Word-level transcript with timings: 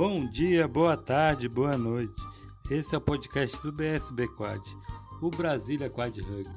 Bom 0.00 0.24
dia, 0.24 0.66
boa 0.66 0.96
tarde, 0.96 1.46
boa 1.46 1.76
noite. 1.76 2.24
Esse 2.70 2.94
é 2.94 2.98
o 2.98 3.02
podcast 3.02 3.60
do 3.60 3.70
BSB 3.70 4.28
Quad, 4.28 4.62
o 5.20 5.28
Brasília 5.28 5.90
Quad 5.90 6.18
Rugby. 6.22 6.56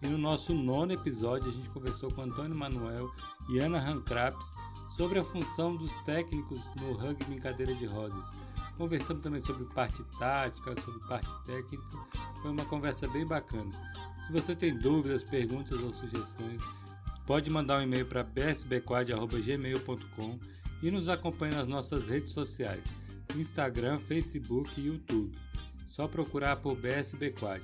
E 0.00 0.06
no 0.06 0.16
nosso 0.16 0.54
nono 0.54 0.92
episódio 0.92 1.48
a 1.48 1.52
gente 1.52 1.68
conversou 1.70 2.08
com 2.12 2.22
Antônio 2.22 2.54
Manuel 2.54 3.10
e 3.50 3.58
Ana 3.58 3.80
Rancraps 3.80 4.46
sobre 4.96 5.18
a 5.18 5.24
função 5.24 5.74
dos 5.74 5.92
técnicos 6.04 6.72
no 6.76 6.92
rugby 6.92 7.34
em 7.34 7.40
cadeira 7.40 7.74
de 7.74 7.84
rodas. 7.84 8.30
Conversamos 8.78 9.24
também 9.24 9.40
sobre 9.40 9.64
parte 9.64 10.00
tática, 10.16 10.80
sobre 10.80 11.00
parte 11.08 11.34
técnica. 11.44 11.84
Foi 12.42 12.52
uma 12.52 12.64
conversa 12.64 13.08
bem 13.08 13.26
bacana. 13.26 13.72
Se 14.24 14.32
você 14.32 14.54
tem 14.54 14.78
dúvidas, 14.78 15.24
perguntas 15.24 15.80
ou 15.80 15.92
sugestões, 15.92 16.62
pode 17.26 17.50
mandar 17.50 17.80
um 17.80 17.82
e-mail 17.82 18.06
para 18.06 18.22
bsbquad.gmail.com 18.22 20.63
e 20.82 20.90
nos 20.90 21.08
acompanhe 21.08 21.54
nas 21.54 21.68
nossas 21.68 22.06
redes 22.06 22.32
sociais, 22.32 22.84
Instagram, 23.36 23.98
Facebook 23.98 24.80
e 24.80 24.86
YouTube. 24.86 25.36
Só 25.86 26.08
procurar 26.08 26.56
por 26.56 26.76
BSB 26.76 27.30
Quad. 27.32 27.62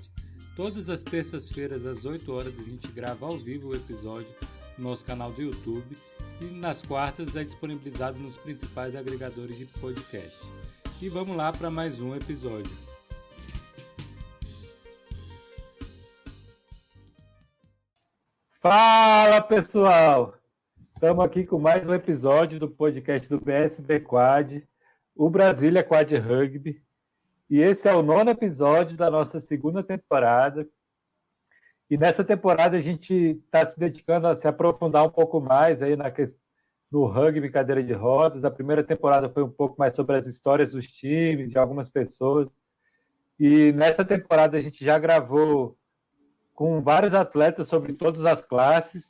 Todas 0.57 0.89
as 0.89 1.03
terças-feiras 1.03 1.87
às 1.87 2.05
8 2.05 2.33
horas 2.33 2.59
a 2.59 2.63
gente 2.63 2.89
grava 2.89 3.27
ao 3.27 3.39
vivo 3.39 3.69
o 3.69 3.75
episódio 3.75 4.35
no 4.77 4.91
nosso 4.91 5.05
canal 5.05 5.33
do 5.33 5.43
YouTube 5.43 5.97
e 6.41 6.45
nas 6.45 6.83
quartas 6.83 7.37
é 7.37 7.45
disponibilizado 7.45 8.19
nos 8.19 8.37
principais 8.37 8.95
agregadores 8.95 9.59
de 9.59 9.67
podcast. 9.67 10.41
E 11.01 11.09
vamos 11.09 11.37
lá 11.37 11.53
para 11.53 11.71
mais 11.71 12.01
um 12.01 12.15
episódio. 12.15 12.71
Fala 18.61 19.41
pessoal! 19.41 20.40
Estamos 21.01 21.25
aqui 21.25 21.47
com 21.47 21.59
mais 21.59 21.87
um 21.87 21.95
episódio 21.95 22.61
do 22.61 22.69
podcast 22.69 23.27
do 23.27 23.41
BSB 23.41 24.01
Quad, 24.01 24.63
o 25.17 25.31
Brasília 25.31 25.83
Quad 25.83 26.13
Rugby. 26.19 26.83
E 27.49 27.59
esse 27.59 27.89
é 27.89 27.95
o 27.95 28.03
nono 28.03 28.29
episódio 28.29 28.99
da 28.99 29.11
nossa 29.11 29.41
segunda 29.41 29.83
temporada. 29.83 30.69
E 31.89 31.97
nessa 31.97 32.23
temporada 32.23 32.77
a 32.77 32.81
gente 32.81 33.15
está 33.15 33.65
se 33.65 33.81
dedicando 33.81 34.27
a 34.27 34.37
se 34.37 34.47
aprofundar 34.47 35.03
um 35.07 35.09
pouco 35.09 35.41
mais 35.41 35.81
aí 35.81 35.97
na 35.97 36.13
no 36.93 37.07
rugby 37.07 37.49
cadeira 37.49 37.83
de 37.83 37.95
rodas. 37.95 38.45
A 38.45 38.51
primeira 38.51 38.85
temporada 38.85 39.31
foi 39.31 39.43
um 39.43 39.51
pouco 39.51 39.77
mais 39.79 39.97
sobre 39.97 40.19
as 40.19 40.27
histórias 40.27 40.73
dos 40.73 40.87
times, 40.87 41.51
de 41.51 41.59
algumas 41.59 41.89
pessoas. 41.89 42.47
E 43.39 43.73
nessa 43.73 44.05
temporada 44.05 44.59
a 44.59 44.61
gente 44.61 44.85
já 44.85 44.99
gravou 44.99 45.79
com 46.53 46.83
vários 46.83 47.15
atletas 47.15 47.69
sobre 47.69 47.95
todas 47.95 48.27
as 48.27 48.43
classes 48.43 49.10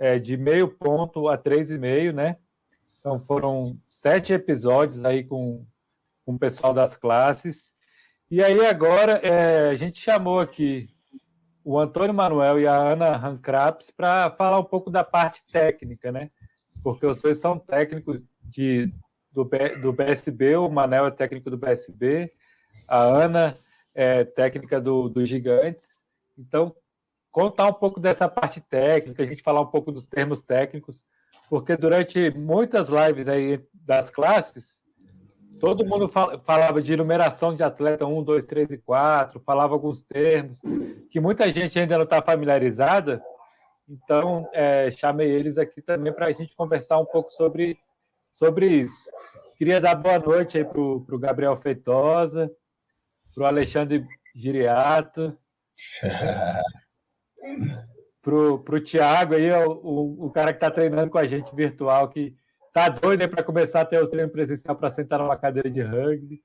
é, 0.00 0.18
de 0.18 0.36
meio 0.36 0.66
ponto 0.66 1.28
a 1.28 1.36
três 1.36 1.70
e 1.70 1.76
meio, 1.76 2.12
né? 2.12 2.38
Então 2.98 3.20
foram 3.20 3.78
sete 3.86 4.32
episódios 4.32 5.04
aí 5.04 5.22
com, 5.22 5.64
com 6.24 6.34
o 6.34 6.38
pessoal 6.38 6.72
das 6.72 6.96
classes. 6.96 7.74
E 8.30 8.42
aí 8.42 8.66
agora 8.66 9.20
é, 9.22 9.68
a 9.68 9.74
gente 9.74 10.00
chamou 10.00 10.40
aqui 10.40 10.88
o 11.62 11.78
Antônio 11.78 12.14
Manuel 12.14 12.58
e 12.58 12.66
a 12.66 12.74
Ana 12.74 13.14
Rancraps 13.16 13.90
para 13.90 14.30
falar 14.30 14.58
um 14.58 14.64
pouco 14.64 14.90
da 14.90 15.04
parte 15.04 15.42
técnica, 15.52 16.10
né? 16.10 16.30
Porque 16.82 17.04
os 17.04 17.20
dois 17.20 17.38
são 17.38 17.58
técnicos 17.58 18.22
de, 18.42 18.90
do, 19.30 19.48
do 19.82 19.92
BSB, 19.92 20.56
o 20.56 20.70
Manel 20.70 21.06
é 21.06 21.10
técnico 21.10 21.50
do 21.50 21.58
BSB, 21.58 22.32
a 22.88 23.02
Ana 23.02 23.56
é 23.94 24.24
técnica 24.24 24.80
do, 24.80 25.10
do 25.10 25.26
Gigantes. 25.26 25.98
Então, 26.38 26.74
contar 27.30 27.68
um 27.68 27.72
pouco 27.72 28.00
dessa 28.00 28.28
parte 28.28 28.60
técnica, 28.60 29.22
a 29.22 29.26
gente 29.26 29.42
falar 29.42 29.60
um 29.60 29.66
pouco 29.66 29.92
dos 29.92 30.04
termos 30.04 30.42
técnicos, 30.42 31.02
porque 31.48 31.76
durante 31.76 32.30
muitas 32.30 32.88
lives 32.88 33.28
aí 33.28 33.60
das 33.72 34.10
classes, 34.10 34.80
todo 35.58 35.84
mundo 35.84 36.08
falava 36.08 36.82
de 36.82 36.96
numeração 36.96 37.54
de 37.54 37.62
atleta 37.62 38.06
1, 38.06 38.22
2, 38.22 38.46
3 38.46 38.70
e 38.70 38.78
4, 38.78 39.40
falava 39.40 39.74
alguns 39.74 40.02
termos 40.02 40.60
que 41.10 41.20
muita 41.20 41.50
gente 41.50 41.78
ainda 41.78 41.96
não 41.96 42.04
está 42.04 42.22
familiarizada, 42.22 43.22
então 43.88 44.48
é, 44.52 44.90
chamei 44.90 45.28
eles 45.28 45.58
aqui 45.58 45.82
também 45.82 46.12
para 46.12 46.26
a 46.26 46.32
gente 46.32 46.54
conversar 46.54 46.98
um 46.98 47.04
pouco 47.04 47.30
sobre, 47.32 47.78
sobre 48.32 48.66
isso. 48.66 49.10
Queria 49.56 49.80
dar 49.80 49.94
boa 49.94 50.18
noite 50.18 50.56
aí 50.56 50.64
para 50.64 50.80
o 50.80 51.18
Gabriel 51.18 51.56
Feitosa, 51.56 52.50
para 53.34 53.44
o 53.44 53.46
Alexandre 53.46 54.06
Giriato. 54.34 55.36
pro, 58.22 58.58
pro 58.60 58.82
Thiago 58.82 59.34
aí, 59.34 59.50
o, 59.50 60.26
o, 60.26 60.30
cara 60.30 60.52
que 60.52 60.58
está 60.58 60.70
treinando 60.70 61.10
com 61.10 61.18
a 61.18 61.26
gente 61.26 61.54
virtual, 61.54 62.08
que 62.08 62.34
tá 62.72 62.88
doido 62.88 63.22
aí 63.22 63.28
para 63.28 63.42
começar 63.42 63.80
a 63.80 63.84
ter 63.84 64.02
o 64.02 64.08
treino 64.08 64.30
presencial 64.30 64.76
para 64.76 64.92
sentar 64.92 65.18
numa 65.18 65.36
cadeira 65.36 65.70
de 65.70 65.82
rugby. 65.82 66.42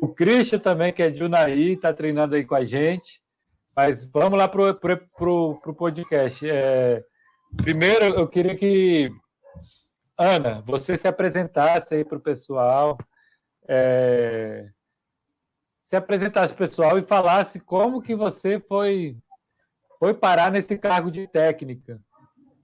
O 0.00 0.08
Christian 0.08 0.58
também, 0.58 0.92
que 0.92 1.02
é 1.02 1.10
de 1.10 1.24
Unaí, 1.24 1.72
está 1.72 1.92
treinando 1.92 2.34
aí 2.34 2.44
com 2.44 2.54
a 2.54 2.64
gente. 2.64 3.22
Mas 3.74 4.06
vamos 4.06 4.38
lá 4.38 4.48
pro, 4.48 4.74
pro, 4.74 4.98
pro, 5.16 5.60
pro 5.62 5.74
podcast. 5.74 6.48
É, 6.48 7.02
primeiro, 7.56 8.04
eu 8.04 8.28
queria 8.28 8.54
que, 8.54 9.10
Ana, 10.18 10.62
você 10.66 10.98
se 10.98 11.08
apresentasse 11.08 11.94
aí 11.94 12.04
para 12.04 12.18
o 12.18 12.20
pessoal. 12.20 12.98
É, 13.66 14.68
se 15.84 15.96
apresentasse 15.96 16.52
pessoal 16.54 16.98
e 16.98 17.02
falasse 17.02 17.58
como 17.60 18.02
que 18.02 18.14
você 18.14 18.60
foi 18.60 19.16
foi 19.98 20.14
parar 20.14 20.50
nesse 20.50 20.78
cargo 20.78 21.10
de 21.10 21.26
técnica. 21.26 22.00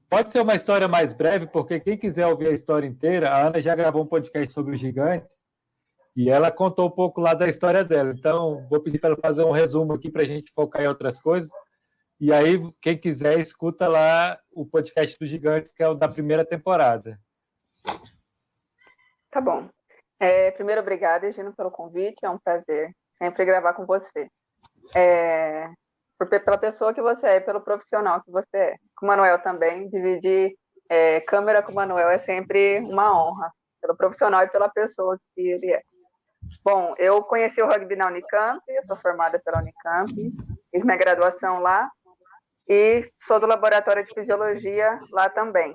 Pode 0.09 0.31
ser 0.31 0.41
uma 0.41 0.55
história 0.55 0.87
mais 0.87 1.12
breve, 1.12 1.47
porque 1.47 1.81
quem 1.81 1.99
quiser 1.99 2.27
ouvir 2.27 2.49
a 2.49 2.53
história 2.53 2.87
inteira, 2.87 3.31
a 3.31 3.49
Ana 3.49 3.61
já 3.61 3.75
gravou 3.75 4.03
um 4.03 4.06
podcast 4.06 4.53
sobre 4.53 4.75
os 4.75 4.81
gigantes 4.81 5.37
e 6.17 6.31
ela 6.31 6.53
contou 6.53 6.87
um 6.87 6.91
pouco 6.91 7.21
lá 7.21 7.34
da 7.34 7.49
história 7.49 7.83
dela. 7.83 8.15
Então, 8.17 8.65
vou 8.69 8.81
pedir 8.81 9.00
para 9.00 9.11
ela 9.11 9.19
fazer 9.21 9.43
um 9.43 9.50
resumo 9.50 9.93
aqui 9.93 10.11
para 10.11 10.23
a 10.23 10.27
gente 10.27 10.53
focar 10.53 10.83
em 10.83 10.89
outras 10.89 11.21
coisas. 11.21 11.50
E 12.21 12.33
aí, 12.33 12.61
quem 12.81 12.97
quiser, 12.97 13.41
escuta 13.41 13.89
lá 13.89 14.39
o 14.53 14.65
podcast 14.65 15.19
dos 15.19 15.28
gigantes, 15.28 15.73
que 15.73 15.83
é 15.83 15.89
o 15.89 15.94
da 15.94 16.09
primeira 16.09 16.44
temporada. 16.44 17.19
Tá 19.31 19.41
bom. 19.41 19.69
É, 20.21 20.53
primeiro, 20.53 20.81
obrigada, 20.81 21.31
Gino, 21.33 21.53
pelo 21.53 21.73
convite. 21.73 22.25
É 22.25 22.31
um 22.31 22.39
prazer 22.39 22.94
sempre 23.12 23.44
gravar 23.44 23.75
com 23.75 23.84
você. 23.84 24.28
É, 24.94 25.69
pela 26.19 26.58
pessoa 26.58 26.94
que 26.94 27.02
você 27.02 27.26
é, 27.26 27.41
pelo 27.41 27.60
profissional 27.60 28.22
que 28.22 28.30
você 28.30 28.56
é. 28.56 28.76
Com 28.97 29.06
o 29.06 29.08
Manuel 29.08 29.41
também, 29.42 29.88
dividir 29.88 30.56
é, 30.88 31.20
câmera 31.20 31.62
com 31.62 31.72
o 31.72 31.75
Manuel 31.75 32.10
é 32.10 32.19
sempre 32.19 32.78
uma 32.80 33.12
honra, 33.12 33.50
pelo 33.80 33.97
profissional 33.97 34.42
e 34.42 34.48
pela 34.48 34.69
pessoa 34.69 35.19
que 35.34 35.41
ele 35.41 35.72
é. 35.72 35.82
Bom, 36.62 36.94
eu 36.98 37.22
conheci 37.22 37.60
o 37.60 37.66
rugby 37.66 37.97
na 37.97 38.06
Unicamp, 38.06 38.62
eu 38.69 38.84
sou 38.84 38.97
formada 38.97 39.41
pela 39.44 39.58
Unicamp, 39.58 40.12
fiz 40.70 40.84
minha 40.84 40.97
graduação 40.97 41.60
lá 41.60 41.91
e 42.69 43.10
sou 43.20 43.38
do 43.38 43.46
laboratório 43.46 44.04
de 44.04 44.14
fisiologia 44.14 44.98
lá 45.10 45.28
também. 45.28 45.75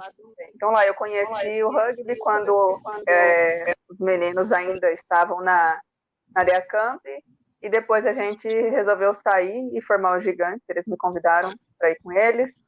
Então 0.56 0.72
lá 0.72 0.86
eu 0.86 0.94
conheci 0.96 1.64
o 1.64 1.72
rugby 1.72 2.18
quando 2.18 2.80
é, 3.08 3.74
os 3.90 4.00
meninos 4.00 4.52
ainda 4.52 4.92
estavam 4.92 5.42
na, 5.42 5.80
na 6.34 6.62
Camp 6.62 7.02
e 7.62 7.70
depois 7.70 8.06
a 8.06 8.14
gente 8.14 8.48
resolveu 8.48 9.14
sair 9.14 9.70
e 9.74 9.82
formar 9.82 10.18
o 10.18 10.22
Gigante, 10.22 10.64
eles 10.70 10.86
me 10.88 10.96
convidaram 10.98 11.52
para 11.78 11.92
ir 11.92 11.98
com 12.02 12.12
eles. 12.12 12.62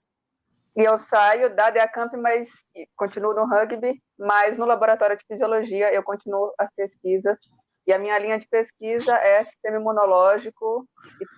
E 0.75 0.84
eu 0.84 0.97
saio 0.97 1.53
da 1.53 1.88
Camp, 1.88 2.13
mas 2.13 2.50
continuo 2.96 3.34
no 3.34 3.46
rugby, 3.46 4.01
mas 4.18 4.57
no 4.57 4.66
laboratório 4.66 5.18
de 5.18 5.25
fisiologia 5.25 5.94
eu 5.94 6.03
continuo 6.03 6.53
as 6.57 6.74
pesquisas. 6.74 7.40
E 7.85 7.94
a 7.94 8.00
minha 8.00 8.18
linha 8.19 8.38
de 8.38 8.47
pesquisa 8.47 9.16
é 9.16 9.44
sistema 9.44 9.78
imunológico 9.78 10.85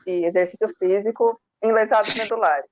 e 0.06 0.25
exercício 0.25 0.69
físico 0.78 1.40
em 1.62 1.72
lesados 1.72 2.13
medulares. 2.16 2.69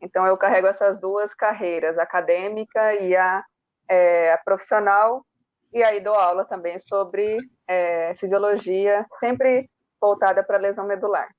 Então 0.00 0.26
eu 0.26 0.36
carrego 0.36 0.66
essas 0.66 1.00
duas 1.00 1.34
carreiras, 1.34 1.98
a 1.98 2.02
acadêmica 2.02 2.94
e 2.94 3.14
a, 3.16 3.44
é, 3.88 4.32
a 4.32 4.38
profissional, 4.38 5.24
e 5.72 5.82
aí 5.82 6.00
dou 6.00 6.14
aula 6.14 6.44
também 6.44 6.78
sobre 6.80 7.38
é, 7.66 8.14
fisiologia, 8.16 9.06
sempre 9.18 9.70
voltada 10.02 10.42
para 10.42 10.58
lesão 10.58 10.84
medular. 10.84 11.32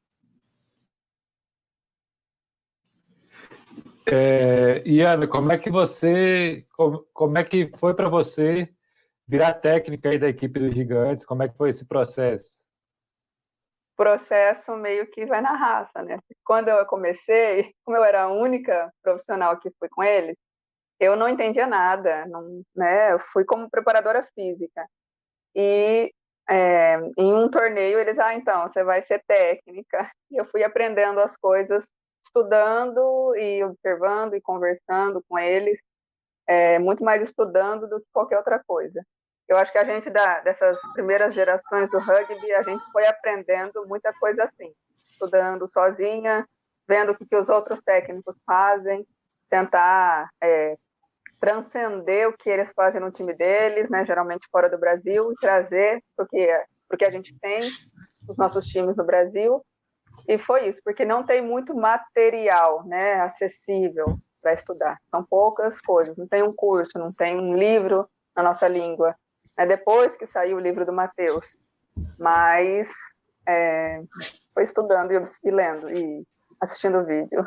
É, 4.10 4.82
Iana, 4.86 5.28
como 5.28 5.52
é 5.52 5.58
que 5.58 5.70
você, 5.70 6.66
como, 6.76 7.06
como 7.14 7.38
é 7.38 7.44
que 7.44 7.70
foi 7.78 7.94
para 7.94 8.08
você 8.08 8.74
virar 9.28 9.54
técnica 9.54 10.10
aí 10.10 10.18
da 10.18 10.30
equipe 10.30 10.60
dos 10.60 10.74
Gigantes? 10.74 11.26
Como 11.26 11.44
é 11.44 11.50
que 11.50 11.58
foi 11.58 11.70
esse 11.72 11.86
processo? 11.86 12.64
Processo 13.96 14.76
meio 14.76 15.08
que 15.08 15.26
vai 15.26 15.42
na 15.42 15.56
raça, 15.56 16.02
né? 16.02 16.18
Quando 16.44 16.70
eu 16.70 16.86
comecei, 16.86 17.74
como 17.84 17.98
eu 17.98 18.04
era 18.04 18.24
a 18.24 18.32
única 18.32 18.92
profissional 19.02 19.58
que 19.60 19.72
fui 19.80 19.88
com 19.90 20.04
eles, 20.04 20.36
eu 21.00 21.16
não 21.16 21.30
entendia 21.30 21.68
nada, 21.68 22.26
não, 22.28 22.62
né? 22.76 23.14
Eu 23.14 23.20
fui 23.20 23.46
como 23.46 23.70
preparadora 23.70 24.24
física. 24.36 24.86
E 25.56 26.12
é, 26.50 26.98
em 27.18 27.34
um 27.34 27.50
torneio, 27.50 28.00
eles, 28.00 28.20
ah, 28.20 28.34
então, 28.34 28.64
você 28.64 28.84
vai 28.84 29.02
ser 29.02 29.24
técnica. 29.28 30.10
E 30.32 30.38
eu 30.38 30.46
fui 30.46 30.64
aprendendo 30.64 31.20
as 31.20 31.38
coisas, 31.38 31.88
estudando 32.26 33.36
e 33.36 33.64
observando 33.64 34.34
e 34.34 34.42
conversando 34.42 35.24
com 35.30 35.38
eles, 35.38 35.80
é, 36.48 36.80
muito 36.80 37.04
mais 37.04 37.22
estudando 37.22 37.88
do 37.88 38.00
que 38.00 38.08
qualquer 38.12 38.38
outra 38.38 38.60
coisa. 38.66 39.06
eu 39.48 39.58
acho 39.58 39.72
que 39.72 39.78
a 39.78 39.84
gente, 39.84 40.10
da, 40.10 40.40
dessas 40.40 40.82
primeiras 40.94 41.36
gerações 41.36 41.88
do 41.92 42.00
rugby, 42.00 42.52
a 42.54 42.64
gente 42.64 42.84
foi 42.92 43.06
aprendendo 43.06 43.86
muita 43.88 44.12
coisa 44.14 44.44
assim, 44.44 44.74
estudando 45.08 45.68
sozinha, 45.68 46.48
vendo 46.88 47.12
o 47.12 47.16
que, 47.16 47.26
que 47.28 47.36
os 47.36 47.50
outros 47.50 47.80
técnicos 47.82 48.36
fazem, 48.46 49.06
tentar 49.52 50.30
é, 50.42 50.76
transcender 51.44 52.30
o 52.30 52.38
que 52.38 52.50
eles 52.50 52.72
fazem 52.72 53.02
no 53.02 53.12
time 53.12 53.34
deles, 53.34 53.90
né, 53.90 54.06
geralmente 54.06 54.48
fora 54.50 54.70
do 54.70 54.78
Brasil, 54.78 55.30
e 55.30 55.36
trazer 55.36 56.02
o 56.18 56.26
que, 56.26 56.48
que 56.98 57.04
a 57.04 57.12
gente 57.12 57.38
tem, 57.38 57.70
os 58.30 58.38
nossos 58.38 58.66
times 58.66 58.96
no 58.96 59.04
Brasil. 59.04 59.62
E 60.26 60.38
foi 60.38 60.70
isso, 60.70 60.80
porque 60.86 61.04
não 61.04 61.26
tem 61.26 61.42
muito 61.42 61.76
material 61.76 62.86
né, 62.86 63.16
acessível 63.20 64.18
para 64.42 64.54
estudar. 64.54 64.98
São 65.12 65.22
poucas 65.22 65.82
coisas, 65.82 66.16
não 66.16 66.30
tem 66.30 66.42
um 66.42 66.54
curso, 66.54 66.98
não 66.98 67.12
tem 67.12 67.38
um 67.38 67.58
livro 67.58 68.08
na 68.34 68.42
nossa 68.42 68.66
língua. 68.66 69.14
É 69.58 69.66
depois 69.66 70.16
que 70.16 70.26
saiu 70.26 70.56
o 70.56 70.62
livro 70.62 70.86
do 70.86 70.94
Mateus. 70.94 71.58
Mas 72.18 72.90
é, 73.46 74.02
foi 74.54 74.64
estudando 74.64 75.12
e, 75.12 75.22
e 75.44 75.52
lendo 75.52 75.92
e 75.92 76.26
assistindo 76.62 77.00
o 77.00 77.06
vídeo. 77.06 77.46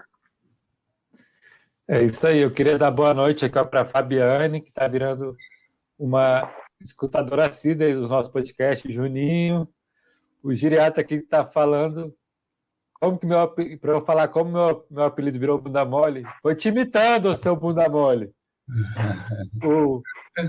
É 1.88 2.02
isso 2.02 2.26
aí. 2.26 2.38
Eu 2.38 2.52
queria 2.52 2.76
dar 2.76 2.90
boa 2.90 3.14
noite 3.14 3.44
aqui 3.44 3.64
para 3.70 3.82
a 3.82 3.84
Fabiane, 3.84 4.60
que 4.60 4.70
está 4.70 4.88
virando 4.88 5.36
uma 5.96 6.52
escutadora 6.80 7.46
assídua 7.46 7.94
dos 7.94 8.10
nossos 8.10 8.32
podcasts, 8.32 8.92
Juninho, 8.92 9.68
o 10.42 10.52
Giriata 10.52 11.00
aqui 11.00 11.18
que 11.18 11.24
está 11.24 11.46
falando. 11.46 12.12
Como 12.94 13.18
que 13.18 13.26
meu 13.26 13.48
para 13.48 13.92
eu 13.92 14.04
falar 14.04 14.28
como 14.28 14.50
meu, 14.50 14.86
meu 14.90 15.04
apelido 15.04 15.38
virou 15.38 15.60
bunda 15.60 15.84
mole? 15.84 16.24
Foi 16.42 16.56
te 16.56 16.68
imitando, 16.68 17.30
o 17.30 17.36
seu 17.36 17.54
bunda 17.54 17.88
mole. 17.88 18.32
o 19.62 20.02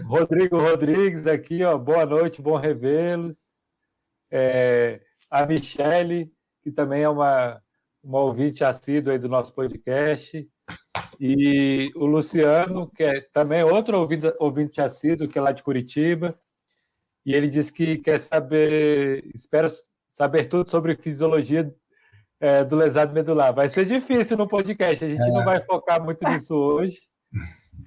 Rodrigo 0.05 0.57
Rodrigues 0.57 1.27
aqui, 1.27 1.63
ó, 1.63 1.77
boa 1.77 2.05
noite, 2.05 2.41
bom 2.41 2.55
revê-los. 2.55 3.37
É, 4.31 5.01
a 5.29 5.45
Michele, 5.45 6.31
que 6.63 6.71
também 6.71 7.03
é 7.03 7.09
uma, 7.09 7.61
uma 8.03 8.21
ouvinte 8.21 8.63
assídua 8.63 9.13
aí 9.13 9.19
do 9.19 9.29
nosso 9.29 9.53
podcast. 9.53 10.49
E 11.19 11.91
o 11.95 12.05
Luciano, 12.05 12.89
que 12.91 13.03
é 13.03 13.21
também 13.33 13.63
outro 13.63 13.97
ouvinte, 13.99 14.33
ouvinte 14.39 14.81
assíduo, 14.81 15.27
que 15.27 15.37
é 15.37 15.41
lá 15.41 15.51
de 15.51 15.63
Curitiba, 15.63 16.37
e 17.25 17.33
ele 17.33 17.47
disse 17.47 17.71
que 17.71 17.97
quer 17.97 18.19
saber, 18.19 19.23
espera 19.33 19.67
saber 20.11 20.45
tudo 20.45 20.69
sobre 20.69 20.95
fisiologia 20.95 21.73
é, 22.39 22.63
do 22.63 22.75
lesado 22.75 23.13
medular. 23.13 23.53
Vai 23.53 23.69
ser 23.69 23.85
difícil 23.85 24.37
no 24.37 24.47
podcast, 24.47 25.03
a 25.03 25.09
gente 25.09 25.21
é. 25.21 25.31
não 25.31 25.43
vai 25.43 25.61
focar 25.63 26.03
muito 26.03 26.27
nisso 26.29 26.55
hoje, 26.55 26.99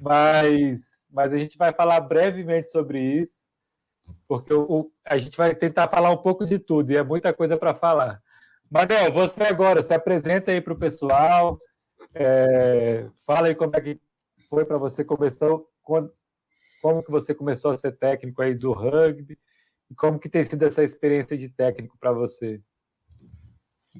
mas, 0.00 0.80
mas 1.10 1.32
a 1.32 1.38
gente 1.38 1.56
vai 1.56 1.72
falar 1.72 2.00
brevemente 2.00 2.70
sobre 2.70 3.00
isso, 3.00 3.32
porque 4.26 4.52
o, 4.52 4.90
a 5.06 5.16
gente 5.18 5.36
vai 5.36 5.54
tentar 5.54 5.88
falar 5.88 6.10
um 6.10 6.16
pouco 6.16 6.44
de 6.44 6.58
tudo, 6.58 6.90
e 6.90 6.96
é 6.96 7.02
muita 7.02 7.32
coisa 7.32 7.56
para 7.56 7.74
falar. 7.74 8.20
Manel, 8.68 9.12
você 9.12 9.42
agora 9.44 9.82
se 9.82 9.92
apresenta 9.92 10.50
aí 10.50 10.60
para 10.60 10.72
o 10.72 10.78
pessoal, 10.78 11.58
é, 12.14 13.06
fala 13.26 13.48
aí 13.48 13.54
como 13.54 13.76
é 13.76 13.80
que 13.80 14.00
foi 14.48 14.64
para 14.64 14.78
você 14.78 15.04
começou, 15.04 15.68
quando, 15.82 16.12
como 16.82 17.02
que 17.02 17.10
você 17.10 17.34
começou 17.34 17.70
a 17.70 17.76
ser 17.76 17.92
técnico 17.92 18.42
aí 18.42 18.54
do 18.54 18.72
rugby 18.72 19.38
e 19.90 19.94
como 19.94 20.18
que 20.18 20.28
tem 20.28 20.44
sido 20.44 20.64
essa 20.64 20.82
experiência 20.82 21.36
de 21.36 21.48
técnico 21.48 21.96
para 21.98 22.12
você? 22.12 22.60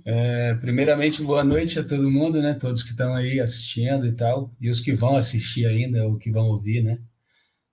É, 0.05 0.55
primeiramente, 0.55 1.23
boa 1.23 1.43
noite 1.43 1.79
a 1.79 1.85
todo 1.85 2.11
mundo, 2.11 2.41
né? 2.41 2.55
Todos 2.55 2.83
que 2.83 2.91
estão 2.91 3.15
aí 3.15 3.41
assistindo 3.41 4.07
e 4.07 4.13
tal, 4.13 4.55
e 4.61 4.71
os 4.71 4.81
que 4.81 4.93
vão 4.93 5.17
assistir 5.17 5.67
ainda, 5.67 6.07
ou 6.07 6.17
que 6.17 6.31
vão 6.31 6.49
ouvir, 6.49 6.83
né? 6.83 7.01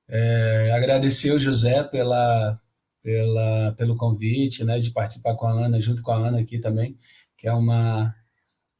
É, 0.07 0.71
agradecer 0.73 1.31
o 1.31 1.39
José 1.39 1.83
pela, 1.83 2.57
pela, 3.03 3.73
pelo 3.77 3.95
convite, 3.95 4.63
né? 4.63 4.79
De 4.79 4.91
participar 4.91 5.35
com 5.35 5.47
a 5.47 5.51
Ana, 5.51 5.79
junto 5.79 6.01
com 6.01 6.11
a 6.11 6.27
Ana 6.27 6.39
aqui 6.39 6.59
também, 6.59 6.97
que 7.37 7.47
é 7.47 7.53
uma 7.53 8.15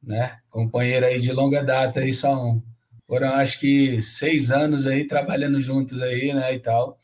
né? 0.08 0.38
Companheira 0.50 1.08
aí 1.08 1.20
de 1.20 1.30
longa 1.32 1.62
data 1.62 2.00
aí 2.00 2.12
são 2.14 2.62
foram 3.06 3.30
acho 3.34 3.60
que 3.60 4.02
seis 4.02 4.50
anos 4.50 4.86
aí 4.86 5.06
trabalhando 5.06 5.60
juntos 5.62 6.00
aí, 6.02 6.32
né? 6.32 6.54
E 6.54 6.58
tal, 6.60 6.98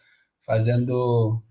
fazendo 0.47 1.43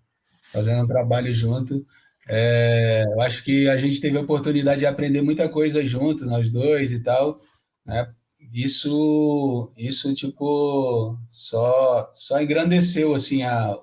fazendo 0.51 0.83
um 0.83 0.87
trabalho 0.87 1.33
junto. 1.33 1.85
É, 2.27 3.03
eu 3.07 3.21
acho 3.21 3.43
que 3.43 3.69
a 3.69 3.77
gente 3.77 3.99
teve 4.01 4.17
a 4.17 4.21
oportunidade 4.21 4.79
de 4.79 4.85
aprender 4.87 5.21
muita 5.21 5.49
coisa 5.49 5.83
junto, 5.85 6.25
nós 6.25 6.49
dois 6.49 6.91
e 6.91 7.01
tal, 7.03 7.39
né? 7.85 8.11
Isso, 8.53 9.71
isso 9.77 10.13
tipo 10.15 11.17
só 11.27 12.11
só 12.15 12.41
engrandeceu 12.41 13.13
assim 13.15 13.43
a, 13.43 13.75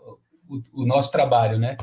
o, 0.48 0.62
o 0.82 0.86
nosso 0.86 1.10
trabalho, 1.12 1.58
né? 1.58 1.76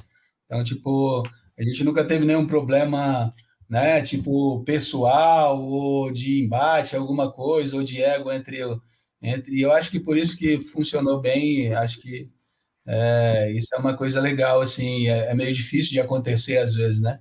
Então 0.45 0.63
tipo 0.63 1.23
a 1.59 1.63
gente 1.63 1.83
nunca 1.83 2.03
teve 2.05 2.25
nenhum 2.25 2.47
problema 2.47 3.33
né? 3.69 4.01
Tipo 4.01 4.63
pessoal 4.63 5.61
ou 5.61 6.11
de 6.11 6.43
embate, 6.43 6.95
alguma 6.95 7.31
coisa, 7.31 7.75
ou 7.75 7.83
de 7.83 8.01
ego 8.01 8.31
entre 8.31 8.59
entre. 9.21 9.61
Eu 9.61 9.71
acho 9.71 9.91
que 9.91 9.99
por 9.99 10.17
isso 10.17 10.37
que 10.37 10.59
funcionou 10.59 11.19
bem. 11.21 11.73
Acho 11.75 11.99
que 11.99 12.29
é, 12.87 13.51
isso 13.51 13.75
é 13.75 13.77
uma 13.77 13.95
coisa 13.97 14.21
legal, 14.21 14.61
assim. 14.61 15.07
É, 15.09 15.29
é, 15.31 15.35
meio 15.35 15.53
difícil 15.53 15.91
de 15.91 15.99
acontecer 15.99 16.57
às 16.57 16.73
vezes, 16.73 17.01
né? 17.01 17.19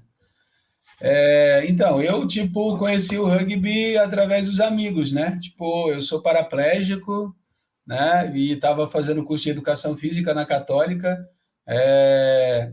É, 1.01 1.65
então, 1.69 2.03
eu 2.03 2.27
tipo 2.27 2.79
conheci 2.79 3.19
o 3.19 3.27
rugby 3.27 3.99
através 3.99 4.47
dos 4.47 4.61
amigos, 4.61 5.13
né? 5.13 5.39
Tipo, 5.41 5.91
eu 5.91 6.01
sou 6.01 6.23
paraplégico, 6.23 7.35
né? 7.87 8.33
E 8.35 8.53
estava 8.53 8.87
fazendo 8.87 9.25
curso 9.25 9.45
de 9.45 9.51
educação 9.51 9.97
física 9.97 10.33
na 10.35 10.47
Católica. 10.47 11.19
É, 11.69 12.73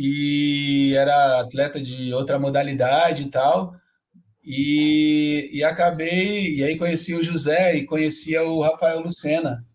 e 0.00 0.94
era 0.94 1.40
atleta 1.40 1.80
de 1.80 2.14
outra 2.14 2.38
modalidade 2.38 3.24
e 3.24 3.30
tal. 3.30 3.74
E, 4.44 5.50
e 5.52 5.64
acabei, 5.64 6.54
e 6.54 6.62
aí 6.62 6.78
conheci 6.78 7.14
o 7.14 7.22
José 7.22 7.74
e 7.74 7.84
conhecia 7.84 8.44
o 8.44 8.62
Rafael 8.62 9.00
Lucena. 9.00 9.66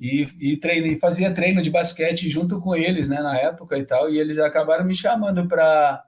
E, 0.00 0.26
e, 0.40 0.56
treino, 0.56 0.88
e 0.88 0.98
fazia 0.98 1.32
treino 1.32 1.62
de 1.62 1.70
basquete 1.70 2.28
junto 2.28 2.60
com 2.60 2.74
eles, 2.74 3.08
né, 3.08 3.20
na 3.20 3.38
época 3.38 3.78
e 3.78 3.86
tal. 3.86 4.10
E 4.10 4.18
eles 4.18 4.38
acabaram 4.38 4.84
me 4.84 4.94
chamando 4.94 5.46
para 5.46 6.04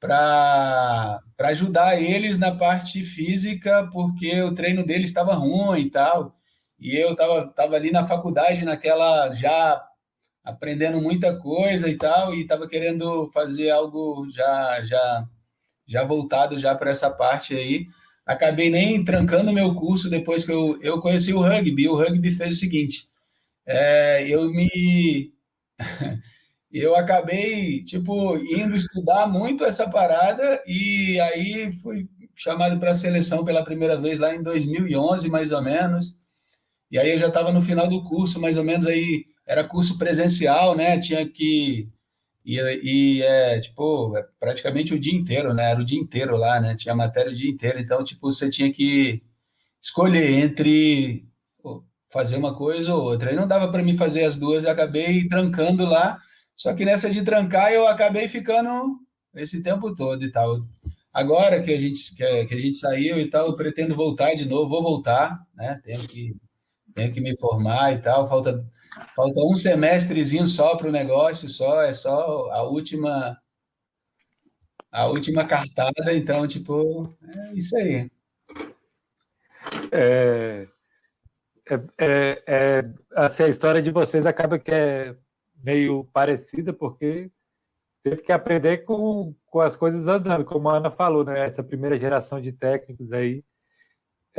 para 0.00 1.20
ajudar 1.40 2.00
eles 2.00 2.38
na 2.38 2.54
parte 2.54 3.02
física, 3.02 3.88
porque 3.92 4.40
o 4.42 4.54
treino 4.54 4.86
deles 4.86 5.08
estava 5.08 5.34
ruim 5.34 5.80
e 5.80 5.90
tal. 5.90 6.36
E 6.78 6.96
eu 6.96 7.12
estava 7.12 7.48
tava 7.48 7.74
ali 7.74 7.90
na 7.90 8.06
faculdade, 8.06 8.64
naquela 8.64 9.32
já 9.34 9.84
aprendendo 10.48 11.00
muita 11.00 11.38
coisa 11.38 11.88
e 11.90 11.96
tal, 11.96 12.34
e 12.34 12.40
estava 12.40 12.66
querendo 12.66 13.30
fazer 13.32 13.70
algo 13.70 14.26
já 14.30 14.82
já 14.82 15.28
já 15.86 16.04
voltado 16.04 16.58
já 16.58 16.74
para 16.74 16.90
essa 16.90 17.10
parte 17.10 17.54
aí. 17.54 17.86
Acabei 18.26 18.70
nem 18.70 19.04
trancando 19.04 19.52
meu 19.52 19.74
curso 19.74 20.10
depois 20.10 20.44
que 20.44 20.52
eu, 20.52 20.78
eu 20.82 21.00
conheci 21.00 21.32
o 21.32 21.40
rugby. 21.40 21.88
O 21.88 21.96
rugby 21.96 22.30
fez 22.30 22.54
o 22.54 22.58
seguinte: 22.58 23.08
é, 23.66 24.26
eu 24.28 24.50
me 24.50 25.32
eu 26.72 26.96
acabei 26.96 27.84
tipo 27.84 28.36
indo 28.38 28.76
estudar 28.76 29.26
muito 29.26 29.64
essa 29.64 29.88
parada 29.88 30.62
e 30.66 31.20
aí 31.20 31.72
fui 31.82 32.08
chamado 32.34 32.78
para 32.78 32.92
a 32.92 32.94
seleção 32.94 33.44
pela 33.44 33.64
primeira 33.64 34.00
vez 34.00 34.18
lá 34.18 34.34
em 34.34 34.42
2011 34.42 35.28
mais 35.30 35.52
ou 35.52 35.62
menos 35.62 36.14
e 36.90 36.98
aí 36.98 37.10
eu 37.10 37.18
já 37.18 37.28
estava 37.28 37.52
no 37.52 37.62
final 37.62 37.88
do 37.88 38.04
curso 38.04 38.40
mais 38.40 38.56
ou 38.56 38.64
menos 38.64 38.86
aí 38.86 39.24
era 39.48 39.64
curso 39.64 39.98
presencial, 39.98 40.76
né? 40.76 40.98
Tinha 40.98 41.26
que 41.28 41.88
e, 42.44 42.56
e 42.82 43.22
é, 43.22 43.60
tipo, 43.60 44.16
é 44.16 44.24
praticamente 44.40 44.94
o 44.94 45.00
dia 45.00 45.14
inteiro, 45.14 45.52
né? 45.54 45.70
Era 45.70 45.80
o 45.80 45.84
dia 45.84 45.98
inteiro 45.98 46.36
lá, 46.36 46.60
né? 46.60 46.74
Tinha 46.76 46.94
matéria 46.94 47.32
o 47.32 47.34
dia 47.34 47.50
inteiro, 47.50 47.78
então, 47.78 48.04
tipo, 48.04 48.30
você 48.30 48.50
tinha 48.50 48.72
que 48.72 49.22
escolher 49.82 50.30
entre 50.32 51.26
fazer 52.10 52.36
uma 52.36 52.56
coisa 52.56 52.94
ou 52.94 53.04
outra. 53.04 53.30
Aí 53.30 53.36
não 53.36 53.46
dava 53.46 53.70
para 53.70 53.82
mim 53.82 53.96
fazer 53.96 54.24
as 54.24 54.36
duas, 54.36 54.64
eu 54.64 54.70
acabei 54.70 55.28
trancando 55.28 55.84
lá. 55.84 56.18
Só 56.56 56.74
que 56.74 56.84
nessa 56.84 57.10
de 57.10 57.22
trancar, 57.22 57.72
eu 57.72 57.86
acabei 57.86 58.28
ficando 58.28 58.98
esse 59.34 59.62
tempo 59.62 59.94
todo 59.94 60.24
e 60.24 60.32
tal. 60.32 60.56
Agora 61.12 61.62
que 61.62 61.72
a 61.72 61.78
gente 61.78 62.14
que 62.14 62.24
a 62.54 62.58
gente 62.58 62.78
saiu 62.78 63.18
e 63.18 63.28
tal, 63.30 63.48
eu 63.48 63.56
pretendo 63.56 63.94
voltar 63.94 64.34
de 64.34 64.46
novo, 64.48 64.70
vou 64.70 64.82
voltar, 64.82 65.38
né? 65.54 65.80
Tenho 65.84 66.00
que 66.08 66.34
tenho 66.98 67.12
que 67.12 67.20
me 67.20 67.36
formar 67.36 67.92
e 67.92 67.98
tal. 67.98 68.26
Falta, 68.26 68.64
falta 69.14 69.40
um 69.40 69.54
semestrezinho 69.54 70.46
só 70.46 70.76
para 70.76 70.88
o 70.88 70.92
negócio, 70.92 71.48
só 71.48 71.82
é 71.82 71.92
só 71.92 72.50
a 72.50 72.62
última 72.62 73.38
a 74.90 75.06
última 75.06 75.46
cartada. 75.46 76.12
Então, 76.12 76.46
tipo, 76.46 77.14
é 77.22 77.52
isso 77.54 77.76
aí. 77.76 78.10
É, 79.92 80.66
é, 81.70 81.74
é, 81.98 82.42
é, 82.46 82.84
assim, 83.14 83.44
a 83.44 83.48
história 83.48 83.80
de 83.82 83.90
vocês 83.90 84.26
acaba 84.26 84.58
que 84.58 84.72
é 84.72 85.14
meio 85.62 86.04
parecida, 86.12 86.72
porque 86.72 87.30
teve 88.02 88.22
que 88.22 88.32
aprender 88.32 88.78
com, 88.78 89.34
com 89.46 89.60
as 89.60 89.76
coisas 89.76 90.06
andando, 90.06 90.44
como 90.44 90.68
a 90.68 90.78
Ana 90.78 90.90
falou, 90.90 91.24
né? 91.24 91.46
Essa 91.46 91.62
primeira 91.62 91.98
geração 91.98 92.40
de 92.40 92.52
técnicos 92.52 93.12
aí 93.12 93.44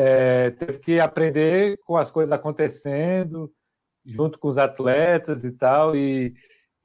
é, 0.01 0.51
teve 0.51 0.79
que 0.79 0.97
aprender 0.97 1.77
com 1.85 1.97
as 1.97 2.09
coisas 2.09 2.31
acontecendo, 2.31 3.53
junto 4.05 4.39
com 4.39 4.47
os 4.47 4.57
atletas 4.57 5.43
e 5.43 5.51
tal. 5.51 5.93
E, 5.93 6.33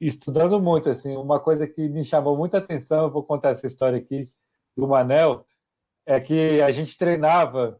estudando 0.01 0.61
muito, 0.61 0.89
assim, 0.89 1.15
uma 1.15 1.39
coisa 1.39 1.65
que 1.65 1.87
me 1.87 2.03
chamou 2.03 2.35
muita 2.35 2.57
atenção, 2.57 3.09
vou 3.09 3.23
contar 3.23 3.51
essa 3.51 3.65
história 3.65 3.97
aqui 3.97 4.25
do 4.75 4.85
Manel, 4.85 5.45
é 6.05 6.19
que 6.19 6.61
a 6.61 6.69
gente 6.71 6.97
treinava 6.97 7.79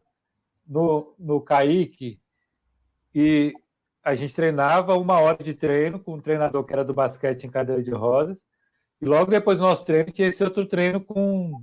no, 0.66 1.14
no 1.18 1.44
e 3.14 3.52
a 4.02 4.14
gente 4.14 4.34
treinava 4.34 4.96
uma 4.96 5.20
hora 5.20 5.44
de 5.44 5.52
treino 5.52 6.00
com 6.00 6.14
um 6.14 6.20
treinador 6.20 6.64
que 6.64 6.72
era 6.72 6.84
do 6.84 6.94
basquete 6.94 7.44
em 7.44 7.50
cadeira 7.50 7.82
de 7.82 7.90
rodas, 7.90 8.38
e 9.02 9.04
logo 9.04 9.30
depois 9.30 9.58
do 9.58 9.64
nosso 9.64 9.84
treino 9.84 10.10
tinha 10.10 10.28
esse 10.28 10.42
outro 10.42 10.64
treino 10.64 10.98
com 10.98 11.62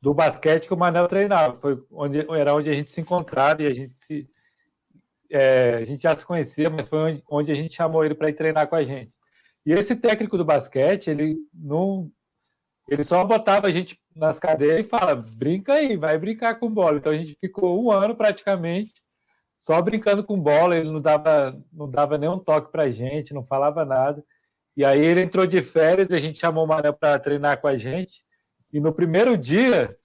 do 0.00 0.14
basquete 0.14 0.66
que 0.66 0.74
o 0.74 0.76
Manel 0.76 1.08
treinava. 1.08 1.54
Foi 1.60 1.82
onde, 1.90 2.26
era 2.30 2.54
onde 2.54 2.70
a 2.70 2.74
gente 2.74 2.90
se 2.90 3.00
encontrava 3.00 3.62
e 3.62 3.66
a 3.66 3.74
gente 3.74 3.98
se, 3.98 4.28
é, 5.30 5.74
a 5.74 5.84
gente 5.84 6.02
já 6.02 6.16
se 6.16 6.24
conhecia, 6.24 6.70
mas 6.70 6.88
foi 6.88 6.98
onde, 6.98 7.22
onde 7.30 7.52
a 7.52 7.54
gente 7.54 7.74
chamou 7.74 8.04
ele 8.04 8.14
para 8.14 8.28
ir 8.28 8.34
treinar 8.34 8.68
com 8.68 8.76
a 8.76 8.84
gente. 8.84 9.12
E 9.66 9.72
esse 9.72 9.94
técnico 9.96 10.38
do 10.38 10.44
basquete, 10.44 11.08
ele 11.10 11.36
não. 11.52 12.10
Ele 12.88 13.04
só 13.04 13.22
botava 13.24 13.66
a 13.66 13.70
gente 13.70 14.00
nas 14.16 14.38
cadeiras 14.38 14.84
e 14.84 14.88
fala: 14.88 15.14
brinca 15.14 15.74
aí, 15.74 15.96
vai 15.96 16.16
brincar 16.18 16.58
com 16.58 16.72
bola. 16.72 16.98
Então 16.98 17.12
a 17.12 17.16
gente 17.16 17.36
ficou 17.40 17.84
um 17.84 17.90
ano 17.90 18.16
praticamente 18.16 18.94
só 19.58 19.82
brincando 19.82 20.24
com 20.24 20.40
bola, 20.40 20.76
ele 20.76 20.90
não 20.90 21.00
dava, 21.00 21.60
não 21.72 21.90
dava 21.90 22.16
nenhum 22.16 22.38
toque 22.38 22.70
para 22.70 22.84
a 22.84 22.90
gente, 22.90 23.34
não 23.34 23.44
falava 23.44 23.84
nada. 23.84 24.24
E 24.76 24.84
aí 24.84 25.04
ele 25.04 25.20
entrou 25.20 25.46
de 25.46 25.60
férias, 25.60 26.10
a 26.12 26.18
gente 26.18 26.38
chamou 26.38 26.64
o 26.64 26.68
Manel 26.68 26.94
para 26.94 27.18
treinar 27.18 27.60
com 27.60 27.66
a 27.66 27.76
gente. 27.76 28.22
E 28.72 28.80
no 28.80 28.92
primeiro 28.92 29.36
dia, 29.36 29.96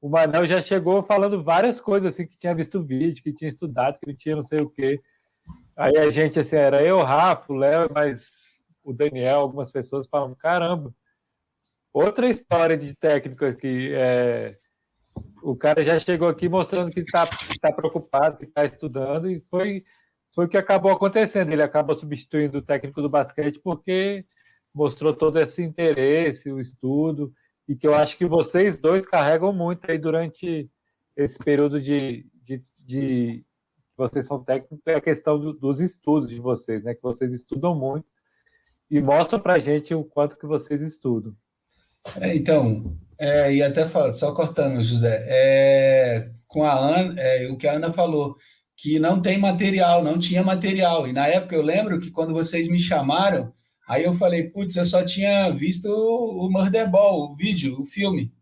o 0.00 0.08
Manel 0.08 0.46
já 0.46 0.60
chegou 0.60 1.02
falando 1.02 1.42
várias 1.42 1.80
coisas, 1.80 2.12
assim, 2.12 2.26
que 2.26 2.36
tinha 2.36 2.54
visto 2.54 2.82
vídeo, 2.82 3.22
que 3.22 3.32
tinha 3.32 3.50
estudado, 3.50 3.98
que 4.04 4.14
tinha 4.14 4.36
não 4.36 4.42
sei 4.42 4.60
o 4.60 4.68
quê. 4.68 5.00
Aí 5.76 5.96
a 5.96 6.10
gente, 6.10 6.38
assim, 6.38 6.56
era 6.56 6.82
eu, 6.82 7.02
Rafa, 7.02 7.52
o 7.52 7.56
Léo, 7.56 7.90
mas 7.92 8.44
o 8.82 8.92
Daniel, 8.92 9.40
algumas 9.40 9.72
pessoas 9.72 10.06
falam, 10.06 10.34
caramba, 10.34 10.94
outra 11.92 12.28
história 12.28 12.76
de 12.76 12.94
técnico 12.94 13.44
aqui. 13.44 13.90
É... 13.94 14.58
O 15.42 15.56
cara 15.56 15.84
já 15.84 15.98
chegou 15.98 16.28
aqui 16.28 16.48
mostrando 16.48 16.90
que 16.90 17.00
está 17.00 17.26
tá 17.60 17.72
preocupado, 17.72 18.38
que 18.38 18.44
está 18.44 18.64
estudando, 18.64 19.30
e 19.30 19.40
foi, 19.50 19.84
foi 20.34 20.46
o 20.46 20.48
que 20.48 20.56
acabou 20.56 20.92
acontecendo. 20.92 21.50
Ele 21.50 21.62
acabou 21.62 21.94
substituindo 21.96 22.58
o 22.58 22.62
técnico 22.62 23.00
do 23.00 23.08
basquete 23.08 23.60
porque 23.62 24.24
mostrou 24.74 25.14
todo 25.14 25.38
esse 25.38 25.62
interesse, 25.62 26.50
o 26.50 26.60
estudo, 26.60 27.32
e 27.68 27.74
que 27.74 27.86
eu 27.86 27.94
acho 27.94 28.16
que 28.16 28.26
vocês 28.26 28.78
dois 28.78 29.06
carregam 29.06 29.52
muito 29.52 29.90
aí 29.90 29.98
durante 29.98 30.70
esse 31.16 31.38
período 31.38 31.80
de, 31.80 32.26
de, 32.42 32.62
de 32.78 33.44
vocês 33.96 34.26
são 34.26 34.42
técnicos, 34.42 34.78
é 34.86 34.94
a 34.94 35.00
questão 35.00 35.38
do, 35.38 35.52
dos 35.52 35.80
estudos 35.80 36.28
de 36.28 36.40
vocês, 36.40 36.82
né? 36.82 36.94
Que 36.94 37.02
vocês 37.02 37.32
estudam 37.32 37.74
muito 37.74 38.06
e 38.90 39.00
mostram 39.00 39.40
para 39.40 39.54
a 39.54 39.58
gente 39.58 39.94
o 39.94 40.04
quanto 40.04 40.38
que 40.38 40.46
vocês 40.46 40.80
estudam. 40.80 41.34
É, 42.20 42.34
então, 42.34 42.96
é, 43.18 43.54
e 43.54 43.62
até 43.62 43.86
só 44.12 44.32
cortando, 44.34 44.82
José, 44.82 45.24
é, 45.26 46.30
com 46.46 46.64
a 46.64 46.74
Ana, 46.74 47.20
é, 47.20 47.48
o 47.50 47.56
que 47.56 47.66
a 47.66 47.72
Ana 47.72 47.90
falou, 47.90 48.36
que 48.76 48.98
não 48.98 49.22
tem 49.22 49.38
material, 49.38 50.02
não 50.02 50.18
tinha 50.18 50.42
material. 50.42 51.08
E 51.08 51.12
na 51.12 51.26
época 51.26 51.54
eu 51.54 51.62
lembro 51.62 51.98
que 51.98 52.10
quando 52.10 52.34
vocês 52.34 52.68
me 52.68 52.78
chamaram, 52.78 53.52
Aí 53.86 54.04
eu 54.04 54.14
falei, 54.14 54.44
putz, 54.44 54.76
eu 54.76 54.84
só 54.84 55.04
tinha 55.04 55.50
visto 55.50 55.86
o 55.86 56.48
Murderball, 56.50 57.30
o 57.30 57.36
vídeo, 57.36 57.80
o 57.80 57.84
filme, 57.84 58.32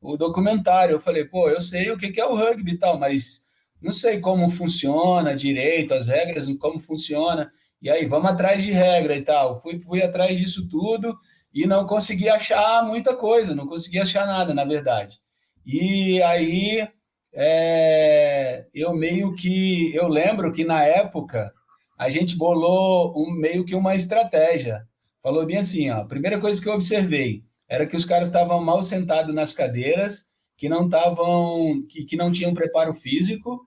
o 0.00 0.16
documentário. 0.16 0.94
Eu 0.94 1.00
falei, 1.00 1.24
pô, 1.24 1.48
eu 1.48 1.60
sei 1.60 1.90
o 1.90 1.98
que 1.98 2.20
é 2.20 2.26
o 2.26 2.34
rugby 2.34 2.72
e 2.72 2.78
tal, 2.78 2.98
mas 2.98 3.42
não 3.82 3.92
sei 3.92 4.20
como 4.20 4.48
funciona 4.48 5.34
direito, 5.34 5.94
as 5.94 6.06
regras, 6.06 6.46
como 6.58 6.78
funciona. 6.80 7.52
E 7.82 7.90
aí, 7.90 8.06
vamos 8.06 8.30
atrás 8.30 8.62
de 8.62 8.72
regra 8.72 9.16
e 9.16 9.22
tal. 9.22 9.60
Fui, 9.60 9.80
fui 9.80 10.02
atrás 10.02 10.38
disso 10.38 10.68
tudo 10.68 11.18
e 11.52 11.66
não 11.66 11.86
consegui 11.86 12.28
achar 12.28 12.84
muita 12.84 13.14
coisa, 13.14 13.54
não 13.54 13.66
consegui 13.66 13.98
achar 13.98 14.26
nada, 14.26 14.54
na 14.54 14.64
verdade. 14.64 15.18
E 15.66 16.22
aí, 16.22 16.88
é, 17.32 18.66
eu 18.72 18.94
meio 18.94 19.34
que, 19.34 19.94
eu 19.94 20.08
lembro 20.08 20.52
que 20.52 20.64
na 20.64 20.84
época, 20.84 21.52
a 21.96 22.08
gente 22.08 22.36
bolou 22.36 23.14
um, 23.16 23.30
meio 23.30 23.64
que 23.64 23.74
uma 23.74 23.94
estratégia. 23.94 24.86
Falou 25.22 25.46
bem 25.46 25.58
assim, 25.58 25.90
ó, 25.90 26.00
a 26.00 26.04
primeira 26.04 26.38
coisa 26.40 26.60
que 26.60 26.68
eu 26.68 26.74
observei 26.74 27.42
era 27.68 27.86
que 27.86 27.96
os 27.96 28.04
caras 28.04 28.28
estavam 28.28 28.62
mal 28.62 28.82
sentados 28.82 29.34
nas 29.34 29.52
cadeiras, 29.52 30.26
que 30.56 30.68
não 30.68 30.84
estavam, 30.84 31.82
que, 31.88 32.04
que 32.04 32.16
não 32.16 32.30
tinham 32.30 32.54
preparo 32.54 32.94
físico 32.94 33.66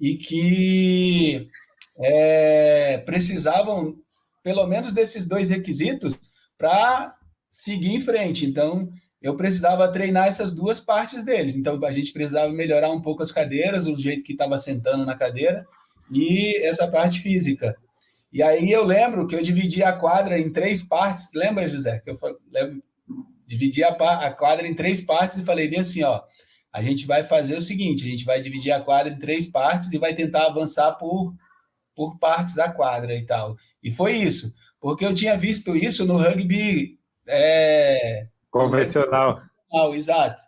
e 0.00 0.16
que 0.16 1.48
é, 1.98 2.98
precisavam 2.98 3.96
pelo 4.42 4.66
menos 4.66 4.92
desses 4.92 5.26
dois 5.26 5.50
requisitos 5.50 6.18
para 6.56 7.14
seguir 7.50 7.94
em 7.94 8.00
frente. 8.00 8.46
Então, 8.46 8.88
eu 9.20 9.34
precisava 9.34 9.90
treinar 9.90 10.28
essas 10.28 10.52
duas 10.52 10.78
partes 10.78 11.24
deles. 11.24 11.56
Então, 11.56 11.82
a 11.84 11.92
gente 11.92 12.12
precisava 12.12 12.52
melhorar 12.52 12.90
um 12.90 13.02
pouco 13.02 13.22
as 13.22 13.32
cadeiras, 13.32 13.86
o 13.86 13.96
jeito 13.96 14.22
que 14.22 14.32
estava 14.32 14.56
sentando 14.56 15.04
na 15.04 15.16
cadeira, 15.16 15.66
e 16.10 16.56
essa 16.66 16.88
parte 16.88 17.20
física. 17.20 17.76
E 18.32 18.42
aí 18.42 18.70
eu 18.70 18.84
lembro 18.84 19.26
que 19.26 19.34
eu 19.34 19.42
dividi 19.42 19.82
a 19.82 19.92
quadra 19.92 20.38
em 20.38 20.52
três 20.52 20.82
partes. 20.82 21.30
Lembra, 21.34 21.66
José? 21.66 22.00
Que 22.00 22.10
eu 22.10 22.18
lembro, 22.50 22.82
dividi 23.46 23.82
a, 23.82 23.90
a 23.90 24.32
quadra 24.32 24.66
em 24.66 24.74
três 24.74 25.00
partes 25.00 25.38
e 25.38 25.44
falei 25.44 25.68
bem 25.68 25.80
assim, 25.80 26.02
ó, 26.02 26.22
a 26.72 26.82
gente 26.82 27.06
vai 27.06 27.24
fazer 27.24 27.56
o 27.56 27.62
seguinte, 27.62 28.04
a 28.04 28.10
gente 28.10 28.24
vai 28.24 28.40
dividir 28.40 28.72
a 28.72 28.80
quadra 28.80 29.12
em 29.12 29.18
três 29.18 29.46
partes 29.46 29.90
e 29.92 29.98
vai 29.98 30.14
tentar 30.14 30.46
avançar 30.46 30.92
por, 30.92 31.34
por 31.94 32.18
partes 32.18 32.54
da 32.54 32.70
quadra 32.70 33.14
e 33.14 33.24
tal. 33.24 33.56
E 33.82 33.90
foi 33.90 34.12
isso, 34.16 34.52
porque 34.80 35.04
eu 35.04 35.14
tinha 35.14 35.38
visto 35.38 35.74
isso 35.74 36.04
no 36.04 36.18
rugby 36.18 36.98
é, 37.26 38.26
convencional. 38.50 39.40
convencional. 39.68 39.94
Exato. 39.94 40.42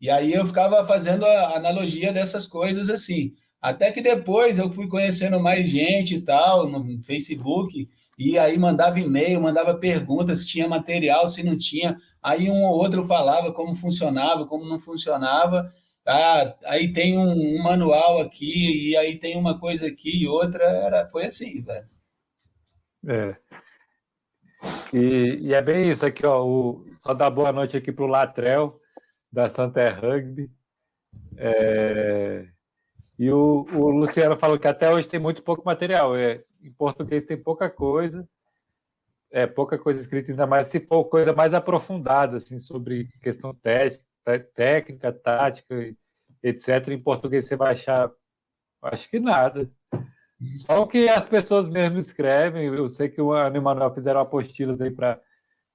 E 0.00 0.10
aí 0.10 0.32
eu 0.32 0.44
ficava 0.44 0.84
fazendo 0.84 1.24
a 1.24 1.56
analogia 1.56 2.12
dessas 2.12 2.44
coisas 2.44 2.88
assim. 2.88 3.34
Até 3.62 3.92
que 3.92 4.02
depois 4.02 4.58
eu 4.58 4.72
fui 4.72 4.88
conhecendo 4.88 5.38
mais 5.38 5.68
gente 5.70 6.16
e 6.16 6.20
tal, 6.20 6.68
no 6.68 7.00
Facebook, 7.04 7.88
e 8.18 8.36
aí 8.36 8.58
mandava 8.58 8.98
e-mail, 8.98 9.40
mandava 9.40 9.74
perguntas 9.74 10.40
se 10.40 10.48
tinha 10.48 10.68
material, 10.68 11.28
se 11.28 11.44
não 11.44 11.56
tinha. 11.56 11.96
Aí 12.20 12.50
um 12.50 12.64
ou 12.64 12.76
outro 12.76 13.06
falava 13.06 13.52
como 13.52 13.76
funcionava, 13.76 14.46
como 14.46 14.68
não 14.68 14.80
funcionava. 14.80 15.72
Ah, 16.04 16.54
aí 16.64 16.92
tem 16.92 17.16
um, 17.16 17.30
um 17.30 17.62
manual 17.62 18.20
aqui, 18.20 18.90
e 18.90 18.96
aí 18.96 19.16
tem 19.18 19.36
uma 19.36 19.58
coisa 19.58 19.86
aqui 19.86 20.22
e 20.22 20.26
outra. 20.26 20.64
Era, 20.64 21.08
foi 21.08 21.26
assim, 21.26 21.62
velho. 21.62 21.88
É. 23.06 23.36
E, 24.92 25.38
e, 25.48 25.54
é 25.54 25.62
bem 25.62 25.90
isso 25.90 26.04
aqui, 26.04 26.26
ó. 26.26 26.44
O, 26.44 26.84
só 27.00 27.14
dar 27.14 27.30
boa 27.30 27.52
noite 27.52 27.76
aqui 27.76 27.92
para 27.92 28.04
o 28.04 28.08
Latrel, 28.08 28.80
da 29.30 29.48
Santa 29.48 29.88
Rugby. 29.90 30.50
É, 31.36 32.46
e 33.22 33.30
o, 33.30 33.64
o, 33.72 33.88
Luciano 33.90 34.36
falou 34.36 34.58
que 34.58 34.66
até 34.66 34.92
hoje 34.92 35.06
tem 35.06 35.20
muito 35.20 35.44
pouco 35.44 35.64
material. 35.64 36.16
É, 36.16 36.42
em 36.60 36.72
português 36.72 37.24
tem 37.24 37.36
pouca 37.36 37.70
coisa, 37.70 38.28
é 39.30 39.46
pouca 39.46 39.78
coisa 39.78 40.00
escrita, 40.00 40.32
ainda 40.32 40.44
mais 40.44 40.66
se 40.66 40.80
for 40.80 41.04
coisa 41.04 41.32
mais 41.32 41.54
aprofundada, 41.54 42.38
assim, 42.38 42.58
sobre 42.58 43.08
questão 43.22 43.54
técnica, 43.54 44.04
técnica 44.56 45.12
tática, 45.12 45.94
etc. 46.42 46.88
Em 46.88 47.00
português 47.00 47.46
você 47.46 47.54
vai 47.54 47.74
achar, 47.74 48.10
acho 48.82 49.08
que 49.08 49.20
nada. 49.20 49.70
Só 50.56 50.82
o 50.82 50.88
que 50.88 51.08
as 51.08 51.28
pessoas 51.28 51.68
mesmo 51.68 52.00
escrevem. 52.00 52.66
Eu 52.66 52.88
sei 52.88 53.08
que 53.08 53.22
o 53.22 53.30
Ana 53.30 53.56
e 53.56 53.60
Manuel 53.60 53.94
fizeram 53.94 54.18
apostilas 54.18 54.80
aí 54.80 54.90
para 54.90 55.20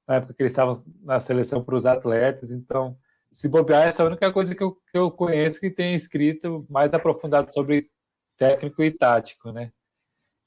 na 0.06 0.16
época 0.16 0.34
que 0.34 0.44
eles 0.44 0.52
estavam 0.52 0.84
na 1.02 1.22
seleção 1.22 1.64
para 1.64 1.76
os 1.76 1.86
atletas, 1.86 2.52
então 2.52 2.98
se 3.38 3.48
bobear, 3.48 3.88
essa 3.88 4.02
é 4.02 4.04
a 4.04 4.08
única 4.08 4.34
coisa 4.34 4.56
que 4.56 4.64
eu, 4.64 4.72
que 4.92 4.98
eu 4.98 5.12
conheço 5.12 5.60
que 5.60 5.70
tem 5.70 5.94
escrito 5.94 6.66
mais 6.68 6.92
aprofundado 6.92 7.54
sobre 7.54 7.88
técnico 8.36 8.82
e 8.82 8.90
tático, 8.90 9.52
né? 9.52 9.72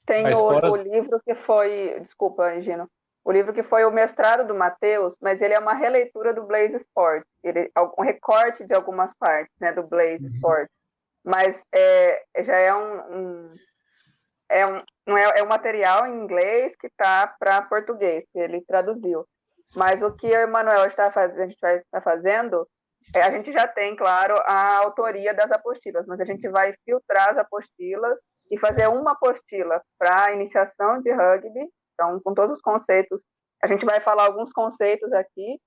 Tem 0.05 0.27
o, 0.33 0.37
fora... 0.37 0.69
o, 0.69 0.75
livro 0.75 1.21
que 1.23 1.33
foi, 1.33 1.97
desculpa, 2.01 2.59
Gino, 2.59 2.91
o 3.23 3.31
livro 3.31 3.53
que 3.53 3.63
foi 3.63 3.85
o 3.85 3.91
mestrado 3.91 4.45
do 4.45 4.53
Matheus, 4.53 5.15
mas 5.21 5.41
ele 5.41 5.53
é 5.53 5.59
uma 5.59 5.73
releitura 5.73 6.33
do 6.33 6.43
Blaze 6.43 6.75
Sport, 6.75 7.23
ele, 7.41 7.71
um 7.97 8.03
recorte 8.03 8.65
de 8.65 8.73
algumas 8.73 9.13
partes, 9.17 9.55
né, 9.61 9.71
do 9.71 9.83
Blaze 9.83 10.25
uhum. 10.25 10.29
Sport, 10.31 10.69
mas 11.23 11.63
é, 11.73 12.25
já 12.39 12.57
é 12.57 12.75
um, 12.75 13.15
um 13.15 13.51
é 14.49 14.67
um, 14.67 14.79
não 15.07 15.17
é, 15.17 15.39
é 15.39 15.43
um 15.43 15.47
material 15.47 16.05
em 16.07 16.23
inglês 16.23 16.75
que 16.75 16.87
está 16.87 17.25
para 17.39 17.61
português, 17.61 18.25
que 18.33 18.39
ele 18.39 18.59
traduziu. 18.65 19.25
Mas 19.73 20.01
o 20.01 20.11
que 20.11 20.27
o 20.27 20.41
Emanuel 20.41 20.87
está 20.87 21.09
fazendo, 21.09 21.43
a 21.43 21.47
gente 21.47 21.61
vai 21.61 21.77
estar 21.77 22.01
fazendo 22.01 22.67
é, 23.15 23.21
a 23.21 23.31
gente 23.31 23.51
já 23.51 23.67
tem, 23.67 23.95
claro, 23.95 24.35
a 24.45 24.77
autoria 24.77 25.33
das 25.33 25.51
apostilas, 25.51 26.05
mas 26.07 26.19
a 26.19 26.25
gente 26.25 26.47
vai 26.49 26.73
filtrar 26.85 27.29
as 27.29 27.37
apostilas 27.37 28.17
e 28.49 28.57
fazer 28.57 28.87
uma 28.87 29.11
apostila 29.11 29.81
para 29.97 30.33
iniciação 30.33 31.01
de 31.01 31.11
rugby, 31.11 31.69
então, 31.93 32.19
com 32.21 32.33
todos 32.33 32.57
os 32.57 32.61
conceitos. 32.61 33.25
A 33.63 33.67
gente 33.67 33.85
vai 33.85 33.99
falar 33.99 34.25
alguns 34.25 34.51
conceitos 34.51 35.11
aqui 35.13 35.59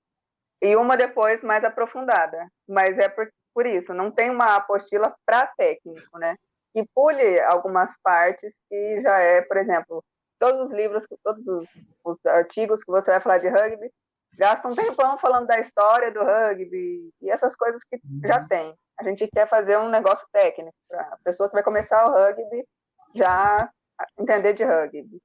e 0.61 0.75
uma 0.75 0.97
depois 0.97 1.41
mais 1.43 1.63
aprofundada, 1.63 2.47
mas 2.67 2.97
é 2.97 3.07
por, 3.07 3.29
por 3.53 3.65
isso, 3.65 3.93
não 3.93 4.11
tem 4.11 4.29
uma 4.29 4.55
apostila 4.55 5.15
para 5.25 5.47
técnico, 5.47 6.17
né? 6.17 6.35
E 6.75 6.85
pule 6.93 7.39
algumas 7.41 7.97
partes 8.01 8.53
que 8.69 9.01
já 9.01 9.17
é, 9.19 9.41
por 9.41 9.57
exemplo, 9.57 10.03
todos 10.39 10.65
os 10.65 10.71
livros, 10.71 11.05
todos 11.23 11.47
os, 11.47 11.69
os 12.03 12.25
artigos 12.25 12.83
que 12.83 12.91
você 12.91 13.11
vai 13.11 13.21
falar 13.21 13.37
de 13.37 13.47
rugby, 13.47 13.89
gasta 14.37 14.67
um 14.67 14.75
tempão 14.75 15.17
falando 15.17 15.47
da 15.47 15.59
história 15.59 16.11
do 16.11 16.23
rugby 16.23 17.09
e 17.21 17.29
essas 17.29 17.55
coisas 17.55 17.83
que 17.83 17.99
já 18.25 18.41
uhum. 18.41 18.47
tem. 18.47 18.75
A 18.99 19.03
gente 19.03 19.27
quer 19.27 19.47
fazer 19.47 19.77
um 19.77 19.89
negócio 19.89 20.25
técnico 20.31 20.75
para 20.87 21.01
a 21.01 21.17
pessoa 21.23 21.49
que 21.49 21.55
vai 21.55 21.63
começar 21.63 22.05
o 22.05 22.11
rugby 22.11 22.65
já 23.13 23.69
entender 24.19 24.53
de 24.53 24.63
rugby. 24.63 25.21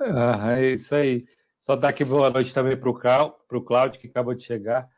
Ah, 0.00 0.58
é 0.58 0.72
isso 0.72 0.94
aí. 0.94 1.24
Só 1.60 1.74
dar 1.74 1.88
aqui 1.88 2.04
boa 2.04 2.28
noite 2.30 2.52
também 2.52 2.76
para 2.76 2.90
o 2.90 3.64
Cláudio, 3.64 4.00
que 4.00 4.06
acabou 4.06 4.34
de 4.34 4.44
chegar. 4.44 4.88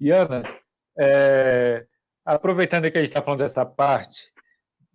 E 0.00 0.10
Ana, 0.10 0.42
é, 0.98 1.86
aproveitando 2.24 2.90
que 2.90 2.98
a 2.98 3.00
gente 3.00 3.10
está 3.10 3.22
falando 3.22 3.40
dessa 3.40 3.64
parte, 3.64 4.32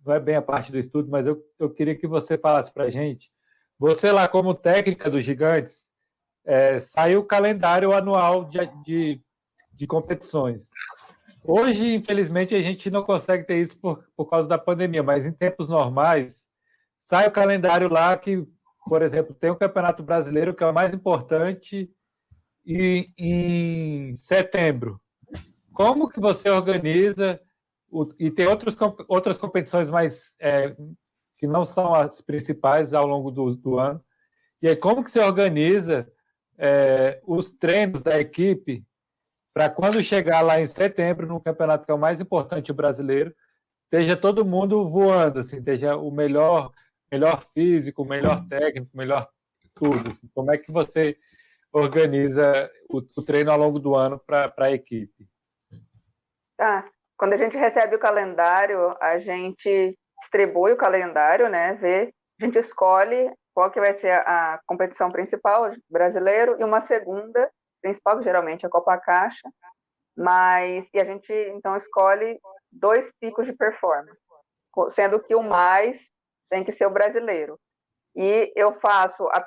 não 0.04 0.14
é 0.14 0.20
bem 0.20 0.36
a 0.36 0.42
parte 0.42 0.70
do 0.70 0.78
estudo, 0.78 1.10
mas 1.10 1.26
eu, 1.26 1.42
eu 1.58 1.70
queria 1.70 1.96
que 1.96 2.06
você 2.06 2.36
falasse 2.36 2.72
para 2.72 2.84
a 2.84 2.90
gente. 2.90 3.30
Você 3.78 4.12
lá, 4.12 4.28
como 4.28 4.54
técnica 4.54 5.10
dos 5.10 5.24
gigantes, 5.24 5.81
é, 6.44 6.80
saiu 6.80 7.20
o 7.20 7.24
calendário 7.24 7.92
anual 7.92 8.44
de, 8.44 8.58
de, 8.84 9.22
de, 9.72 9.86
competições. 9.86 10.68
Hoje, 11.44 11.94
infelizmente, 11.94 12.54
a 12.54 12.60
gente 12.60 12.90
não 12.90 13.02
consegue 13.02 13.44
ter 13.44 13.62
isso 13.62 13.78
por, 13.78 14.04
por 14.16 14.26
causa 14.26 14.48
da 14.48 14.58
pandemia, 14.58 15.02
mas 15.02 15.26
em 15.26 15.32
tempos 15.32 15.68
normais, 15.68 16.40
sai 17.04 17.26
o 17.26 17.32
calendário 17.32 17.88
lá 17.88 18.16
que, 18.16 18.46
por 18.86 19.02
exemplo, 19.02 19.34
tem 19.34 19.50
o 19.50 19.56
Campeonato 19.56 20.02
Brasileiro, 20.02 20.54
que 20.54 20.62
é 20.62 20.66
o 20.66 20.74
mais 20.74 20.92
importante, 20.92 21.90
e 22.64 23.10
em 23.18 24.16
setembro. 24.16 25.00
Como 25.72 26.08
que 26.08 26.20
você 26.20 26.48
organiza 26.48 27.40
o, 27.90 28.08
e 28.18 28.30
tem 28.30 28.46
outros, 28.46 28.76
outras 29.08 29.36
competições 29.36 29.90
mais 29.90 30.34
é, 30.40 30.74
que 31.36 31.46
não 31.46 31.64
são 31.64 31.94
as 31.94 32.20
principais 32.20 32.94
ao 32.94 33.06
longo 33.06 33.30
do, 33.30 33.54
do 33.56 33.78
ano. 33.78 34.02
E 34.62 34.68
aí, 34.68 34.76
como 34.76 35.02
que 35.02 35.10
você 35.10 35.18
organiza 35.18 36.10
é, 36.62 37.20
os 37.26 37.50
treinos 37.50 38.02
da 38.02 38.20
equipe 38.20 38.84
para 39.52 39.68
quando 39.68 40.00
chegar 40.00 40.40
lá 40.42 40.60
em 40.60 40.66
setembro, 40.66 41.26
no 41.26 41.40
campeonato 41.40 41.84
que 41.84 41.90
é 41.90 41.94
o 41.94 41.98
mais 41.98 42.20
importante 42.20 42.72
brasileiro, 42.72 43.34
esteja 43.84 44.16
todo 44.16 44.44
mundo 44.44 44.88
voando, 44.88 45.40
assim, 45.40 45.58
esteja 45.58 45.96
o 45.96 46.10
melhor, 46.10 46.72
melhor 47.10 47.44
físico, 47.52 48.04
melhor 48.04 48.46
técnico, 48.48 48.96
melhor 48.96 49.28
tudo. 49.74 50.10
Assim. 50.10 50.30
Como 50.32 50.52
é 50.52 50.56
que 50.56 50.70
você 50.70 51.18
organiza 51.72 52.70
o, 52.88 52.98
o 52.98 53.22
treino 53.22 53.50
ao 53.50 53.58
longo 53.58 53.78
do 53.78 53.94
ano 53.94 54.18
para 54.24 54.52
a 54.56 54.72
equipe? 54.72 55.28
Tá. 56.56 56.88
Quando 57.18 57.34
a 57.34 57.36
gente 57.36 57.56
recebe 57.58 57.96
o 57.96 58.00
calendário, 58.00 58.96
a 59.00 59.18
gente 59.18 59.98
distribui 60.20 60.72
o 60.72 60.76
calendário, 60.76 61.48
né? 61.48 61.74
Vê, 61.74 62.14
a 62.40 62.44
gente 62.44 62.58
escolhe 62.58 63.30
qual 63.54 63.70
que 63.70 63.80
vai 63.80 63.94
ser 63.94 64.12
a, 64.12 64.60
competição 64.66 65.10
principal 65.10 65.70
brasileiro 65.88 66.56
e 66.58 66.64
uma 66.64 66.80
segunda 66.80 67.50
principal, 67.80 68.18
que 68.18 68.24
geralmente 68.24 68.64
é 68.64 68.68
a 68.68 68.70
Copa 68.70 68.96
Caixa, 68.98 69.48
mas 70.16 70.88
e 70.92 71.00
a 71.00 71.04
gente 71.04 71.32
então 71.32 71.74
escolhe 71.76 72.38
dois 72.70 73.12
picos 73.20 73.46
de 73.46 73.52
performance, 73.52 74.20
sendo 74.90 75.20
que 75.20 75.34
o 75.34 75.42
mais 75.42 76.10
tem 76.48 76.64
que 76.64 76.72
ser 76.72 76.86
o 76.86 76.90
brasileiro. 76.90 77.58
E 78.14 78.52
eu 78.54 78.78
faço 78.80 79.26
a 79.32 79.40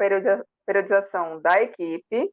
periodização 0.65 1.39
da 1.39 1.61
equipe 1.61 2.31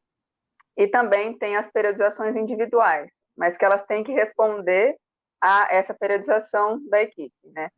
e 0.75 0.87
também 0.87 1.37
tem 1.37 1.55
as 1.55 1.69
periodizações 1.71 2.35
individuais, 2.35 3.09
mas 3.37 3.55
que 3.55 3.63
elas 3.63 3.83
têm 3.85 4.03
que 4.03 4.11
responder 4.11 4.97
a 5.41 5.67
essa 5.69 5.93
periodização 5.93 6.79
da 6.89 7.01
equipe, 7.01 7.33
né? 7.53 7.69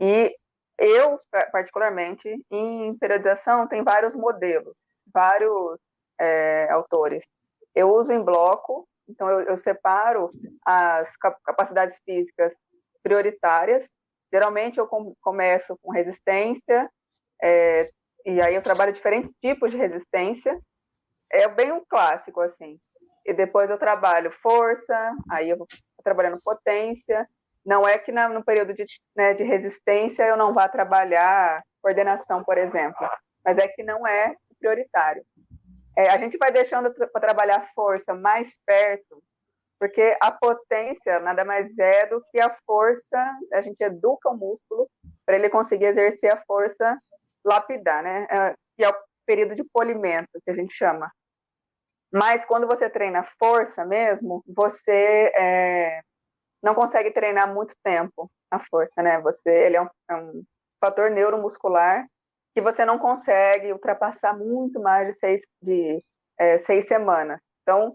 E 0.00 0.36
eu, 0.78 1.20
particularmente, 1.52 2.28
em 2.50 2.96
periodização, 2.98 3.66
tem 3.66 3.82
vários 3.82 4.14
modelos, 4.14 4.74
vários 5.12 5.78
é, 6.20 6.68
autores. 6.70 7.22
Eu 7.74 7.92
uso 7.94 8.12
em 8.12 8.22
bloco, 8.22 8.88
então 9.08 9.28
eu, 9.28 9.40
eu 9.42 9.56
separo 9.56 10.30
as 10.64 11.16
capacidades 11.16 11.98
físicas 12.04 12.56
prioritárias. 13.02 13.88
Geralmente 14.32 14.78
eu 14.78 14.86
com, 14.86 15.14
começo 15.20 15.78
com 15.80 15.92
resistência, 15.92 16.90
é, 17.40 17.90
e 18.24 18.40
aí 18.40 18.54
eu 18.54 18.62
trabalho 18.62 18.92
diferentes 18.92 19.30
tipos 19.40 19.70
de 19.70 19.76
resistência. 19.76 20.58
É 21.30 21.46
bem 21.48 21.72
um 21.72 21.84
clássico, 21.84 22.40
assim. 22.40 22.78
E 23.24 23.32
depois 23.32 23.70
eu 23.70 23.78
trabalho 23.78 24.32
força, 24.42 25.14
aí 25.30 25.50
eu 25.50 25.58
vou 25.58 25.66
trabalhando 26.02 26.40
potência, 26.42 27.28
não 27.64 27.86
é 27.86 27.98
que 27.98 28.12
na, 28.12 28.28
no 28.28 28.44
período 28.44 28.74
de, 28.74 28.84
né, 29.16 29.34
de 29.34 29.42
resistência 29.42 30.24
eu 30.24 30.36
não 30.36 30.52
vá 30.52 30.68
trabalhar 30.68 31.62
coordenação, 31.82 32.42
por 32.44 32.58
exemplo, 32.58 33.08
mas 33.44 33.58
é 33.58 33.68
que 33.68 33.82
não 33.82 34.06
é 34.06 34.34
prioritário. 34.58 35.24
É, 35.96 36.10
a 36.10 36.16
gente 36.16 36.36
vai 36.36 36.50
deixando 36.50 36.92
para 36.92 37.20
trabalhar 37.20 37.70
força 37.74 38.14
mais 38.14 38.56
perto, 38.66 39.22
porque 39.78 40.16
a 40.20 40.30
potência 40.30 41.20
nada 41.20 41.44
mais 41.44 41.78
é 41.78 42.06
do 42.06 42.24
que 42.30 42.40
a 42.40 42.54
força, 42.66 43.18
a 43.52 43.60
gente 43.60 43.80
educa 43.82 44.30
o 44.30 44.36
músculo 44.36 44.88
para 45.24 45.36
ele 45.36 45.48
conseguir 45.48 45.86
exercer 45.86 46.32
a 46.32 46.42
força 46.46 46.98
lapidar, 47.44 48.02
né? 48.02 48.26
É, 48.30 48.54
que 48.76 48.84
é 48.84 48.88
o 48.88 48.94
período 49.26 49.54
de 49.54 49.64
polimento, 49.64 50.40
que 50.44 50.50
a 50.50 50.54
gente 50.54 50.74
chama. 50.74 51.10
Mas 52.12 52.44
quando 52.44 52.66
você 52.66 52.88
treina 52.88 53.24
força 53.38 53.84
mesmo, 53.84 54.42
você 54.46 55.32
é, 55.36 56.00
não 56.64 56.74
consegue 56.74 57.10
treinar 57.10 57.52
muito 57.52 57.76
tempo 57.84 58.30
a 58.50 58.58
força, 58.58 59.02
né? 59.02 59.20
Você, 59.20 59.50
ele 59.50 59.76
é 59.76 59.82
um, 59.82 59.88
é 60.08 60.16
um 60.16 60.42
fator 60.80 61.10
neuromuscular 61.10 62.06
que 62.54 62.62
você 62.62 62.86
não 62.86 62.98
consegue 62.98 63.70
ultrapassar 63.70 64.34
muito 64.34 64.80
mais 64.80 65.08
de 65.08 65.18
seis, 65.18 65.42
de, 65.60 66.02
é, 66.38 66.56
seis 66.56 66.86
semanas. 66.88 67.38
Então, 67.62 67.94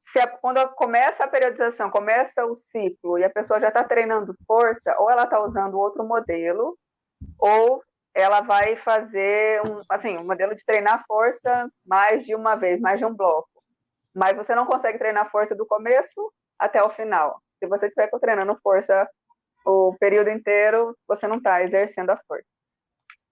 se 0.00 0.18
a, 0.18 0.26
quando 0.26 0.66
começa 0.70 1.24
a 1.24 1.28
periodização, 1.28 1.90
começa 1.90 2.46
o 2.46 2.54
ciclo 2.54 3.18
e 3.18 3.24
a 3.24 3.28
pessoa 3.28 3.60
já 3.60 3.68
está 3.68 3.84
treinando 3.84 4.34
força, 4.46 4.96
ou 4.98 5.10
ela 5.10 5.24
está 5.24 5.38
usando 5.42 5.78
outro 5.78 6.02
modelo, 6.02 6.78
ou 7.38 7.82
ela 8.14 8.40
vai 8.40 8.76
fazer 8.76 9.60
um, 9.68 9.82
assim, 9.90 10.16
um 10.16 10.24
modelo 10.24 10.54
de 10.54 10.64
treinar 10.64 11.04
força 11.06 11.70
mais 11.84 12.24
de 12.24 12.34
uma 12.34 12.56
vez, 12.56 12.80
mais 12.80 12.98
de 12.98 13.04
um 13.04 13.14
bloco. 13.14 13.62
Mas 14.14 14.38
você 14.38 14.54
não 14.54 14.64
consegue 14.64 14.98
treinar 14.98 15.30
força 15.30 15.54
do 15.54 15.66
começo 15.66 16.32
até 16.58 16.82
o 16.82 16.88
final. 16.88 17.42
Se 17.60 17.66
você 17.66 17.86
estiver 17.86 18.10
treinando 18.18 18.58
força 18.62 19.08
o 19.64 19.94
período 20.00 20.30
inteiro, 20.30 20.96
você 21.06 21.28
não 21.28 21.36
está 21.36 21.62
exercendo 21.62 22.10
a 22.10 22.20
força. 22.26 22.46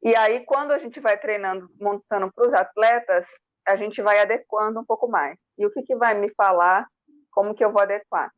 E 0.02 0.14
aí, 0.14 0.44
quando 0.44 0.72
a 0.72 0.78
gente 0.78 1.00
vai 1.00 1.18
treinando, 1.18 1.68
montando 1.80 2.30
para 2.32 2.46
os 2.46 2.52
atletas, 2.54 3.26
a 3.66 3.74
gente 3.76 4.00
vai 4.00 4.20
adequando 4.20 4.78
um 4.78 4.84
pouco 4.84 5.08
mais. 5.08 5.36
E 5.56 5.66
o 5.66 5.70
que, 5.70 5.82
que 5.82 5.96
vai 5.96 6.14
me 6.14 6.32
falar 6.34 6.86
como 7.30 7.54
que 7.54 7.64
eu 7.64 7.72
vou 7.72 7.82
adequar? 7.82 8.30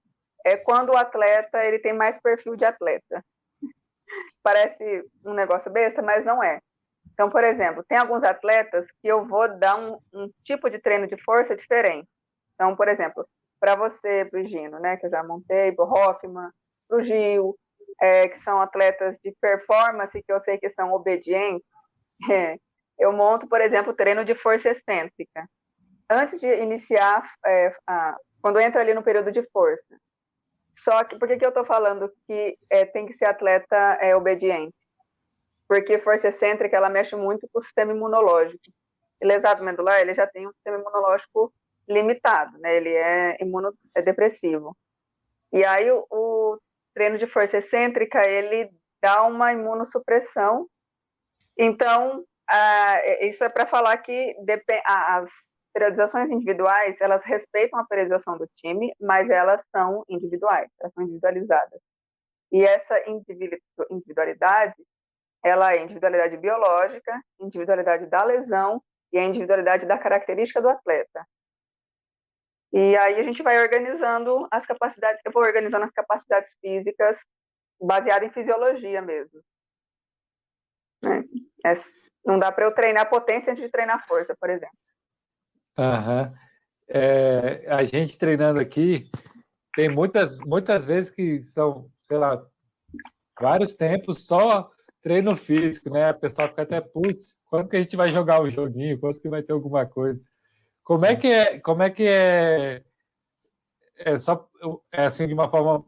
É 0.45 0.57
quando 0.57 0.91
o 0.91 0.97
atleta 0.97 1.65
ele 1.65 1.79
tem 1.79 1.93
mais 1.93 2.19
perfil 2.19 2.57
de 2.57 2.65
atleta. 2.65 3.25
Parece 4.43 5.05
um 5.25 5.35
negócio 5.35 5.71
besta, 5.71 6.01
mas 6.01 6.25
não 6.25 6.43
é. 6.43 6.61
Então, 7.13 7.29
por 7.29 7.45
exemplo, 7.45 7.85
tem 7.87 7.99
alguns 7.99 8.25
atletas 8.25 8.91
que 9.03 9.09
eu 9.09 9.27
vou 9.27 9.47
dar 9.59 9.77
um, 9.77 9.99
um 10.15 10.31
tipo 10.45 10.71
de 10.71 10.79
treino 10.79 11.07
de 11.07 11.23
força 11.23 11.55
diferente. 11.55 12.09
Então, 12.55 12.75
por 12.75 12.89
exemplo, 12.89 13.27
para 13.61 13.77
você, 13.77 14.25
para 14.25 14.41
né, 14.81 14.97
que 14.97 15.07
eu 15.07 15.11
já 15.11 15.23
montei, 15.23 15.71
para 15.71 15.85
o 15.85 15.93
Hoffman, 15.93 16.51
para 16.89 16.99
o 16.99 17.03
Gil, 17.03 17.57
é, 18.01 18.27
que 18.29 18.39
são 18.39 18.61
atletas 18.61 19.19
de 19.19 19.33
performance, 19.41 20.23
que 20.23 20.33
eu 20.33 20.41
sei 20.41 20.59
que 20.59 20.69
são 20.71 20.93
obedientes, 20.93 21.67
é, 22.31 22.57
eu 22.99 23.13
monto, 23.13 23.47
por 23.47 23.61
exemplo, 23.61 23.95
treino 23.95 24.25
de 24.25 24.35
força 24.35 24.71
excêntrica. 24.71 25.49
Antes 26.09 26.41
de 26.41 26.53
iniciar, 26.61 27.31
é, 27.47 27.73
a, 27.87 28.17
quando 28.43 28.59
entra 28.59 28.81
ali 28.81 28.95
no 28.95 29.03
período 29.03 29.31
de 29.31 29.43
força. 29.51 29.97
Só 30.73 31.05
que, 31.05 31.19
por 31.19 31.29
que, 31.29 31.37
que 31.37 31.45
eu 31.45 31.51
estou 31.51 31.65
falando 31.65 32.13
que 32.27 32.59
é, 32.69 32.85
tem 32.85 33.07
que 33.07 33.13
ser 33.13 33.27
atleta 33.27 33.77
é, 34.01 34.15
obediente? 34.17 34.75
Porque 35.69 35.99
força 35.99 36.29
excêntrica, 36.29 36.77
ela 36.77 36.89
mexe 36.89 37.15
muito 37.15 37.49
com 37.53 37.59
o 37.59 37.63
sistema 37.63 37.93
imunológico. 37.93 38.65
E 39.21 39.27
lesado 39.27 39.63
medular, 39.63 40.01
ele 40.01 40.15
já 40.15 40.27
tem 40.27 40.47
um 40.47 40.53
sistema 40.53 40.79
imunológico 40.79 41.53
limitado, 41.91 42.57
né? 42.59 42.77
Ele 42.77 42.95
é 42.95 43.37
imunodepressivo. 43.41 44.77
E 45.53 45.65
aí 45.65 45.91
o, 45.91 46.07
o 46.11 46.59
treino 46.95 47.19
de 47.19 47.27
força 47.27 47.59
excêntrica, 47.59 48.27
ele 48.27 48.71
dá 49.03 49.25
uma 49.25 49.53
imunossupressão. 49.53 50.69
Então, 51.59 52.25
isso 53.21 53.45
é 53.45 53.49
para 53.49 53.67
falar 53.67 53.97
que 53.99 54.35
as 54.87 55.31
periodizações 55.73 56.31
individuais, 56.31 57.01
elas 57.01 57.25
respeitam 57.25 57.79
a 57.79 57.85
periodização 57.85 58.37
do 58.39 58.49
time, 58.57 58.93
mas 59.01 59.31
elas 59.31 59.63
são 59.71 60.05
individuais, 60.09 60.69
elas 60.81 60.93
são 60.95 61.05
individualizadas. 61.05 61.81
E 62.53 62.65
essa 62.65 62.97
individualidade, 63.89 64.75
ela 65.45 65.73
é 65.73 65.83
individualidade 65.83 66.37
biológica, 66.37 67.21
individualidade 67.41 68.07
da 68.07 68.25
lesão 68.25 68.83
e 69.13 69.19
a 69.19 69.25
individualidade 69.25 69.87
da 69.87 69.97
característica 69.97 70.61
do 70.61 70.69
atleta. 70.69 71.25
E 72.73 72.97
aí 72.97 73.21
a 73.21 73.23
gente 73.23 73.43
vai 73.43 73.61
organizando 73.61 74.47
as 74.51 74.65
capacidades, 74.65 75.21
eu 75.25 75.33
vou 75.33 75.43
organizando 75.43 75.85
as 75.85 75.93
capacidades 75.93 76.57
físicas 76.61 77.19
baseado 77.81 78.25
em 78.25 78.31
fisiologia 78.31 79.03
mesmo. 79.03 79.41
Né? 81.03 81.25
É, 81.65 81.73
Não 82.25 82.39
dá 82.39 82.53
para 82.53 82.67
eu 82.67 82.75
treinar 82.75 83.09
potência 83.09 83.53
antes 83.53 83.65
de 83.65 83.71
treinar 83.71 84.07
força, 84.07 84.37
por 84.39 84.51
exemplo. 84.51 84.77
Uhum. 85.79 86.35
É, 86.89 87.65
a 87.69 87.85
gente 87.85 88.19
treinando 88.19 88.61
aqui, 88.61 89.11
tem 89.75 89.89
muitas, 89.89 90.39
muitas 90.41 90.85
vezes 90.85 91.11
que 91.13 91.43
são, 91.43 91.91
sei 92.07 92.19
lá, 92.19 92.45
vários 93.41 93.75
tempos 93.75 94.27
só 94.27 94.71
treino 95.03 95.35
físico, 95.35 95.89
né? 95.91 96.11
A 96.11 96.15
pessoa 96.15 96.49
fica 96.49 96.63
até, 96.63 96.81
putz, 96.81 97.35
quando 97.47 97.69
que 97.69 97.77
a 97.77 97.81
gente 97.81 97.97
vai 97.97 98.11
jogar 98.11 98.43
um 98.43 98.51
joguinho? 98.51 99.01
Quando 99.01 99.21
que 99.21 99.29
vai 99.29 99.43
ter 99.43 99.53
alguma 99.53 99.87
coisa? 99.87 100.21
Como 100.85 101.05
é 101.07 101.17
que 101.17 101.27
é, 101.29 101.59
como 101.61 101.83
é 101.83 101.91
que 101.91 102.07
é, 102.07 102.83
é 103.97 104.19
só, 104.19 104.49
é 104.91 105.07
assim, 105.07 105.27
de 105.27 105.35
uma 105.35 105.51
forma 105.51 105.85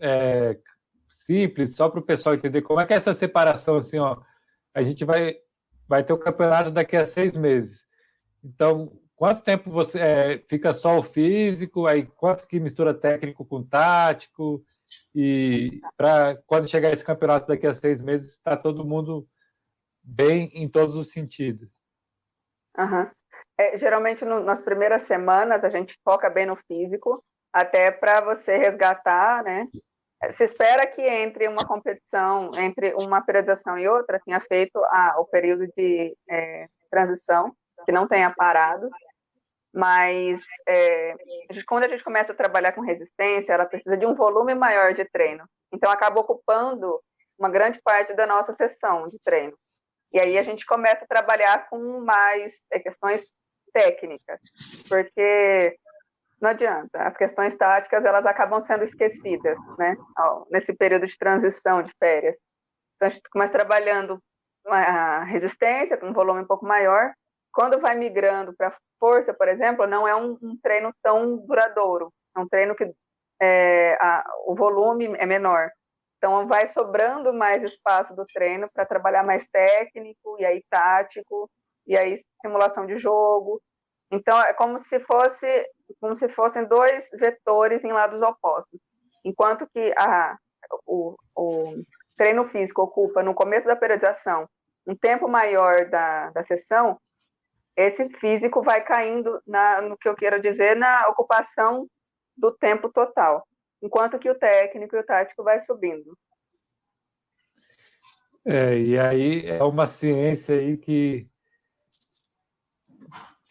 é, 0.00 0.58
simples, 1.08 1.74
só 1.74 1.88
para 1.88 2.00
o 2.00 2.04
pessoal 2.04 2.34
entender, 2.34 2.62
como 2.62 2.80
é 2.80 2.86
que 2.86 2.92
é 2.92 2.96
essa 2.96 3.14
separação, 3.14 3.76
assim, 3.76 3.98
ó, 3.98 4.20
a 4.74 4.82
gente 4.82 5.04
vai, 5.04 5.36
vai 5.86 6.02
ter 6.02 6.12
o 6.12 6.18
campeonato 6.18 6.70
daqui 6.70 6.96
a 6.96 7.06
seis 7.06 7.36
meses. 7.36 7.84
Então, 8.42 8.98
quanto 9.14 9.42
tempo 9.42 9.70
você 9.70 9.98
é, 9.98 10.44
fica 10.48 10.74
só 10.74 10.98
o 10.98 11.02
físico, 11.02 11.86
aí 11.86 12.04
quanto 12.06 12.46
que 12.46 12.58
mistura 12.58 12.94
técnico 12.94 13.44
com 13.44 13.62
tático, 13.62 14.64
e 15.14 15.80
para 15.96 16.36
quando 16.46 16.68
chegar 16.68 16.92
esse 16.92 17.04
campeonato 17.04 17.46
daqui 17.46 17.66
a 17.66 17.74
seis 17.74 18.02
meses, 18.02 18.32
está 18.32 18.56
todo 18.56 18.84
mundo 18.84 19.26
bem 20.02 20.50
em 20.54 20.68
todos 20.68 20.96
os 20.96 21.10
sentidos. 21.10 21.68
Uhum. 22.76 23.08
É, 23.62 23.78
geralmente 23.78 24.24
no, 24.24 24.40
nas 24.40 24.60
primeiras 24.60 25.02
semanas 25.02 25.64
a 25.64 25.68
gente 25.68 25.96
foca 26.02 26.28
bem 26.28 26.46
no 26.46 26.56
físico, 26.56 27.24
até 27.52 27.92
para 27.92 28.20
você 28.20 28.56
resgatar, 28.56 29.44
né? 29.44 29.68
Se 30.30 30.44
espera 30.44 30.86
que 30.86 31.02
entre 31.02 31.46
uma 31.46 31.64
competição, 31.64 32.50
entre 32.56 32.94
uma 32.94 33.20
periodização 33.20 33.78
e 33.78 33.88
outra, 33.88 34.20
tenha 34.24 34.40
feito 34.40 34.80
o 35.18 35.24
período 35.26 35.66
de 35.76 36.16
é, 36.28 36.66
transição, 36.90 37.52
que 37.84 37.92
não 37.92 38.06
tenha 38.06 38.30
parado, 38.30 38.88
mas 39.74 40.42
é, 40.68 41.14
quando 41.66 41.84
a 41.84 41.88
gente 41.88 42.04
começa 42.04 42.32
a 42.32 42.36
trabalhar 42.36 42.72
com 42.72 42.80
resistência, 42.80 43.52
ela 43.52 43.66
precisa 43.66 43.96
de 43.96 44.06
um 44.06 44.14
volume 44.14 44.54
maior 44.54 44.94
de 44.94 45.04
treino. 45.06 45.44
Então, 45.72 45.90
acaba 45.90 46.20
ocupando 46.20 47.00
uma 47.38 47.50
grande 47.50 47.80
parte 47.82 48.14
da 48.14 48.26
nossa 48.26 48.52
sessão 48.52 49.08
de 49.08 49.18
treino. 49.24 49.56
E 50.12 50.20
aí 50.20 50.38
a 50.38 50.42
gente 50.42 50.66
começa 50.66 51.04
a 51.04 51.08
trabalhar 51.08 51.68
com 51.68 52.00
mais 52.00 52.62
é, 52.70 52.78
questões 52.78 53.32
técnicas, 53.72 54.40
porque 54.88 55.76
não 56.40 56.50
adianta, 56.50 57.04
as 57.04 57.16
questões 57.16 57.56
táticas 57.56 58.04
elas 58.04 58.26
acabam 58.26 58.60
sendo 58.60 58.82
esquecidas, 58.82 59.56
né, 59.78 59.96
nesse 60.50 60.74
período 60.74 61.06
de 61.06 61.16
transição 61.16 61.82
de 61.82 61.92
férias. 61.98 62.36
Então, 62.96 63.06
a 63.06 63.10
gente 63.10 63.28
começa 63.30 63.52
trabalhando 63.52 64.20
a 64.66 65.22
resistência 65.24 65.96
com 65.96 66.08
um 66.08 66.12
volume 66.12 66.42
um 66.42 66.46
pouco 66.46 66.66
maior, 66.66 67.12
quando 67.52 67.80
vai 67.80 67.94
migrando 67.94 68.54
para 68.56 68.76
força, 68.98 69.34
por 69.34 69.48
exemplo, 69.48 69.86
não 69.86 70.06
é 70.06 70.16
um, 70.16 70.38
um, 70.42 70.56
treino 70.60 70.92
tão 71.02 71.36
duradouro. 71.36 72.12
É 72.36 72.40
um 72.40 72.48
treino 72.48 72.74
que 72.74 72.92
é, 73.40 73.96
a, 74.00 74.24
o 74.46 74.54
volume 74.54 75.14
é 75.18 75.26
menor. 75.26 75.70
Então, 76.16 76.46
vai 76.46 76.68
sobrando 76.68 77.32
mais 77.32 77.62
espaço 77.62 78.14
do 78.14 78.24
treino 78.24 78.70
para 78.72 78.86
trabalhar 78.86 79.24
mais 79.24 79.46
técnico, 79.48 80.36
e 80.38 80.44
aí 80.44 80.64
tático, 80.70 81.50
e 81.86 81.96
aí 81.96 82.16
simulação 82.40 82.86
de 82.86 82.98
jogo. 82.98 83.60
Então, 84.10 84.38
é 84.40 84.52
como 84.52 84.78
se 84.78 85.00
fosse 85.00 85.66
como 86.00 86.16
se 86.16 86.28
fossem 86.30 86.64
dois 86.64 87.10
vetores 87.10 87.84
em 87.84 87.92
lados 87.92 88.20
opostos. 88.22 88.80
Enquanto 89.24 89.68
que 89.68 89.92
a, 89.96 90.36
o, 90.86 91.14
o 91.36 91.82
treino 92.16 92.48
físico 92.48 92.82
ocupa, 92.82 93.22
no 93.22 93.34
começo 93.34 93.66
da 93.66 93.76
periodização, 93.76 94.48
um 94.86 94.96
tempo 94.96 95.28
maior 95.28 95.88
da, 95.88 96.30
da 96.30 96.42
sessão, 96.42 96.98
esse 97.76 98.08
físico 98.18 98.62
vai 98.62 98.82
caindo 98.82 99.40
na, 99.46 99.80
no 99.80 99.96
que 99.96 100.08
eu 100.08 100.14
quero 100.14 100.40
dizer 100.40 100.76
na 100.76 101.08
ocupação 101.08 101.86
do 102.36 102.50
tempo 102.52 102.90
total, 102.90 103.46
enquanto 103.80 104.18
que 104.18 104.30
o 104.30 104.38
técnico 104.38 104.96
e 104.96 104.98
o 104.98 105.06
tático 105.06 105.42
vai 105.42 105.60
subindo. 105.60 106.16
É, 108.44 108.76
e 108.76 108.98
aí 108.98 109.46
é 109.46 109.62
uma 109.62 109.86
ciência 109.86 110.56
aí 110.56 110.76
que 110.76 111.28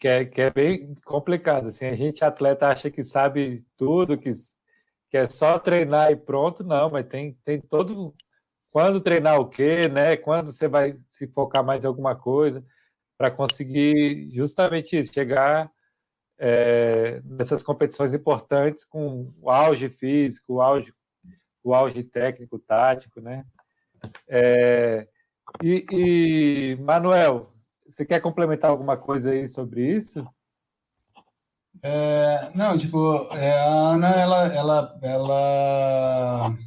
que 0.02 0.08
é, 0.08 0.24
que 0.24 0.40
é 0.40 0.50
bem 0.50 0.96
complicada. 1.04 1.68
Assim, 1.68 1.84
a 1.84 1.94
gente 1.94 2.24
atleta 2.24 2.66
acha 2.66 2.90
que 2.90 3.04
sabe 3.04 3.64
tudo, 3.76 4.18
que, 4.18 4.32
que 5.08 5.16
é 5.16 5.28
só 5.28 5.60
treinar 5.60 6.10
e 6.10 6.16
pronto, 6.16 6.64
não, 6.64 6.90
mas 6.90 7.06
tem, 7.06 7.34
tem 7.44 7.60
todo 7.60 8.12
quando 8.72 9.00
treinar 9.00 9.38
o 9.38 9.48
quê, 9.48 9.86
né? 9.88 10.16
Quando 10.16 10.50
você 10.50 10.66
vai 10.66 10.98
se 11.08 11.28
focar 11.28 11.64
mais 11.64 11.84
em 11.84 11.86
alguma 11.86 12.16
coisa 12.16 12.64
para 13.16 13.30
conseguir 13.30 14.28
justamente 14.32 14.98
isso, 14.98 15.12
chegar 15.12 15.70
é, 16.36 17.20
nessas 17.24 17.62
competições 17.62 18.12
importantes 18.12 18.84
com 18.84 19.32
o 19.40 19.50
auge 19.50 19.88
físico, 19.88 20.54
o 20.54 20.60
auge, 20.60 20.92
o 21.62 21.72
auge 21.72 22.02
técnico, 22.02 22.58
tático, 22.58 23.20
né? 23.20 23.44
É, 24.26 25.06
e, 25.62 25.86
e, 25.92 26.76
Manuel, 26.80 27.51
você 27.92 28.04
quer 28.04 28.20
complementar 28.20 28.70
alguma 28.70 28.96
coisa 28.96 29.30
aí 29.30 29.48
sobre 29.48 29.96
isso? 29.96 30.26
É, 31.82 32.50
não, 32.54 32.76
tipo, 32.78 33.28
é, 33.34 33.58
a 33.58 33.66
Ana, 33.66 34.08
ela, 34.08 34.46
ela, 34.54 34.98
ela, 35.02 36.58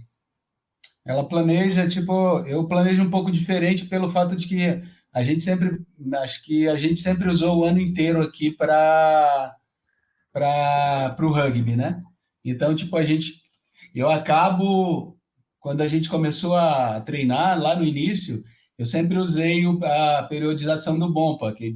ela 1.05 1.27
planeja, 1.27 1.87
tipo, 1.87 2.39
eu 2.41 2.67
planejo 2.67 3.03
um 3.03 3.09
pouco 3.09 3.31
diferente 3.31 3.85
pelo 3.85 4.09
fato 4.09 4.35
de 4.35 4.47
que 4.47 4.83
a 5.13 5.23
gente 5.23 5.43
sempre, 5.43 5.79
acho 6.15 6.43
que 6.43 6.67
a 6.67 6.77
gente 6.77 6.99
sempre 6.99 7.29
usou 7.29 7.59
o 7.59 7.63
ano 7.63 7.79
inteiro 7.79 8.21
aqui 8.21 8.51
para 8.51 9.55
para 10.33 11.15
o 11.21 11.31
rugby, 11.31 11.77
né? 11.77 12.03
Então, 12.43 12.75
tipo, 12.75 12.97
a 12.97 13.05
gente, 13.05 13.41
eu 13.93 14.09
acabo, 14.09 15.17
quando 15.61 15.79
a 15.79 15.87
gente 15.87 16.09
começou 16.09 16.57
a 16.57 16.99
treinar 16.99 17.57
lá 17.57 17.73
no 17.73 17.85
início, 17.85 18.43
eu 18.77 18.85
sempre 18.85 19.17
usei 19.17 19.63
a 19.83 20.23
periodização 20.23 20.99
do 20.99 21.11
Bompa, 21.11 21.53
que 21.53 21.75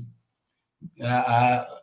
a, 1.02 1.58
a, 1.58 1.82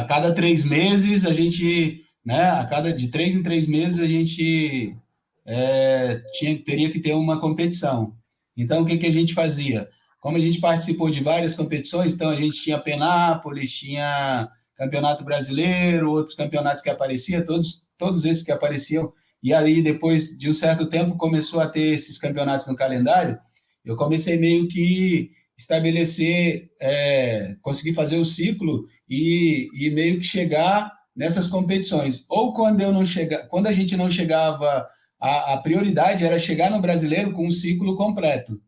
a 0.00 0.04
cada 0.04 0.32
três 0.32 0.64
meses 0.64 1.26
a 1.26 1.32
gente, 1.32 2.04
né, 2.24 2.50
a 2.50 2.64
cada 2.66 2.92
de 2.92 3.08
três 3.08 3.34
em 3.34 3.42
três 3.42 3.66
meses 3.66 3.98
a 3.98 4.06
gente 4.06 4.96
é, 5.44 6.22
tinha, 6.34 6.58
teria 6.62 6.90
que 6.90 7.00
ter 7.00 7.14
uma 7.14 7.40
competição. 7.40 8.16
Então, 8.56 8.82
o 8.82 8.86
que, 8.86 8.98
que 8.98 9.06
a 9.06 9.12
gente 9.12 9.34
fazia? 9.34 9.88
Como 10.20 10.36
a 10.36 10.40
gente 10.40 10.60
participou 10.60 11.10
de 11.10 11.22
várias 11.22 11.54
competições, 11.54 12.14
então 12.14 12.30
a 12.30 12.36
gente 12.36 12.62
tinha 12.62 12.78
Penápolis, 12.78 13.72
tinha 13.72 14.48
Campeonato 14.76 15.24
Brasileiro, 15.24 16.10
outros 16.10 16.36
campeonatos 16.36 16.82
que 16.82 16.90
apareciam, 16.90 17.44
todos, 17.44 17.82
todos 17.98 18.24
esses 18.24 18.42
que 18.42 18.52
apareciam. 18.52 19.12
E 19.42 19.52
aí, 19.52 19.82
depois 19.82 20.36
de 20.38 20.48
um 20.48 20.52
certo 20.52 20.86
tempo, 20.86 21.16
começou 21.16 21.60
a 21.60 21.68
ter 21.68 21.88
esses 21.88 22.18
campeonatos 22.18 22.68
no 22.68 22.76
calendário. 22.76 23.38
Eu 23.84 23.96
comecei 23.96 24.38
meio 24.38 24.68
que 24.68 25.30
estabelecer, 25.56 26.70
é, 26.80 27.56
conseguir 27.60 27.94
fazer 27.94 28.16
o 28.18 28.24
ciclo 28.24 28.86
e, 29.08 29.68
e 29.74 29.90
meio 29.90 30.18
que 30.18 30.26
chegar 30.26 30.92
nessas 31.14 31.46
competições. 31.46 32.24
Ou 32.28 32.52
quando 32.52 32.80
eu 32.80 32.92
não 32.92 33.04
chega, 33.04 33.46
quando 33.46 33.66
a 33.66 33.72
gente 33.72 33.96
não 33.96 34.10
chegava, 34.10 34.86
a, 35.20 35.52
a 35.54 35.56
prioridade 35.58 36.24
era 36.24 36.38
chegar 36.38 36.70
no 36.70 36.80
brasileiro 36.80 37.32
com 37.32 37.46
um 37.46 37.50
ciclo 37.50 37.96
completo. 37.96 38.60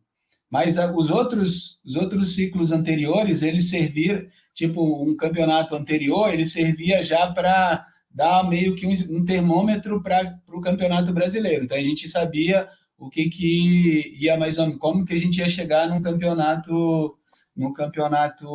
Mas 0.49 0.77
ah, 0.77 0.91
os 0.95 1.09
outros, 1.09 1.81
os 1.83 1.95
outros 1.95 2.35
ciclos 2.35 2.71
anteriores, 2.71 3.41
eles 3.41 3.69
serviram, 3.69 4.25
tipo, 4.53 5.03
um 5.03 5.15
campeonato 5.15 5.75
anterior, 5.75 6.33
ele 6.33 6.45
servia 6.45 7.03
já 7.03 7.31
para 7.31 7.85
dar 8.09 8.47
meio 8.47 8.75
que 8.75 8.87
um, 8.87 8.93
um 9.17 9.25
termômetro 9.25 10.01
para 10.01 10.39
o 10.47 10.61
campeonato 10.61 11.11
brasileiro. 11.11 11.65
Então, 11.65 11.77
a 11.77 11.83
gente 11.83 12.07
sabia 12.07 12.69
o 12.97 13.09
que, 13.09 13.29
que 13.29 14.17
ia 14.19 14.37
mais 14.37 14.57
ou 14.57 14.65
menos, 14.65 14.79
como 14.79 15.05
que 15.05 15.13
a 15.13 15.19
gente 15.19 15.39
ia 15.39 15.49
chegar 15.49 15.87
num 15.87 16.01
campeonato 16.01 17.17
no 17.55 17.73
campeonato 17.73 18.45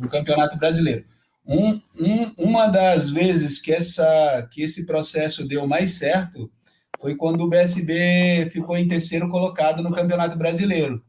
no 0.00 0.08
campeonato 0.10 0.56
brasileiro. 0.56 1.04
Um, 1.46 1.80
um, 2.00 2.34
uma 2.38 2.66
das 2.68 3.10
vezes 3.10 3.60
que 3.60 3.72
essa 3.72 4.48
que 4.50 4.62
esse 4.62 4.86
processo 4.86 5.46
deu 5.46 5.66
mais 5.66 5.92
certo 5.92 6.50
foi 7.04 7.14
quando 7.16 7.42
o 7.42 7.48
BSB 7.48 8.48
ficou 8.50 8.78
em 8.78 8.88
terceiro 8.88 9.28
colocado 9.28 9.82
no 9.82 9.92
Campeonato 9.92 10.38
Brasileiro. 10.38 11.04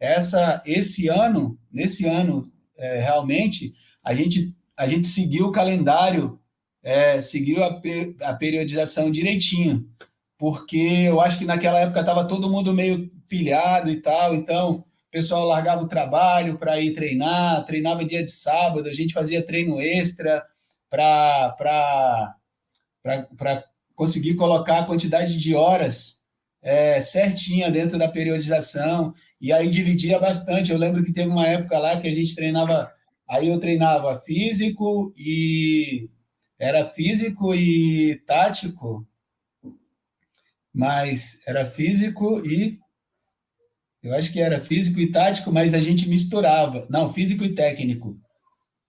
Essa, 0.00 0.62
esse 0.64 1.08
ano, 1.08 1.58
nesse 1.70 2.06
ano, 2.06 2.50
é, 2.78 3.00
realmente, 3.00 3.74
a 4.02 4.14
gente, 4.14 4.54
a 4.74 4.86
gente 4.86 5.06
seguiu 5.06 5.48
o 5.48 5.52
calendário, 5.52 6.38
é, 6.82 7.20
seguiu 7.20 7.62
a, 7.62 7.80
a 8.22 8.34
periodização 8.34 9.10
direitinho, 9.10 9.86
porque 10.38 10.76
eu 11.06 11.20
acho 11.20 11.38
que 11.38 11.44
naquela 11.44 11.80
época 11.80 12.00
estava 12.00 12.26
todo 12.26 12.50
mundo 12.50 12.72
meio 12.72 13.08
pilhado 13.28 13.90
e 13.90 14.00
tal, 14.00 14.34
então 14.34 14.72
o 14.72 14.84
pessoal 15.10 15.44
largava 15.46 15.82
o 15.82 15.88
trabalho 15.88 16.58
para 16.58 16.80
ir 16.80 16.92
treinar, 16.92 17.64
treinava 17.66 18.04
dia 18.04 18.22
de 18.22 18.30
sábado, 18.30 18.88
a 18.88 18.92
gente 18.92 19.14
fazia 19.14 19.44
treino 19.44 19.80
extra 19.80 20.44
para 20.90 21.54
conseguir 23.94 24.34
colocar 24.34 24.80
a 24.80 24.84
quantidade 24.84 25.38
de 25.38 25.54
horas 25.54 26.20
é, 26.62 27.00
certinha 27.00 27.70
dentro 27.70 27.98
da 27.98 28.08
periodização, 28.08 29.14
e 29.40 29.52
aí 29.52 29.68
dividia 29.68 30.18
bastante. 30.18 30.72
Eu 30.72 30.78
lembro 30.78 31.04
que 31.04 31.12
teve 31.12 31.28
uma 31.28 31.46
época 31.46 31.78
lá 31.78 32.00
que 32.00 32.08
a 32.08 32.12
gente 32.12 32.34
treinava, 32.34 32.90
aí 33.28 33.48
eu 33.48 33.60
treinava 33.60 34.18
físico 34.20 35.12
e 35.16 36.08
era 36.58 36.86
físico 36.86 37.54
e 37.54 38.16
tático, 38.26 39.06
mas 40.74 41.38
era 41.46 41.64
físico 41.64 42.44
e 42.44 42.78
eu 44.02 44.14
acho 44.14 44.30
que 44.30 44.40
era 44.40 44.60
físico 44.60 45.00
e 45.00 45.10
tático, 45.10 45.50
mas 45.50 45.72
a 45.72 45.80
gente 45.80 46.06
misturava. 46.06 46.86
Não, 46.90 47.10
físico 47.10 47.42
e 47.42 47.54
técnico. 47.54 48.18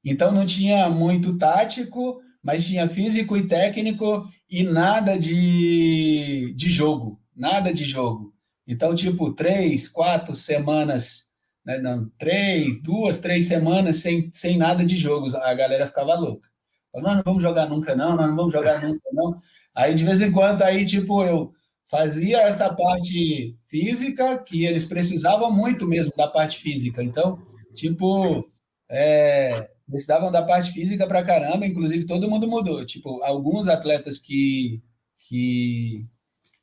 Então 0.03 0.29
não 0.29 0.45
tinha 0.45 0.89
muito 0.89 1.37
tático, 1.37 2.21
mas 2.43 2.65
tinha 2.65 2.89
físico 2.89 3.37
e 3.37 3.47
técnico 3.47 4.27
e 4.49 4.63
nada 4.63 5.17
de, 5.17 6.53
de 6.53 6.69
jogo. 6.69 7.17
Nada 7.33 7.73
de 7.73 7.85
jogo. 7.85 8.33
Então, 8.67 8.93
tipo, 8.93 9.31
três, 9.33 9.87
quatro 9.87 10.35
semanas, 10.35 11.27
né, 11.65 11.77
não, 11.77 12.09
três, 12.17 12.81
duas, 12.81 13.19
três 13.19 13.47
semanas 13.47 13.97
sem, 13.97 14.29
sem 14.33 14.57
nada 14.57 14.83
de 14.83 14.97
jogos. 14.97 15.33
A 15.33 15.53
galera 15.53 15.87
ficava 15.87 16.13
louca. 16.15 16.49
Nós 16.93 17.15
não 17.15 17.23
vamos 17.23 17.43
jogar 17.43 17.69
nunca, 17.69 17.95
não, 17.95 18.15
nós 18.15 18.27
não 18.27 18.35
vamos 18.35 18.53
jogar 18.53 18.81
nunca, 18.81 19.01
não. 19.13 19.39
Aí, 19.73 19.93
de 19.93 20.03
vez 20.03 20.21
em 20.21 20.31
quando, 20.31 20.61
aí, 20.61 20.85
tipo, 20.85 21.23
eu 21.23 21.53
fazia 21.95 22.41
essa 22.41 22.73
parte 22.73 23.55
física, 23.67 24.38
que 24.39 24.65
eles 24.65 24.84
precisavam 24.84 25.49
muito 25.49 25.88
mesmo 25.88 26.12
da 26.17 26.27
parte 26.27 26.58
física. 26.60 27.01
Então, 27.01 27.41
tipo, 27.73 28.45
é, 28.89 29.69
precisavam 29.89 30.29
da 30.29 30.43
parte 30.43 30.73
física 30.73 31.08
para 31.08 31.23
caramba, 31.23 31.65
inclusive 31.65 32.05
todo 32.05 32.29
mundo 32.29 32.49
mudou. 32.49 32.86
Tipo, 32.86 33.23
alguns 33.23 33.69
atletas 33.69 34.19
que, 34.19 34.84
que 35.19 36.05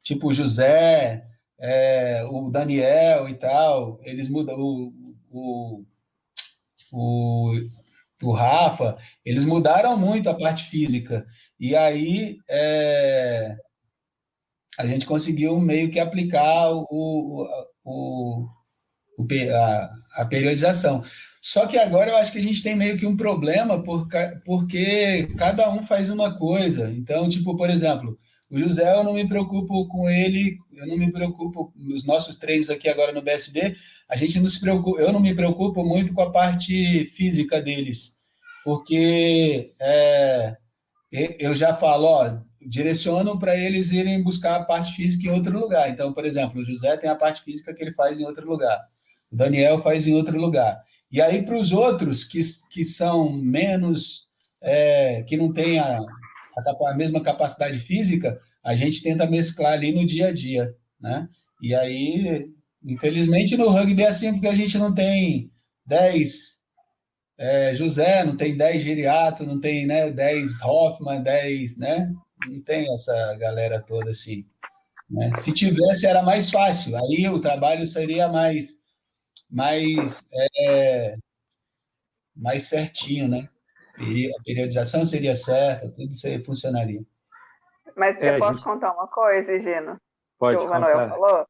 tipo 0.02 0.28
o 0.28 0.34
José, 0.34 1.24
é, 1.58 2.24
o 2.30 2.50
Daniel 2.50 3.26
e 3.26 3.34
tal, 3.34 3.98
eles 4.02 4.28
mudam. 4.28 4.54
O, 4.58 4.92
o, 5.30 5.84
o, 6.92 7.52
o 8.22 8.32
Rafa, 8.32 8.98
eles 9.24 9.46
mudaram 9.46 9.96
muito 9.96 10.28
a 10.28 10.34
parte 10.34 10.64
física. 10.64 11.26
E 11.58 11.74
aí, 11.74 12.36
é, 12.50 13.56
a 14.82 14.86
gente 14.86 15.06
conseguiu 15.06 15.58
meio 15.60 15.90
que 15.90 16.00
aplicar 16.00 16.70
o, 16.70 16.86
o, 16.90 18.48
o, 19.18 19.26
a, 19.54 19.90
a, 20.16 20.24
periodização. 20.24 21.04
Só 21.40 21.66
que 21.66 21.78
agora 21.78 22.10
eu 22.10 22.16
acho 22.16 22.32
que 22.32 22.38
a 22.38 22.42
gente 22.42 22.62
tem 22.62 22.76
meio 22.76 22.98
que 22.98 23.06
um 23.06 23.16
problema 23.16 23.82
por, 23.82 24.08
porque 24.44 25.28
cada 25.38 25.70
um 25.70 25.82
faz 25.82 26.10
uma 26.10 26.36
coisa. 26.36 26.90
Então, 26.90 27.28
tipo, 27.28 27.56
por 27.56 27.70
exemplo, 27.70 28.18
o 28.50 28.58
José, 28.58 28.92
eu 28.92 29.04
não 29.04 29.14
me 29.14 29.26
preocupo 29.26 29.86
com 29.88 30.10
ele, 30.10 30.58
eu 30.74 30.86
não 30.86 30.96
me 30.96 31.10
preocupo 31.10 31.72
nos 31.76 32.04
nossos 32.04 32.36
treinos 32.36 32.68
aqui 32.68 32.88
agora 32.88 33.12
no 33.12 33.22
BSB, 33.22 33.76
a 34.08 34.16
gente 34.16 34.38
não 34.40 34.48
se 34.48 34.60
preocupa, 34.60 35.00
eu 35.00 35.12
não 35.12 35.20
me 35.20 35.34
preocupo 35.34 35.82
muito 35.84 36.12
com 36.12 36.22
a 36.22 36.30
parte 36.30 37.06
física 37.06 37.62
deles, 37.62 38.14
porque 38.64 39.70
é, 39.80 40.56
eu 41.38 41.54
já 41.54 41.74
falo, 41.74 42.04
ó, 42.04 42.38
direcionam 42.66 43.38
para 43.38 43.56
eles 43.56 43.90
irem 43.90 44.22
buscar 44.22 44.56
a 44.56 44.64
parte 44.64 44.94
física 44.94 45.28
em 45.28 45.32
outro 45.32 45.58
lugar. 45.58 45.90
Então, 45.90 46.12
por 46.12 46.24
exemplo, 46.24 46.60
o 46.60 46.64
José 46.64 46.96
tem 46.96 47.08
a 47.10 47.14
parte 47.14 47.42
física 47.42 47.74
que 47.74 47.82
ele 47.82 47.92
faz 47.92 48.18
em 48.18 48.24
outro 48.24 48.48
lugar, 48.48 48.80
o 49.30 49.36
Daniel 49.36 49.80
faz 49.80 50.06
em 50.06 50.14
outro 50.14 50.38
lugar. 50.38 50.82
E 51.10 51.20
aí, 51.20 51.44
para 51.44 51.58
os 51.58 51.72
outros 51.72 52.24
que, 52.24 52.40
que 52.70 52.84
são 52.84 53.32
menos, 53.32 54.28
é, 54.60 55.22
que 55.24 55.36
não 55.36 55.52
têm 55.52 55.78
a, 55.78 55.98
a, 55.98 56.90
a, 56.90 56.94
mesma 56.94 57.20
capacidade 57.20 57.78
física, 57.78 58.40
a 58.64 58.74
gente 58.74 59.02
tenta 59.02 59.26
mesclar 59.26 59.74
ali 59.74 59.92
no 59.92 60.06
dia 60.06 60.28
a 60.28 60.32
dia, 60.32 60.74
né? 61.00 61.28
E 61.60 61.74
aí, 61.74 62.48
infelizmente, 62.82 63.56
no 63.56 63.68
rugby 63.68 64.02
é 64.02 64.08
assim, 64.08 64.32
porque 64.32 64.48
a 64.48 64.54
gente 64.54 64.78
não 64.78 64.94
tem 64.94 65.50
10 65.84 66.62
é, 67.38 67.74
José, 67.74 68.24
não 68.24 68.36
tem 68.36 68.56
10 68.56 68.82
Giriato, 68.82 69.44
não 69.44 69.58
tem 69.58 69.84
né, 69.84 70.10
10 70.12 70.62
Hoffman, 70.62 71.20
10, 71.22 71.76
né? 71.76 72.12
Não 72.48 72.60
tem 72.62 72.92
essa 72.92 73.36
galera 73.36 73.80
toda 73.80 74.10
assim. 74.10 74.46
Né? 75.08 75.30
Se 75.36 75.52
tivesse, 75.52 76.06
era 76.06 76.22
mais 76.22 76.50
fácil. 76.50 76.96
Aí 76.96 77.28
o 77.28 77.40
trabalho 77.40 77.86
seria 77.86 78.28
mais, 78.28 78.78
mais, 79.50 80.26
é, 80.58 81.14
mais 82.34 82.64
certinho, 82.64 83.28
né? 83.28 83.48
E 83.98 84.28
a 84.28 84.42
periodização 84.42 85.04
seria 85.04 85.34
certa, 85.34 85.90
tudo 85.90 86.10
isso 86.10 86.44
funcionaria. 86.44 87.02
Mas 87.94 88.16
eu 88.16 88.30
é, 88.30 88.38
posso 88.38 88.54
gente... 88.54 88.64
contar 88.64 88.92
uma 88.92 89.06
coisa, 89.06 89.60
Gino? 89.60 89.98
Pode 90.38 90.58
que 90.58 90.64
o 90.64 90.68
Manuel 90.68 90.98
contar. 90.98 91.08
falou? 91.10 91.46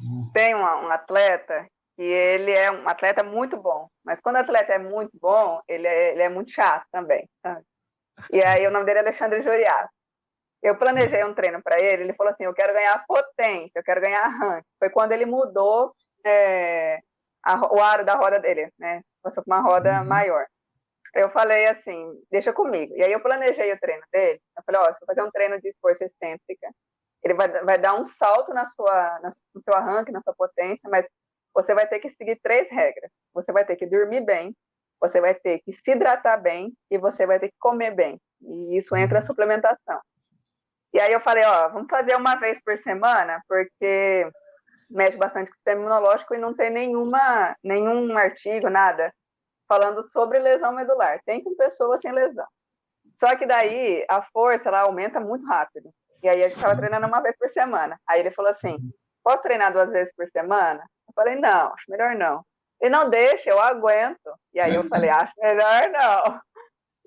Hum. 0.00 0.30
Tem 0.32 0.54
uma, 0.54 0.80
um 0.86 0.90
atleta 0.90 1.66
que 1.94 2.02
ele 2.02 2.52
é 2.52 2.70
um 2.70 2.88
atleta 2.88 3.22
muito 3.22 3.56
bom, 3.56 3.88
mas 4.04 4.20
quando 4.20 4.36
o 4.36 4.38
atleta 4.38 4.72
é 4.72 4.78
muito 4.78 5.10
bom, 5.20 5.60
ele 5.68 5.86
é, 5.86 6.12
ele 6.12 6.22
é 6.22 6.28
muito 6.28 6.50
chato 6.50 6.86
também. 6.90 7.28
Sabe? 7.42 7.62
E 8.32 8.42
aí 8.42 8.66
o 8.66 8.70
nome 8.70 8.86
dele 8.86 9.00
é 9.00 9.02
Alexandre 9.02 9.42
Joriato. 9.42 9.90
Eu 10.62 10.76
planejei 10.76 11.24
um 11.24 11.34
treino 11.34 11.62
para 11.62 11.80
ele, 11.80 12.02
ele 12.04 12.14
falou 12.14 12.32
assim: 12.32 12.44
eu 12.44 12.54
quero 12.54 12.72
ganhar 12.72 13.04
potência, 13.06 13.78
eu 13.78 13.82
quero 13.82 14.00
ganhar 14.00 14.26
rank. 14.26 14.64
Foi 14.78 14.90
quando 14.90 15.12
ele 15.12 15.24
mudou 15.24 15.94
é, 16.24 16.98
a, 17.44 17.72
o 17.72 17.80
aro 17.80 18.04
da 18.04 18.14
roda 18.14 18.40
dele, 18.40 18.72
né? 18.78 19.02
Passou 19.22 19.44
para 19.44 19.56
uma 19.56 19.62
roda 19.62 20.00
uhum. 20.00 20.06
maior. 20.06 20.46
Eu 21.14 21.30
falei 21.30 21.66
assim: 21.66 22.12
deixa 22.30 22.52
comigo. 22.52 22.94
E 22.96 23.02
aí 23.02 23.12
eu 23.12 23.20
planejei 23.20 23.72
o 23.72 23.78
treino 23.78 24.02
dele. 24.12 24.40
Eu 24.56 24.62
falei: 24.64 24.80
ó, 24.80 24.90
oh, 24.90 24.94
se 24.94 25.02
eu 25.02 25.06
fazer 25.06 25.22
um 25.22 25.30
treino 25.30 25.60
de 25.60 25.74
força 25.80 26.04
excêntrica, 26.04 26.68
ele 27.22 27.34
vai, 27.34 27.48
vai 27.64 27.78
dar 27.78 27.94
um 27.94 28.06
salto 28.06 28.52
na 28.52 28.64
sua, 28.64 29.18
na, 29.20 29.30
no 29.54 29.60
seu 29.60 29.74
arranque, 29.74 30.12
na 30.12 30.22
sua 30.22 30.34
potência, 30.34 30.88
mas 30.88 31.06
você 31.54 31.74
vai 31.74 31.86
ter 31.86 31.98
que 31.98 32.10
seguir 32.10 32.38
três 32.42 32.70
regras. 32.70 33.10
Você 33.34 33.52
vai 33.52 33.64
ter 33.64 33.76
que 33.76 33.86
dormir 33.86 34.20
bem, 34.20 34.54
você 35.00 35.20
vai 35.20 35.34
ter 35.34 35.60
que 35.60 35.72
se 35.72 35.90
hidratar 35.90 36.36
bem 36.40 36.72
e 36.90 36.98
você 36.98 37.26
vai 37.26 37.38
ter 37.38 37.48
que 37.48 37.56
comer 37.58 37.94
bem. 37.94 38.20
E 38.40 38.76
isso 38.76 38.96
entra 38.96 39.18
a 39.18 39.20
uhum. 39.20 39.26
suplementação. 39.26 40.00
E 40.98 41.00
aí 41.00 41.12
eu 41.12 41.20
falei, 41.20 41.44
ó, 41.44 41.68
vamos 41.68 41.88
fazer 41.88 42.16
uma 42.16 42.34
vez 42.34 42.60
por 42.64 42.76
semana, 42.76 43.40
porque 43.46 44.28
mexe 44.90 45.16
bastante 45.16 45.46
com 45.46 45.52
o 45.52 45.54
sistema 45.54 45.80
imunológico 45.80 46.34
e 46.34 46.38
não 46.38 46.52
tem 46.52 46.70
nenhuma, 46.70 47.56
nenhum 47.62 48.18
artigo, 48.18 48.68
nada, 48.68 49.14
falando 49.68 50.02
sobre 50.02 50.40
lesão 50.40 50.72
medular. 50.72 51.20
Tem 51.24 51.40
com 51.40 51.54
pessoas 51.54 52.00
sem 52.00 52.10
lesão. 52.10 52.48
Só 53.16 53.36
que 53.36 53.46
daí 53.46 54.04
a 54.10 54.22
força 54.22 54.70
ela 54.70 54.80
aumenta 54.80 55.20
muito 55.20 55.46
rápido. 55.46 55.88
E 56.20 56.28
aí 56.28 56.42
a 56.42 56.48
gente 56.48 56.56
estava 56.56 56.76
treinando 56.76 57.06
uma 57.06 57.20
vez 57.20 57.36
por 57.38 57.48
semana. 57.48 57.96
Aí 58.04 58.18
ele 58.18 58.32
falou 58.32 58.50
assim: 58.50 58.76
posso 59.22 59.44
treinar 59.44 59.72
duas 59.72 59.92
vezes 59.92 60.12
por 60.16 60.28
semana? 60.32 60.82
Eu 61.06 61.14
falei, 61.14 61.36
não, 61.36 61.74
acho 61.74 61.88
melhor 61.88 62.16
não. 62.16 62.44
Ele 62.80 62.90
não 62.90 63.08
deixa, 63.08 63.50
eu 63.50 63.60
aguento. 63.60 64.34
E 64.52 64.58
aí 64.58 64.74
eu 64.74 64.82
falei, 64.88 65.10
acho 65.10 65.32
melhor 65.38 65.90
não. 65.90 66.40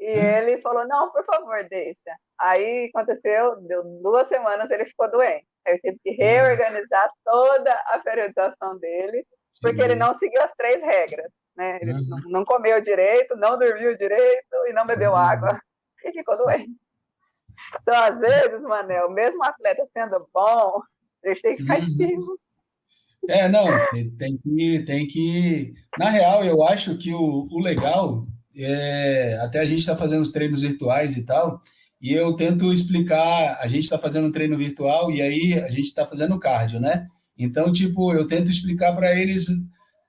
E 0.01 0.05
ele 0.05 0.59
falou, 0.63 0.87
não, 0.87 1.11
por 1.11 1.23
favor, 1.23 1.63
deixa. 1.69 2.17
Aí 2.39 2.89
aconteceu, 2.91 3.61
deu 3.61 3.83
duas 4.01 4.27
semanas, 4.27 4.71
ele 4.71 4.85
ficou 4.85 5.09
doente. 5.11 5.45
Aí 5.65 5.75
eu 5.75 5.79
tive 5.79 5.99
que 6.03 6.09
reorganizar 6.13 7.07
toda 7.23 7.71
a 7.85 7.99
periodização 7.99 8.79
dele, 8.79 9.23
porque 9.61 9.79
ele 9.79 9.93
não 9.93 10.11
seguiu 10.15 10.41
as 10.41 10.51
três 10.55 10.81
regras. 10.81 11.31
Né? 11.55 11.77
Ele 11.83 11.93
uhum. 11.93 12.19
não 12.29 12.43
comeu 12.43 12.81
direito, 12.81 13.35
não 13.35 13.59
dormiu 13.59 13.95
direito 13.95 14.55
e 14.67 14.73
não 14.73 14.87
bebeu 14.87 15.15
água. 15.15 15.61
E 16.03 16.11
ficou 16.11 16.35
doente. 16.35 16.71
Então, 17.79 17.93
às 17.93 18.19
vezes, 18.19 18.59
Manel, 18.61 19.11
mesmo 19.11 19.43
atleta 19.43 19.87
sendo 19.93 20.27
bom, 20.33 20.81
eles 21.23 21.39
têm 21.43 21.55
que 21.55 21.61
ficar 21.61 21.77
uhum. 21.77 21.83
ativo. 21.83 22.39
É, 23.29 23.47
não, 23.47 23.67
tem 24.17 24.35
que, 24.39 24.83
tem 24.83 25.07
que. 25.07 25.75
Na 25.95 26.09
real, 26.09 26.43
eu 26.43 26.63
acho 26.63 26.97
que 26.97 27.13
o, 27.13 27.47
o 27.51 27.59
legal 27.59 28.25
é. 28.55 29.37
Até 29.41 29.59
a 29.59 29.65
gente 29.65 29.79
está 29.79 29.95
fazendo 29.95 30.21
os 30.21 30.31
treinos 30.31 30.61
virtuais 30.61 31.15
e 31.17 31.23
tal, 31.23 31.61
e 32.01 32.13
eu 32.13 32.33
tento 32.33 32.73
explicar, 32.73 33.57
a 33.61 33.67
gente 33.67 33.83
está 33.83 33.97
fazendo 33.97 34.27
um 34.27 34.31
treino 34.31 34.57
virtual 34.57 35.11
e 35.11 35.21
aí 35.21 35.53
a 35.53 35.69
gente 35.69 35.87
está 35.87 36.07
fazendo 36.07 36.39
cardio, 36.39 36.79
né? 36.79 37.07
Então, 37.37 37.71
tipo, 37.71 38.13
eu 38.13 38.27
tento 38.27 38.49
explicar 38.49 38.93
para 38.95 39.15
eles 39.15 39.47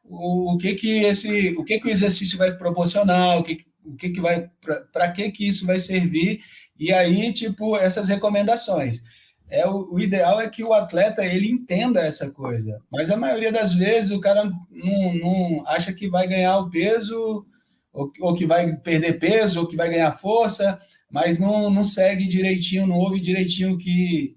o, 0.05 0.55
o, 0.55 0.59
que 0.59 0.75
que 0.75 1.05
esse, 1.05 1.55
o 1.57 1.65
que 1.65 1.79
que 1.79 1.87
o 1.87 1.91
exercício 1.91 2.39
vai 2.39 2.57
proporcionar, 2.57 3.39
o 3.39 3.45
que 3.45 3.65
o 3.85 3.97
que 3.97 4.11
que 4.11 4.21
vai 4.21 4.49
para 4.93 5.11
que 5.11 5.31
que 5.33 5.47
isso 5.47 5.67
vai 5.67 5.81
servir 5.81 6.41
e 6.79 6.93
aí, 6.93 7.33
tipo, 7.33 7.77
essas 7.77 8.09
recomendações. 8.09 9.03
É 9.49 9.69
o, 9.69 9.93
o, 9.93 10.01
ideal 10.01 10.41
é 10.41 10.49
que 10.49 10.65
o 10.65 10.73
atleta 10.73 11.25
ele 11.25 11.51
entenda 11.51 12.01
essa 12.01 12.31
coisa, 12.31 12.81
mas 12.91 13.11
a 13.11 13.17
maioria 13.17 13.53
das 13.53 13.75
vezes 13.75 14.11
o 14.11 14.21
cara 14.21 14.45
não, 14.71 15.15
não 15.15 15.65
acha 15.67 15.93
que 15.93 16.09
vai 16.09 16.27
ganhar 16.27 16.59
o 16.59 16.71
peso 16.71 17.47
ou, 17.93 18.11
ou 18.21 18.35
que 18.35 18.47
vai 18.47 18.75
perder 18.77 19.19
peso 19.19 19.61
ou 19.61 19.67
que 19.67 19.77
vai 19.77 19.91
ganhar 19.91 20.13
força 20.13 20.79
mas 21.13 21.39
não, 21.39 21.69
não 21.69 21.85
segue 21.85 22.27
direitinho, 22.27 22.87
não 22.87 22.97
ouve 22.97 23.21
direitinho 23.21 23.77
que. 23.77 24.35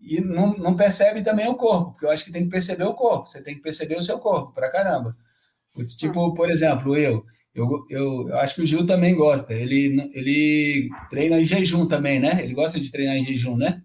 E 0.00 0.20
não, 0.20 0.56
não 0.56 0.74
percebe 0.74 1.22
também 1.22 1.46
o 1.48 1.54
corpo, 1.54 1.92
porque 1.92 2.06
eu 2.06 2.10
acho 2.10 2.24
que 2.24 2.32
tem 2.32 2.44
que 2.44 2.50
perceber 2.50 2.84
o 2.84 2.94
corpo, 2.94 3.26
você 3.26 3.42
tem 3.42 3.54
que 3.54 3.62
perceber 3.62 3.96
o 3.96 4.02
seu 4.02 4.18
corpo, 4.18 4.52
pra 4.52 4.70
caramba. 4.70 5.16
Tipo, 5.98 6.34
por 6.34 6.50
exemplo, 6.50 6.96
eu, 6.96 7.24
eu, 7.54 7.84
eu, 7.90 8.28
eu 8.28 8.38
acho 8.38 8.54
que 8.54 8.62
o 8.62 8.66
Gil 8.66 8.86
também 8.86 9.14
gosta, 9.14 9.52
ele, 9.54 10.10
ele 10.14 10.88
treina 11.08 11.40
em 11.40 11.44
jejum 11.44 11.86
também, 11.86 12.20
né? 12.20 12.42
Ele 12.42 12.54
gosta 12.54 12.78
de 12.78 12.90
treinar 12.90 13.16
em 13.16 13.24
jejum, 13.24 13.56
né? 13.56 13.82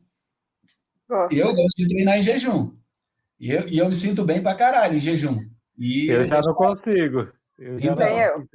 Gosto. 1.07 1.33
Eu 1.35 1.53
gosto 1.53 1.75
de 1.77 1.87
treinar 1.87 2.17
em 2.17 2.23
jejum. 2.23 2.73
E 3.39 3.51
eu, 3.51 3.67
e 3.67 3.77
eu 3.77 3.87
me 3.87 3.95
sinto 3.95 4.25
bem 4.25 4.41
pra 4.41 4.55
caralho 4.55 4.97
em 4.97 5.01
jejum. 5.01 5.39
E 5.77 6.07
eu 6.09 6.27
já 6.27 6.41
não 6.41 6.53
consigo. 6.53 7.29
Eu 7.59 7.77
então, 7.77 8.07
eu. 8.07 8.47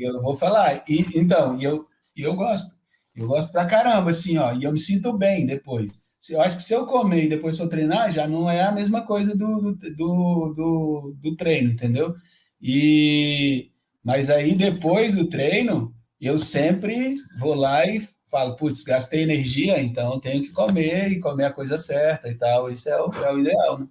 eu 0.00 0.22
vou 0.22 0.34
falar. 0.34 0.82
E, 0.88 1.06
então, 1.14 1.58
e 1.60 1.64
eu, 1.64 1.86
e 2.16 2.22
eu 2.22 2.34
gosto. 2.34 2.74
Eu 3.14 3.26
gosto 3.26 3.52
pra 3.52 3.66
caramba, 3.66 4.10
assim, 4.10 4.38
ó. 4.38 4.52
E 4.54 4.64
eu 4.64 4.72
me 4.72 4.78
sinto 4.78 5.12
bem 5.12 5.44
depois. 5.44 5.90
Eu 6.30 6.40
acho 6.40 6.56
que 6.56 6.62
se 6.62 6.74
eu 6.74 6.86
comer 6.86 7.24
e 7.24 7.28
depois 7.28 7.56
for 7.56 7.68
treinar, 7.68 8.10
já 8.10 8.26
não 8.26 8.50
é 8.50 8.62
a 8.62 8.72
mesma 8.72 9.06
coisa 9.06 9.36
do, 9.36 9.74
do, 9.74 10.54
do, 10.54 11.16
do 11.18 11.36
treino, 11.36 11.72
entendeu? 11.72 12.14
E, 12.60 13.70
mas 14.02 14.28
aí, 14.30 14.54
depois 14.54 15.14
do 15.14 15.28
treino, 15.28 15.94
eu 16.20 16.38
sempre 16.38 17.16
vou 17.38 17.54
lá 17.54 17.86
e 17.86 18.06
falo, 18.30 18.56
putz, 18.56 18.82
gastei 18.82 19.22
energia, 19.22 19.82
então 19.82 20.20
tenho 20.20 20.42
que 20.42 20.50
comer 20.50 21.08
e 21.10 21.20
comer 21.20 21.46
a 21.46 21.52
coisa 21.52 21.76
certa 21.76 22.28
e 22.28 22.34
tal. 22.34 22.70
Isso 22.70 22.88
é 22.88 23.00
o, 23.00 23.10
é 23.12 23.32
o 23.32 23.38
ideal, 23.40 23.78
né? 23.80 23.86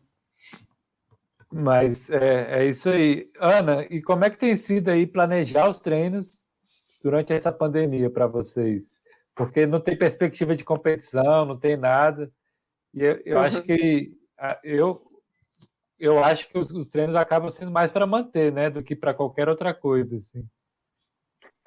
Mas 1.52 2.10
é, 2.10 2.62
é 2.62 2.66
isso 2.66 2.90
aí. 2.90 3.32
Ana, 3.40 3.84
e 3.90 4.02
como 4.02 4.24
é 4.24 4.30
que 4.30 4.38
tem 4.38 4.56
sido 4.56 4.90
aí 4.90 5.08
planejar 5.08 5.70
os 5.70 5.80
treinos 5.80 6.48
durante 7.04 7.34
essa 7.34 7.52
pandemia 7.52 8.10
para 8.10 8.28
vocês? 8.28 8.92
Porque 9.36 9.66
não 9.66 9.80
tem 9.80 9.98
perspectiva 9.98 10.56
de 10.56 10.64
competição, 10.64 11.46
não 11.46 11.58
tem 11.58 11.76
nada. 11.76 12.32
E 12.94 13.04
eu, 13.04 13.22
eu 13.26 13.38
uhum. 13.38 13.44
acho 13.44 13.62
que 13.64 14.14
eu, 14.64 15.02
eu 16.00 16.24
acho 16.24 16.48
que 16.48 16.58
os, 16.58 16.72
os, 16.72 16.90
treinos 16.90 17.16
acabam 17.16 17.50
sendo 17.50 17.72
mais 17.72 17.92
para 17.92 18.06
manter, 18.06 18.52
né, 18.52 18.70
do 18.70 18.84
que 18.84 18.96
para 18.96 19.14
qualquer 19.14 19.50
outra 19.50 19.74
coisa, 19.74 20.18
assim. 20.18 20.48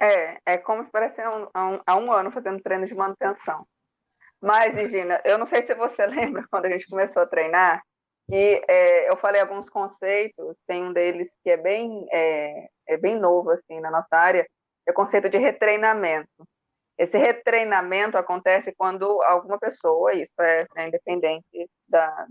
É, 0.01 0.39
é 0.47 0.59
como 0.59 0.85
se 0.85 0.91
parece 0.91 1.21
há 1.21 1.31
um, 1.31 1.81
há 1.87 1.97
um 1.97 2.13
ano 2.13 2.33
fazendo 2.33 2.63
treino 2.63 2.87
de 2.87 2.95
manutenção. 2.95 3.67
Mas, 4.41 4.75
Regina, 4.75 5.21
eu 5.25 5.39
não 5.39 5.47
sei 5.47 5.65
se 5.65 5.75
você 5.75 6.05
lembra 6.07 6.45
quando 6.51 6.67
a 6.67 6.71
gente 6.71 6.89
começou 6.89 7.23
a 7.23 7.27
treinar, 7.27 7.83
e 8.35 8.65
é, 8.67 9.11
eu 9.11 9.17
falei 9.19 9.43
alguns 9.43 9.69
conceitos, 9.69 10.57
tem 10.67 10.83
um 10.83 10.93
deles 10.95 11.29
que 11.45 11.51
é 11.51 11.57
bem, 11.59 12.07
é, 12.11 12.67
é 12.89 12.97
bem 12.97 13.15
novo 13.15 13.51
assim 13.51 13.79
na 13.79 13.91
nossa 13.91 14.17
área, 14.17 14.49
é 14.87 14.91
o 14.91 14.95
conceito 14.95 15.29
de 15.29 15.37
retreinamento. 15.37 16.49
Esse 16.97 17.19
retreinamento 17.19 18.17
acontece 18.17 18.73
quando 18.75 19.21
alguma 19.25 19.59
pessoa, 19.59 20.15
isso 20.15 20.33
é, 20.41 20.65
é 20.77 20.87
independente 20.87 21.69
da 21.87 22.27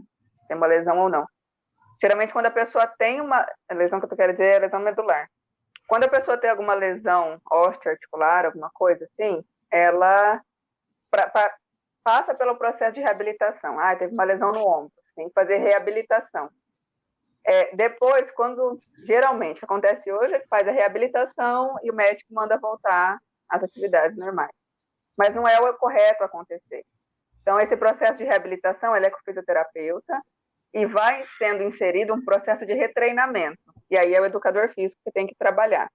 ter 0.48 0.56
uma 0.56 0.66
lesão 0.66 0.98
ou 0.98 1.08
não. 1.08 1.24
Geralmente 2.02 2.34
quando 2.34 2.48
a 2.48 2.52
pessoa 2.52 2.88
tem 2.88 3.22
uma 3.22 3.48
lesão 3.72 4.00
que 4.00 4.12
eu 4.12 4.18
quero 4.18 4.32
dizer 4.32 4.56
é 4.56 4.60
lesão 4.60 4.80
medular. 4.80 5.30
Quando 5.88 6.06
a 6.06 6.10
pessoa 6.10 6.36
tem 6.36 6.50
alguma 6.50 6.74
lesão 6.74 7.40
osteoarticular, 7.52 8.48
alguma 8.48 8.72
coisa 8.74 9.06
assim, 9.06 9.46
ela 9.70 10.42
pra, 11.12 11.30
pra, 11.30 11.56
passa 12.04 12.34
pelo 12.34 12.56
processo 12.56 12.94
de 12.94 13.02
reabilitação. 13.02 13.80
Ah, 13.80 13.96
teve 13.96 14.16
uma 14.16 14.24
lesão 14.24 14.52
no 14.52 14.66
ombro 14.68 15.01
tem 15.16 15.28
que 15.28 15.34
fazer 15.34 15.58
reabilitação. 15.58 16.50
É, 17.44 17.76
depois, 17.76 18.30
quando 18.32 18.80
geralmente 19.06 19.64
acontece 19.64 20.12
hoje, 20.12 20.34
é 20.34 20.40
que 20.40 20.48
faz 20.48 20.68
a 20.68 20.72
reabilitação 20.72 21.76
e 21.84 21.90
o 21.90 21.96
médico 21.96 22.34
manda 22.34 22.58
voltar 22.58 23.18
às 23.50 23.64
atividades 23.64 24.18
normais. 24.18 24.52
Mas 25.18 25.34
não 25.34 25.48
é 25.48 25.60
o 25.60 25.74
correto 25.76 26.24
acontecer. 26.24 26.86
Então, 27.42 27.60
esse 27.60 27.76
processo 27.76 28.18
de 28.18 28.24
reabilitação 28.24 28.96
ele 28.96 29.08
é 29.08 29.10
com 29.10 29.18
o 29.18 29.24
fisioterapeuta 29.26 30.22
e 30.74 30.86
vai 30.86 31.26
sendo 31.38 31.64
inserido 31.64 32.14
um 32.14 32.24
processo 32.24 32.66
de 32.66 32.74
retreinamento. 32.74 33.60
E 33.90 33.98
aí 33.98 34.14
é 34.14 34.22
o 34.22 34.26
educador 34.26 34.70
físico 34.74 35.02
que 35.04 35.12
tem 35.12 35.28
que 35.28 35.36
trabalhar. 35.36 35.90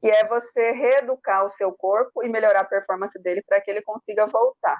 Que 0.00 0.08
é 0.08 0.26
você 0.26 0.72
reeducar 0.72 1.46
o 1.46 1.50
seu 1.52 1.72
corpo 1.72 2.22
e 2.22 2.28
melhorar 2.28 2.60
a 2.60 2.64
performance 2.64 3.18
dele 3.20 3.42
para 3.46 3.60
que 3.60 3.70
ele 3.70 3.82
consiga 3.82 4.26
voltar. 4.26 4.78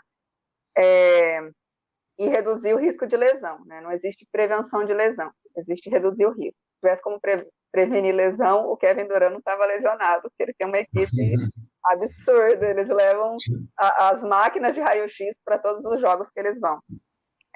É, 0.76 1.40
e 2.20 2.28
reduzir 2.28 2.74
o 2.74 2.78
risco 2.78 3.06
de 3.06 3.16
lesão. 3.16 3.64
Né? 3.64 3.80
Não 3.80 3.90
existe 3.90 4.28
prevenção 4.30 4.84
de 4.84 4.92
lesão, 4.92 5.32
existe 5.56 5.88
reduzir 5.88 6.26
o 6.26 6.32
risco. 6.32 6.60
Se 6.74 6.80
tivesse 6.82 7.02
como 7.02 7.18
pre 7.18 7.46
prevenir 7.72 8.12
lesão, 8.12 8.66
o 8.66 8.76
Kevin 8.76 9.06
Durant 9.06 9.30
não 9.30 9.38
estava 9.38 9.64
lesionado, 9.64 10.22
porque 10.22 10.42
ele 10.42 10.54
tem 10.58 10.66
uma 10.66 10.78
equipe 10.78 11.06
absurda, 11.86 12.68
eles 12.68 12.88
levam 12.88 13.36
a, 13.78 14.10
as 14.10 14.24
máquinas 14.24 14.74
de 14.74 14.80
raio-x 14.80 15.38
para 15.44 15.56
todos 15.56 15.84
os 15.84 16.00
jogos 16.00 16.30
que 16.30 16.40
eles 16.40 16.58
vão. 16.58 16.80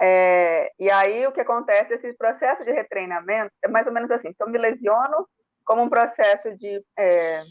É, 0.01 0.71
e 0.79 0.89
aí 0.89 1.27
o 1.27 1.33
que 1.33 1.41
acontece, 1.41 1.95
esse 1.95 2.13
processo 2.15 2.65
de 2.65 2.71
retreinamento 2.71 3.53
é 3.65 3.69
mais 3.69 3.89
ou 3.89 3.93
menos 3.93 4.11
assim, 4.11 4.29
então 4.29 4.49
me 4.49 4.57
lesiono 4.57 5.29
como 5.65 5.83
um 5.83 5.91
processo 5.91 6.57
de 6.57 6.81
é, 6.97 7.43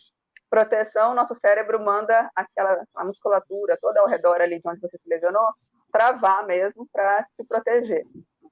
proteção, 0.49 1.13
nosso 1.13 1.35
cérebro 1.35 1.83
manda 1.83 2.31
aquela 2.33 2.81
a 2.95 3.03
musculatura 3.03 3.77
toda 3.81 3.99
ao 3.99 4.07
redor 4.07 4.39
ali 4.39 4.61
de 4.61 4.69
onde 4.69 4.79
você 4.79 4.97
se 4.97 5.09
lesionou, 5.09 5.49
travar 5.93 6.45
mesmo 6.45 6.87
para 6.91 7.25
se 7.35 7.47
proteger. 7.47 8.03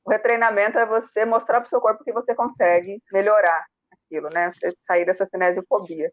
O 0.06 0.12
retreinamento 0.12 0.78
é 0.78 0.86
você 0.86 1.26
mostrar 1.26 1.60
para 1.60 1.66
o 1.66 1.70
seu 1.70 1.82
corpo 1.82 2.04
que 2.04 2.14
você 2.14 2.34
consegue 2.34 3.02
melhorar 3.12 3.66
aquilo, 3.92 4.30
né? 4.30 4.50
Você 4.52 4.72
sair 4.78 5.06
dessa 5.06 5.26
cinesiofobia. 5.26 6.12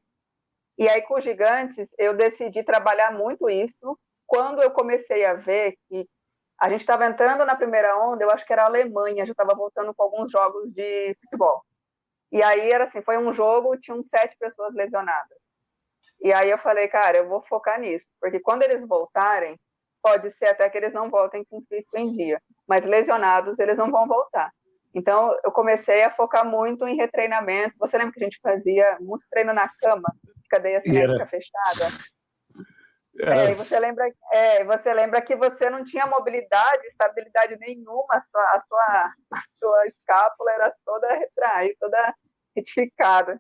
E 0.79 0.89
aí, 0.89 1.03
com 1.03 1.19
os 1.19 1.25
gigantes, 1.25 1.89
eu 1.99 2.17
decidi 2.17 2.63
trabalhar 2.63 3.13
muito 3.13 3.49
isso 3.51 3.99
quando 4.27 4.63
eu 4.63 4.71
comecei 4.71 5.25
a 5.25 5.35
ver 5.35 5.77
que 5.89 6.07
a 6.61 6.69
gente 6.69 6.81
estava 6.81 7.07
entrando 7.07 7.45
na 7.45 7.57
primeira 7.57 7.97
onda, 7.99 8.25
eu 8.25 8.31
acho 8.31 8.45
que 8.45 8.53
era 8.53 8.63
a 8.65 8.67
Alemanha, 8.67 9.25
já 9.25 9.33
estava 9.33 9.55
voltando 9.55 9.95
com 9.95 10.03
alguns 10.03 10.31
jogos 10.31 10.71
de 10.73 11.17
futebol. 11.23 11.65
E 12.31 12.43
aí 12.43 12.71
era 12.71 12.85
assim, 12.85 13.01
foi 13.01 13.17
um 13.17 13.33
jogo, 13.33 13.79
tinham 13.79 14.03
sete 14.05 14.37
pessoas 14.39 14.75
lesionadas. 14.75 15.39
E 16.21 16.33
aí 16.33 16.51
eu 16.51 16.59
falei, 16.59 16.89
cara, 16.89 17.19
eu 17.19 17.29
vou 17.29 17.43
focar 17.43 17.81
nisso, 17.81 18.07
porque 18.21 18.41
quando 18.41 18.63
eles 18.65 18.87
voltarem, 18.87 19.59
pode 20.09 20.31
ser 20.31 20.47
até 20.47 20.69
que 20.71 20.79
eles 20.79 20.95
não 20.95 21.11
voltem 21.11 21.45
com 21.45 21.61
físico 21.69 21.99
em 21.99 22.13
dia, 22.13 22.41
mas 22.67 22.87
lesionados 22.87 23.59
eles 23.59 23.77
não 23.77 23.91
vão 23.91 24.09
voltar. 24.09 24.51
Então, 24.95 25.37
eu 25.45 25.53
comecei 25.53 26.03
a 26.03 26.11
focar 26.11 26.47
muito 26.47 26.89
em 26.89 26.97
retreinamento. 26.97 27.75
Você 27.79 27.99
lembra 27.99 28.15
que 28.15 28.21
a 28.21 28.25
gente 28.25 28.41
fazia 28.41 28.97
muito 29.01 29.25
treino 29.31 29.53
na 29.53 29.69
cama, 29.69 30.11
cadeia 30.51 30.81
cinética 30.81 31.27
fechada? 31.27 31.93
É, 33.21 33.53
você 33.53 33.79
lembra, 33.79 34.09
é, 34.33 34.65
você 34.65 34.95
lembra 34.95 35.21
que 35.21 35.37
você 35.37 35.69
não 35.69 35.85
tinha 35.85 36.07
mobilidade, 36.07 36.87
estabilidade 36.87 37.59
nenhuma, 37.59 38.07
a 38.11 38.21
sua, 38.21 38.43
a 38.53 38.59
sua, 38.61 39.13
a 39.33 39.41
sua 39.59 39.87
escápula 39.89 40.53
era 40.53 40.75
toda 40.87 41.15
retraída, 41.15 41.77
toda 41.81 42.15
retificada. 42.57 43.39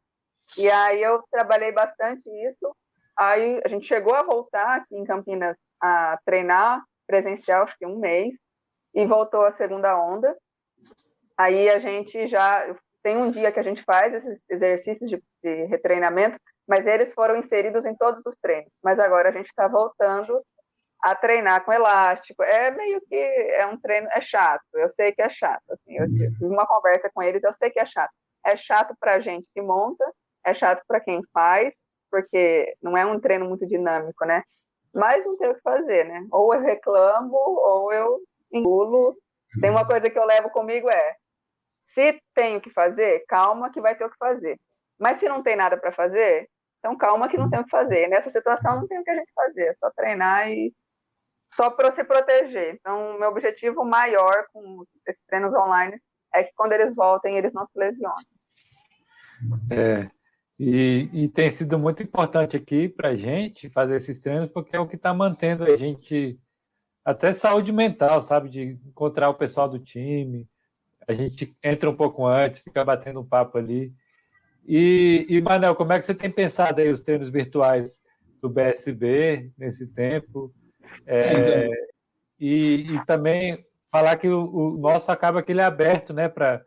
E 0.56 0.70
aí 0.70 1.02
eu 1.02 1.22
trabalhei 1.30 1.72
bastante 1.72 2.28
isso. 2.46 2.76
Aí 3.16 3.60
a 3.64 3.68
gente 3.68 3.86
chegou 3.86 4.14
a 4.14 4.22
voltar 4.22 4.76
aqui 4.76 4.96
em 4.96 5.04
Campinas 5.04 5.56
a 5.80 6.18
treinar 6.24 6.82
presencial, 7.06 7.64
acho 7.64 7.76
que 7.78 7.86
um 7.86 7.98
mês, 7.98 8.34
e 8.94 9.06
voltou 9.06 9.44
a 9.44 9.52
segunda 9.52 9.98
onda. 9.98 10.36
Aí 11.36 11.68
a 11.68 11.78
gente 11.78 12.26
já 12.26 12.74
tem 13.02 13.16
um 13.16 13.30
dia 13.30 13.52
que 13.52 13.60
a 13.60 13.62
gente 13.62 13.82
faz 13.84 14.12
esses 14.12 14.42
exercícios 14.48 15.08
de, 15.08 15.22
de 15.42 15.64
retreinamento, 15.64 16.38
mas 16.66 16.86
eles 16.86 17.12
foram 17.14 17.36
inseridos 17.36 17.86
em 17.86 17.94
todos 17.96 18.20
os 18.26 18.36
treinos. 18.36 18.70
Mas 18.82 18.98
agora 18.98 19.28
a 19.28 19.32
gente 19.32 19.46
está 19.46 19.68
voltando 19.68 20.42
a 21.02 21.14
treinar 21.14 21.64
com 21.64 21.72
elástico. 21.72 22.42
É 22.42 22.70
meio 22.70 23.00
que 23.08 23.14
é 23.14 23.66
um 23.66 23.78
treino, 23.78 24.08
é 24.12 24.20
chato. 24.20 24.64
Eu 24.74 24.88
sei 24.88 25.12
que 25.12 25.22
é 25.22 25.28
chato. 25.28 25.62
Assim, 25.70 25.96
eu 25.96 26.06
tive 26.06 26.44
uma 26.44 26.66
conversa 26.66 27.10
com 27.12 27.22
eles, 27.22 27.42
eu 27.42 27.52
sei 27.54 27.70
que 27.70 27.80
é 27.80 27.86
chato. 27.86 28.12
É 28.44 28.56
chato 28.56 28.94
para 28.98 29.14
a 29.14 29.20
gente 29.20 29.48
que 29.54 29.62
monta, 29.62 30.04
é 30.44 30.52
chato 30.52 30.82
para 30.86 31.00
quem 31.00 31.22
faz, 31.32 31.72
porque 32.10 32.74
não 32.82 32.96
é 32.96 33.04
um 33.06 33.20
treino 33.20 33.46
muito 33.48 33.66
dinâmico, 33.66 34.24
né? 34.24 34.42
Mas 34.94 35.24
não 35.24 35.36
tem 35.36 35.50
o 35.50 35.54
que 35.54 35.60
fazer, 35.60 36.04
né? 36.04 36.26
Ou 36.30 36.54
eu 36.54 36.60
reclamo, 36.60 37.36
ou 37.36 37.92
eu 37.92 38.20
engulo. 38.52 39.16
Tem 39.60 39.70
uma 39.70 39.86
coisa 39.86 40.10
que 40.10 40.18
eu 40.18 40.24
levo 40.24 40.50
comigo 40.50 40.88
é: 40.88 41.16
se 41.86 42.20
tem 42.34 42.56
o 42.56 42.60
que 42.60 42.70
fazer, 42.70 43.24
calma 43.26 43.70
que 43.70 43.80
vai 43.80 43.96
ter 43.96 44.04
o 44.04 44.10
que 44.10 44.18
fazer. 44.18 44.58
Mas 44.98 45.18
se 45.18 45.28
não 45.28 45.42
tem 45.42 45.56
nada 45.56 45.76
para 45.76 45.92
fazer, 45.92 46.48
então 46.78 46.96
calma 46.96 47.28
que 47.28 47.38
não 47.38 47.48
tem 47.48 47.60
o 47.60 47.64
que 47.64 47.70
fazer. 47.70 48.08
Nessa 48.08 48.30
situação 48.30 48.80
não 48.80 48.86
tem 48.86 48.98
o 48.98 49.04
que 49.04 49.10
a 49.10 49.14
gente 49.14 49.32
fazer, 49.34 49.66
é 49.68 49.74
só 49.74 49.90
treinar 49.90 50.50
e 50.50 50.72
só 51.52 51.70
para 51.70 51.90
se 51.90 52.04
proteger. 52.04 52.74
Então, 52.74 53.18
meu 53.18 53.28
objetivo 53.30 53.84
maior 53.84 54.46
com 54.52 54.84
esses 55.06 55.24
treinos 55.26 55.54
online 55.54 56.00
é 56.34 56.44
que 56.44 56.52
quando 56.54 56.72
eles 56.72 56.94
voltem, 56.94 57.36
eles 57.36 57.52
não 57.52 57.64
se 57.64 57.78
lesionem. 57.78 58.26
É, 59.70 60.10
e, 60.58 61.08
e, 61.12 61.28
tem 61.28 61.50
sido 61.52 61.78
muito 61.78 62.02
importante 62.02 62.56
aqui 62.56 62.88
para 62.88 63.10
a 63.10 63.16
gente 63.16 63.70
fazer 63.70 63.96
esses 63.96 64.18
treinos, 64.18 64.50
porque 64.50 64.74
é 64.74 64.80
o 64.80 64.88
que 64.88 64.96
está 64.96 65.14
mantendo 65.14 65.62
a 65.62 65.76
gente 65.76 66.38
até 67.04 67.32
saúde 67.32 67.70
mental, 67.72 68.20
sabe? 68.22 68.48
De 68.48 68.62
encontrar 68.86 69.30
o 69.30 69.34
pessoal 69.34 69.68
do 69.68 69.78
time. 69.78 70.48
A 71.06 71.14
gente 71.14 71.56
entra 71.62 71.88
um 71.88 71.96
pouco 71.96 72.26
antes, 72.26 72.60
fica 72.62 72.84
batendo 72.84 73.20
um 73.20 73.24
papo 73.24 73.56
ali. 73.56 73.94
E, 74.66 75.24
e 75.28 75.40
Manel, 75.40 75.76
como 75.76 75.92
é 75.92 76.00
que 76.00 76.04
você 76.04 76.14
tem 76.14 76.30
pensado 76.30 76.80
aí 76.80 76.90
os 76.90 77.00
treinos 77.00 77.30
virtuais 77.30 77.96
do 78.42 78.48
BSB 78.48 79.52
nesse 79.56 79.86
tempo? 79.86 80.52
É, 81.06 81.38
então. 81.38 81.74
e, 82.38 82.94
e, 82.94 83.06
também 83.06 83.64
falar 83.90 84.16
que 84.16 84.28
o, 84.28 84.74
o 84.74 84.76
nosso 84.76 85.10
acaba 85.10 85.42
que 85.42 85.52
ele 85.52 85.60
é 85.60 85.64
aberto, 85.64 86.12
né, 86.12 86.28
para 86.28 86.62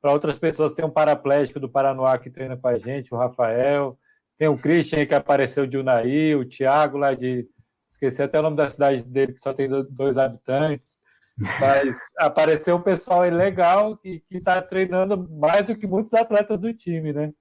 para 0.00 0.12
outras 0.12 0.38
pessoas. 0.38 0.72
Tem 0.74 0.84
um 0.84 0.90
paraplégico 0.90 1.60
do 1.60 1.68
Paranoá 1.68 2.18
que 2.18 2.30
treina 2.30 2.56
com 2.56 2.68
a 2.68 2.78
gente, 2.78 3.12
o 3.12 3.16
Rafael. 3.16 3.98
Tem 4.38 4.48
o 4.48 4.58
Christian 4.58 5.04
que 5.06 5.14
apareceu 5.14 5.66
de 5.66 5.76
Unai, 5.76 6.34
o 6.34 6.44
Thiago 6.44 6.98
lá 6.98 7.14
de. 7.14 7.46
Esqueci 7.90 8.22
até 8.22 8.38
o 8.38 8.42
nome 8.42 8.56
da 8.56 8.70
cidade 8.70 9.02
dele, 9.02 9.34
que 9.34 9.42
só 9.42 9.52
tem 9.52 9.68
dois 9.90 10.16
habitantes. 10.16 10.88
Mas 11.36 11.98
apareceu 12.18 12.76
um 12.76 12.82
pessoal 12.82 13.22
aí 13.22 13.30
legal 13.30 13.96
que 13.96 14.22
está 14.30 14.60
treinando 14.60 15.28
mais 15.30 15.66
do 15.66 15.76
que 15.76 15.86
muitos 15.86 16.12
atletas 16.12 16.60
do 16.60 16.72
time, 16.72 17.12
né? 17.12 17.32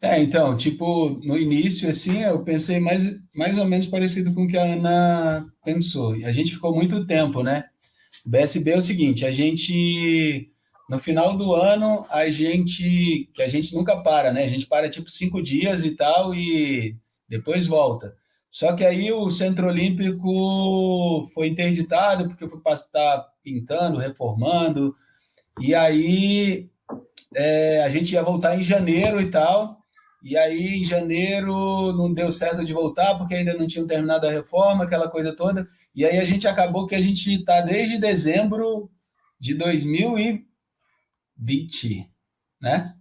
É, 0.00 0.20
então, 0.20 0.56
tipo, 0.56 1.10
no 1.24 1.38
início, 1.38 1.88
assim, 1.88 2.22
eu 2.22 2.42
pensei 2.42 2.78
mais, 2.78 3.18
mais 3.34 3.56
ou 3.56 3.64
menos 3.64 3.86
parecido 3.86 4.34
com 4.34 4.44
o 4.44 4.48
que 4.48 4.56
a 4.56 4.74
Ana 4.74 5.46
pensou. 5.64 6.16
E 6.16 6.24
a 6.24 6.32
gente 6.32 6.52
ficou 6.52 6.74
muito 6.74 7.06
tempo, 7.06 7.42
né? 7.42 7.64
O 8.26 8.28
BSB 8.28 8.72
é 8.72 8.76
o 8.76 8.82
seguinte, 8.82 9.24
a 9.24 9.30
gente, 9.30 10.52
no 10.88 10.98
final 10.98 11.36
do 11.36 11.54
ano, 11.54 12.04
a 12.10 12.28
gente, 12.30 13.30
que 13.32 13.42
a 13.42 13.48
gente 13.48 13.74
nunca 13.74 13.96
para, 14.02 14.32
né? 14.32 14.44
A 14.44 14.48
gente 14.48 14.66
para, 14.66 14.88
tipo, 14.88 15.10
cinco 15.10 15.42
dias 15.42 15.82
e 15.82 15.92
tal, 15.92 16.34
e 16.34 16.96
depois 17.28 17.66
volta. 17.66 18.14
Só 18.50 18.72
que 18.74 18.84
aí 18.84 19.10
o 19.10 19.30
Centro 19.30 19.66
Olímpico 19.66 21.26
foi 21.34 21.48
interditado 21.48 22.28
porque 22.28 22.48
foi 22.48 22.60
estar 22.72 23.26
pintando, 23.42 23.98
reformando, 23.98 24.94
e 25.60 25.74
aí 25.74 26.70
é, 27.34 27.82
a 27.82 27.88
gente 27.88 28.12
ia 28.12 28.22
voltar 28.22 28.56
em 28.58 28.62
janeiro 28.62 29.20
e 29.20 29.30
tal. 29.30 29.78
E 30.22 30.38
aí, 30.38 30.78
em 30.78 30.84
janeiro, 30.84 31.92
não 31.92 32.12
deu 32.12 32.32
certo 32.32 32.64
de 32.64 32.72
voltar, 32.72 33.16
porque 33.16 33.34
ainda 33.34 33.52
não 33.52 33.66
tinham 33.66 33.86
terminado 33.86 34.26
a 34.26 34.30
reforma, 34.30 34.84
aquela 34.84 35.06
coisa 35.06 35.36
toda. 35.36 35.68
E 35.94 36.04
aí 36.04 36.18
a 36.18 36.24
gente 36.24 36.48
acabou 36.48 36.86
que 36.86 36.94
a 36.94 37.00
gente 37.00 37.30
está 37.30 37.60
desde 37.60 37.98
dezembro 37.98 38.90
de 39.38 39.54
2020, 41.36 42.10
né? 42.60 42.94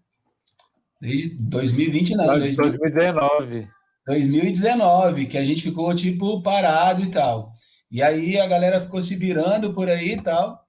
Desde 0.99 1.29
2020, 1.29 2.15
não. 2.15 2.37
2019. 2.37 3.67
2019, 4.07 5.27
que 5.27 5.37
a 5.37 5.43
gente 5.43 5.61
ficou, 5.61 5.93
tipo, 5.93 6.41
parado 6.41 7.01
e 7.01 7.11
tal. 7.11 7.53
E 7.91 8.01
aí 8.01 8.39
a 8.39 8.47
galera 8.47 8.81
ficou 8.81 9.01
se 9.01 9.15
virando 9.15 9.73
por 9.73 9.89
aí 9.89 10.13
e 10.13 10.21
tal. 10.21 10.63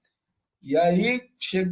E 0.61 0.75
aí, 0.75 1.21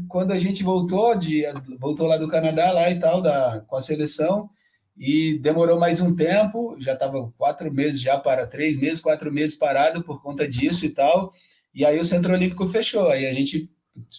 quando 0.08 0.32
a 0.32 0.38
gente 0.38 0.64
voltou, 0.64 1.16
de, 1.16 1.44
voltou 1.80 2.08
lá 2.08 2.18
do 2.18 2.28
Canadá 2.28 2.72
lá 2.72 2.90
e 2.90 3.00
tal, 3.00 3.22
da, 3.22 3.64
com 3.68 3.76
a 3.76 3.82
seleção, 3.82 4.50
e 4.96 5.40
demorou 5.40 5.80
mais 5.80 6.00
um 6.00 6.16
tempo, 6.16 6.76
já 6.80 6.94
estava 6.94 7.32
quatro 7.38 7.74
meses 7.74 8.00
já 8.00 8.18
para 8.18 8.46
três 8.46 8.78
meses, 8.78 9.02
quatro 9.02 9.32
meses 9.32 9.56
parado 9.56 10.04
por 10.04 10.22
conta 10.22 10.48
disso 10.48 10.86
e 10.86 10.90
tal. 10.90 11.34
E 11.74 11.84
aí 11.84 12.00
o 12.00 12.06
Centro 12.06 12.34
Olímpico 12.34 12.68
fechou, 12.68 13.10
aí 13.10 13.26
a 13.26 13.34
gente 13.34 13.70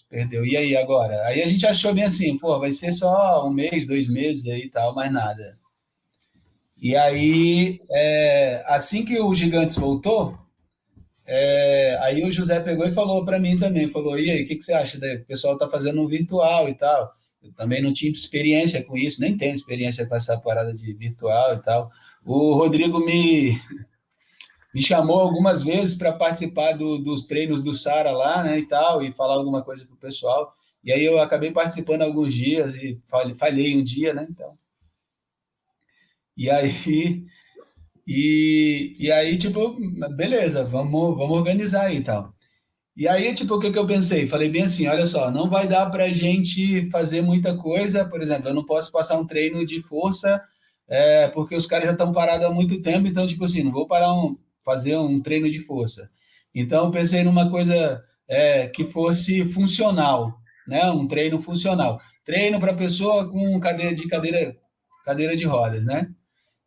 perdeu. 0.08 0.44
E 0.44 0.56
aí 0.56 0.76
agora? 0.76 1.26
Aí 1.26 1.42
a 1.42 1.46
gente 1.46 1.66
achou 1.66 1.94
bem 1.94 2.04
assim, 2.04 2.38
pô, 2.38 2.58
vai 2.58 2.70
ser 2.70 2.92
só 2.92 3.46
um 3.46 3.52
mês, 3.52 3.86
dois 3.86 4.08
meses 4.08 4.46
aí 4.46 4.62
e 4.62 4.70
tal, 4.70 4.94
mais 4.94 5.12
nada. 5.12 5.58
E 6.76 6.96
aí, 6.96 7.80
é, 7.90 8.62
assim 8.66 9.04
que 9.04 9.18
o 9.18 9.34
Gigantes 9.34 9.76
voltou, 9.76 10.38
é, 11.26 11.96
aí 12.02 12.22
o 12.24 12.30
José 12.30 12.60
pegou 12.60 12.86
e 12.86 12.92
falou 12.92 13.24
para 13.24 13.38
mim 13.38 13.58
também, 13.58 13.88
falou, 13.88 14.18
e 14.18 14.30
aí, 14.30 14.42
o 14.42 14.46
que, 14.46 14.56
que 14.56 14.62
você 14.64 14.74
acha? 14.74 14.98
Daí? 14.98 15.16
O 15.16 15.24
pessoal 15.24 15.56
tá 15.56 15.68
fazendo 15.68 16.02
um 16.02 16.06
virtual 16.06 16.68
e 16.68 16.74
tal. 16.74 17.12
Eu 17.42 17.52
também 17.52 17.82
não 17.82 17.92
tinha 17.92 18.10
experiência 18.10 18.82
com 18.82 18.96
isso, 18.96 19.20
nem 19.20 19.36
tenho 19.36 19.54
experiência 19.54 20.06
com 20.06 20.14
essa 20.14 20.38
parada 20.38 20.74
de 20.74 20.92
virtual 20.94 21.54
e 21.54 21.62
tal. 21.62 21.90
O 22.24 22.54
Rodrigo 22.54 22.98
me, 23.04 23.58
me 24.74 24.82
chamou 24.82 25.20
algumas 25.20 25.62
vezes 25.62 25.94
para 25.94 26.12
participar 26.12 26.72
do, 26.72 26.98
dos 26.98 27.24
treinos 27.24 27.62
do 27.62 27.72
Sara 27.72 28.10
lá, 28.12 28.42
né, 28.42 28.58
e 28.58 28.66
tal, 28.66 29.02
e 29.02 29.12
falar 29.12 29.34
alguma 29.34 29.62
coisa 29.62 29.86
pro 29.86 29.96
pessoal. 29.96 30.52
E 30.82 30.92
aí 30.92 31.04
eu 31.04 31.20
acabei 31.20 31.52
participando 31.52 32.02
alguns 32.02 32.34
dias 32.34 32.74
e 32.74 33.00
falhei 33.38 33.76
um 33.76 33.82
dia, 33.82 34.12
né, 34.12 34.26
então 34.28 34.56
e 36.36 36.50
aí, 36.50 37.24
e, 38.06 38.92
e 38.98 39.12
aí, 39.12 39.36
tipo, 39.38 39.76
beleza, 40.16 40.64
vamos, 40.64 41.16
vamos 41.16 41.38
organizar 41.38 41.86
aí 41.86 42.02
tal. 42.02 42.34
E 42.96 43.08
aí, 43.08 43.34
tipo, 43.34 43.54
o 43.54 43.60
que, 43.60 43.72
que 43.72 43.78
eu 43.78 43.86
pensei? 43.86 44.28
Falei 44.28 44.48
bem 44.48 44.62
assim, 44.64 44.86
olha 44.86 45.06
só, 45.06 45.30
não 45.30 45.50
vai 45.50 45.68
dar 45.68 45.90
para 45.90 46.12
gente 46.12 46.88
fazer 46.90 47.22
muita 47.22 47.56
coisa, 47.56 48.04
por 48.04 48.22
exemplo, 48.22 48.48
eu 48.48 48.54
não 48.54 48.64
posso 48.64 48.92
passar 48.92 49.18
um 49.18 49.26
treino 49.26 49.66
de 49.66 49.82
força, 49.82 50.40
é, 50.88 51.28
porque 51.28 51.54
os 51.56 51.66
caras 51.66 51.86
já 51.86 51.92
estão 51.92 52.12
parados 52.12 52.46
há 52.46 52.50
muito 52.50 52.80
tempo, 52.82 53.06
então, 53.08 53.26
tipo 53.26 53.44
assim, 53.44 53.62
não 53.64 53.72
vou 53.72 53.86
parar 53.86 54.12
um, 54.14 54.36
fazer 54.64 54.96
um 54.96 55.20
treino 55.20 55.50
de 55.50 55.58
força. 55.58 56.10
Então, 56.54 56.90
pensei 56.90 57.22
numa 57.22 57.50
coisa 57.50 58.02
é, 58.28 58.66
que 58.68 58.84
fosse 58.84 59.44
funcional, 59.46 60.38
né? 60.66 60.90
Um 60.90 61.06
treino 61.06 61.40
funcional. 61.40 62.00
Treino 62.24 62.58
para 62.58 62.74
pessoa 62.74 63.28
com 63.30 63.58
cadeira 63.60 63.94
de 63.94 64.08
cadeira, 64.08 64.56
cadeira 65.04 65.36
de 65.36 65.44
rodas, 65.44 65.84
né? 65.84 66.08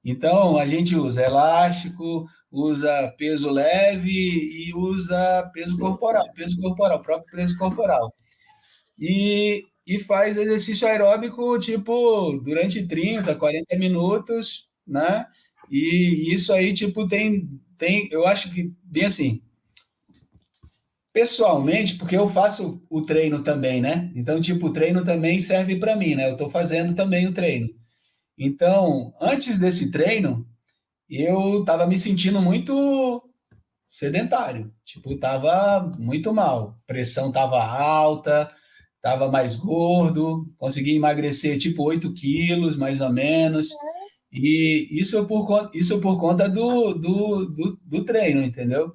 Então, 0.04 0.58
a 0.58 0.66
gente 0.66 0.95
usa 0.95 1.24
elástico, 1.26 2.26
usa 2.52 3.14
peso 3.18 3.50
leve 3.50 4.10
e 4.10 4.74
usa 4.74 5.50
peso 5.54 5.78
corporal, 5.78 6.32
peso 6.34 6.60
corporal, 6.62 7.02
próprio 7.02 7.36
peso 7.36 7.58
corporal. 7.58 8.14
E, 9.00 9.66
e 9.86 10.00
faz 10.00 10.38
exercício 10.38 10.88
aeróbico, 10.88 11.58
tipo, 11.60 12.39
durante 12.43 12.86
30, 12.88 13.36
40 13.36 13.78
minutos, 13.78 14.68
né? 14.86 15.26
E 15.70 16.34
isso 16.34 16.54
aí, 16.54 16.74
tipo, 16.74 17.08
tem, 17.08 17.50
tem 17.78 18.08
eu 18.12 18.28
acho 18.28 18.52
que, 18.52 18.74
bem 18.84 19.06
assim, 19.06 19.42
pessoalmente, 21.14 21.96
porque 21.96 22.16
eu 22.16 22.30
faço 22.30 22.84
o 22.90 23.02
treino 23.02 23.44
também, 23.44 23.82
né? 23.82 24.12
Então, 24.16 24.40
tipo, 24.40 24.68
o 24.68 24.74
treino 24.74 25.04
também 25.04 25.40
serve 25.40 25.76
para 25.78 25.96
mim, 25.96 26.16
né? 26.16 26.28
Eu 26.28 26.34
estou 26.34 26.50
fazendo 26.50 26.94
também 26.94 27.26
o 27.26 27.34
treino. 27.34 27.70
Então, 28.38 29.14
antes 29.20 29.58
desse 29.58 29.90
treino, 29.90 30.48
eu 31.10 31.62
estava 31.62 31.88
me 31.88 31.98
sentindo 31.98 32.42
muito 32.42 33.24
sedentário, 33.90 34.72
tipo, 34.86 35.14
estava 35.14 35.92
muito 35.98 36.34
mal, 36.34 36.78
pressão 36.86 37.30
estava 37.30 37.64
alta, 37.64 38.54
estava 38.98 39.32
mais 39.32 39.56
gordo, 39.56 40.54
consegui 40.58 40.96
emagrecer 40.96 41.58
tipo 41.58 41.82
8 41.84 42.14
quilos, 42.14 42.76
mais 42.76 43.00
ou 43.02 43.12
menos, 43.12 43.70
e 44.32 44.88
isso 44.92 45.26
por, 45.26 45.72
isso 45.74 46.00
por 46.00 46.20
conta 46.20 46.50
do, 46.50 46.94
do, 46.94 47.46
do, 47.46 47.80
do 47.84 48.06
treino, 48.06 48.42
entendeu? 48.42 48.94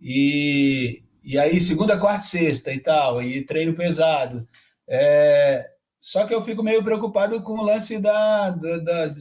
E, 0.00 1.02
e 1.22 1.38
aí, 1.38 1.60
segunda, 1.60 1.98
quarta 1.98 2.20
sexta 2.20 2.72
e 2.72 2.80
tal, 2.80 3.22
e 3.22 3.44
treino 3.44 3.74
pesado. 3.74 4.48
É, 4.88 5.68
só 6.00 6.26
que 6.26 6.34
eu 6.34 6.42
fico 6.42 6.62
meio 6.62 6.82
preocupado 6.82 7.42
com 7.42 7.58
o 7.58 7.62
lance 7.62 7.98
da, 7.98 8.50
da, 8.50 8.78
da, 8.78 9.14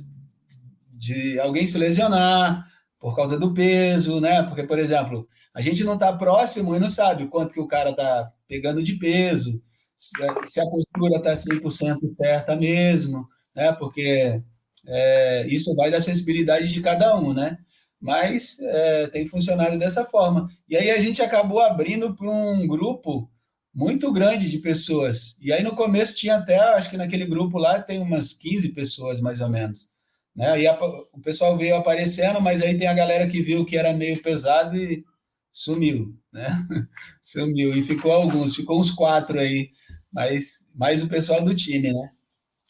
de 0.93 1.39
alguém 1.39 1.67
se 1.67 1.77
lesionar 1.77 2.65
por 2.99 3.15
causa 3.15 3.37
do 3.37 3.53
peso, 3.53 4.19
né? 4.21 4.43
Porque, 4.43 4.63
por 4.63 4.79
exemplo, 4.79 5.27
a 5.53 5.61
gente 5.61 5.83
não 5.83 5.95
está 5.95 6.13
próximo 6.13 6.75
e 6.75 6.79
não 6.79 6.87
sabe 6.87 7.27
quanto 7.27 7.53
que 7.53 7.59
o 7.59 7.67
cara 7.67 7.91
está 7.91 8.31
pegando 8.47 8.81
de 8.81 8.93
peso, 8.93 9.61
se 9.95 10.59
a 10.59 10.65
postura 10.65 11.17
está 11.17 11.33
100% 11.33 12.15
certa 12.15 12.55
mesmo, 12.55 13.27
né? 13.55 13.73
Porque 13.73 14.41
é, 14.89 15.47
isso 15.47 15.75
vai 15.75 15.91
da 15.91 16.01
sensibilidade 16.01 16.71
de 16.71 16.81
cada 16.81 17.15
um, 17.15 17.33
né? 17.33 17.57
Mas 18.01 18.59
é, 18.59 19.07
tem 19.07 19.25
funcionado 19.25 19.77
dessa 19.77 20.03
forma. 20.05 20.49
E 20.67 20.75
aí 20.75 20.89
a 20.89 20.99
gente 20.99 21.21
acabou 21.21 21.59
abrindo 21.59 22.15
para 22.15 22.29
um 22.29 22.67
grupo 22.67 23.29
muito 23.73 24.11
grande 24.11 24.49
de 24.49 24.57
pessoas. 24.57 25.37
E 25.41 25.53
aí 25.53 25.63
no 25.63 25.75
começo 25.75 26.15
tinha 26.15 26.37
até, 26.37 26.57
acho 26.57 26.89
que 26.89 26.97
naquele 26.97 27.25
grupo 27.25 27.57
lá 27.57 27.79
tem 27.81 27.99
umas 27.99 28.33
15 28.33 28.69
pessoas 28.69 29.19
mais 29.21 29.41
ou 29.41 29.49
menos. 29.49 29.89
Né? 30.35 30.61
E 30.61 30.67
a, 30.67 30.73
o 30.81 31.21
pessoal 31.21 31.57
veio 31.57 31.75
aparecendo, 31.75 32.41
mas 32.41 32.61
aí 32.61 32.77
tem 32.77 32.87
a 32.87 32.93
galera 32.93 33.27
que 33.27 33.41
viu 33.41 33.65
que 33.65 33.77
era 33.77 33.93
meio 33.93 34.21
pesado 34.21 34.75
e 34.77 35.03
sumiu, 35.51 36.15
né? 36.31 36.47
sumiu. 37.21 37.75
E 37.75 37.83
ficou 37.83 38.11
alguns, 38.11 38.55
ficou 38.55 38.79
uns 38.79 38.91
quatro 38.91 39.39
aí, 39.39 39.69
mas 40.11 40.65
mais 40.75 41.03
o 41.03 41.09
pessoal 41.09 41.43
do 41.43 41.53
time, 41.53 41.91
né? 41.93 42.09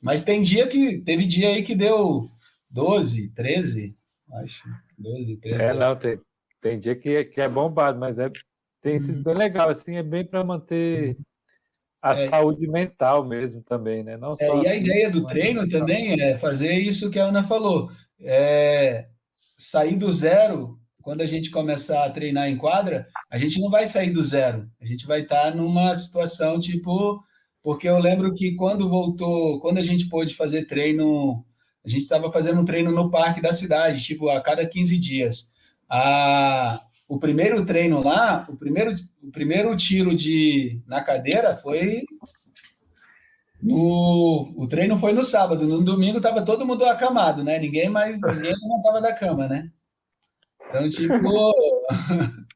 Mas 0.01 0.23
tem 0.23 0.41
dia 0.41 0.67
que, 0.67 0.97
teve 0.99 1.25
dia 1.25 1.49
aí 1.49 1.63
que 1.63 1.75
deu 1.75 2.29
12, 2.69 3.29
13, 3.29 3.95
acho. 4.43 4.63
12, 4.97 5.37
13. 5.37 5.61
É, 5.61 5.73
não, 5.73 5.95
tem, 5.95 6.19
tem 6.61 6.79
dia 6.79 6.95
que, 6.95 7.25
que 7.25 7.41
é 7.41 7.49
bombado, 7.49 7.99
mas 7.99 8.17
é 8.17 8.29
tem 8.81 8.99
sido 8.99 9.17
uhum. 9.17 9.23
bem 9.23 9.33
legal, 9.35 9.69
assim, 9.69 9.95
é 9.95 10.03
bem 10.03 10.25
para 10.25 10.43
manter 10.43 11.09
uhum. 11.09 11.23
a 12.01 12.13
é. 12.13 12.29
saúde 12.29 12.67
mental 12.67 13.25
mesmo 13.25 13.61
também, 13.61 14.03
né? 14.03 14.15
Não 14.17 14.35
é, 14.39 14.63
e 14.63 14.67
a 14.67 14.75
ideia 14.75 15.09
do 15.09 15.25
treino 15.25 15.61
mental. 15.63 15.79
também 15.81 16.21
é 16.21 16.37
fazer 16.37 16.73
isso 16.73 17.11
que 17.11 17.19
a 17.19 17.25
Ana 17.25 17.43
falou, 17.43 17.91
é 18.19 19.07
sair 19.57 19.97
do 19.97 20.11
zero. 20.11 20.77
Quando 21.01 21.21
a 21.21 21.25
gente 21.25 21.49
começar 21.49 22.05
a 22.05 22.09
treinar 22.09 22.49
em 22.49 22.57
quadra, 22.57 23.07
a 23.29 23.37
gente 23.37 23.59
não 23.59 23.69
vai 23.69 23.87
sair 23.87 24.11
do 24.11 24.21
zero. 24.21 24.69
A 24.79 24.85
gente 24.85 25.07
vai 25.07 25.21
estar 25.21 25.55
numa 25.55 25.95
situação 25.95 26.59
tipo, 26.59 27.23
porque 27.63 27.87
eu 27.87 27.99
lembro 27.99 28.33
que 28.33 28.55
quando 28.55 28.89
voltou, 28.89 29.59
quando 29.59 29.77
a 29.77 29.83
gente 29.83 30.07
pôde 30.07 30.35
fazer 30.35 30.65
treino, 30.65 31.45
a 31.85 31.89
gente 31.89 32.03
estava 32.03 32.31
fazendo 32.31 32.61
um 32.61 32.65
treino 32.65 32.91
no 32.91 33.09
parque 33.09 33.41
da 33.41 33.53
cidade, 33.53 34.03
tipo 34.03 34.29
a 34.29 34.41
cada 34.41 34.65
15 34.65 34.97
dias. 34.97 35.51
A, 35.89 36.81
o 37.07 37.19
primeiro 37.19 37.65
treino 37.65 38.01
lá, 38.03 38.45
o 38.47 38.55
primeiro, 38.55 38.95
o 39.21 39.31
primeiro 39.31 39.75
tiro 39.75 40.15
de 40.15 40.81
na 40.87 41.01
cadeira 41.01 41.55
foi 41.55 42.03
no, 43.61 44.45
o 44.55 44.67
treino 44.67 44.97
foi 44.97 45.11
no 45.11 45.25
sábado, 45.25 45.67
no 45.67 45.83
domingo 45.83 46.17
estava 46.17 46.45
todo 46.45 46.65
mundo 46.65 46.85
acamado, 46.85 47.43
né? 47.43 47.59
Ninguém 47.59 47.89
mais 47.89 48.19
ninguém 48.21 48.53
levantava 48.53 49.01
da 49.01 49.13
cama, 49.13 49.47
né? 49.47 49.69
Então, 50.69 50.87
tipo, 50.87 51.53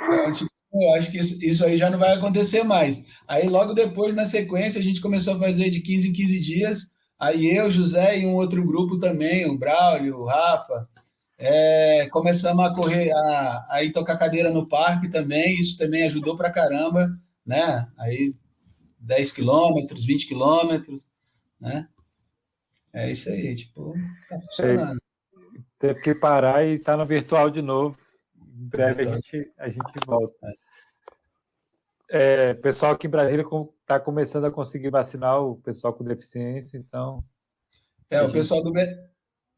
então, 0.00 0.32
tipo 0.32 0.55
eu 0.82 0.94
acho 0.94 1.10
que 1.10 1.18
isso, 1.18 1.44
isso, 1.44 1.64
aí 1.64 1.76
já 1.76 1.90
não 1.90 1.98
vai 1.98 2.14
acontecer 2.14 2.62
mais. 2.62 3.04
Aí, 3.26 3.48
logo 3.48 3.72
depois, 3.72 4.14
na 4.14 4.24
sequência, 4.24 4.80
a 4.80 4.82
gente 4.82 5.00
começou 5.00 5.34
a 5.34 5.38
fazer 5.38 5.70
de 5.70 5.80
15 5.80 6.08
em 6.08 6.12
15 6.12 6.40
dias. 6.40 6.90
Aí 7.18 7.56
eu, 7.56 7.70
José 7.70 8.18
e 8.18 8.26
um 8.26 8.34
outro 8.34 8.64
grupo 8.64 8.98
também, 8.98 9.46
o 9.48 9.56
Braulio, 9.56 10.18
o 10.18 10.24
Rafa, 10.26 10.88
é, 11.38 12.08
começamos 12.10 12.64
a 12.64 12.74
correr, 12.74 13.10
a, 13.12 13.66
a 13.70 13.82
ir 13.82 13.92
tocar 13.92 14.16
cadeira 14.16 14.50
no 14.50 14.68
parque 14.68 15.08
também. 15.08 15.54
Isso 15.54 15.76
também 15.78 16.04
ajudou 16.04 16.36
pra 16.36 16.52
caramba, 16.52 17.10
né? 17.44 17.88
Aí 17.98 18.34
10 18.98 19.32
quilômetros, 19.32 20.04
20 20.04 20.26
quilômetros, 20.26 21.06
né? 21.60 21.88
É 22.92 23.10
isso 23.10 23.28
aí, 23.30 23.54
tipo, 23.54 23.94
tá 24.28 24.40
funcionando. 24.40 25.00
Teve 25.78 26.00
que 26.00 26.14
parar 26.14 26.66
e 26.66 26.78
tá 26.78 26.96
no 26.96 27.04
virtual 27.04 27.50
de 27.50 27.60
novo. 27.60 27.96
Em 28.36 28.68
breve 28.68 29.02
a 29.02 29.14
gente, 29.14 29.52
a 29.58 29.68
gente 29.68 30.06
volta. 30.06 30.34
É, 32.08 32.54
pessoal 32.54 32.92
aqui 32.92 33.06
em 33.06 33.10
Brasília 33.10 33.44
está 33.80 33.98
começando 33.98 34.44
a 34.44 34.50
conseguir 34.50 34.90
vacinar 34.90 35.42
o 35.42 35.56
pessoal 35.56 35.92
com 35.92 36.04
deficiência, 36.04 36.78
então. 36.78 37.24
É, 38.08 38.22
o 38.22 38.30
pessoal 38.30 38.62
do, 38.62 38.72
B... 38.72 38.86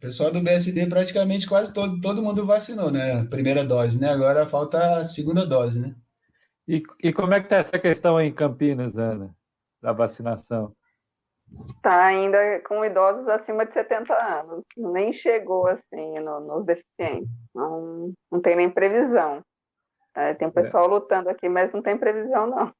pessoal 0.01 0.30
do 0.30 0.40
BSD 0.40 0.86
praticamente 0.86 1.46
quase 1.46 1.72
todo, 1.72 2.01
todo 2.01 2.22
mundo 2.22 2.46
vacinou, 2.46 2.90
né? 2.90 3.24
Primeira 3.24 3.64
dose, 3.64 4.01
né? 4.01 4.09
Agora 4.09 4.49
falta 4.49 5.01
a 5.01 5.05
segunda 5.05 5.46
dose, 5.46 5.80
né? 5.80 5.94
E, 6.66 6.82
e 7.03 7.12
como 7.12 7.34
é 7.34 7.40
que 7.40 7.46
está 7.46 7.57
essa 7.57 7.78
questão 7.78 8.16
aí 8.16 8.28
em 8.28 8.34
Campinas, 8.34 8.96
Ana, 8.96 9.34
da 9.82 9.92
vacinação? 9.92 10.74
Está 11.76 12.05
ainda 12.05 12.61
com 12.66 12.84
idosos 12.84 13.26
acima 13.28 13.64
de 13.64 13.72
70 13.72 14.12
anos, 14.14 14.64
nem 14.76 15.12
chegou 15.12 15.66
assim 15.66 16.20
no, 16.20 16.40
nos 16.40 16.66
deficientes, 16.66 17.28
não, 17.55 18.12
não 18.30 18.40
tem 18.40 18.57
nem 18.57 18.70
previsão. 18.70 19.42
É, 20.19 20.35
tem 20.35 20.49
um 20.49 20.51
pessoal 20.51 20.87
é. 20.87 20.89
lutando 20.89 21.29
aqui, 21.31 21.49
mas 21.49 21.73
não 21.73 21.81
tem 21.81 21.97
previsão, 21.97 22.49
não. 22.49 22.75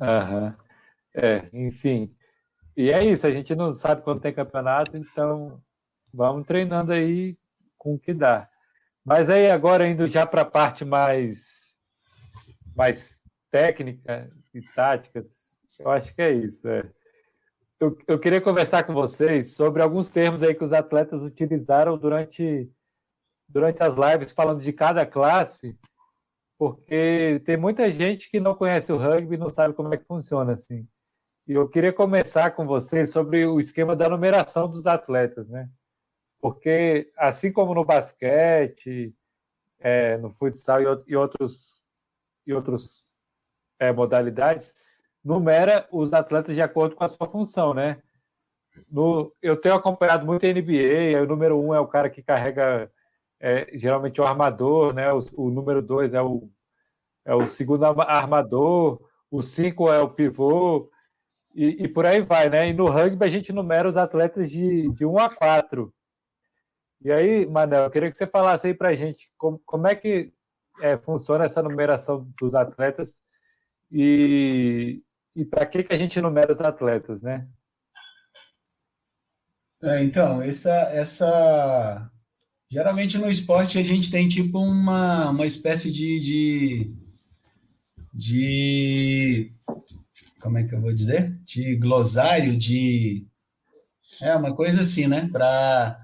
Aham. 0.00 0.56
É, 1.14 1.48
enfim. 1.52 2.12
E 2.76 2.90
é 2.90 3.04
isso, 3.04 3.24
a 3.24 3.30
gente 3.30 3.54
não 3.54 3.72
sabe 3.72 4.02
quando 4.02 4.20
tem 4.20 4.34
campeonato, 4.34 4.96
então 4.96 5.62
vamos 6.12 6.44
treinando 6.44 6.92
aí 6.92 7.38
com 7.78 7.94
o 7.94 7.98
que 7.98 8.12
dá. 8.12 8.48
Mas 9.04 9.30
aí 9.30 9.48
agora 9.48 9.86
indo 9.86 10.08
já 10.08 10.26
para 10.26 10.42
a 10.42 10.46
parte 10.46 10.84
mais 10.84 11.62
mais 12.74 13.22
técnica 13.48 14.28
e 14.52 14.60
táticas, 14.60 15.62
eu 15.78 15.88
acho 15.88 16.12
que 16.12 16.20
é 16.20 16.32
isso. 16.32 16.66
É. 16.66 16.82
Eu, 17.78 17.96
eu 18.08 18.18
queria 18.18 18.40
conversar 18.40 18.82
com 18.82 18.92
vocês 18.92 19.52
sobre 19.52 19.80
alguns 19.80 20.08
termos 20.08 20.42
aí 20.42 20.52
que 20.52 20.64
os 20.64 20.72
atletas 20.72 21.22
utilizaram 21.22 21.96
durante, 21.96 22.68
durante 23.48 23.84
as 23.84 23.94
lives, 23.94 24.32
falando 24.32 24.60
de 24.60 24.72
cada 24.72 25.06
classe, 25.06 25.78
porque 26.58 27.42
tem 27.44 27.56
muita 27.56 27.90
gente 27.90 28.30
que 28.30 28.40
não 28.40 28.54
conhece 28.54 28.92
o 28.92 28.96
rugby 28.96 29.36
não 29.36 29.50
sabe 29.50 29.74
como 29.74 29.92
é 29.92 29.96
que 29.96 30.04
funciona 30.04 30.52
assim. 30.52 30.86
E 31.46 31.52
eu 31.52 31.68
queria 31.68 31.92
começar 31.92 32.52
com 32.52 32.66
vocês 32.66 33.10
sobre 33.10 33.44
o 33.46 33.60
esquema 33.60 33.94
da 33.94 34.08
numeração 34.08 34.68
dos 34.68 34.86
atletas, 34.86 35.48
né? 35.48 35.68
Porque 36.40 37.12
assim 37.16 37.52
como 37.52 37.74
no 37.74 37.84
basquete, 37.84 39.14
é, 39.80 40.16
no 40.16 40.30
futsal 40.30 40.80
e, 40.80 40.86
e 41.08 41.16
outros 41.16 41.82
e 42.46 42.52
outras 42.52 43.08
é, 43.78 43.92
modalidades, 43.92 44.72
numera 45.24 45.88
os 45.90 46.12
atletas 46.12 46.54
de 46.54 46.62
acordo 46.62 46.94
com 46.94 47.04
a 47.04 47.08
sua 47.08 47.28
função, 47.28 47.74
né? 47.74 48.02
No, 48.90 49.34
eu 49.40 49.56
tenho 49.56 49.74
acompanhado 49.74 50.26
muito 50.26 50.44
a 50.44 50.48
NBA, 50.48 51.22
o 51.22 51.26
número 51.26 51.60
um 51.60 51.74
é 51.74 51.80
o 51.80 51.86
cara 51.86 52.10
que 52.10 52.22
carrega 52.22 52.90
é, 53.40 53.76
geralmente 53.76 54.20
o 54.20 54.24
armador, 54.24 54.94
né? 54.94 55.12
O, 55.12 55.24
o, 55.36 55.50
número 55.50 55.82
dois 55.82 56.14
é 56.14 56.22
o, 56.22 56.50
é 57.24 57.34
o 57.34 57.46
segundo 57.48 57.84
armador, 57.84 59.00
o 59.30 59.42
cinco 59.42 59.90
é 59.92 60.00
o 60.00 60.10
pivô, 60.10 60.90
e, 61.54 61.84
e, 61.84 61.88
por 61.88 62.06
aí 62.06 62.20
vai, 62.20 62.48
né? 62.48 62.68
E 62.68 62.72
no 62.72 62.86
rugby 62.86 63.24
a 63.24 63.28
gente 63.28 63.52
numera 63.52 63.88
os 63.88 63.96
atletas 63.96 64.50
de, 64.50 64.90
de 64.92 65.06
1 65.06 65.18
a 65.18 65.30
4. 65.30 65.94
E 67.00 67.12
aí, 67.12 67.46
Manel, 67.46 67.84
eu 67.84 67.90
queria 67.90 68.10
que 68.10 68.16
você 68.16 68.26
falasse 68.26 68.66
aí 68.66 68.74
pra 68.74 68.94
gente 68.94 69.30
como, 69.36 69.60
como 69.64 69.86
é 69.86 69.94
que 69.94 70.32
é, 70.80 70.96
funciona 70.98 71.44
essa 71.44 71.62
numeração 71.62 72.26
dos 72.40 72.54
atletas 72.54 73.16
e, 73.90 75.02
e 75.36 75.44
para 75.44 75.66
que, 75.66 75.84
que 75.84 75.92
a 75.92 75.96
gente 75.96 76.20
numera 76.20 76.52
os 76.52 76.60
atletas, 76.60 77.22
né? 77.22 77.46
É, 79.82 80.02
então, 80.02 80.40
essa, 80.40 80.72
essa. 80.92 82.10
Geralmente 82.74 83.16
no 83.18 83.30
esporte 83.30 83.78
a 83.78 83.84
gente 83.84 84.10
tem 84.10 84.26
tipo 84.26 84.58
uma, 84.58 85.30
uma 85.30 85.46
espécie 85.46 85.92
de, 85.92 86.18
de, 86.18 86.94
de. 88.12 89.52
Como 90.40 90.58
é 90.58 90.64
que 90.64 90.74
eu 90.74 90.80
vou 90.80 90.92
dizer? 90.92 91.38
De 91.44 91.76
glossário, 91.76 92.56
de. 92.56 93.28
É 94.20 94.34
uma 94.34 94.52
coisa 94.52 94.80
assim, 94.80 95.06
né? 95.06 95.28
Para 95.30 96.00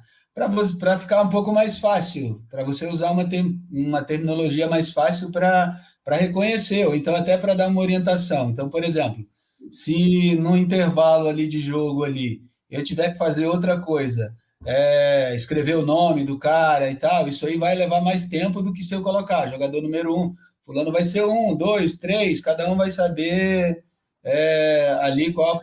para 0.79 0.97
ficar 0.97 1.23
um 1.23 1.29
pouco 1.29 1.53
mais 1.53 1.81
fácil, 1.81 2.39
para 2.49 2.63
você 2.63 2.87
usar 2.87 3.11
uma, 3.11 3.29
uma 3.69 4.05
terminologia 4.05 4.69
mais 4.69 4.93
fácil 4.93 5.33
para 5.33 5.77
reconhecer, 6.07 6.87
ou 6.87 6.95
então 6.95 7.17
até 7.17 7.37
para 7.37 7.57
dar 7.57 7.67
uma 7.67 7.81
orientação. 7.81 8.51
Então, 8.51 8.71
por 8.71 8.85
exemplo, 8.85 9.27
se 9.73 10.37
no 10.37 10.57
intervalo 10.57 11.27
ali 11.27 11.49
de 11.49 11.61
jogo 11.61 12.05
ali 12.05 12.43
eu 12.71 12.85
tiver 12.85 13.11
que 13.11 13.19
fazer 13.19 13.47
outra 13.47 13.81
coisa, 13.81 14.33
é, 14.67 15.35
escrever 15.35 15.77
o 15.77 15.87
nome 15.87 16.25
do 16.25 16.39
cara 16.39 16.91
e 16.91 16.97
tal, 16.97 17.27
isso 17.29 17.47
aí 17.47 17.57
vai 17.57 17.75
levar 17.75 18.01
mais 18.01 18.29
tempo 18.29 18.63
do 18.63 18.73
que 18.73 18.83
se 18.83 18.95
eu 18.95 19.03
colocar 19.03 19.47
jogador 19.47 19.81
número 19.81 20.15
um, 20.19 20.35
fulano 20.65 20.93
vai 20.93 21.03
ser 21.03 21.25
um, 21.25 21.55
dois, 21.55 21.97
três, 21.97 22.41
cada 22.41 22.71
um 22.71 22.77
vai 22.77 22.91
saber 22.91 23.83
é, 24.23 24.97
ali 25.01 25.33
qual 25.33 25.61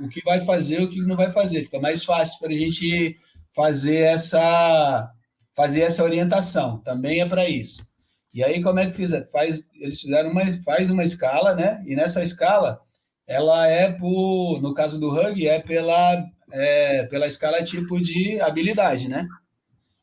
o 0.00 0.08
que 0.08 0.22
vai 0.22 0.44
fazer, 0.44 0.82
o 0.82 0.88
que 0.88 1.00
não 1.00 1.16
vai 1.16 1.30
fazer. 1.30 1.64
Fica 1.64 1.80
mais 1.80 2.04
fácil 2.04 2.38
para 2.38 2.48
a 2.48 2.56
gente 2.56 3.16
fazer 3.54 3.98
essa 3.98 5.10
fazer 5.56 5.82
essa 5.82 6.02
orientação. 6.02 6.78
Também 6.78 7.20
é 7.20 7.26
para 7.26 7.48
isso. 7.48 7.86
E 8.32 8.42
aí 8.42 8.60
como 8.62 8.80
é 8.80 8.86
que 8.86 8.96
fiz? 8.96 9.10
Faz, 9.30 9.68
eles 9.74 10.00
fizeram 10.00 10.30
uma 10.30 10.44
faz 10.64 10.90
uma 10.90 11.04
escala, 11.04 11.54
né? 11.54 11.82
E 11.86 11.94
nessa 11.94 12.22
escala 12.22 12.80
ela 13.26 13.66
é 13.66 13.90
por, 13.90 14.60
no 14.60 14.74
caso 14.74 14.98
do 14.98 15.08
rugby, 15.08 15.48
é 15.48 15.58
pela 15.58 16.22
é, 16.54 17.02
pela 17.04 17.26
escala 17.26 17.64
tipo 17.64 18.00
de 18.00 18.40
habilidade, 18.40 19.08
né? 19.08 19.26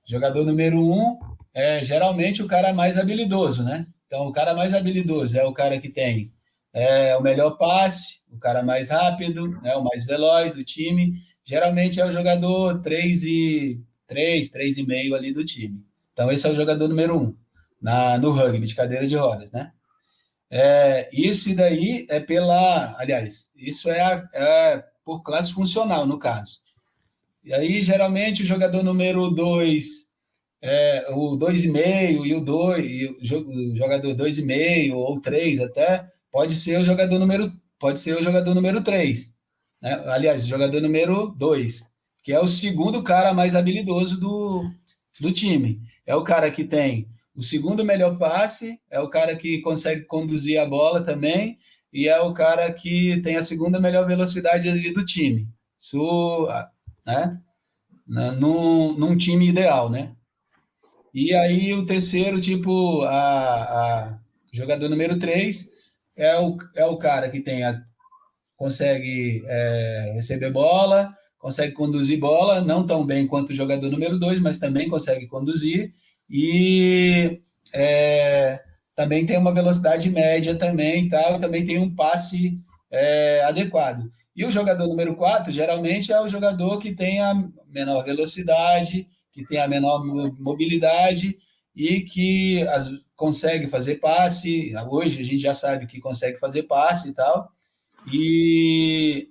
Jogador 0.05 0.45
número 0.45 0.77
um 0.77 1.17
é 1.53 1.81
geralmente 1.83 2.43
o 2.43 2.47
cara 2.47 2.73
mais 2.73 2.97
habilidoso, 2.97 3.63
né? 3.63 3.87
Então, 4.05 4.27
o 4.27 4.33
cara 4.33 4.53
mais 4.53 4.73
habilidoso 4.73 5.39
é 5.39 5.45
o 5.45 5.53
cara 5.53 5.79
que 5.79 5.89
tem 5.89 6.33
é, 6.73 7.15
o 7.15 7.21
melhor 7.21 7.51
passe, 7.51 8.21
o 8.29 8.37
cara 8.37 8.61
mais 8.61 8.89
rápido, 8.89 9.47
né, 9.61 9.75
o 9.75 9.83
mais 9.83 10.05
veloz 10.05 10.53
do 10.53 10.63
time 10.63 11.13
geralmente 11.43 11.99
é 11.99 12.05
o 12.05 12.11
jogador 12.11 12.81
3 12.81 13.23
e 13.23 13.81
3, 14.07 14.51
3,5 14.51 15.15
ali 15.15 15.33
do 15.33 15.43
time. 15.43 15.83
Então, 16.13 16.31
esse 16.31 16.45
é 16.45 16.49
o 16.49 16.55
jogador 16.55 16.87
número 16.87 17.17
1 17.17 17.35
na, 17.81 18.17
no 18.17 18.31
rugby 18.31 18.65
de 18.65 18.75
cadeira 18.75 19.07
de 19.07 19.15
rodas, 19.15 19.51
né? 19.51 19.71
É, 20.49 21.09
isso 21.13 21.55
daí 21.55 22.05
é 22.09 22.19
pela, 22.19 22.93
aliás, 22.97 23.49
isso 23.55 23.89
é, 23.89 24.01
a, 24.01 24.29
é 24.33 24.83
por 25.03 25.21
classe 25.23 25.53
funcional, 25.53 26.05
no 26.05 26.17
caso. 26.19 26.59
E 27.43 27.53
aí, 27.53 27.81
geralmente, 27.81 28.43
o 28.43 28.45
jogador 28.45 28.83
número 28.83 29.29
2, 29.29 29.85
é, 30.61 31.07
o 31.11 31.37
2,5 31.37 32.25
e 32.25 32.35
o 32.35 32.41
2, 32.41 33.09
o 33.31 33.75
jogador 33.75 34.15
2,5 34.15 34.93
ou 34.93 35.19
3 35.19 35.59
até, 35.61 36.07
pode 36.31 36.55
ser 36.55 36.79
o 36.79 36.83
jogador 36.83 37.17
número, 37.17 37.51
pode 37.79 37.99
ser 37.99 38.17
o 38.17 38.21
jogador 38.21 38.53
número 38.53 38.81
3 38.81 39.31
né? 39.81 40.03
aliás, 40.05 40.45
jogador 40.45 40.79
número 40.79 41.33
dois, 41.35 41.89
que 42.23 42.31
é 42.31 42.39
o 42.39 42.47
segundo 42.47 43.01
cara 43.01 43.33
mais 43.33 43.55
habilidoso 43.55 44.17
do, 44.17 44.63
do 45.19 45.31
time. 45.31 45.81
É 46.05 46.15
o 46.15 46.23
cara 46.23 46.51
que 46.51 46.63
tem 46.63 47.09
o 47.35 47.41
segundo 47.41 47.83
melhor 47.83 48.17
passe, 48.17 48.79
é 48.89 48.99
o 48.99 49.09
cara 49.09 49.35
que 49.35 49.61
consegue 49.61 50.03
conduzir 50.05 50.59
a 50.59 50.65
bola 50.65 51.01
também, 51.01 51.57
e 51.91 52.07
é 52.07 52.19
o 52.19 52.33
cara 52.33 52.71
que 52.71 53.21
tem 53.21 53.35
a 53.35 53.41
segunda 53.41 53.79
melhor 53.79 54.07
velocidade 54.07 54.69
ali 54.69 54.93
do 54.93 55.05
time. 55.05 55.47
Isso, 55.79 56.47
né? 57.05 57.39
Num, 58.07 58.93
num 58.93 59.17
time 59.17 59.49
ideal, 59.49 59.89
né? 59.89 60.15
E 61.13 61.33
aí 61.33 61.73
o 61.73 61.85
terceiro, 61.85 62.39
tipo, 62.39 63.01
a, 63.03 63.63
a 63.63 64.19
jogador 64.51 64.89
número 64.89 65.19
3 65.19 65.69
é 66.15 66.39
o, 66.39 66.57
é 66.75 66.85
o 66.85 66.97
cara 66.97 67.29
que 67.29 67.41
tem 67.41 67.63
a 67.63 67.81
consegue 68.55 69.43
é, 69.47 70.11
receber 70.13 70.51
bola, 70.51 71.11
consegue 71.39 71.73
conduzir 71.73 72.19
bola, 72.19 72.61
não 72.61 72.85
tão 72.85 73.03
bem 73.03 73.25
quanto 73.25 73.49
o 73.49 73.55
jogador 73.55 73.89
número 73.89 74.19
2, 74.19 74.39
mas 74.39 74.59
também 74.59 74.87
consegue 74.87 75.25
conduzir, 75.25 75.95
e 76.29 77.41
é, 77.73 78.61
também 79.01 79.25
tem 79.25 79.35
uma 79.35 79.51
velocidade 79.51 80.11
média 80.11 80.53
também, 80.53 81.09
tal, 81.09 81.39
também 81.39 81.65
tem 81.65 81.79
um 81.79 81.93
passe 81.93 82.59
é, 82.91 83.43
adequado. 83.43 84.11
E 84.35 84.45
o 84.45 84.51
jogador 84.51 84.87
número 84.87 85.15
4, 85.15 85.51
geralmente, 85.51 86.13
é 86.13 86.21
o 86.21 86.27
jogador 86.27 86.77
que 86.77 86.93
tem 86.93 87.19
a 87.19 87.33
menor 87.67 88.03
velocidade, 88.03 89.07
que 89.31 89.43
tem 89.43 89.59
a 89.59 89.67
menor 89.67 90.05
mobilidade, 90.39 91.35
e 91.75 92.01
que 92.01 92.61
as, 92.67 92.91
consegue 93.15 93.67
fazer 93.67 93.95
passe. 93.95 94.71
Hoje 94.87 95.19
a 95.19 95.25
gente 95.25 95.39
já 95.39 95.55
sabe 95.55 95.87
que 95.87 95.99
consegue 95.99 96.37
fazer 96.37 96.63
passe 96.63 97.09
e 97.09 97.13
tal. 97.13 97.51
E, 98.13 99.29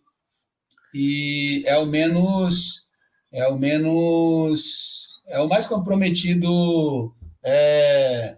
e 0.93 1.63
é 1.65 1.79
o 1.79 1.87
menos 1.87 2.89
é 3.33 3.47
o 3.47 3.57
menos 3.57 5.23
é 5.29 5.39
o 5.39 5.49
mais 5.49 5.65
comprometido 5.67 7.15
é, 7.41 8.37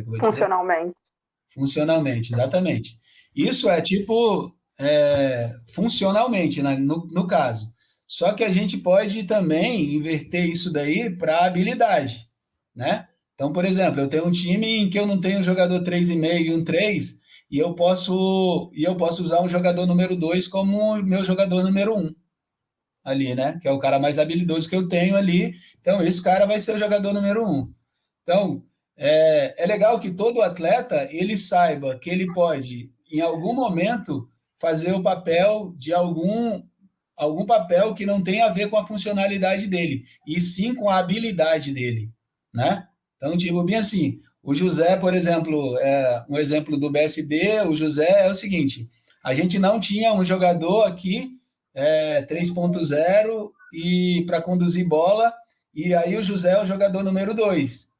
é 0.00 0.18
funcionalmente. 0.18 0.94
Funcionalmente, 1.48 2.32
exatamente. 2.32 2.96
Isso 3.34 3.68
é 3.68 3.80
tipo 3.80 4.54
é, 4.78 5.54
funcionalmente, 5.66 6.62
né, 6.62 6.76
no, 6.76 7.06
no 7.06 7.26
caso. 7.26 7.72
Só 8.06 8.32
que 8.32 8.44
a 8.44 8.52
gente 8.52 8.76
pode 8.76 9.24
também 9.24 9.94
inverter 9.94 10.44
isso 10.48 10.72
daí 10.72 11.10
para 11.10 11.44
habilidade, 11.44 12.28
né? 12.74 13.08
Então, 13.34 13.52
por 13.52 13.64
exemplo, 13.64 14.00
eu 14.00 14.08
tenho 14.08 14.26
um 14.26 14.30
time 14.30 14.66
em 14.66 14.88
que 14.90 14.98
eu 14.98 15.06
não 15.06 15.20
tenho 15.20 15.40
um 15.40 15.42
jogador 15.42 15.82
3,5 15.82 16.40
e 16.40 16.54
um 16.54 16.64
3, 16.64 17.20
e 17.50 17.58
eu 17.58 17.74
posso 17.74 18.70
e 18.74 18.84
eu 18.84 18.96
posso 18.96 19.22
usar 19.22 19.42
um 19.42 19.48
jogador 19.48 19.86
número 19.86 20.16
2 20.16 20.48
como 20.48 20.96
meu 21.02 21.24
jogador 21.24 21.62
número 21.62 21.94
1. 21.94 21.98
Um, 21.98 22.14
ali, 23.04 23.34
né? 23.34 23.58
Que 23.60 23.68
é 23.68 23.72
o 23.72 23.78
cara 23.78 23.98
mais 23.98 24.18
habilidoso 24.18 24.68
que 24.68 24.74
eu 24.74 24.88
tenho 24.88 25.16
ali. 25.16 25.54
Então, 25.80 26.02
esse 26.02 26.22
cara 26.22 26.46
vai 26.46 26.58
ser 26.58 26.74
o 26.74 26.78
jogador 26.78 27.12
número 27.12 27.44
1. 27.44 27.48
Um. 27.48 27.74
Então, 28.22 28.64
é, 28.96 29.62
é 29.62 29.66
legal 29.66 30.00
que 30.00 30.10
todo 30.10 30.42
atleta 30.42 31.06
ele 31.10 31.36
saiba 31.36 31.98
que 31.98 32.08
ele 32.08 32.32
pode, 32.32 32.90
em 33.12 33.20
algum 33.20 33.54
momento, 33.54 34.28
fazer 34.58 34.92
o 34.92 35.02
papel 35.02 35.74
de 35.76 35.92
algum 35.92 36.62
algum 37.16 37.46
papel 37.46 37.94
que 37.94 38.04
não 38.04 38.22
tem 38.22 38.42
a 38.42 38.50
ver 38.50 38.68
com 38.68 38.76
a 38.76 38.84
funcionalidade 38.84 39.66
dele, 39.66 40.04
e 40.26 40.38
sim 40.38 40.74
com 40.74 40.90
a 40.90 40.98
habilidade 40.98 41.72
dele, 41.72 42.10
né? 42.52 42.86
Então, 43.16 43.34
tipo, 43.38 43.64
bem 43.64 43.76
assim, 43.76 44.20
o 44.42 44.54
José, 44.54 44.96
por 44.96 45.14
exemplo, 45.14 45.78
é 45.78 46.24
um 46.28 46.36
exemplo 46.36 46.78
do 46.78 46.90
BSB, 46.90 47.62
o 47.62 47.74
José 47.74 48.26
é 48.26 48.30
o 48.30 48.34
seguinte, 48.34 48.86
a 49.24 49.32
gente 49.32 49.58
não 49.58 49.80
tinha 49.80 50.12
um 50.12 50.22
jogador 50.22 50.84
aqui 50.84 51.30
é, 51.74 52.22
3.0 52.26 53.50
e 53.72 54.22
para 54.26 54.42
conduzir 54.42 54.86
bola, 54.86 55.32
e 55.74 55.94
aí 55.94 56.16
o 56.16 56.22
José 56.22 56.52
é 56.52 56.62
o 56.62 56.66
jogador 56.66 57.02
número 57.02 57.34
2, 57.34 57.90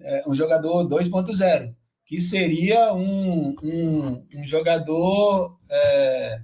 é, 0.00 0.24
um 0.26 0.34
jogador 0.34 0.88
2.0, 0.88 1.74
que 2.06 2.20
seria 2.20 2.92
um, 2.92 3.54
um, 3.62 4.26
um 4.36 4.46
jogador 4.46 5.58
é, 5.70 6.40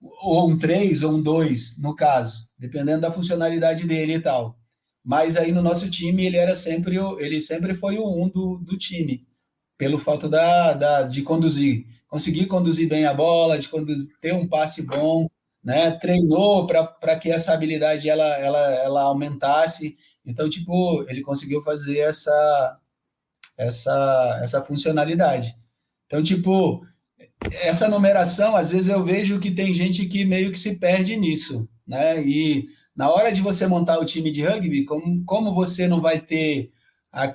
ou 0.00 0.48
um 0.48 0.58
3 0.58 1.02
ou 1.02 1.12
um 1.12 1.22
2, 1.22 1.78
no 1.78 1.94
caso, 1.94 2.48
dependendo 2.58 3.02
da 3.02 3.12
funcionalidade 3.12 3.86
dele 3.86 4.14
e 4.14 4.20
tal. 4.20 4.58
Mas 5.04 5.36
aí 5.36 5.52
no 5.52 5.62
nosso 5.62 5.88
time 5.88 6.26
ele 6.26 6.36
era 6.36 6.54
sempre 6.54 6.96
ele 7.18 7.40
sempre 7.40 7.74
foi 7.74 7.98
o 7.98 8.06
1 8.06 8.22
um 8.22 8.28
do, 8.28 8.58
do 8.58 8.76
time, 8.76 9.26
pelo 9.76 9.98
fato 9.98 10.28
da, 10.28 10.72
da, 10.74 11.02
de 11.02 11.22
conduzir, 11.22 11.86
conseguir 12.08 12.46
conduzir 12.46 12.88
bem 12.88 13.06
a 13.06 13.14
bola, 13.14 13.58
de 13.58 13.68
conduzir, 13.68 14.08
ter 14.20 14.34
um 14.34 14.46
passe 14.46 14.82
bom, 14.82 15.28
né? 15.62 15.90
Treinou 15.92 16.66
para 16.66 17.18
que 17.18 17.30
essa 17.30 17.52
habilidade 17.52 18.08
ela, 18.08 18.36
ela, 18.38 18.74
ela 18.74 19.02
aumentasse. 19.02 19.96
Então, 20.28 20.48
tipo, 20.48 21.04
ele 21.08 21.22
conseguiu 21.22 21.62
fazer 21.62 21.98
essa 21.98 22.78
essa 23.56 24.40
essa 24.42 24.62
funcionalidade. 24.62 25.56
Então, 26.06 26.22
tipo, 26.22 26.84
essa 27.52 27.88
numeração, 27.88 28.54
às 28.54 28.70
vezes 28.70 28.88
eu 28.88 29.02
vejo 29.02 29.40
que 29.40 29.50
tem 29.50 29.72
gente 29.72 30.06
que 30.06 30.24
meio 30.24 30.52
que 30.52 30.58
se 30.58 30.76
perde 30.76 31.16
nisso, 31.16 31.68
né? 31.86 32.22
E 32.22 32.68
na 32.94 33.10
hora 33.10 33.32
de 33.32 33.40
você 33.40 33.66
montar 33.66 33.98
o 33.98 34.04
time 34.04 34.30
de 34.30 34.42
rugby, 34.42 34.84
como, 34.84 35.24
como 35.24 35.54
você 35.54 35.88
não 35.88 36.00
vai 36.00 36.20
ter 36.20 36.70
a, 37.12 37.34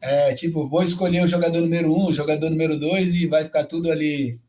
é, 0.00 0.32
tipo, 0.34 0.68
vou 0.68 0.82
escolher 0.82 1.24
o 1.24 1.26
jogador 1.26 1.60
número 1.60 1.92
um, 1.92 2.06
o 2.06 2.12
jogador 2.12 2.50
número 2.50 2.78
dois 2.78 3.14
e 3.14 3.26
vai 3.26 3.44
ficar 3.44 3.64
tudo 3.64 3.90
ali 3.90 4.40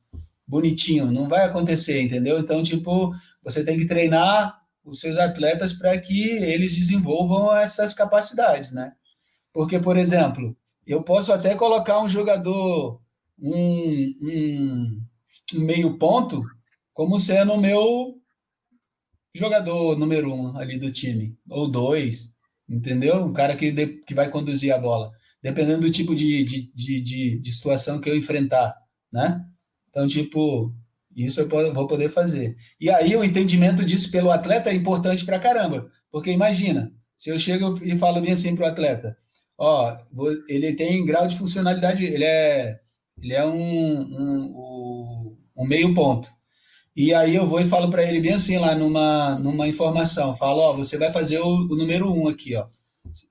bonitinho, 0.47 1.11
não 1.11 1.27
vai 1.27 1.45
acontecer, 1.45 2.01
entendeu? 2.01 2.39
Então, 2.39 2.61
tipo, 2.63 3.13
você 3.43 3.63
tem 3.63 3.77
que 3.77 3.85
treinar 3.85 4.58
os 4.89 4.99
seus 4.99 5.17
atletas 5.17 5.73
para 5.73 5.97
que 5.99 6.29
eles 6.29 6.75
desenvolvam 6.75 7.55
essas 7.55 7.93
capacidades, 7.93 8.71
né? 8.71 8.93
Porque, 9.53 9.79
por 9.79 9.97
exemplo, 9.97 10.55
eu 10.85 11.03
posso 11.03 11.31
até 11.31 11.55
colocar 11.55 12.01
um 12.01 12.09
jogador 12.09 13.01
um, 13.37 14.15
um, 14.21 15.01
um 15.55 15.59
meio 15.59 15.97
ponto 15.97 16.43
como 16.93 17.19
sendo 17.19 17.53
o 17.53 17.61
meu 17.61 18.19
jogador 19.33 19.97
número 19.97 20.33
um 20.33 20.57
ali 20.57 20.77
do 20.77 20.91
time, 20.91 21.37
ou 21.49 21.69
dois, 21.69 22.33
entendeu? 22.67 23.23
Um 23.23 23.33
cara 23.33 23.55
que, 23.55 23.71
de, 23.71 23.87
que 24.03 24.13
vai 24.13 24.29
conduzir 24.29 24.73
a 24.73 24.77
bola, 24.77 25.11
dependendo 25.41 25.81
do 25.81 25.91
tipo 25.91 26.15
de, 26.15 26.43
de, 26.43 26.71
de, 26.73 27.39
de, 27.39 27.51
situação 27.51 28.01
que 28.01 28.09
eu 28.09 28.17
enfrentar, 28.17 28.75
né? 29.11 29.45
Então, 29.89 30.07
tipo, 30.07 30.73
isso 31.25 31.41
eu 31.41 31.73
vou 31.73 31.87
poder 31.87 32.09
fazer. 32.09 32.55
E 32.79 32.89
aí 32.89 33.15
o 33.15 33.23
entendimento 33.23 33.83
disso 33.83 34.11
pelo 34.11 34.31
atleta 34.31 34.69
é 34.69 34.73
importante 34.73 35.25
para 35.25 35.39
caramba, 35.39 35.89
porque 36.11 36.31
imagina, 36.31 36.91
se 37.17 37.29
eu 37.29 37.39
chego 37.39 37.77
e 37.83 37.97
falo 37.97 38.21
bem 38.21 38.33
assim 38.33 38.55
para 38.55 38.65
o 38.65 38.69
atleta, 38.69 39.17
ó, 39.57 39.97
ele 40.47 40.73
tem 40.73 41.05
grau 41.05 41.27
de 41.27 41.37
funcionalidade, 41.37 42.03
ele 42.03 42.23
é 42.23 42.79
ele 43.21 43.33
é 43.33 43.45
um, 43.45 43.99
um, 44.01 45.37
um 45.57 45.67
meio 45.67 45.93
ponto. 45.93 46.29
E 46.95 47.13
aí 47.13 47.35
eu 47.35 47.47
vou 47.47 47.59
e 47.59 47.67
falo 47.67 47.89
para 47.89 48.03
ele 48.03 48.19
bem 48.19 48.33
assim 48.33 48.57
lá 48.57 48.75
numa, 48.75 49.37
numa 49.39 49.67
informação, 49.67 50.35
falo, 50.35 50.59
ó, 50.59 50.73
você 50.73 50.97
vai 50.97 51.11
fazer 51.11 51.39
o, 51.39 51.47
o, 51.47 51.75
número 51.75 52.11
um 52.11 52.27
aqui, 52.27 52.55
ó. 52.55 52.67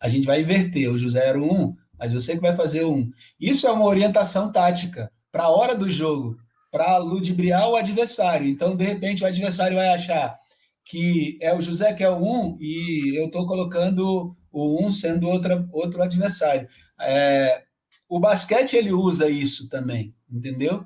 A 0.00 0.08
gente 0.08 0.26
vai 0.26 0.40
inverter, 0.40 0.90
o 0.90 0.98
José 0.98 1.26
era 1.26 1.40
o 1.40 1.44
um, 1.44 1.74
mas 1.98 2.12
você 2.12 2.34
que 2.34 2.40
vai 2.40 2.56
fazer 2.56 2.84
o 2.84 2.94
um. 2.94 3.10
Isso 3.40 3.66
é 3.66 3.72
uma 3.72 3.84
orientação 3.84 4.50
tática 4.52 5.10
para 5.30 5.44
a 5.44 5.50
hora 5.50 5.74
do 5.74 5.90
jogo, 5.90 6.38
para 6.70 6.96
ludibriar 6.98 7.68
o 7.68 7.76
adversário. 7.76 8.46
Então, 8.46 8.76
de 8.76 8.84
repente, 8.84 9.22
o 9.22 9.26
adversário 9.26 9.76
vai 9.76 9.88
achar 9.88 10.36
que 10.84 11.38
é 11.42 11.54
o 11.54 11.60
José 11.60 11.92
que 11.92 12.02
é 12.02 12.10
o 12.10 12.16
um 12.16 12.56
e 12.58 13.18
eu 13.18 13.26
estou 13.26 13.46
colocando 13.46 14.34
o 14.50 14.86
um 14.86 14.90
sendo 14.90 15.28
outra, 15.28 15.66
outro 15.72 16.02
adversário. 16.02 16.66
É, 17.00 17.62
o 18.08 18.18
basquete 18.18 18.74
ele 18.74 18.92
usa 18.92 19.28
isso 19.28 19.68
também, 19.68 20.14
entendeu? 20.30 20.84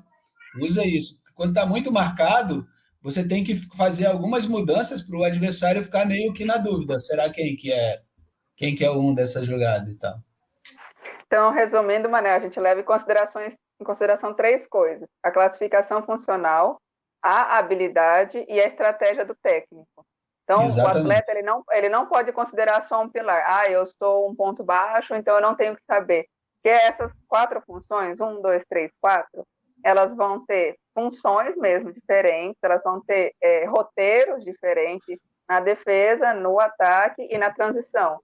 Usa 0.61 0.85
isso. 0.85 1.21
Quando 1.33 1.49
está 1.49 1.65
muito 1.65 1.91
marcado, 1.91 2.67
você 3.01 3.25
tem 3.25 3.43
que 3.43 3.55
fazer 3.75 4.05
algumas 4.05 4.45
mudanças 4.45 5.01
para 5.01 5.17
o 5.17 5.23
adversário 5.23 5.83
ficar 5.83 6.05
meio 6.05 6.33
que 6.33 6.45
na 6.45 6.57
dúvida. 6.57 6.99
Será 6.99 7.29
quem 7.29 7.55
que 7.55 7.71
é 7.71 8.01
quem 8.55 8.75
que 8.75 8.85
é 8.85 8.91
um 8.91 9.13
dessa 9.13 9.43
jogada 9.43 9.89
e 9.89 9.95
tal? 9.95 10.15
Então, 11.25 11.51
resumindo, 11.51 12.09
Mané, 12.09 12.31
a 12.31 12.39
gente 12.39 12.59
leva 12.59 12.79
em, 12.79 12.83
considerações, 12.83 13.55
em 13.83 13.85
consideração 13.85 14.33
três 14.33 14.65
coisas: 14.65 15.07
a 15.21 15.29
classificação 15.29 16.01
funcional, 16.01 16.81
a 17.21 17.59
habilidade 17.59 18.43
e 18.47 18.59
a 18.59 18.65
estratégia 18.65 19.25
do 19.25 19.35
técnico. 19.35 20.05
Então, 20.43 20.63
Exatamente. 20.63 20.97
o 20.97 21.01
atleta 21.01 21.31
ele 21.31 21.41
não, 21.41 21.63
ele 21.71 21.89
não 21.89 22.05
pode 22.07 22.31
considerar 22.33 22.81
só 22.83 23.01
um 23.01 23.09
pilar. 23.09 23.45
Ah, 23.47 23.69
eu 23.69 23.83
estou 23.83 24.29
um 24.29 24.35
ponto 24.35 24.63
baixo, 24.63 25.15
então 25.15 25.35
eu 25.35 25.41
não 25.41 25.55
tenho 25.55 25.75
que 25.75 25.83
saber 25.85 26.25
que 26.61 26.69
essas 26.69 27.13
quatro 27.27 27.61
funções, 27.61 28.19
um, 28.19 28.41
dois, 28.41 28.63
três, 28.69 28.91
quatro, 28.99 29.45
elas 29.83 30.15
vão 30.15 30.45
ter 30.45 30.77
funções 30.93 31.55
mesmo 31.57 31.91
diferentes, 31.91 32.57
elas 32.61 32.81
vão 32.83 33.01
ter 33.01 33.33
é, 33.41 33.65
roteiros 33.65 34.43
diferentes 34.43 35.17
na 35.47 35.59
defesa, 35.59 36.33
no 36.33 36.59
ataque 36.59 37.27
e 37.29 37.37
na 37.37 37.51
transição. 37.51 38.19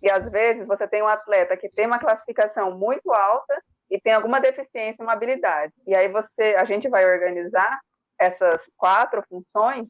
E 0.00 0.10
às 0.10 0.28
vezes 0.28 0.66
você 0.66 0.86
tem 0.86 1.02
um 1.02 1.08
atleta 1.08 1.56
que 1.56 1.68
tem 1.68 1.86
uma 1.86 1.98
classificação 1.98 2.76
muito 2.76 3.12
alta 3.12 3.62
e 3.92 4.00
tem 4.00 4.14
alguma 4.14 4.40
deficiência, 4.40 5.02
uma 5.02 5.12
habilidade. 5.12 5.74
E 5.86 5.94
aí 5.94 6.08
você, 6.08 6.54
a 6.56 6.64
gente 6.64 6.88
vai 6.88 7.04
organizar 7.04 7.78
essas 8.18 8.64
quatro 8.74 9.22
funções 9.28 9.86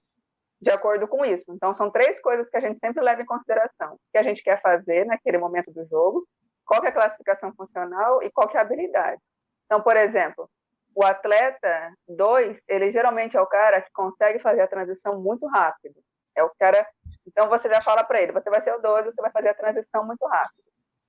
de 0.60 0.70
acordo 0.70 1.06
com 1.06 1.24
isso. 1.24 1.44
Então 1.50 1.72
são 1.72 1.88
três 1.88 2.20
coisas 2.20 2.48
que 2.50 2.56
a 2.56 2.60
gente 2.60 2.80
sempre 2.80 3.00
leva 3.00 3.22
em 3.22 3.26
consideração: 3.26 3.94
o 3.94 3.98
que 4.10 4.18
a 4.18 4.22
gente 4.24 4.42
quer 4.42 4.60
fazer 4.60 5.04
naquele 5.06 5.38
momento 5.38 5.72
do 5.72 5.86
jogo, 5.86 6.26
qual 6.66 6.82
é 6.84 6.88
a 6.88 6.92
classificação 6.92 7.54
funcional 7.54 8.20
e 8.24 8.30
qual 8.32 8.50
é 8.52 8.58
a 8.58 8.62
habilidade. 8.62 9.22
Então, 9.66 9.80
por 9.80 9.96
exemplo, 9.96 10.50
o 10.96 11.04
atleta 11.04 11.92
2, 12.08 12.60
ele 12.66 12.90
geralmente 12.90 13.36
é 13.36 13.40
o 13.40 13.46
cara 13.46 13.80
que 13.80 13.92
consegue 13.92 14.40
fazer 14.40 14.62
a 14.62 14.68
transição 14.68 15.20
muito 15.20 15.46
rápido. 15.46 15.94
É 16.36 16.42
o 16.42 16.50
cara. 16.58 16.84
Então 17.24 17.48
você 17.48 17.68
já 17.68 17.80
fala 17.80 18.02
para 18.02 18.20
ele, 18.20 18.32
você 18.32 18.50
vai 18.50 18.60
ser 18.62 18.74
o 18.74 18.80
2, 18.80 19.06
você 19.06 19.22
vai 19.22 19.30
fazer 19.30 19.50
a 19.50 19.54
transição 19.54 20.04
muito 20.04 20.26
rápido. 20.26 20.61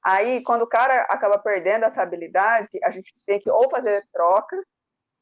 Aí, 0.05 0.43
quando 0.43 0.63
o 0.63 0.67
cara 0.67 1.03
acaba 1.03 1.39
perdendo 1.39 1.85
essa 1.85 2.01
habilidade, 2.01 2.69
a 2.83 2.91
gente 2.91 3.13
tem 3.25 3.39
que 3.39 3.49
ou 3.49 3.69
fazer 3.69 4.05
troca, 4.11 4.57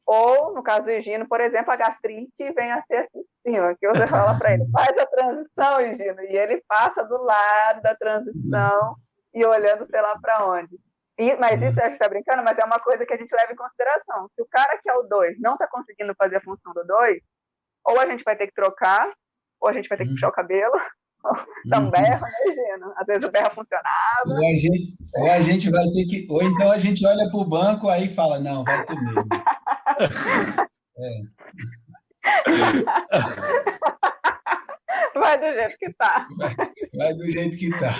ou, 0.05 0.53
no 0.53 0.63
caso 0.63 0.83
do 0.83 0.91
Higino, 0.91 1.27
por 1.27 1.39
exemplo, 1.39 1.71
a 1.71 1.75
gastrite 1.75 2.51
vem 2.53 2.71
a 2.71 2.81
ser 2.83 2.97
aqui 2.97 3.19
em 3.19 3.51
cima, 3.51 3.75
que 3.75 3.87
você 3.87 4.07
fala 4.07 4.37
para 4.37 4.53
ele, 4.53 4.65
faz 4.71 4.97
a 4.97 5.05
transição, 5.05 5.81
Higino, 5.81 6.21
e 6.21 6.35
ele 6.35 6.63
passa 6.67 7.03
do 7.03 7.21
lado 7.21 7.81
da 7.81 7.95
transição 7.95 8.95
e 9.33 9.45
olhando 9.45 9.85
sei 9.85 10.01
lá 10.01 10.17
para 10.19 10.45
onde. 10.47 10.75
E, 11.17 11.35
mas 11.37 11.61
isso 11.61 11.79
a 11.79 11.83
gente 11.83 11.93
está 11.93 12.09
brincando, 12.09 12.43
mas 12.43 12.57
é 12.57 12.65
uma 12.65 12.79
coisa 12.79 13.05
que 13.05 13.13
a 13.13 13.17
gente 13.17 13.33
leva 13.33 13.53
em 13.53 13.55
consideração. 13.55 14.27
Se 14.35 14.41
o 14.41 14.47
cara 14.49 14.77
que 14.79 14.89
é 14.89 14.95
o 14.95 15.03
2 15.03 15.39
não 15.39 15.53
está 15.53 15.67
conseguindo 15.67 16.15
fazer 16.15 16.37
a 16.37 16.41
função 16.41 16.73
do 16.73 16.83
2, 16.83 17.21
ou 17.85 17.99
a 17.99 18.07
gente 18.07 18.23
vai 18.23 18.35
ter 18.35 18.47
que 18.47 18.53
trocar, 18.53 19.07
ou 19.59 19.69
a 19.69 19.73
gente 19.73 19.87
vai 19.87 19.97
ter 19.97 20.05
que 20.05 20.11
puxar 20.11 20.29
o 20.29 20.33
cabelo, 20.33 20.73
Então 21.65 21.89
berra, 21.89 22.19
né, 22.19 22.53
Gino? 22.53 22.93
Às 22.97 23.05
vezes 23.05 23.27
o 23.27 23.31
berra 23.31 23.49
funcionava. 23.51 24.27
Ou 24.27 24.37
a, 24.37 24.55
gente, 24.55 24.95
ou 25.15 25.31
a 25.31 25.41
gente 25.41 25.69
vai 25.69 25.83
ter 25.85 26.05
que. 26.05 26.27
Ou 26.29 26.41
então 26.43 26.71
a 26.71 26.77
gente 26.77 27.05
olha 27.05 27.29
para 27.29 27.39
o 27.39 27.45
banco 27.45 27.89
aí 27.89 28.05
e 28.05 28.13
fala, 28.13 28.39
não, 28.39 28.63
vai 28.63 28.85
ter 28.85 28.95
mesmo. 28.99 29.27
É. 30.97 31.19
Vai 35.13 35.37
do 35.37 35.53
jeito 35.53 35.77
que 35.77 35.93
tá. 35.93 36.27
Vai, 36.37 36.55
vai 36.95 37.13
do 37.13 37.31
jeito 37.31 37.57
que 37.57 37.69
tá. 37.79 37.93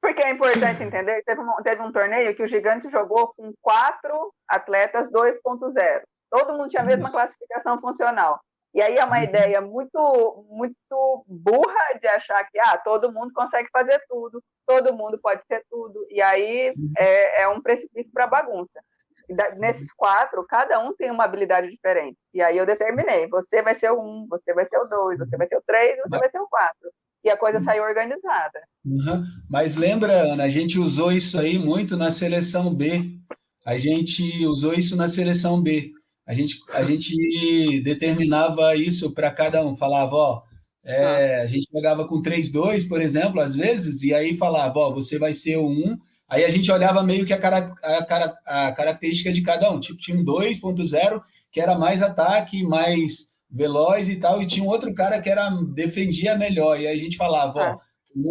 Porque 0.00 0.22
é 0.22 0.30
importante 0.30 0.82
entender, 0.82 1.22
teve 1.24 1.40
um, 1.40 1.54
teve 1.62 1.82
um 1.82 1.92
torneio 1.92 2.34
que 2.34 2.42
o 2.42 2.46
Gigante 2.46 2.90
jogou 2.90 3.28
com 3.36 3.52
quatro 3.60 4.32
atletas 4.48 5.10
2.0. 5.10 6.02
Todo 6.30 6.54
mundo 6.54 6.68
tinha 6.68 6.82
a 6.82 6.86
mesma 6.86 7.10
classificação 7.10 7.80
funcional. 7.80 8.40
E 8.74 8.80
aí 8.80 8.96
é 8.96 9.04
uma 9.04 9.18
uhum. 9.18 9.24
ideia 9.24 9.60
muito, 9.60 10.46
muito 10.48 11.24
burra 11.26 11.98
de 12.00 12.06
achar 12.06 12.42
que 12.50 12.58
ah, 12.60 12.78
todo 12.78 13.12
mundo 13.12 13.32
consegue 13.34 13.68
fazer 13.72 14.00
tudo, 14.08 14.42
todo 14.66 14.94
mundo 14.94 15.18
pode 15.20 15.42
ser 15.46 15.64
tudo. 15.68 16.06
E 16.08 16.22
aí 16.22 16.72
uhum. 16.76 16.92
é, 16.96 17.42
é 17.42 17.48
um 17.48 17.60
precipício 17.60 18.12
para 18.12 18.26
bagunça. 18.26 18.80
Da, 19.28 19.54
nesses 19.54 19.92
quatro, 19.92 20.44
cada 20.44 20.80
um 20.80 20.94
tem 20.94 21.10
uma 21.10 21.24
habilidade 21.24 21.68
diferente. 21.68 22.18
E 22.34 22.42
aí 22.42 22.56
eu 22.56 22.66
determinei: 22.66 23.28
você 23.28 23.62
vai 23.62 23.74
ser 23.74 23.90
o 23.90 24.00
um, 24.00 24.26
você 24.28 24.52
vai 24.52 24.66
ser 24.66 24.78
o 24.78 24.86
dois, 24.86 25.18
você 25.18 25.36
vai 25.36 25.46
ser 25.46 25.56
o 25.56 25.62
três, 25.66 25.98
você 25.98 26.18
vai 26.18 26.30
ser 26.30 26.40
o 26.40 26.48
quatro 26.48 26.90
e 27.24 27.28
a 27.28 27.36
coisa 27.36 27.58
uhum. 27.58 27.64
saiu 27.64 27.84
organizada. 27.84 28.60
Uhum. 28.84 29.24
Mas 29.48 29.76
lembra, 29.76 30.32
Ana, 30.32 30.44
a 30.44 30.48
gente 30.48 30.78
usou 30.78 31.12
isso 31.12 31.38
aí 31.38 31.58
muito 31.58 31.96
na 31.96 32.10
seleção 32.10 32.74
B. 32.74 33.18
A 33.66 33.76
gente 33.76 34.22
usou 34.46 34.72
isso 34.72 34.96
na 34.96 35.06
seleção 35.06 35.62
B. 35.62 35.92
A 36.30 36.34
gente, 36.34 36.60
a 36.72 36.84
gente 36.84 37.80
determinava 37.80 38.76
isso 38.76 39.10
para 39.10 39.32
cada 39.32 39.66
um. 39.66 39.74
Falava, 39.74 40.14
ó, 40.14 40.42
é, 40.84 41.40
ah. 41.40 41.42
a 41.42 41.46
gente 41.48 41.66
jogava 41.74 42.06
com 42.06 42.22
3-2, 42.22 42.86
por 42.86 43.02
exemplo, 43.02 43.40
às 43.40 43.56
vezes, 43.56 44.04
e 44.04 44.14
aí 44.14 44.36
falava, 44.36 44.78
ó, 44.78 44.92
você 44.92 45.18
vai 45.18 45.32
ser 45.32 45.56
o 45.56 45.66
1. 45.66 45.98
Aí 46.28 46.44
a 46.44 46.48
gente 46.48 46.70
olhava 46.70 47.02
meio 47.02 47.26
que 47.26 47.32
a, 47.32 47.36
cara, 47.36 47.72
a, 47.82 48.04
cara, 48.04 48.38
a 48.46 48.70
característica 48.70 49.32
de 49.32 49.42
cada 49.42 49.72
um. 49.72 49.80
Tipo, 49.80 49.98
tinha 49.98 50.16
um 50.16 50.24
2.0, 50.24 51.20
que 51.50 51.60
era 51.60 51.76
mais 51.76 52.00
ataque, 52.00 52.62
mais 52.62 53.30
veloz 53.50 54.08
e 54.08 54.14
tal, 54.14 54.40
e 54.40 54.46
tinha 54.46 54.64
um 54.64 54.68
outro 54.68 54.94
cara 54.94 55.20
que 55.20 55.28
era 55.28 55.50
defendia 55.74 56.38
melhor. 56.38 56.80
E 56.80 56.86
aí 56.86 56.96
a 56.96 57.02
gente 57.02 57.16
falava, 57.16 57.58
ó, 57.58 57.62
ah. 57.72 57.80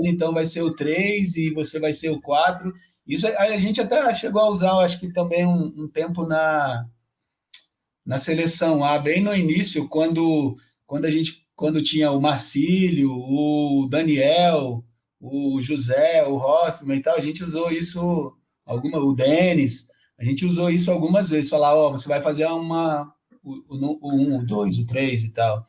então 0.05 0.33
vai 0.33 0.45
ser 0.45 0.61
o 0.61 0.73
3 0.73 1.35
e 1.35 1.53
você 1.53 1.81
vai 1.81 1.91
ser 1.91 2.11
o 2.11 2.21
4. 2.21 2.71
Isso 3.05 3.27
a 3.27 3.59
gente 3.59 3.81
até 3.81 4.15
chegou 4.15 4.41
a 4.41 4.49
usar, 4.49 4.71
acho 4.79 5.01
que 5.01 5.11
também 5.11 5.45
um, 5.45 5.73
um 5.75 5.89
tempo 5.89 6.25
na, 6.25 6.85
na 8.09 8.17
seleção 8.17 8.83
A, 8.83 8.97
bem 8.97 9.21
no 9.21 9.35
início, 9.35 9.87
quando, 9.87 10.57
quando 10.87 11.05
a 11.05 11.11
gente 11.11 11.47
quando 11.55 11.83
tinha 11.83 12.09
o 12.09 12.19
Marcílio, 12.19 13.11
o 13.11 13.87
Daniel, 13.87 14.83
o 15.21 15.61
José, 15.61 16.25
o 16.25 16.37
Hoffman 16.37 16.97
e 16.97 17.01
tal, 17.03 17.15
a 17.15 17.19
gente 17.19 17.43
usou 17.43 17.69
isso 17.69 18.35
alguma, 18.65 18.97
o 18.97 19.13
Denis, 19.13 19.89
a 20.17 20.23
gente 20.23 20.43
usou 20.43 20.71
isso 20.71 20.91
algumas 20.91 21.29
vezes, 21.29 21.51
falar, 21.51 21.75
ó, 21.75 21.91
você 21.91 22.09
vai 22.09 22.19
fazer 22.19 22.47
uma 22.47 23.13
o, 23.43 23.53
o, 24.01 24.15
1, 24.15 24.37
o 24.39 24.45
2, 24.45 24.79
o 24.79 24.87
3 24.87 25.25
e 25.25 25.31
tal. 25.31 25.63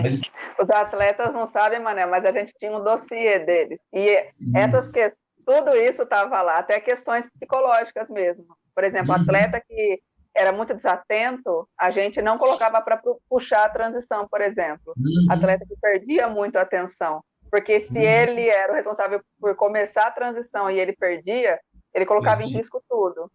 Mas... 0.00 0.20
Os 0.60 0.70
atletas 0.70 1.34
não 1.34 1.46
sabem, 1.46 1.80
Mané, 1.80 2.06
mas 2.06 2.24
a 2.24 2.32
gente 2.32 2.52
tinha 2.58 2.72
um 2.72 2.82
dossiê 2.82 3.40
deles. 3.40 3.78
E 3.92 4.16
uhum. 4.40 4.52
essas 4.56 4.88
que... 4.88 5.10
tudo 5.44 5.76
isso 5.76 6.02
estava 6.02 6.40
lá, 6.40 6.58
até 6.58 6.80
questões 6.80 7.28
psicológicas 7.30 8.08
mesmo. 8.08 8.46
Por 8.74 8.84
exemplo, 8.84 9.14
uhum. 9.14 9.20
atleta 9.20 9.60
que 9.60 10.00
era 10.38 10.52
muito 10.52 10.72
desatento, 10.72 11.68
a 11.76 11.90
gente 11.90 12.22
não 12.22 12.38
colocava 12.38 12.80
para 12.80 13.00
puxar 13.28 13.64
a 13.64 13.68
transição, 13.68 14.26
por 14.28 14.40
exemplo. 14.40 14.94
Uhum. 14.96 15.32
Atleta 15.32 15.66
que 15.66 15.74
perdia 15.80 16.28
muito 16.28 16.56
a 16.56 16.62
atenção. 16.62 17.22
Porque 17.50 17.80
se 17.80 17.98
uhum. 17.98 18.04
ele 18.04 18.48
era 18.48 18.72
o 18.72 18.76
responsável 18.76 19.20
por 19.40 19.56
começar 19.56 20.06
a 20.06 20.10
transição 20.12 20.70
e 20.70 20.78
ele 20.78 20.94
perdia, 20.94 21.58
ele 21.92 22.06
colocava 22.06 22.42
em 22.42 22.48
risco 22.48 22.82
tudo. 22.88 23.30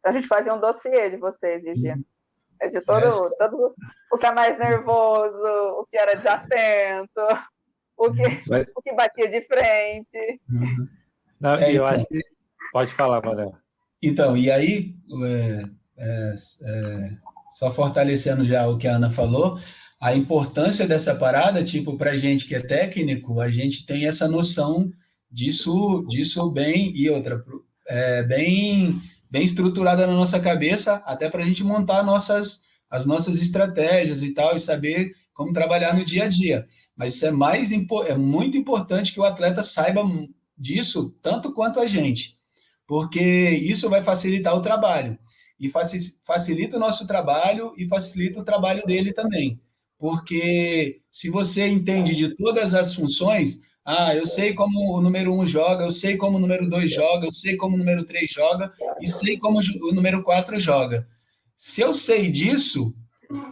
Então 0.00 0.10
a 0.10 0.12
gente 0.12 0.26
fazia 0.26 0.52
um 0.52 0.60
dossiê 0.60 1.10
de 1.10 1.16
vocês, 1.16 1.62
Virginia. 1.62 1.94
Uhum. 1.94 2.04
É 2.60 2.68
de 2.68 2.80
todo, 2.80 3.06
Essa... 3.06 3.30
todo 3.38 3.74
o 4.12 4.18
que 4.18 4.26
é 4.26 4.32
mais 4.32 4.58
nervoso, 4.58 5.44
o 5.78 5.86
que 5.86 5.96
era 5.96 6.16
desatento, 6.16 7.20
o 7.96 8.12
que, 8.12 8.42
Mas... 8.48 8.66
o 8.74 8.82
que 8.82 8.92
batia 8.94 9.28
de 9.28 9.46
frente. 9.46 10.40
Uhum. 10.50 10.88
Não, 11.40 11.54
é, 11.54 11.70
eu 11.70 11.84
então... 11.84 11.86
acho 11.86 12.06
que. 12.06 12.20
Pode 12.72 12.92
falar, 12.94 13.24
Manuel. 13.24 13.54
Então, 14.02 14.36
e 14.36 14.50
aí, 14.50 14.94
é, 15.24 15.62
é, 15.98 16.34
é, 16.62 17.10
só 17.50 17.70
fortalecendo 17.70 18.44
já 18.44 18.66
o 18.68 18.78
que 18.78 18.86
a 18.86 18.96
Ana 18.96 19.10
falou, 19.10 19.58
a 20.00 20.14
importância 20.14 20.86
dessa 20.86 21.14
parada, 21.14 21.64
tipo, 21.64 21.96
para 21.96 22.16
gente 22.16 22.46
que 22.46 22.54
é 22.54 22.60
técnico, 22.60 23.40
a 23.40 23.50
gente 23.50 23.84
tem 23.84 24.06
essa 24.06 24.28
noção 24.28 24.90
disso, 25.30 26.06
disso 26.08 26.48
bem, 26.50 26.92
e 26.94 27.10
outra, 27.10 27.44
é, 27.88 28.22
bem 28.22 29.02
bem 29.30 29.42
estruturada 29.42 30.06
na 30.06 30.14
nossa 30.14 30.40
cabeça, 30.40 31.02
até 31.04 31.28
para 31.28 31.42
a 31.42 31.46
gente 31.46 31.62
montar 31.62 32.02
nossas, 32.02 32.62
as 32.88 33.04
nossas 33.04 33.38
estratégias 33.38 34.22
e 34.22 34.32
tal, 34.32 34.56
e 34.56 34.58
saber 34.58 35.12
como 35.34 35.52
trabalhar 35.52 35.94
no 35.94 36.04
dia 36.04 36.24
a 36.24 36.28
dia. 36.28 36.66
Mas 36.96 37.14
isso 37.14 37.26
é 37.26 37.30
mais 37.30 37.70
é 37.70 38.16
muito 38.16 38.56
importante 38.56 39.12
que 39.12 39.20
o 39.20 39.24
atleta 39.24 39.62
saiba 39.62 40.02
disso 40.56 41.14
tanto 41.22 41.52
quanto 41.52 41.78
a 41.78 41.86
gente, 41.86 42.38
porque 42.86 43.20
isso 43.20 43.90
vai 43.90 44.02
facilitar 44.02 44.56
o 44.56 44.62
trabalho 44.62 45.18
e 45.58 45.68
facilita 45.68 46.76
o 46.76 46.80
nosso 46.80 47.06
trabalho 47.06 47.72
e 47.76 47.86
facilita 47.86 48.40
o 48.40 48.44
trabalho 48.44 48.84
dele 48.86 49.12
também. 49.12 49.60
Porque 49.98 51.00
se 51.10 51.28
você 51.28 51.66
entende 51.66 52.14
de 52.14 52.36
todas 52.36 52.74
as 52.74 52.94
funções, 52.94 53.60
ah, 53.84 54.14
eu 54.14 54.26
sei 54.26 54.52
como 54.52 54.96
o 54.96 55.00
número 55.00 55.34
um 55.34 55.46
joga, 55.46 55.84
eu 55.84 55.90
sei 55.90 56.16
como 56.16 56.36
o 56.36 56.40
número 56.40 56.68
dois 56.68 56.92
joga, 56.92 57.26
eu 57.26 57.32
sei 57.32 57.56
como 57.56 57.74
o 57.74 57.78
número 57.78 58.04
três 58.04 58.30
joga 58.30 58.72
e 59.00 59.06
sei 59.08 59.38
como 59.38 59.58
o 59.58 59.92
número 59.92 60.22
quatro 60.22 60.60
joga. 60.60 61.08
Se 61.56 61.80
eu 61.80 61.92
sei 61.92 62.30
disso, 62.30 62.94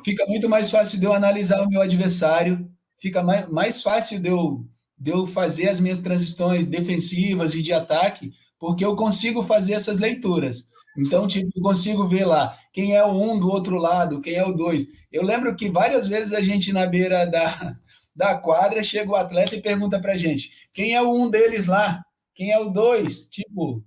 fica 0.05 0.25
muito 0.27 0.49
mais 0.49 0.71
fácil 0.71 1.01
de 1.01 1.07
eu 1.07 1.13
analisar 1.13 1.63
o 1.63 1.69
meu 1.69 1.81
adversário, 1.81 2.71
fica 2.99 3.23
mais, 3.23 3.49
mais 3.49 3.83
fácil 3.83 4.21
de 4.21 4.29
eu, 4.29 4.65
de 4.97 5.11
eu 5.11 5.27
fazer 5.27 5.69
as 5.69 5.81
minhas 5.81 5.99
transições 5.99 6.67
defensivas 6.67 7.55
e 7.55 7.63
de 7.63 7.73
ataque, 7.73 8.33
porque 8.59 8.85
eu 8.85 8.95
consigo 8.95 9.43
fazer 9.43 9.73
essas 9.73 9.99
leituras. 9.99 10.69
Então, 10.97 11.27
tipo, 11.27 11.51
eu 11.55 11.63
consigo 11.63 12.07
ver 12.07 12.25
lá 12.25 12.59
quem 12.73 12.97
é 12.97 13.05
o 13.05 13.11
um 13.11 13.39
do 13.39 13.49
outro 13.49 13.77
lado, 13.77 14.21
quem 14.21 14.35
é 14.35 14.45
o 14.45 14.53
dois. 14.53 14.87
Eu 15.13 15.23
lembro 15.23 15.55
que 15.55 15.69
várias 15.69 16.07
vezes 16.07 16.33
a 16.33 16.41
gente 16.41 16.73
na 16.73 16.87
beira 16.87 17.27
da, 17.27 17.77
da 18.15 18.39
quadra, 18.39 18.83
chega 18.83 19.11
o 19.11 19.17
atleta 19.17 19.55
e 19.55 19.63
pergunta 19.63 20.01
para 20.01 20.17
gente: 20.17 20.51
quem 20.73 20.95
é 20.95 21.03
o 21.03 21.13
um 21.13 21.29
deles 21.29 21.67
lá? 21.67 22.03
Quem 22.35 22.51
é 22.51 22.59
o 22.59 22.71
dois? 22.71 23.29
Tipo. 23.29 23.85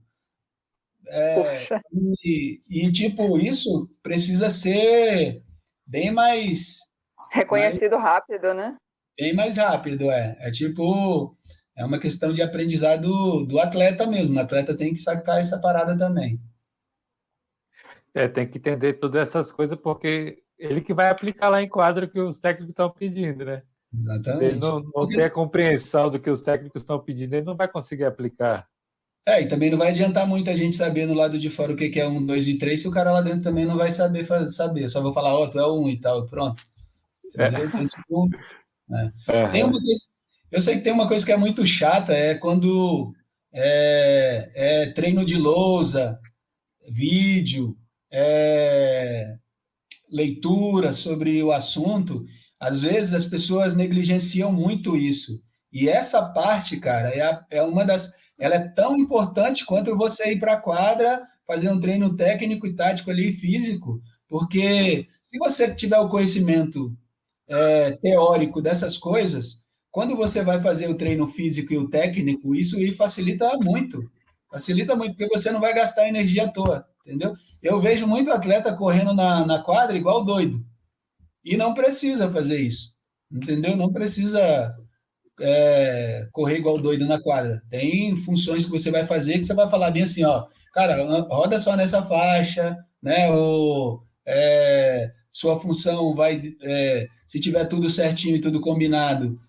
É, 1.12 1.68
e, 2.24 2.62
e, 2.70 2.92
tipo, 2.92 3.40
isso 3.40 3.90
precisa 4.04 4.50
ser 4.50 5.44
bem 5.86 6.12
mais. 6.12 6.80
Reconhecido 7.32 7.94
mais, 7.94 8.04
rápido, 8.04 8.54
né? 8.54 8.78
Bem 9.20 9.34
mais 9.34 9.56
rápido, 9.56 10.12
é. 10.12 10.38
É 10.40 10.52
tipo. 10.52 11.36
É 11.76 11.86
uma 11.86 12.00
questão 12.00 12.34
de 12.34 12.42
aprendizado 12.42 13.08
do, 13.08 13.46
do 13.46 13.60
atleta 13.60 14.06
mesmo. 14.06 14.36
O 14.36 14.40
atleta 14.40 14.76
tem 14.76 14.94
que 14.94 15.00
sacar 15.00 15.40
essa 15.40 15.58
parada 15.58 15.98
também. 15.98 16.40
É, 18.14 18.28
tem 18.28 18.48
que 18.48 18.58
entender 18.58 18.94
todas 18.94 19.28
essas 19.28 19.52
coisas, 19.52 19.78
porque 19.80 20.42
ele 20.58 20.82
que 20.82 20.94
vai 20.94 21.10
aplicar 21.10 21.50
lá 21.50 21.62
em 21.62 21.70
quadro 21.70 22.10
que 22.10 22.20
os 22.20 22.40
técnicos 22.40 22.72
estão 22.72 22.90
pedindo, 22.90 23.46
né? 23.46 23.64
Exatamente. 23.94 24.46
Ele 24.46 24.60
não, 24.60 24.80
não 24.80 24.92
Porque... 24.92 25.16
tem 25.16 25.26
a 25.26 25.30
compreensão 25.30 26.10
do 26.10 26.20
que 26.20 26.30
os 26.30 26.42
técnicos 26.42 26.82
estão 26.82 27.00
pedindo, 27.00 27.34
ele 27.34 27.46
não 27.46 27.56
vai 27.56 27.68
conseguir 27.68 28.06
aplicar. 28.06 28.68
É, 29.26 29.42
e 29.42 29.48
também 29.48 29.70
não 29.70 29.78
vai 29.78 29.90
adiantar 29.90 30.28
muito 30.28 30.50
a 30.50 30.56
gente 30.56 30.76
saber 30.76 31.06
no 31.06 31.14
lado 31.14 31.38
de 31.38 31.50
fora 31.50 31.74
o 31.74 31.76
que 31.76 32.00
é 32.00 32.08
um, 32.08 32.26
dois 32.26 32.48
e 32.48 32.58
três, 32.58 32.82
se 32.82 32.88
o 32.88 32.92
cara 32.92 33.12
lá 33.12 33.22
dentro 33.22 33.42
também 33.42 33.66
não 33.66 33.78
vai 33.78 33.92
saber 33.92 34.26
saber. 34.48 34.90
Só 34.90 35.02
vou 35.02 35.14
falar, 35.14 35.36
ó, 35.36 35.44
oh, 35.44 35.48
tu 35.48 35.60
é 35.60 35.72
um 35.72 35.88
e 35.88 36.00
tal, 36.00 36.26
pronto. 36.26 36.64
Entendeu? 37.26 37.62
É. 37.62 37.66
Então, 37.66 37.88
tipo, 37.88 38.30
é. 39.28 39.48
Tem 39.50 39.64
uma 39.64 39.80
coisa, 39.80 40.02
eu 40.52 40.62
sei 40.62 40.78
que 40.78 40.84
tem 40.84 40.94
uma 40.94 41.08
coisa 41.08 41.26
que 41.26 41.32
é 41.32 41.38
muito 41.38 41.66
chata, 41.66 42.14
é 42.14 42.36
quando 42.36 43.14
é, 43.54 44.52
é 44.56 44.92
treino 44.92 45.24
de 45.24 45.38
lousa, 45.38 46.20
vídeo, 46.90 47.78
é, 48.12 49.36
leitura 50.10 50.94
sobre 50.94 51.42
o 51.44 51.52
assunto, 51.52 52.26
às 52.60 52.82
vezes 52.82 53.14
as 53.14 53.26
pessoas 53.26 53.76
negligenciam 53.76 54.52
muito 54.52 54.96
isso. 54.96 55.42
E 55.72 55.88
essa 55.88 56.22
parte, 56.22 56.78
cara, 56.78 57.10
é, 57.10 57.22
a, 57.22 57.46
é 57.52 57.62
uma 57.62 57.86
das. 57.86 58.12
Ela 58.38 58.56
é 58.56 58.68
tão 58.70 58.98
importante 58.98 59.66
quanto 59.66 59.96
você 59.96 60.32
ir 60.32 60.40
para 60.40 60.54
a 60.54 60.62
quadra, 60.62 61.22
fazer 61.46 61.70
um 61.70 61.80
treino 61.80 62.16
técnico 62.16 62.66
e 62.66 62.76
tático 62.76 63.12
ali, 63.12 63.34
físico, 63.34 64.02
porque 64.28 65.08
se 65.22 65.38
você 65.38 65.74
tiver 65.74 65.98
o 65.98 66.10
conhecimento 66.10 66.96
é, 67.48 67.92
teórico 67.92 68.62
dessas 68.62 68.98
coisas, 68.98 69.64
quando 69.92 70.16
você 70.16 70.44
vai 70.44 70.62
fazer 70.62 70.88
o 70.88 70.96
treino 70.96 71.28
físico 71.28 71.74
e 71.74 71.78
o 71.78 71.90
técnico, 71.90 72.56
isso 72.56 72.78
facilita 72.96 73.58
muito. 73.58 74.10
Facilita 74.50 74.96
muito, 74.96 75.16
porque 75.16 75.36
você 75.36 75.52
não 75.52 75.60
vai 75.60 75.74
gastar 75.74 76.08
energia 76.08 76.46
à 76.46 76.48
toa, 76.48 76.86
entendeu? 77.10 77.36
Eu 77.62 77.82
vejo 77.82 78.08
muito 78.08 78.32
atleta 78.32 78.74
correndo 78.74 79.14
na, 79.14 79.46
na 79.46 79.60
quadra 79.62 79.98
igual 79.98 80.24
doido. 80.24 80.64
E 81.44 81.58
não 81.58 81.74
precisa 81.74 82.30
fazer 82.32 82.60
isso, 82.60 82.94
entendeu? 83.32 83.76
Não 83.76 83.92
precisa. 83.92 84.76
é, 85.42 86.28
correr 86.32 86.58
igual 86.58 86.78
doido 86.78 87.06
na 87.08 87.20
quadra. 87.22 87.62
Tem 87.70 88.16
funções 88.18 88.66
que 88.66 88.72
você 88.72 88.92
vai 88.92 89.06
fazer 89.06 89.40
que 89.40 89.46
você 89.46 89.54
vai 89.54 89.70
falar 89.70 89.92
bem 89.92 90.04
assim, 90.04 90.24
ó, 90.24 90.46
cara, 90.74 91.02
roda 91.30 91.60
só 91.60 91.76
nessa 91.76 92.04
faixa, 92.04 92.78
né? 93.02 93.30
Ou 93.32 94.04
é, 94.26 95.12
sua 95.32 95.60
função 95.60 96.14
vai, 96.16 96.42
é, 96.62 97.08
se 97.28 97.40
tiver 97.40 97.66
tudo 97.66 97.90
certinho 97.90 98.36
e 98.36 98.42
tudo 98.42 98.62
combinado, 98.62 99.40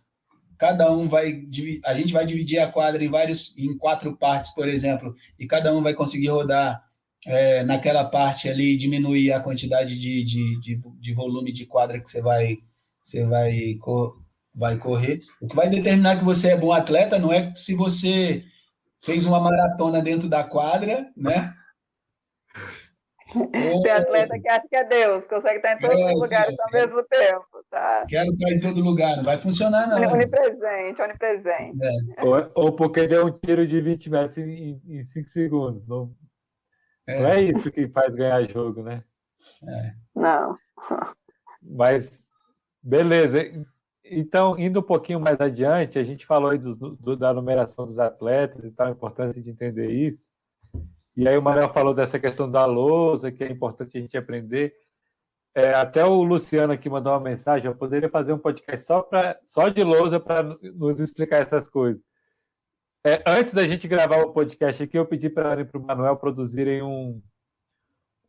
cada 0.59 0.91
um 0.93 1.09
vai, 1.09 1.43
a 1.85 1.95
gente 1.95 2.13
vai 2.13 2.27
dividir 2.27 2.59
a 2.59 2.71
quadra 2.71 3.03
em 3.03 3.09
vários, 3.09 3.57
em 3.59 3.77
quatro 3.77 4.17
partes, 4.17 4.51
por 4.51 4.69
exemplo, 4.69 5.15
e 5.39 5.47
cada 5.47 5.75
um 5.75 5.83
vai 5.83 5.95
conseguir 5.95 6.29
rodar 6.29 6.83
é, 7.27 7.63
naquela 7.65 8.05
parte 8.05 8.49
ali, 8.49 8.77
diminuir 8.77 9.33
a 9.33 9.41
quantidade 9.41 9.99
de, 9.99 10.25
de, 10.25 10.61
de, 10.61 10.81
de, 10.99 11.15
volume 11.15 11.53
de 11.53 11.67
quadra 11.67 12.01
que 12.01 12.09
você 12.09 12.21
vai, 12.23 12.59
você 13.05 13.25
vai, 13.25 13.79
vai 14.55 14.79
correr. 14.79 15.21
O 15.41 15.47
que 15.47 15.57
vai 15.57 15.69
determinar 15.69 16.19
que 16.19 16.25
você 16.25 16.51
é 16.51 16.57
bom 16.57 16.73
atleta 16.73 17.19
não 17.19 17.33
é 17.33 17.53
se 17.55 17.75
você 17.75 18.45
fez 19.03 19.25
uma 19.25 19.41
maratona 19.41 20.01
dentro 20.01 20.29
da 20.29 20.45
quadra, 20.45 21.11
né? 21.17 21.55
Ser 23.83 23.91
atleta 23.91 24.39
que 24.41 24.49
acha 24.49 24.67
que 24.69 24.77
é 24.77 24.85
Deus, 24.85 25.25
consegue 25.27 25.59
estar 25.59 25.75
em 25.75 25.79
todos 25.79 26.01
é, 26.01 26.13
os 26.13 26.21
lugares 26.21 26.57
ao 26.59 26.73
mesmo 26.73 27.03
tempo, 27.05 27.65
tá? 27.71 28.05
Quero 28.09 28.33
estar 28.33 28.51
em 28.51 28.59
todo 28.59 28.81
lugar, 28.81 29.17
não 29.17 29.23
vai 29.23 29.39
funcionar, 29.39 29.87
não. 29.87 29.99
Onipresente, 29.99 31.01
onipresente. 31.01 31.79
É. 31.81 32.25
Ou, 32.25 32.51
ou, 32.57 32.73
porque 32.73 33.07
deu 33.07 33.27
um 33.27 33.31
tiro 33.31 33.65
de 33.69 33.81
20 33.81 34.11
metros 34.11 34.39
em 34.39 35.05
5 35.05 35.29
segundos. 35.29 35.87
Não, 35.87 36.13
é. 37.07 37.21
não 37.21 37.29
é 37.29 37.43
isso 37.43 37.71
que 37.71 37.89
faz 37.89 38.15
ganhar 38.15 38.43
jogo, 38.49 38.83
né? 38.83 39.05
É. 39.67 39.95
Não. 40.15 40.57
Mas, 41.63 42.25
beleza. 42.83 43.39
Então, 44.05 44.59
indo 44.59 44.81
um 44.81 44.83
pouquinho 44.83 45.21
mais 45.21 45.41
adiante, 45.41 45.99
a 45.99 46.03
gente 46.03 46.27
falou 46.27 46.51
aí 46.51 46.59
do, 46.59 46.75
do, 46.97 47.17
da 47.17 47.33
numeração 47.33 47.87
dos 47.87 47.99
atletas 47.99 48.65
e 48.65 48.71
tal, 48.71 48.89
a 48.89 48.91
importância 48.91 49.41
de 49.41 49.51
entender 49.51 49.91
isso. 49.91 50.31
E 51.17 51.29
aí 51.29 51.37
o 51.37 51.43
Manuel 51.43 51.69
falou 51.69 51.95
dessa 51.95 52.19
questão 52.19 52.51
da 52.51 52.65
lousa, 52.65 53.31
que 53.31 53.45
é 53.45 53.51
importante 53.51 53.97
a 53.97 54.01
gente 54.01 54.17
aprender. 54.17 54.75
É, 55.55 55.71
até 55.75 56.05
o 56.05 56.23
Luciano 56.23 56.73
aqui 56.73 56.89
mandou 56.89 57.13
uma 57.13 57.21
mensagem, 57.21 57.67
eu 57.67 57.75
poderia 57.75 58.09
fazer 58.09 58.33
um 58.33 58.39
podcast 58.39 58.87
só, 58.87 59.03
pra, 59.03 59.39
só 59.45 59.69
de 59.69 59.83
lousa 59.83 60.21
para 60.21 60.43
nos 60.43 61.01
explicar 61.01 61.43
essas 61.43 61.69
coisas. 61.69 62.01
É, 63.05 63.23
antes 63.27 63.55
da 63.55 63.67
gente 63.67 63.89
gravar 63.89 64.19
o 64.19 64.33
podcast 64.33 64.83
aqui, 64.83 64.99
eu 64.99 65.07
pedi 65.07 65.31
para 65.31 65.67
o 65.75 65.81
Manuel 65.81 66.17
produzirem 66.17 66.83
um, 66.83 67.23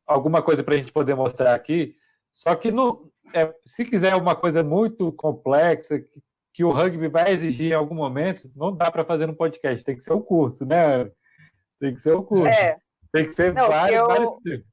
alguma 0.05 0.41
coisa 0.41 0.63
para 0.63 0.75
a 0.75 0.77
gente 0.77 0.93
poder 0.93 1.13
mostrar 1.13 1.53
aqui. 1.53 1.95
Só 2.31 2.55
que 2.55 2.71
no, 2.71 3.11
é, 3.33 3.53
se 3.65 3.83
quiser 3.83 4.15
uma 4.15 4.33
coisa 4.33 4.63
muito 4.63 5.11
complexa, 5.11 5.99
que, 5.99 6.23
que, 6.53 6.63
o 6.63 6.71
rugby 6.71 7.09
vai 7.09 7.33
exigir 7.33 7.71
em 7.71 7.75
algum 7.75 7.95
momento, 7.95 8.49
não 8.55 8.73
dá 8.73 8.89
para 8.89 9.03
fazer 9.03 9.25
no 9.25 9.35
podcast, 9.35 9.83
tem 9.83 9.97
que 9.97 10.03
ser 10.03 10.13
o 10.13 10.17
um 10.17 10.21
curso, 10.21 10.65
né? 10.65 11.11
Tem 11.77 11.93
que 11.93 12.01
ser 12.01 12.13
o 12.13 12.23
curso. 12.23 12.47
É. 12.47 12.77
Tem 13.11 13.27
que 13.27 13.33
ser 13.33 13.53
Não, 13.53 13.67
vários, 13.67 13.99
eu, 13.99 14.07
vários 14.07 14.33
tipos. 14.35 14.71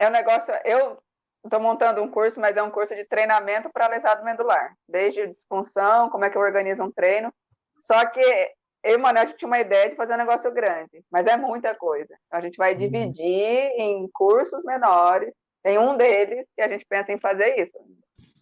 É 0.00 0.08
um 0.08 0.12
negócio. 0.12 0.52
Eu 0.64 0.98
estou 1.44 1.60
montando 1.60 2.02
um 2.02 2.10
curso, 2.10 2.40
mas 2.40 2.56
é 2.56 2.62
um 2.62 2.72
curso 2.72 2.92
de 2.92 3.04
treinamento 3.04 3.70
para 3.70 3.86
lesado 3.86 4.24
medular. 4.24 4.76
Desde 4.88 5.28
disfunção, 5.28 6.10
como 6.10 6.24
é 6.24 6.30
que 6.30 6.36
eu 6.36 6.42
organizo 6.42 6.82
um 6.82 6.90
treino. 6.90 7.32
Só 7.78 8.04
que 8.06 8.52
eu 8.84 8.98
e 8.98 9.02
o 9.02 9.16
gente 9.16 9.36
tinha 9.36 9.46
uma 9.46 9.60
ideia 9.60 9.90
de 9.90 9.96
fazer 9.96 10.14
um 10.14 10.18
negócio 10.18 10.52
grande, 10.52 11.04
mas 11.10 11.26
é 11.26 11.36
muita 11.36 11.74
coisa. 11.74 12.14
Então, 12.26 12.38
a 12.38 12.42
gente 12.42 12.56
vai 12.56 12.72
uhum. 12.72 12.78
dividir 12.78 13.70
em 13.78 14.08
cursos 14.12 14.64
menores. 14.64 15.32
Tem 15.62 15.78
um 15.78 15.96
deles 15.96 16.46
que 16.56 16.62
a 16.62 16.68
gente 16.68 16.84
pensa 16.88 17.12
em 17.12 17.18
fazer 17.18 17.60
isso. 17.60 17.78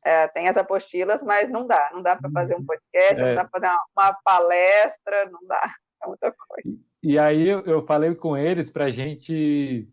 É, 0.03 0.28
tem 0.28 0.49
as 0.49 0.57
apostilas, 0.57 1.22
mas 1.22 1.51
não 1.51 1.66
dá. 1.66 1.91
Não 1.93 2.03
dá 2.03 2.16
para 2.16 2.30
fazer 2.30 2.55
um 2.55 2.59
uhum. 2.59 2.66
podcast, 2.66 3.22
é. 3.22 3.26
não 3.26 3.34
dá 3.34 3.45
para 3.45 3.61
fazer 3.61 3.66
uma, 3.66 3.84
uma 3.99 4.18
palestra, 4.24 5.30
não 5.30 5.47
dá. 5.47 5.74
É 6.03 6.07
muita 6.07 6.32
coisa. 6.32 6.78
E 7.03 7.18
aí 7.18 7.49
eu 7.49 7.84
falei 7.86 8.14
com 8.14 8.36
eles 8.36 8.70
para 8.70 8.86
a 8.86 8.91
gente 8.91 9.86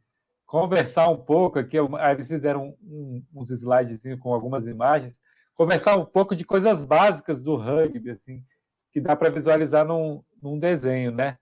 conversar 0.45 1.09
um 1.09 1.17
pouco 1.17 1.59
aqui. 1.59 1.77
Aí 1.77 2.13
eles 2.13 2.27
fizeram 2.27 2.73
um, 2.81 3.21
uns 3.35 3.49
slides 3.49 3.99
com 4.21 4.33
algumas 4.33 4.65
imagens, 4.65 5.13
conversar 5.53 5.97
um 5.97 6.05
pouco 6.05 6.33
de 6.33 6.45
coisas 6.45 6.85
básicas 6.85 7.43
do 7.43 7.57
rugby, 7.57 8.11
assim, 8.11 8.41
que 8.91 9.01
dá 9.01 9.15
para 9.15 9.29
visualizar 9.29 9.85
num, 9.85 10.23
num, 10.41 10.57
desenho, 10.59 11.11
né? 11.11 11.37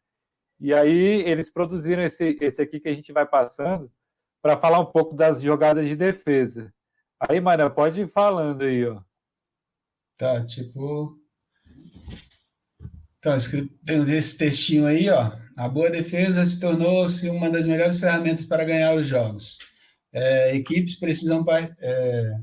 E 0.60 0.74
aí 0.74 1.22
eles 1.22 1.50
produziram 1.50 2.04
esse, 2.04 2.38
esse 2.41 2.62
aqui 2.62 2.80
que 2.80 2.89
a 2.89 2.93
gente 2.93 3.12
vai 3.12 3.26
passando 3.26 3.91
para 4.41 4.58
falar 4.58 4.80
um 4.80 4.86
pouco 4.86 5.16
das 5.16 5.41
jogadas 5.41 5.88
de 5.88 5.96
defesa. 5.96 6.74
Aí, 7.20 7.39
Maria, 7.39 7.70
pode 7.70 8.02
ir 8.02 8.08
falando 8.08 8.64
aí, 8.64 8.86
ó. 8.86 9.02
Tá, 10.18 10.46
tipo. 10.46 11.20
Então, 13.18 13.38
tem 13.86 14.18
esse 14.18 14.38
textinho 14.38 14.86
aí, 14.86 15.10
ó. 15.10 15.32
A 15.58 15.68
boa 15.68 15.89
defesa 15.89 16.46
se 16.46 16.60
tornou-se 16.60 17.30
uma 17.30 17.50
das 17.50 17.66
melhores 17.66 17.98
ferramentas 17.98 18.43
para 18.43 18.66
ganhar 18.66 18.96
os 18.96 19.08
jogos. 19.08 19.58
É, 20.14 20.56
equipes 20.56 20.96
precisam 20.98 21.43
é, 21.80 22.34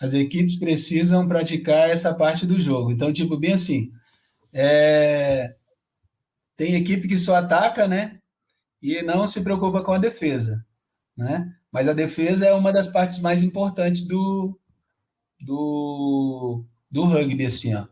as 0.00 0.12
equipes 0.12 0.58
precisam 0.58 1.26
praticar 1.26 1.88
essa 1.88 2.14
parte 2.14 2.44
do 2.46 2.60
jogo. 2.60 2.90
Então, 2.92 3.12
tipo, 3.12 3.36
bem 3.36 3.54
assim, 3.54 3.90
é, 4.58 5.54
tem 6.56 6.74
equipe 6.74 7.06
que 7.06 7.18
só 7.18 7.34
ataca, 7.36 7.86
né? 7.86 8.18
E 8.82 9.02
não 9.02 9.26
se 9.26 9.42
preocupa 9.42 9.82
com 9.82 9.92
a 9.92 9.98
defesa, 9.98 10.64
né? 11.16 11.52
Mas 11.70 11.88
a 11.88 11.92
defesa 11.92 12.46
é 12.46 12.54
uma 12.54 12.72
das 12.72 12.88
partes 12.88 13.20
mais 13.20 13.42
importantes 13.42 14.06
do, 14.06 14.58
do, 15.40 16.64
do 16.90 17.04
rugby, 17.04 17.46
assim, 17.46 17.74
ó, 17.74 17.86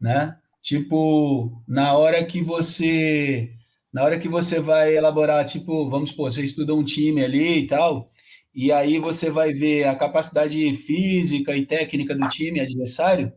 né? 0.00 0.38
Tipo, 0.62 1.62
na 1.68 1.96
hora 1.96 2.24
que 2.24 2.42
você 2.42 3.54
na 3.92 4.04
hora 4.04 4.18
que 4.20 4.28
você 4.28 4.60
vai 4.60 4.96
elaborar, 4.96 5.44
tipo, 5.46 5.88
vamos 5.90 6.10
supor, 6.10 6.30
você 6.30 6.42
estuda 6.42 6.74
um 6.74 6.84
time 6.84 7.24
ali 7.24 7.60
e 7.60 7.66
tal, 7.66 8.10
e 8.54 8.70
aí 8.72 8.98
você 8.98 9.30
vai 9.30 9.52
ver 9.52 9.84
a 9.84 9.96
capacidade 9.96 10.76
física 10.76 11.56
e 11.56 11.66
técnica 11.66 12.14
do 12.14 12.28
time 12.28 12.60
adversário, 12.60 13.32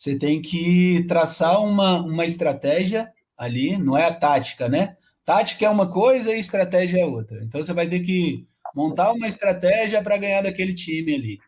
você 0.00 0.16
tem 0.16 0.40
que 0.40 1.04
traçar 1.06 1.62
uma, 1.62 2.00
uma 2.00 2.24
estratégia 2.24 3.12
ali, 3.36 3.76
não 3.76 3.98
é 3.98 4.06
a 4.06 4.14
tática, 4.14 4.66
né? 4.66 4.96
Tática 5.26 5.66
é 5.66 5.68
uma 5.68 5.90
coisa 5.90 6.34
e 6.34 6.40
estratégia 6.40 7.02
é 7.02 7.04
outra. 7.04 7.44
Então 7.44 7.62
você 7.62 7.74
vai 7.74 7.86
ter 7.86 8.00
que 8.00 8.46
montar 8.74 9.12
uma 9.12 9.28
estratégia 9.28 10.02
para 10.02 10.16
ganhar 10.16 10.40
daquele 10.40 10.72
time 10.72 11.14
ali. 11.14 11.38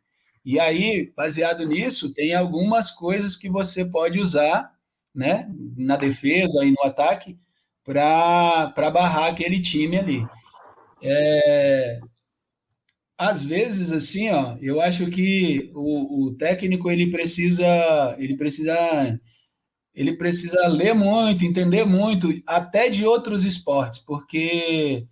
E 0.44 0.61
aí, 0.61 1.11
baseado 1.16 1.66
nisso, 1.66 2.12
tem 2.12 2.34
algumas 2.34 2.90
coisas 2.90 3.36
que 3.36 3.48
você 3.48 3.86
pode 3.86 4.20
usar, 4.20 4.70
né, 5.14 5.48
na 5.74 5.96
defesa 5.96 6.62
e 6.62 6.72
no 6.72 6.82
ataque, 6.82 7.38
para 7.82 8.70
barrar 8.92 9.30
aquele 9.30 9.62
time 9.62 9.96
ali. 9.96 10.26
É, 11.03 12.00
às 13.18 13.44
vezes, 13.44 13.92
assim, 13.92 14.30
ó, 14.30 14.56
eu 14.60 14.80
acho 14.80 15.08
que 15.10 15.70
o, 15.74 16.26
o 16.26 16.34
técnico 16.34 16.90
ele 16.90 17.10
precisa, 17.10 17.66
ele 18.18 18.36
precisa, 18.36 19.20
ele 19.94 20.16
precisa 20.16 20.66
ler 20.68 20.94
muito, 20.94 21.44
entender 21.44 21.84
muito, 21.84 22.28
até 22.46 22.88
de 22.88 23.04
outros 23.06 23.44
esportes, 23.44 24.00
porque 24.00 25.06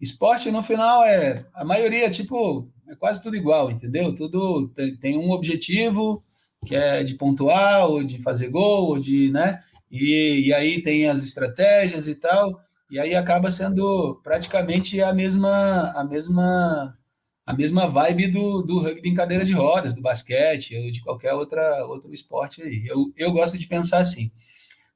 esporte 0.00 0.50
no 0.50 0.62
final 0.62 1.04
é 1.04 1.46
a 1.54 1.64
maioria 1.64 2.10
tipo 2.10 2.70
é 2.88 2.94
quase 2.94 3.22
tudo 3.22 3.36
igual, 3.36 3.70
entendeu? 3.70 4.14
Tudo 4.14 4.68
tem, 4.68 4.96
tem 4.96 5.18
um 5.18 5.30
objetivo 5.30 6.22
que 6.64 6.74
é 6.74 7.02
de 7.04 7.14
pontuar 7.14 7.88
ou 7.88 8.02
de 8.04 8.20
fazer 8.22 8.48
gol 8.48 8.88
ou 8.90 8.98
de, 8.98 9.30
né? 9.32 9.62
E, 9.90 10.46
e 10.46 10.54
aí 10.54 10.82
tem 10.82 11.06
as 11.08 11.22
estratégias 11.22 12.08
e 12.08 12.14
tal, 12.14 12.60
e 12.90 12.98
aí 13.00 13.14
acaba 13.14 13.50
sendo 13.50 14.20
praticamente 14.22 15.00
a 15.00 15.12
mesma 15.12 15.92
a 15.92 16.04
mesma 16.04 16.96
a 17.46 17.52
mesma 17.52 17.86
vibe 17.86 18.26
do, 18.26 18.60
do 18.60 18.80
rugby 18.80 19.08
em 19.08 19.14
cadeira 19.14 19.44
de 19.44 19.52
rodas, 19.52 19.94
do 19.94 20.02
basquete 20.02 20.76
ou 20.76 20.90
de 20.90 21.00
qualquer 21.00 21.32
outra 21.32 21.86
outro 21.86 22.12
esporte 22.12 22.60
aí. 22.60 22.84
Eu, 22.86 23.12
eu 23.16 23.30
gosto 23.30 23.56
de 23.56 23.68
pensar 23.68 24.00
assim. 24.00 24.32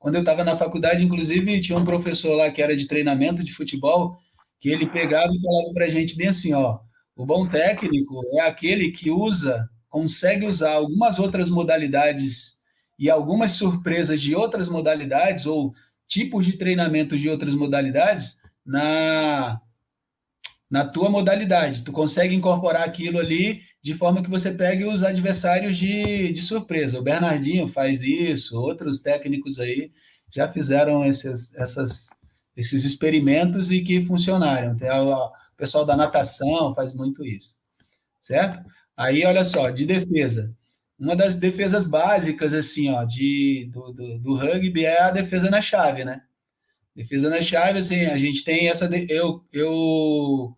Quando 0.01 0.17
eu 0.17 0.23
estava 0.23 0.43
na 0.43 0.57
faculdade, 0.57 1.05
inclusive, 1.05 1.61
tinha 1.61 1.79
um 1.79 1.85
professor 1.85 2.35
lá 2.35 2.51
que 2.51 2.61
era 2.61 2.77
de 2.77 2.89
treinamento 2.89 3.45
de 3.45 3.53
futebol, 3.53 4.19
que 4.59 4.69
ele 4.69 4.87
pegava 4.87 5.33
e 5.33 5.41
falava 5.41 5.73
para 5.73 5.85
a 5.85 5.89
gente 5.89 6.17
bem 6.17 6.29
assim, 6.29 6.53
ó, 6.53 6.81
o 7.15 7.25
bom 7.25 7.47
técnico 7.47 8.21
é 8.35 8.41
aquele 8.41 8.91
que 8.91 9.11
usa, 9.11 9.69
consegue 9.89 10.47
usar 10.47 10.73
algumas 10.73 11.19
outras 11.19 11.49
modalidades 11.49 12.59
e 12.99 13.09
algumas 13.09 13.53
surpresas 13.53 14.21
de 14.21 14.35
outras 14.35 14.69
modalidades 14.69 15.47
ou 15.47 15.73
tipos 16.09 16.45
de 16.47 16.55
treinamento 16.55 17.17
de 17.17 17.29
outras 17.29 17.55
modalidades 17.55 18.41
na 18.65 19.61
na 20.71 20.87
tua 20.87 21.11
modalidade. 21.11 21.83
Tu 21.83 21.93
consegue 21.93 22.35
incorporar 22.35 22.85
aquilo 22.85 23.19
ali 23.19 23.63
de 23.83 23.95
forma 23.95 24.23
que 24.23 24.31
você 24.31 24.53
pegue 24.53 24.85
os 24.85 25.03
adversários 25.03 25.77
de, 25.77 26.33
de 26.33 26.43
surpresa. 26.43 26.99
O 26.99 27.03
Bernardinho 27.03 27.67
faz 27.67 28.03
isso, 28.03 28.61
outros 28.61 29.01
técnicos 29.01 29.59
aí 29.59 29.91
já 30.33 30.49
fizeram 30.49 31.05
esses, 31.05 31.55
essas, 31.57 32.09
esses 32.57 32.85
experimentos 32.85 33.73
e 33.73 33.83
que 33.83 34.03
funcionaram. 34.03 34.77
Tem 34.77 34.91
o 34.91 35.33
pessoal 35.57 35.85
da 35.85 35.97
natação 35.97 36.75
faz 36.75 36.93
muito 36.95 37.25
isso, 37.25 37.57
certo? 38.21 38.65
Aí, 38.97 39.25
olha 39.25 39.45
só, 39.45 39.71
de 39.71 39.87
defesa. 39.87 40.55
uma 40.99 41.17
das 41.17 41.37
defesas 41.37 41.85
básicas, 41.85 42.55
assim, 42.55 42.91
ó, 42.91 43.05
de, 43.05 43.69
do, 43.73 43.93
do, 43.93 44.19
do 44.19 44.35
rugby 44.37 44.85
é 44.85 45.03
a 45.03 45.11
defesa 45.11 45.51
na 45.51 45.61
chave, 45.63 46.05
né? 46.05 46.23
Defesa 46.95 47.31
na 47.31 47.41
chave, 47.41 47.79
assim, 47.79 48.07
a 48.07 48.19
gente 48.19 48.45
tem 48.45 48.69
essa. 48.69 48.89
Eu, 49.09 49.45
eu 49.53 50.57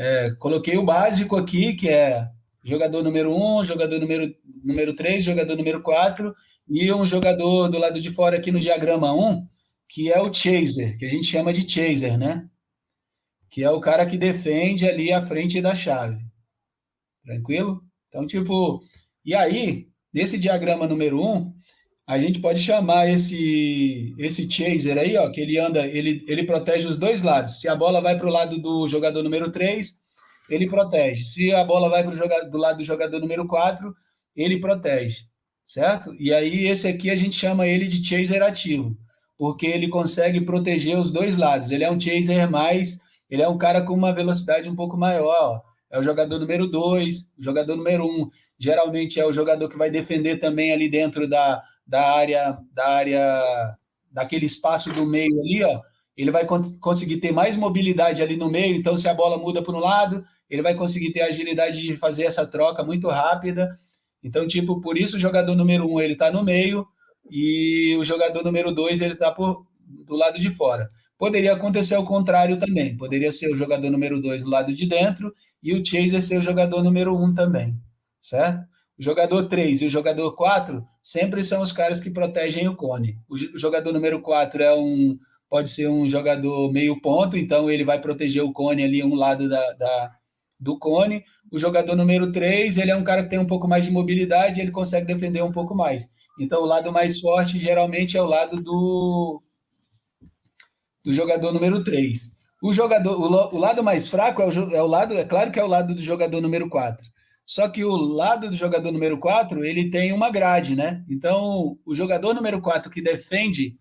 é, 0.00 0.30
coloquei 0.38 0.78
o 0.78 0.84
básico 0.84 1.34
aqui, 1.34 1.74
que 1.74 1.88
é 1.88 2.30
jogador 2.62 3.02
número 3.02 3.34
1, 3.34 3.58
um, 3.58 3.64
jogador 3.64 3.98
número, 3.98 4.32
número 4.62 4.94
3, 4.94 5.24
jogador 5.24 5.56
número 5.56 5.82
4, 5.82 6.32
e 6.68 6.92
um 6.92 7.04
jogador 7.04 7.68
do 7.68 7.78
lado 7.78 8.00
de 8.00 8.08
fora 8.08 8.36
aqui 8.36 8.52
no 8.52 8.60
diagrama 8.60 9.12
1, 9.12 9.44
que 9.88 10.12
é 10.12 10.20
o 10.20 10.32
chaser, 10.32 10.96
que 10.96 11.04
a 11.04 11.08
gente 11.08 11.26
chama 11.26 11.52
de 11.52 11.68
chaser, 11.68 12.16
né? 12.16 12.48
Que 13.50 13.64
é 13.64 13.70
o 13.70 13.80
cara 13.80 14.06
que 14.06 14.16
defende 14.16 14.86
ali 14.86 15.12
a 15.12 15.20
frente 15.20 15.60
da 15.60 15.74
chave. 15.74 16.24
Tranquilo? 17.24 17.82
Então, 18.08 18.24
tipo, 18.24 18.80
e 19.24 19.34
aí, 19.34 19.88
nesse 20.12 20.38
diagrama 20.38 20.86
número 20.86 21.20
1, 21.20 21.57
a 22.08 22.18
gente 22.18 22.40
pode 22.40 22.58
chamar 22.60 23.06
esse 23.06 24.14
esse 24.16 24.50
chaser 24.50 24.96
aí, 24.96 25.14
ó, 25.18 25.28
que 25.28 25.42
ele 25.42 25.58
anda, 25.58 25.86
ele, 25.86 26.24
ele 26.26 26.42
protege 26.42 26.88
os 26.88 26.96
dois 26.96 27.20
lados. 27.20 27.60
Se 27.60 27.68
a 27.68 27.76
bola 27.76 28.00
vai 28.00 28.16
para 28.16 28.26
o 28.26 28.32
lado 28.32 28.58
do 28.58 28.88
jogador 28.88 29.22
número 29.22 29.52
3, 29.52 29.94
ele 30.48 30.66
protege. 30.66 31.24
Se 31.24 31.52
a 31.52 31.62
bola 31.62 31.90
vai 31.90 32.02
para 32.02 32.44
do 32.44 32.56
lado 32.56 32.78
do 32.78 32.84
jogador 32.84 33.20
número 33.20 33.46
4, 33.46 33.94
ele 34.34 34.58
protege, 34.58 35.24
certo? 35.66 36.14
E 36.18 36.32
aí 36.32 36.66
esse 36.66 36.88
aqui 36.88 37.10
a 37.10 37.16
gente 37.16 37.36
chama 37.36 37.66
ele 37.66 37.86
de 37.86 38.02
chaser 38.02 38.42
ativo, 38.42 38.96
porque 39.36 39.66
ele 39.66 39.88
consegue 39.88 40.40
proteger 40.40 40.96
os 40.96 41.12
dois 41.12 41.36
lados. 41.36 41.70
Ele 41.70 41.84
é 41.84 41.90
um 41.90 42.00
chaser 42.00 42.50
mais, 42.50 42.98
ele 43.28 43.42
é 43.42 43.48
um 43.48 43.58
cara 43.58 43.82
com 43.82 43.92
uma 43.92 44.14
velocidade 44.14 44.66
um 44.66 44.74
pouco 44.74 44.96
maior, 44.96 45.26
ó. 45.28 45.60
É 45.90 45.98
o 45.98 46.02
jogador 46.02 46.38
número 46.38 46.66
2, 46.66 47.18
o 47.38 47.42
jogador 47.42 47.76
número 47.76 48.06
1, 48.06 48.08
um, 48.08 48.30
geralmente 48.58 49.20
é 49.20 49.26
o 49.26 49.32
jogador 49.32 49.68
que 49.68 49.76
vai 49.76 49.90
defender 49.90 50.38
também 50.38 50.72
ali 50.72 50.88
dentro 50.88 51.28
da, 51.28 51.62
da 51.88 52.12
área, 52.12 52.58
da 52.74 52.86
área, 52.86 53.76
daquele 54.12 54.44
espaço 54.44 54.92
do 54.92 55.06
meio 55.06 55.40
ali, 55.40 55.64
ó, 55.64 55.80
ele 56.14 56.30
vai 56.30 56.44
conseguir 56.80 57.16
ter 57.16 57.32
mais 57.32 57.56
mobilidade 57.56 58.20
ali 58.20 58.36
no 58.36 58.50
meio. 58.50 58.76
Então, 58.76 58.96
se 58.96 59.08
a 59.08 59.14
bola 59.14 59.38
muda 59.38 59.62
para 59.62 59.74
um 59.74 59.78
lado, 59.78 60.24
ele 60.50 60.60
vai 60.60 60.74
conseguir 60.74 61.12
ter 61.12 61.22
a 61.22 61.26
agilidade 61.26 61.80
de 61.80 61.96
fazer 61.96 62.24
essa 62.24 62.46
troca 62.46 62.84
muito 62.84 63.08
rápida. 63.08 63.74
Então, 64.22 64.46
tipo, 64.46 64.80
por 64.80 64.98
isso 64.98 65.16
o 65.16 65.20
jogador 65.20 65.54
número 65.54 65.90
um 65.90 66.00
ele 66.00 66.12
está 66.12 66.30
no 66.30 66.44
meio 66.44 66.86
e 67.30 67.96
o 67.98 68.04
jogador 68.04 68.42
número 68.42 68.72
dois 68.72 69.00
ele 69.00 69.14
está 69.14 69.30
do 69.30 70.16
lado 70.16 70.38
de 70.38 70.50
fora. 70.50 70.90
Poderia 71.16 71.52
acontecer 71.52 71.96
o 71.96 72.04
contrário 72.04 72.58
também. 72.58 72.96
Poderia 72.96 73.32
ser 73.32 73.50
o 73.52 73.56
jogador 73.56 73.88
número 73.90 74.20
dois 74.20 74.42
do 74.42 74.50
lado 74.50 74.74
de 74.74 74.86
dentro 74.86 75.32
e 75.62 75.72
o 75.72 75.84
chaser 75.84 76.22
ser 76.22 76.38
o 76.38 76.42
jogador 76.42 76.82
número 76.82 77.16
um 77.16 77.32
também, 77.34 77.76
certo? 78.20 78.66
O 78.98 79.02
jogador 79.02 79.44
3 79.44 79.82
e 79.82 79.86
o 79.86 79.90
jogador 79.90 80.34
4 80.34 80.84
sempre 81.02 81.44
são 81.44 81.62
os 81.62 81.70
caras 81.70 82.00
que 82.00 82.10
protegem 82.10 82.66
o 82.66 82.74
cone. 82.74 83.16
O 83.28 83.58
jogador 83.58 83.92
número 83.92 84.20
4 84.20 84.62
é 84.62 84.74
um, 84.74 85.16
pode 85.48 85.70
ser 85.70 85.88
um 85.88 86.08
jogador 86.08 86.72
meio 86.72 87.00
ponto, 87.00 87.36
então 87.36 87.70
ele 87.70 87.84
vai 87.84 88.00
proteger 88.00 88.42
o 88.42 88.52
cone 88.52 88.82
ali, 88.82 89.02
um 89.04 89.14
lado 89.14 89.48
da, 89.48 89.72
da 89.72 90.12
do 90.58 90.76
cone. 90.78 91.24
O 91.50 91.58
jogador 91.58 91.94
número 91.94 92.32
3, 92.32 92.76
ele 92.76 92.90
é 92.90 92.96
um 92.96 93.04
cara 93.04 93.22
que 93.22 93.30
tem 93.30 93.38
um 93.38 93.46
pouco 93.46 93.68
mais 93.68 93.84
de 93.84 93.90
mobilidade, 93.90 94.60
ele 94.60 94.72
consegue 94.72 95.06
defender 95.06 95.42
um 95.42 95.52
pouco 95.52 95.74
mais. 95.74 96.10
Então, 96.38 96.62
o 96.62 96.66
lado 96.66 96.92
mais 96.92 97.20
forte, 97.20 97.58
geralmente, 97.58 98.16
é 98.16 98.22
o 98.22 98.26
lado 98.26 98.60
do, 98.60 99.42
do 101.04 101.12
jogador 101.12 101.52
número 101.52 101.82
3. 101.84 102.36
O, 102.60 102.72
jogador, 102.72 103.18
o, 103.18 103.56
o 103.56 103.58
lado 103.58 103.82
mais 103.82 104.08
fraco 104.08 104.42
é 104.42 104.46
o, 104.46 104.74
é 104.74 104.82
o 104.82 104.86
lado, 104.86 105.14
é 105.14 105.24
claro 105.24 105.52
que 105.52 105.60
é 105.60 105.64
o 105.64 105.68
lado 105.68 105.94
do 105.94 106.02
jogador 106.02 106.40
número 106.40 106.68
4. 106.68 107.06
Só 107.48 107.66
que 107.66 107.82
o 107.82 107.96
lado 107.96 108.50
do 108.50 108.54
jogador 108.54 108.92
número 108.92 109.18
4, 109.18 109.64
ele 109.64 109.90
tem 109.90 110.12
uma 110.12 110.30
grade, 110.30 110.76
né? 110.76 111.02
Então, 111.08 111.78
o 111.86 111.94
jogador 111.94 112.34
número 112.34 112.60
4 112.60 112.90
que 112.90 113.00
defende 113.00 113.74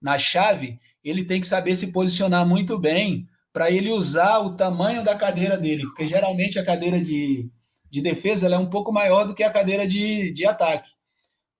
na 0.00 0.18
chave, 0.18 0.80
ele 1.04 1.26
tem 1.26 1.38
que 1.38 1.46
saber 1.46 1.76
se 1.76 1.92
posicionar 1.92 2.48
muito 2.48 2.78
bem 2.78 3.28
para 3.52 3.70
ele 3.70 3.92
usar 3.92 4.38
o 4.38 4.56
tamanho 4.56 5.04
da 5.04 5.14
cadeira 5.14 5.58
dele, 5.58 5.82
porque 5.82 6.06
geralmente 6.06 6.58
a 6.58 6.64
cadeira 6.64 6.98
de, 6.98 7.46
de 7.90 8.00
defesa 8.00 8.48
é 8.48 8.56
um 8.56 8.70
pouco 8.70 8.90
maior 8.90 9.26
do 9.26 9.34
que 9.34 9.42
a 9.42 9.52
cadeira 9.52 9.86
de, 9.86 10.32
de 10.32 10.46
ataque, 10.46 10.88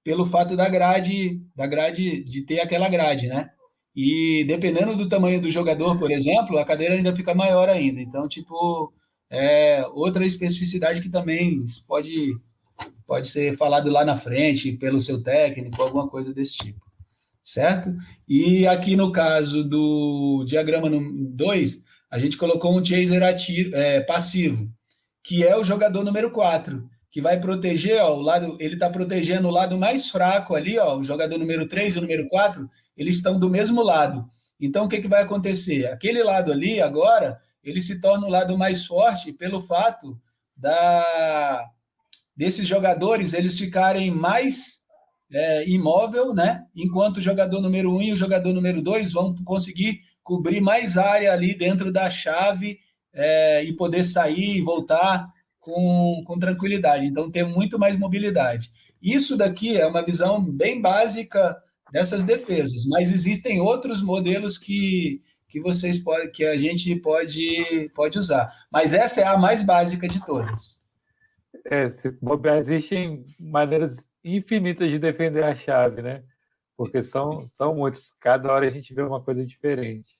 pelo 0.02 0.24
fato 0.24 0.56
da 0.56 0.66
grade, 0.66 1.42
da 1.54 1.66
grade 1.66 2.24
de 2.24 2.40
ter 2.40 2.61
aquela 2.61 2.88
grade, 2.88 3.26
né? 3.26 3.50
E 3.94 4.44
dependendo 4.48 4.96
do 4.96 5.11
tamanho 5.11 5.38
do 5.42 5.50
jogador, 5.50 5.98
por 5.98 6.11
exemplo, 6.11 6.56
a 6.56 6.64
cadeira 6.64 6.94
ainda 6.94 7.14
fica 7.14 7.34
maior 7.34 7.68
ainda. 7.68 8.00
Então, 8.00 8.26
tipo, 8.26 8.94
é, 9.31 9.83
outra 9.93 10.26
especificidade 10.26 11.01
que 11.01 11.09
também 11.09 11.64
pode, 11.87 12.37
pode 13.07 13.28
ser 13.28 13.57
falado 13.57 13.89
lá 13.89 14.05
na 14.05 14.16
frente 14.16 14.72
pelo 14.72 15.01
seu 15.01 15.22
técnico, 15.22 15.81
alguma 15.81 16.09
coisa 16.09 16.35
desse 16.35 16.55
tipo, 16.55 16.85
certo? 17.45 17.95
E 18.28 18.66
aqui 18.66 18.97
no 18.97 19.12
caso 19.12 19.62
do 19.62 20.45
diagrama 20.45 20.91
2, 20.91 21.85
a 22.11 22.18
gente 22.18 22.37
colocou 22.37 22.76
um 22.76 22.85
chaser 22.85 23.22
ativo, 23.22 23.74
é, 23.76 24.01
passivo, 24.01 24.68
que 25.22 25.47
é 25.47 25.57
o 25.57 25.62
jogador 25.62 26.03
número 26.03 26.33
4, 26.33 26.85
que 27.11 27.20
vai 27.20 27.41
proteger, 27.41 28.03
ó, 28.03 28.16
o 28.16 28.20
lado, 28.20 28.57
ele 28.59 28.74
está 28.74 28.91
protegendo 28.91 29.47
o 29.47 29.53
lado 29.53 29.78
mais 29.78 30.09
fraco 30.09 30.55
ali, 30.55 30.76
ó, 30.78 30.99
o 30.99 31.05
jogador 31.05 31.39
número 31.39 31.68
3 31.68 31.95
e 31.95 31.99
o 31.99 32.03
número 32.03 32.28
4, 32.28 32.68
eles 32.97 33.16
estão 33.16 33.39
do 33.39 33.49
mesmo 33.49 33.83
lado. 33.83 34.28
Então, 34.61 34.85
o 34.85 34.89
que, 34.89 35.01
que 35.01 35.09
vai 35.09 35.22
acontecer? 35.22 35.87
Aquele 35.87 36.22
lado 36.22 36.53
ali, 36.53 36.81
agora, 36.81 37.41
ele 37.62 37.80
se 37.80 38.00
torna 38.00 38.26
o 38.26 38.30
lado 38.30 38.56
mais 38.56 38.86
forte 38.86 39.32
pelo 39.32 39.62
fato 39.62 40.18
da 40.56 41.68
desses 42.36 42.66
jogadores 42.66 43.34
eles 43.34 43.58
ficarem 43.58 44.11
mais 44.11 44.80
é, 45.32 45.68
imóvel, 45.68 46.34
né? 46.34 46.64
Enquanto 46.74 47.18
o 47.18 47.22
jogador 47.22 47.61
número 47.61 47.94
um 47.94 48.00
e 48.00 48.12
o 48.12 48.16
jogador 48.16 48.52
número 48.52 48.80
dois 48.80 49.12
vão 49.12 49.34
conseguir 49.44 50.00
cobrir 50.22 50.61
mais 50.61 50.96
área 50.96 51.32
ali 51.32 51.54
dentro 51.54 51.92
da 51.92 52.08
chave 52.08 52.78
é, 53.12 53.64
e 53.64 53.72
poder 53.72 54.04
sair 54.04 54.56
e 54.56 54.62
voltar 54.62 55.28
com, 55.58 56.22
com 56.26 56.38
tranquilidade. 56.38 57.06
Então, 57.06 57.30
ter 57.30 57.44
muito 57.44 57.78
mais 57.78 57.98
mobilidade. 57.98 58.70
Isso 59.02 59.36
daqui 59.36 59.76
é 59.78 59.86
uma 59.86 60.04
visão 60.04 60.42
bem 60.42 60.80
básica 60.80 61.56
dessas 61.92 62.22
defesas, 62.22 62.84
mas 62.86 63.11
existem 63.11 63.61
outros 63.61 64.00
modelos 64.00 64.56
que, 64.56 65.20
que 65.51 65.61
vocês 65.61 65.98
podem, 65.98 66.30
que 66.30 66.44
a 66.44 66.57
gente 66.57 66.94
pode, 66.96 67.90
pode 67.94 68.18
usar. 68.18 68.51
Mas 68.70 68.94
essa 68.94 69.20
é 69.20 69.24
a 69.24 69.36
mais 69.36 69.62
básica 69.62 70.07
de 70.07 70.24
todas. 70.24 70.80
É, 71.64 71.90
se 71.90 72.16
existem 72.61 73.26
maneiras 73.38 73.96
infinitas 74.24 74.88
de 74.88 74.98
defender 74.98 75.42
a 75.42 75.55
chave, 75.55 76.01
né? 76.01 76.22
Porque 76.76 77.03
são, 77.03 77.46
são 77.48 77.74
muitos. 77.74 78.12
Cada 78.20 78.51
hora 78.51 78.66
a 78.66 78.70
gente 78.70 78.94
vê 78.94 79.03
uma 79.03 79.22
coisa 79.22 79.44
diferente. 79.44 80.18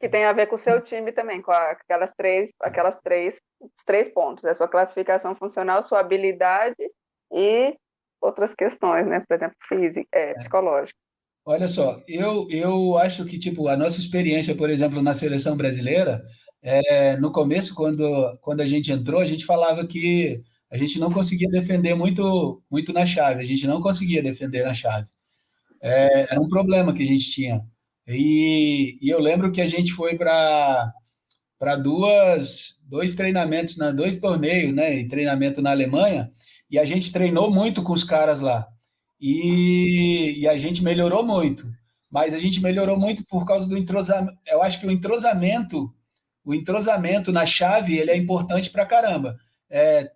Que 0.00 0.08
tem 0.08 0.24
a 0.24 0.32
ver 0.32 0.46
com 0.46 0.56
o 0.56 0.58
seu 0.58 0.80
time 0.80 1.12
também, 1.12 1.42
com 1.42 1.52
aquelas 1.52 2.12
três, 2.12 2.50
aquelas 2.60 2.96
três, 2.96 3.38
os 3.60 3.84
três 3.84 4.08
pontos, 4.08 4.44
a 4.46 4.54
sua 4.54 4.66
classificação 4.66 5.36
funcional, 5.36 5.82
sua 5.82 6.00
habilidade 6.00 6.90
e 7.30 7.76
outras 8.18 8.54
questões, 8.54 9.06
né? 9.06 9.20
Por 9.20 9.34
exemplo, 9.34 9.56
física, 9.68 10.08
é, 10.10 10.30
é. 10.30 10.34
psicológica. 10.34 10.98
Olha 11.44 11.66
só, 11.68 12.02
eu, 12.06 12.46
eu 12.50 12.98
acho 12.98 13.24
que 13.24 13.38
tipo 13.38 13.68
a 13.68 13.76
nossa 13.76 13.98
experiência, 13.98 14.54
por 14.54 14.68
exemplo, 14.70 15.02
na 15.02 15.14
seleção 15.14 15.56
brasileira, 15.56 16.22
é, 16.62 17.16
no 17.16 17.32
começo, 17.32 17.74
quando, 17.74 18.36
quando 18.42 18.60
a 18.60 18.66
gente 18.66 18.92
entrou, 18.92 19.20
a 19.20 19.24
gente 19.26 19.44
falava 19.46 19.86
que 19.86 20.42
a 20.70 20.76
gente 20.76 20.98
não 21.00 21.10
conseguia 21.12 21.48
defender 21.50 21.94
muito, 21.94 22.62
muito 22.70 22.92
na 22.92 23.06
chave, 23.06 23.42
a 23.42 23.46
gente 23.46 23.66
não 23.66 23.80
conseguia 23.80 24.22
defender 24.22 24.64
na 24.64 24.74
chave. 24.74 25.08
É, 25.82 26.32
era 26.32 26.40
um 26.40 26.48
problema 26.48 26.94
que 26.94 27.02
a 27.02 27.06
gente 27.06 27.30
tinha. 27.30 27.62
E, 28.06 28.96
e 29.02 29.10
eu 29.10 29.20
lembro 29.20 29.52
que 29.52 29.60
a 29.60 29.66
gente 29.66 29.92
foi 29.92 30.16
para 30.16 30.92
para 31.58 31.76
duas 31.76 32.76
dois 32.84 33.14
treinamentos, 33.14 33.76
na 33.76 33.90
dois 33.92 34.18
torneios, 34.20 34.74
né, 34.74 34.94
e 34.96 35.08
treinamento 35.08 35.62
na 35.62 35.70
Alemanha, 35.72 36.32
e 36.70 36.78
a 36.78 36.84
gente 36.84 37.12
treinou 37.12 37.50
muito 37.52 37.82
com 37.82 37.92
os 37.92 38.04
caras 38.04 38.40
lá 38.40 38.66
e, 39.20 40.40
e 40.40 40.48
a 40.48 40.56
gente 40.56 40.82
melhorou 40.82 41.24
muito. 41.24 41.70
Mas 42.10 42.34
a 42.34 42.38
gente 42.38 42.60
melhorou 42.60 42.98
muito 42.98 43.24
por 43.24 43.44
causa 43.44 43.66
do 43.66 43.76
entrosamento. 43.76 44.36
Eu 44.46 44.62
acho 44.62 44.80
que 44.80 44.86
o 44.86 44.90
entrosamento, 44.90 45.92
o 46.44 46.54
entrosamento 46.54 47.30
na 47.30 47.46
chave, 47.46 47.98
ele 47.98 48.10
é 48.10 48.16
importante 48.16 48.70
para 48.70 48.86
caramba. 48.86 49.38
É, 49.68 50.10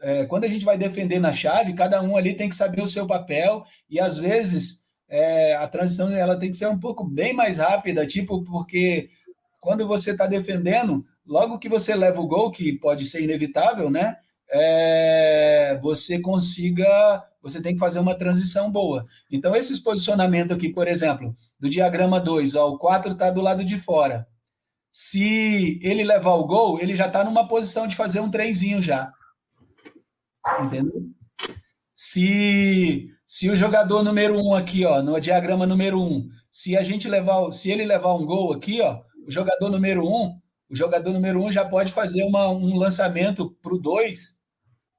é, 0.00 0.24
quando 0.26 0.44
a 0.44 0.48
gente 0.48 0.64
vai 0.64 0.78
defender 0.78 1.18
na 1.18 1.32
chave, 1.32 1.74
cada 1.74 2.00
um 2.02 2.16
ali 2.16 2.34
tem 2.34 2.48
que 2.48 2.54
saber 2.54 2.82
o 2.82 2.88
seu 2.88 3.06
papel 3.06 3.64
e 3.88 3.98
às 3.98 4.16
vezes 4.16 4.84
é, 5.08 5.54
a 5.56 5.66
transição 5.66 6.10
ela 6.10 6.38
tem 6.38 6.50
que 6.50 6.56
ser 6.56 6.68
um 6.68 6.78
pouco 6.78 7.04
bem 7.04 7.32
mais 7.34 7.58
rápida, 7.58 8.06
tipo 8.06 8.42
porque 8.44 9.10
quando 9.60 9.86
você 9.86 10.12
está 10.12 10.26
defendendo, 10.26 11.04
logo 11.26 11.58
que 11.58 11.68
você 11.68 11.94
leva 11.94 12.20
o 12.20 12.26
gol, 12.26 12.50
que 12.50 12.72
pode 12.78 13.06
ser 13.06 13.22
inevitável, 13.22 13.90
né? 13.90 14.16
É, 14.52 15.78
você 15.82 16.20
consiga 16.20 17.24
você 17.42 17.60
tem 17.60 17.72
que 17.72 17.80
fazer 17.80 17.98
uma 17.98 18.14
transição 18.14 18.70
boa. 18.70 19.06
Então, 19.30 19.56
esses 19.56 19.78
posicionamentos 19.78 20.54
aqui, 20.54 20.68
por 20.68 20.86
exemplo, 20.86 21.34
do 21.58 21.70
diagrama 21.70 22.20
2, 22.20 22.54
ó, 22.54 22.68
o 22.68 22.78
4 22.78 23.12
está 23.12 23.30
do 23.30 23.40
lado 23.40 23.64
de 23.64 23.78
fora. 23.78 24.26
Se 24.92 25.78
ele 25.82 26.04
levar 26.04 26.34
o 26.34 26.46
gol, 26.46 26.80
ele 26.80 26.94
já 26.94 27.06
está 27.06 27.24
numa 27.24 27.48
posição 27.48 27.86
de 27.86 27.96
fazer 27.96 28.20
um 28.20 28.30
trenzinho 28.30 28.82
já. 28.82 29.10
Entendeu? 30.60 31.10
se, 31.94 33.10
se 33.26 33.50
o 33.50 33.56
jogador 33.56 34.02
número 34.02 34.38
um 34.38 34.54
aqui, 34.54 34.86
ó, 34.86 35.02
no 35.02 35.20
diagrama 35.20 35.66
número 35.66 36.00
um, 36.00 36.30
se 36.50 36.74
a 36.74 36.82
gente 36.82 37.06
levar, 37.06 37.52
se 37.52 37.70
ele 37.70 37.84
levar 37.84 38.14
um 38.14 38.24
gol 38.24 38.54
aqui, 38.54 38.80
ó, 38.80 39.02
o 39.26 39.30
jogador 39.30 39.68
número 39.68 40.06
um, 40.06 40.40
o 40.70 40.74
jogador 40.74 41.12
número 41.12 41.42
um 41.42 41.52
já 41.52 41.62
pode 41.62 41.92
fazer 41.92 42.22
uma, 42.22 42.48
um 42.48 42.74
lançamento 42.76 43.50
para 43.62 43.74
o 43.74 43.78
dois 43.78 44.39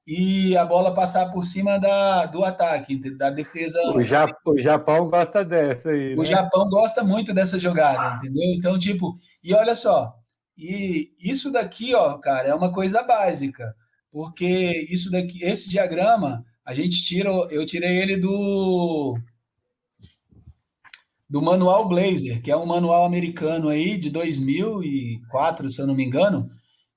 e 0.06 0.56
a 0.56 0.64
bola 0.64 0.94
passar 0.94 1.30
por 1.30 1.44
cima 1.44 1.78
da, 1.78 2.26
do 2.26 2.44
ataque, 2.44 2.96
da 3.16 3.30
defesa. 3.30 3.80
O, 3.94 4.02
Japão, 4.02 4.54
o 4.54 4.60
Japão 4.60 5.08
gosta 5.08 5.44
dessa 5.44 5.90
aí. 5.90 6.14
O 6.14 6.22
né? 6.22 6.24
Japão 6.24 6.68
gosta 6.68 7.04
muito 7.04 7.32
dessa 7.32 7.58
jogada, 7.58 8.16
entendeu? 8.16 8.52
Então, 8.54 8.78
tipo, 8.78 9.16
e 9.42 9.54
olha 9.54 9.74
só, 9.74 10.14
e 10.56 11.12
isso 11.20 11.50
daqui, 11.50 11.94
ó, 11.94 12.18
cara, 12.18 12.48
é 12.48 12.54
uma 12.54 12.72
coisa 12.72 13.02
básica, 13.02 13.74
porque 14.10 14.86
isso 14.90 15.10
daqui, 15.10 15.42
esse 15.44 15.70
diagrama, 15.70 16.44
a 16.64 16.74
gente 16.74 17.02
tira, 17.04 17.30
eu 17.50 17.64
tirei 17.64 17.98
ele 17.98 18.16
do 18.16 19.16
do 21.28 21.40
manual 21.40 21.88
Blazer, 21.88 22.42
que 22.42 22.50
é 22.50 22.56
um 22.56 22.66
manual 22.66 23.06
americano 23.06 23.70
aí 23.70 23.96
de 23.96 24.10
2004, 24.10 25.66
se 25.70 25.80
eu 25.80 25.86
não 25.86 25.94
me 25.94 26.04
engano, 26.04 26.50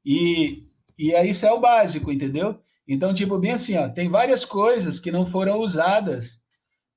e 0.04 0.66
e 0.98 1.14
aí 1.14 1.30
isso 1.30 1.46
é 1.46 1.52
o 1.52 1.60
básico, 1.60 2.12
entendeu? 2.12 2.60
Então, 2.88 3.14
tipo, 3.14 3.38
bem 3.40 3.52
assim, 3.52 3.76
ó, 3.78 3.90
tem 3.90 4.10
várias 4.10 4.46
coisas 4.46 5.00
que 5.00 5.12
não 5.12 5.26
foram 5.26 5.60
usadas 5.60 6.40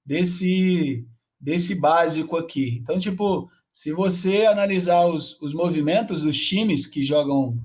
desse, 0.05 1.07
desse 1.41 1.74
básico 1.74 2.36
aqui. 2.36 2.78
Então, 2.82 2.99
tipo, 2.99 3.51
se 3.72 3.93
você 3.93 4.45
analisar 4.45 5.07
os, 5.07 5.41
os 5.41 5.55
movimentos 5.55 6.22
dos 6.22 6.39
times 6.39 6.84
que 6.84 7.03
jogam, 7.03 7.57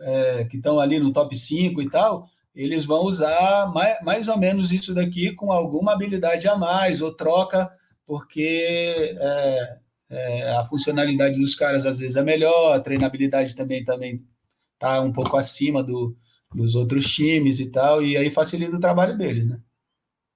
é, 0.00 0.44
que 0.44 0.56
estão 0.56 0.78
ali 0.78 0.98
no 1.00 1.12
top 1.12 1.36
5 1.36 1.82
e 1.82 1.90
tal, 1.90 2.28
eles 2.54 2.84
vão 2.84 3.04
usar 3.04 3.72
mais, 3.72 4.00
mais 4.02 4.28
ou 4.28 4.36
menos 4.36 4.72
isso 4.72 4.94
daqui 4.94 5.32
com 5.32 5.52
alguma 5.52 5.92
habilidade 5.92 6.46
a 6.46 6.56
mais, 6.56 7.00
ou 7.00 7.14
troca, 7.14 7.70
porque 8.06 9.16
é, 9.18 9.78
é, 10.10 10.52
a 10.52 10.64
funcionalidade 10.64 11.40
dos 11.40 11.54
caras 11.54 11.86
às 11.86 11.98
vezes 11.98 12.16
é 12.16 12.22
melhor, 12.22 12.74
a 12.74 12.80
treinabilidade 12.80 13.54
também 13.54 13.84
também 13.84 14.22
está 14.74 15.00
um 15.00 15.12
pouco 15.12 15.36
acima 15.36 15.82
do, 15.82 16.16
dos 16.54 16.74
outros 16.74 17.04
times 17.04 17.60
e 17.60 17.70
tal, 17.70 18.02
e 18.02 18.16
aí 18.16 18.30
facilita 18.30 18.76
o 18.76 18.80
trabalho 18.80 19.16
deles, 19.16 19.48
né? 19.48 19.58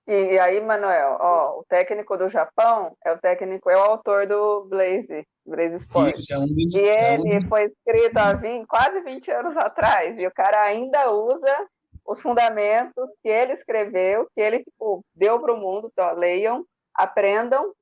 E 0.07 0.39
aí, 0.39 0.61
Manuel, 0.61 1.17
ó, 1.19 1.61
o 1.61 1.65
técnico 1.65 2.19
do 2.19 2.29
Japão 2.29 2.95
é 3.03 3.13
o 3.13 3.19
técnico, 3.19 3.71
é 3.71 3.77
o 3.77 3.83
autor 3.83 4.27
do 4.27 4.67
Blaze, 4.67 5.27
Blaze 5.47 5.77
Sport. 5.77 6.19
Isso, 6.19 6.35
é 6.35 6.39
um 6.39 6.47
dos, 6.47 6.75
e 6.75 6.85
é 6.85 7.15
ele 7.15 7.39
um 7.39 7.49
foi 7.49 7.65
escrito 7.65 8.19
há 8.19 8.35
20, 8.35 8.67
quase 8.67 9.01
20 9.01 9.31
anos 9.31 9.57
atrás, 9.57 10.23
e 10.23 10.27
o 10.27 10.31
cara 10.31 10.63
ainda 10.63 11.11
usa 11.11 11.67
os 12.07 12.21
fundamentos 12.21 13.09
que 13.23 13.29
ele 13.31 13.55
escreveu, 13.55 14.29
que 14.35 14.43
ele 14.43 14.63
tipo, 14.63 15.03
deu 15.15 15.41
para 15.41 15.55
o 15.55 15.57
mundo, 15.57 15.89
então, 15.91 16.15
leiam, 16.15 16.67
aprendam, 16.95 17.73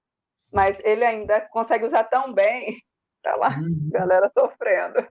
mas 0.52 0.78
ele 0.84 1.04
ainda 1.04 1.40
consegue 1.40 1.84
usar 1.84 2.04
tão 2.04 2.32
bem, 2.32 2.76
tá 3.20 3.34
lá, 3.34 3.48
uhum. 3.58 3.90
galera 3.90 4.30
sofrendo. 4.32 5.04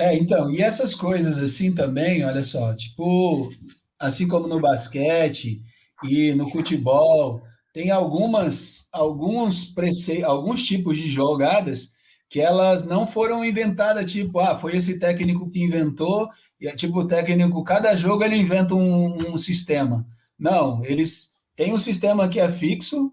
É, 0.00 0.16
então, 0.16 0.50
e 0.50 0.62
essas 0.62 0.94
coisas 0.94 1.36
assim 1.36 1.74
também, 1.74 2.24
olha 2.24 2.42
só, 2.42 2.74
tipo, 2.74 3.50
assim 3.98 4.26
como 4.26 4.48
no 4.48 4.58
basquete 4.58 5.60
e 6.02 6.32
no 6.34 6.48
futebol, 6.48 7.42
tem 7.74 7.90
algumas, 7.90 8.88
alguns 8.92 9.62
prece... 9.66 10.24
alguns 10.24 10.64
tipos 10.64 10.96
de 10.96 11.10
jogadas 11.10 11.92
que 12.30 12.40
elas 12.40 12.86
não 12.86 13.06
foram 13.06 13.44
inventadas, 13.44 14.10
tipo, 14.10 14.38
ah, 14.40 14.56
foi 14.56 14.74
esse 14.74 14.98
técnico 14.98 15.50
que 15.50 15.62
inventou, 15.62 16.30
e 16.58 16.66
é 16.66 16.74
tipo, 16.74 17.00
o 17.00 17.06
técnico, 17.06 17.62
cada 17.62 17.94
jogo 17.94 18.24
ele 18.24 18.36
inventa 18.36 18.74
um, 18.74 19.34
um 19.34 19.36
sistema. 19.36 20.06
Não, 20.38 20.82
eles 20.82 21.36
têm 21.56 21.74
um 21.74 21.78
sistema 21.78 22.26
que 22.26 22.40
é 22.40 22.50
fixo, 22.50 23.12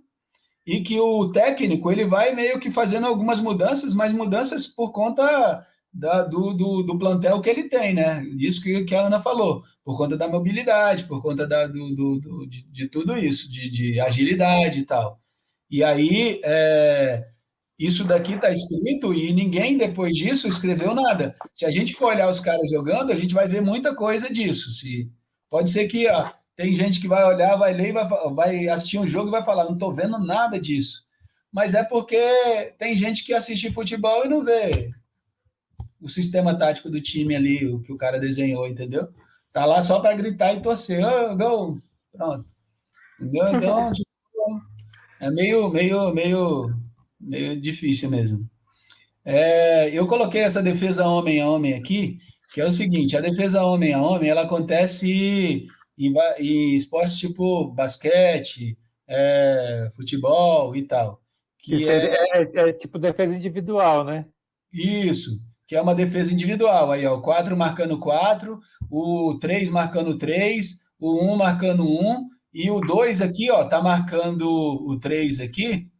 e 0.65 0.81
que 0.81 0.97
o 0.99 1.31
técnico 1.33 1.91
ele 1.91 2.05
vai 2.05 2.33
meio 2.33 2.59
que 2.59 2.71
fazendo 2.71 3.07
algumas 3.07 3.41
mudanças, 3.41 3.93
mas 3.93 4.13
mudanças 4.13 4.67
por 4.67 4.91
conta 4.93 5.65
da, 5.97 6.23
do, 6.23 6.53
do, 6.53 6.83
do, 6.83 6.99
plantel 6.99 7.41
que 7.41 7.49
ele 7.49 7.63
tem, 7.63 7.93
né? 7.93 8.23
Isso 8.37 8.61
que, 8.61 8.85
que 8.85 8.93
a 8.93 9.07
Ana 9.07 9.19
falou, 9.21 9.63
por 9.83 9.97
conta 9.97 10.15
da 10.15 10.27
mobilidade, 10.27 11.05
por 11.05 11.21
conta 11.21 11.47
da, 11.47 11.65
do, 11.65 11.95
do, 11.95 12.45
de, 12.47 12.63
de, 12.71 12.87
tudo 12.87 13.17
isso, 13.17 13.51
de, 13.51 13.69
de, 13.69 13.99
agilidade 13.99 14.79
e 14.79 14.83
tal. 14.83 15.19
E 15.69 15.83
aí, 15.83 16.39
é, 16.43 17.25
isso 17.79 18.03
daqui 18.03 18.33
está 18.33 18.51
escrito 18.51 19.11
e 19.13 19.33
ninguém 19.33 19.77
depois 19.77 20.13
disso 20.13 20.47
escreveu 20.47 20.93
nada. 20.93 21.35
Se 21.53 21.65
a 21.65 21.71
gente 21.71 21.93
for 21.95 22.13
olhar 22.13 22.29
os 22.29 22.39
caras 22.39 22.69
jogando, 22.69 23.11
a 23.11 23.15
gente 23.15 23.33
vai 23.33 23.47
ver 23.47 23.61
muita 23.61 23.95
coisa 23.95 24.31
disso. 24.31 24.71
Se, 24.71 25.11
pode 25.49 25.71
ser 25.71 25.87
que 25.87 26.07
ó, 26.07 26.31
tem 26.55 26.75
gente 26.75 27.01
que 27.01 27.07
vai 27.07 27.23
olhar, 27.25 27.55
vai 27.55 27.73
ler, 27.73 27.91
vai, 27.91 28.07
vai 28.33 28.69
assistir 28.69 28.99
um 28.99 29.07
jogo 29.07 29.29
e 29.29 29.31
vai 29.31 29.43
falar, 29.43 29.65
não 29.65 29.73
estou 29.73 29.93
vendo 29.93 30.19
nada 30.19 30.59
disso. 30.59 31.05
Mas 31.51 31.73
é 31.73 31.83
porque 31.83 32.19
tem 32.77 32.95
gente 32.95 33.25
que 33.25 33.33
assiste 33.33 33.71
futebol 33.71 34.25
e 34.25 34.29
não 34.29 34.43
vê 34.43 34.91
o 36.01 36.09
sistema 36.09 36.57
tático 36.57 36.89
do 36.89 37.01
time 37.01 37.35
ali, 37.35 37.65
o 37.65 37.79
que 37.81 37.91
o 37.91 37.97
cara 37.97 38.19
desenhou, 38.19 38.67
entendeu? 38.67 39.07
Tá 39.51 39.65
lá 39.65 39.81
só 39.81 39.99
para 39.99 40.15
gritar 40.15 40.53
e 40.53 40.61
torcer, 40.61 41.03
oh, 41.03 41.35
gol, 41.35 41.81
pronto. 42.11 42.45
Entendeu? 43.19 43.47
Então, 43.55 43.91
tipo, 43.93 44.07
é 45.19 45.31
meio, 45.31 45.69
meio, 45.69 46.13
meio, 46.13 46.75
meio 47.19 47.59
difícil 47.59 48.09
mesmo. 48.09 48.47
É, 49.25 49.89
eu 49.89 50.07
coloquei 50.07 50.41
essa 50.41 50.61
defesa 50.61 51.05
homem 51.05 51.41
a 51.41 51.49
homem 51.49 51.73
aqui, 51.73 52.19
que 52.53 52.61
é 52.61 52.65
o 52.65 52.71
seguinte: 52.71 53.17
a 53.17 53.21
defesa 53.21 53.63
homem 53.63 53.93
a 53.93 54.01
homem 54.01 54.29
ela 54.29 54.43
acontece 54.43 55.67
em, 55.97 56.13
em 56.39 56.75
esportes 56.75 57.17
tipo 57.17 57.65
basquete, 57.71 58.77
é, 59.07 59.89
futebol 59.95 60.75
e 60.75 60.83
tal. 60.83 61.21
Que 61.59 61.89
é, 61.89 62.37
é, 62.37 62.69
é, 62.69 62.73
tipo 62.73 62.97
defesa 62.97 63.35
individual, 63.35 64.05
né? 64.05 64.25
Isso 64.71 65.41
que 65.67 65.75
é 65.75 65.81
uma 65.81 65.93
defesa 65.93 66.33
individual. 66.33 66.91
Aí, 66.91 67.05
ó, 67.05 67.15
o 67.15 67.21
4 67.21 67.55
marcando 67.57 67.99
4, 67.99 68.59
o 68.89 69.37
3 69.39 69.69
marcando 69.69 70.17
3, 70.17 70.79
o 70.97 71.33
1 71.33 71.35
marcando 71.35 71.85
1, 71.85 72.29
e 72.53 72.71
o 72.71 72.79
2 72.79 73.21
aqui, 73.21 73.51
ó, 73.51 73.65
tá 73.65 73.81
marcando 73.81 74.47
o 74.49 74.97
3 74.99 75.41
aqui, 75.41 75.91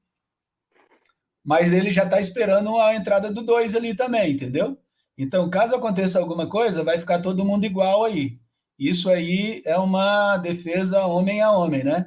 mas 1.45 1.74
ele 1.74 1.91
já 1.91 2.07
tá 2.07 2.20
esperando 2.20 2.78
a 2.80 2.95
entrada 2.95 3.32
do 3.32 3.41
2 3.41 3.76
ali 3.76 3.95
também, 3.95 4.32
entendeu? 4.32 4.78
Então, 5.18 5.49
caso 5.49 5.76
aconteça 5.76 6.20
alguma 6.20 6.49
coisa, 6.49 6.84
vai 6.84 6.97
ficar 6.97 7.22
todo 7.22 7.45
mundo 7.45 7.65
igual 7.65 8.05
aí. 8.05 8.39
Isso 8.80 9.09
aí 9.09 9.61
é 9.65 9.78
uma 9.78 10.38
defesa 10.38 11.05
homem 11.05 11.41
a 11.41 11.51
homem, 11.51 11.84
né? 11.84 12.05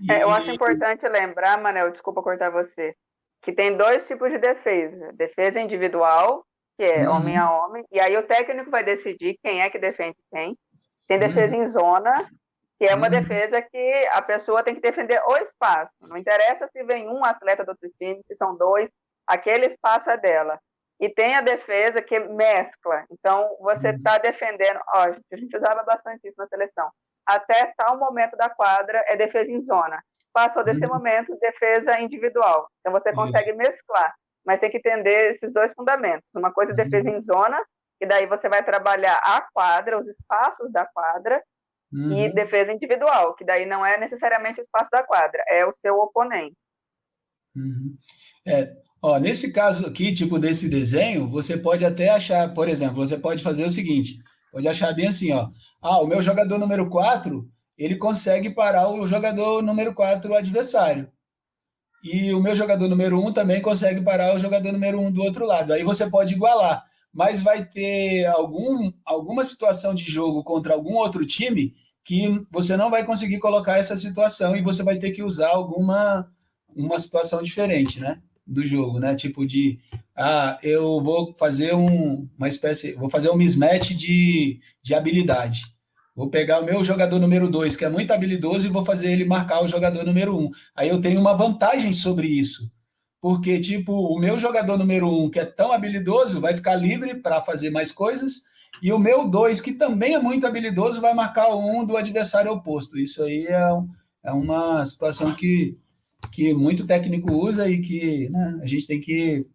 E... 0.00 0.12
É, 0.12 0.22
eu 0.22 0.30
acho 0.30 0.50
importante 0.50 1.08
lembrar, 1.08 1.60
Manel, 1.60 1.90
desculpa 1.90 2.22
cortar 2.22 2.50
você, 2.50 2.94
que 3.42 3.52
tem 3.52 3.76
dois 3.76 4.06
tipos 4.06 4.30
de 4.30 4.38
defesa: 4.38 5.12
defesa 5.12 5.60
individual 5.60 6.44
que 6.80 6.84
é 6.84 7.06
uhum. 7.06 7.16
homem 7.16 7.36
a 7.36 7.50
homem, 7.50 7.84
e 7.92 8.00
aí 8.00 8.16
o 8.16 8.22
técnico 8.22 8.70
vai 8.70 8.82
decidir 8.82 9.38
quem 9.42 9.60
é 9.60 9.68
que 9.68 9.78
defende 9.78 10.16
quem. 10.32 10.56
Tem 11.06 11.18
defesa 11.18 11.54
uhum. 11.54 11.62
em 11.62 11.66
zona, 11.66 12.26
que 12.78 12.86
é 12.86 12.94
uma 12.94 13.08
uhum. 13.08 13.12
defesa 13.12 13.60
que 13.60 14.08
a 14.10 14.22
pessoa 14.22 14.62
tem 14.62 14.74
que 14.74 14.80
defender 14.80 15.22
o 15.26 15.36
espaço. 15.36 15.92
Não 16.00 16.16
interessa 16.16 16.66
se 16.72 16.82
vem 16.84 17.06
um 17.06 17.22
atleta 17.22 17.66
do 17.66 17.72
outro 17.72 17.86
time, 18.00 18.22
se 18.26 18.34
são 18.34 18.56
dois, 18.56 18.88
aquele 19.26 19.66
espaço 19.66 20.08
é 20.08 20.16
dela. 20.16 20.58
E 20.98 21.10
tem 21.10 21.34
a 21.34 21.42
defesa 21.42 22.00
que 22.00 22.18
mescla. 22.18 23.04
Então, 23.10 23.58
você 23.60 23.90
está 23.90 24.14
uhum. 24.14 24.22
defendendo. 24.22 24.80
Ó, 24.94 25.00
a 25.02 25.36
gente 25.36 25.54
usava 25.54 25.82
bastante 25.82 26.26
isso 26.26 26.36
na 26.38 26.46
seleção. 26.46 26.90
Até 27.26 27.74
tal 27.76 27.98
momento 27.98 28.38
da 28.38 28.48
quadra 28.48 29.04
é 29.06 29.16
defesa 29.16 29.50
em 29.50 29.62
zona. 29.66 30.02
Passou 30.32 30.64
desse 30.64 30.84
uhum. 30.84 30.94
momento, 30.94 31.38
defesa 31.40 32.00
individual. 32.00 32.70
Então, 32.80 32.90
você 32.90 33.12
consegue 33.12 33.52
mesclar 33.52 34.14
mas 34.44 34.60
tem 34.60 34.70
que 34.70 34.78
entender 34.78 35.30
esses 35.30 35.52
dois 35.52 35.72
fundamentos. 35.72 36.28
Uma 36.34 36.52
coisa 36.52 36.72
é 36.72 36.74
defesa 36.74 37.08
uhum. 37.08 37.16
em 37.16 37.20
zona, 37.20 37.60
e 38.00 38.06
daí 38.06 38.26
você 38.26 38.48
vai 38.48 38.64
trabalhar 38.64 39.16
a 39.16 39.46
quadra, 39.52 40.00
os 40.00 40.08
espaços 40.08 40.70
da 40.72 40.86
quadra, 40.86 41.42
uhum. 41.92 42.12
e 42.12 42.32
defesa 42.32 42.72
individual, 42.72 43.34
que 43.34 43.44
daí 43.44 43.66
não 43.66 43.84
é 43.84 43.98
necessariamente 43.98 44.60
o 44.60 44.62
espaço 44.62 44.90
da 44.90 45.02
quadra, 45.02 45.42
é 45.48 45.66
o 45.66 45.74
seu 45.74 45.98
oponente. 45.98 46.56
Uhum. 47.54 47.96
É, 48.46 48.72
ó, 49.02 49.18
nesse 49.18 49.52
caso 49.52 49.86
aqui, 49.86 50.12
tipo 50.12 50.38
desse 50.38 50.68
desenho, 50.70 51.28
você 51.28 51.56
pode 51.56 51.84
até 51.84 52.08
achar, 52.08 52.54
por 52.54 52.68
exemplo, 52.68 52.96
você 53.06 53.18
pode 53.18 53.42
fazer 53.42 53.64
o 53.64 53.70
seguinte, 53.70 54.18
pode 54.50 54.66
achar 54.66 54.94
bem 54.94 55.08
assim, 55.08 55.32
ó, 55.32 55.50
ah, 55.82 56.00
o 56.00 56.06
meu 56.06 56.22
jogador 56.22 56.58
número 56.58 56.88
4, 56.88 57.46
ele 57.76 57.96
consegue 57.96 58.50
parar 58.50 58.88
o 58.88 59.06
jogador 59.06 59.62
número 59.62 59.94
4 59.94 60.34
adversário 60.34 61.10
e 62.02 62.32
o 62.32 62.40
meu 62.40 62.54
jogador 62.54 62.88
número 62.88 63.22
um 63.22 63.32
também 63.32 63.60
consegue 63.60 64.00
parar 64.00 64.34
o 64.34 64.38
jogador 64.38 64.72
número 64.72 65.00
um 65.00 65.10
do 65.10 65.22
outro 65.22 65.46
lado. 65.46 65.72
Aí 65.72 65.84
você 65.84 66.08
pode 66.08 66.34
igualar, 66.34 66.84
mas 67.12 67.40
vai 67.40 67.64
ter 67.64 68.24
algum, 68.26 68.90
alguma 69.04 69.44
situação 69.44 69.94
de 69.94 70.04
jogo 70.04 70.42
contra 70.42 70.74
algum 70.74 70.94
outro 70.94 71.26
time 71.26 71.74
que 72.04 72.44
você 72.50 72.76
não 72.76 72.90
vai 72.90 73.04
conseguir 73.04 73.38
colocar 73.38 73.78
essa 73.78 73.96
situação 73.96 74.56
e 74.56 74.62
você 74.62 74.82
vai 74.82 74.98
ter 74.98 75.10
que 75.10 75.22
usar 75.22 75.48
alguma 75.48 76.28
uma 76.74 76.98
situação 77.00 77.42
diferente, 77.42 77.98
né, 77.98 78.20
do 78.46 78.64
jogo, 78.64 79.00
né? 79.00 79.14
Tipo 79.16 79.44
de 79.44 79.78
ah, 80.16 80.58
eu 80.62 81.02
vou 81.02 81.34
fazer 81.34 81.74
um, 81.74 82.28
uma 82.36 82.48
espécie, 82.48 82.92
vou 82.92 83.08
fazer 83.08 83.30
um 83.30 83.36
mismatch 83.36 83.90
de, 83.90 84.60
de 84.82 84.94
habilidade. 84.94 85.62
Vou 86.14 86.28
pegar 86.28 86.60
o 86.60 86.64
meu 86.64 86.82
jogador 86.82 87.18
número 87.18 87.48
2, 87.48 87.76
que 87.76 87.84
é 87.84 87.88
muito 87.88 88.12
habilidoso, 88.12 88.66
e 88.66 88.70
vou 88.70 88.84
fazer 88.84 89.10
ele 89.10 89.24
marcar 89.24 89.62
o 89.62 89.68
jogador 89.68 90.04
número 90.04 90.36
1. 90.36 90.40
Um. 90.40 90.50
Aí 90.74 90.88
eu 90.88 91.00
tenho 91.00 91.20
uma 91.20 91.36
vantagem 91.36 91.92
sobre 91.92 92.26
isso. 92.26 92.70
Porque, 93.20 93.60
tipo, 93.60 93.92
o 93.92 94.18
meu 94.18 94.38
jogador 94.38 94.76
número 94.76 95.08
1, 95.08 95.24
um, 95.24 95.30
que 95.30 95.38
é 95.38 95.44
tão 95.44 95.72
habilidoso, 95.72 96.40
vai 96.40 96.54
ficar 96.54 96.74
livre 96.74 97.14
para 97.14 97.42
fazer 97.42 97.70
mais 97.70 97.92
coisas, 97.92 98.42
e 98.82 98.92
o 98.92 98.98
meu 98.98 99.28
2, 99.28 99.60
que 99.60 99.72
também 99.72 100.14
é 100.14 100.18
muito 100.18 100.46
habilidoso, 100.46 101.00
vai 101.00 101.12
marcar 101.12 101.48
o 101.48 101.60
1 101.60 101.80
um 101.80 101.84
do 101.84 101.96
adversário 101.96 102.50
oposto. 102.50 102.98
Isso 102.98 103.22
aí 103.22 103.46
é, 103.46 103.68
é 104.24 104.32
uma 104.32 104.84
situação 104.86 105.34
que, 105.34 105.76
que 106.32 106.54
muito 106.54 106.86
técnico 106.86 107.30
usa 107.32 107.68
e 107.68 107.80
que 107.82 108.30
né, 108.30 108.58
a 108.62 108.66
gente 108.66 108.86
tem 108.86 109.00
que 109.00 109.46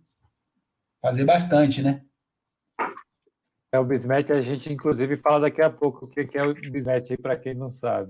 fazer 1.02 1.26
bastante, 1.26 1.82
né? 1.82 2.05
É 3.76 3.80
o 3.80 3.84
bismatch, 3.84 4.32
a 4.32 4.40
gente 4.40 4.72
inclusive 4.72 5.18
fala 5.18 5.42
daqui 5.42 5.62
a 5.62 5.70
pouco 5.70 6.06
o 6.06 6.08
que 6.08 6.38
é 6.38 6.44
o 6.44 6.54
bismatch 6.54 7.12
aí 7.12 7.18
para 7.18 7.36
quem 7.36 7.54
não 7.54 7.70
sabe. 7.70 8.08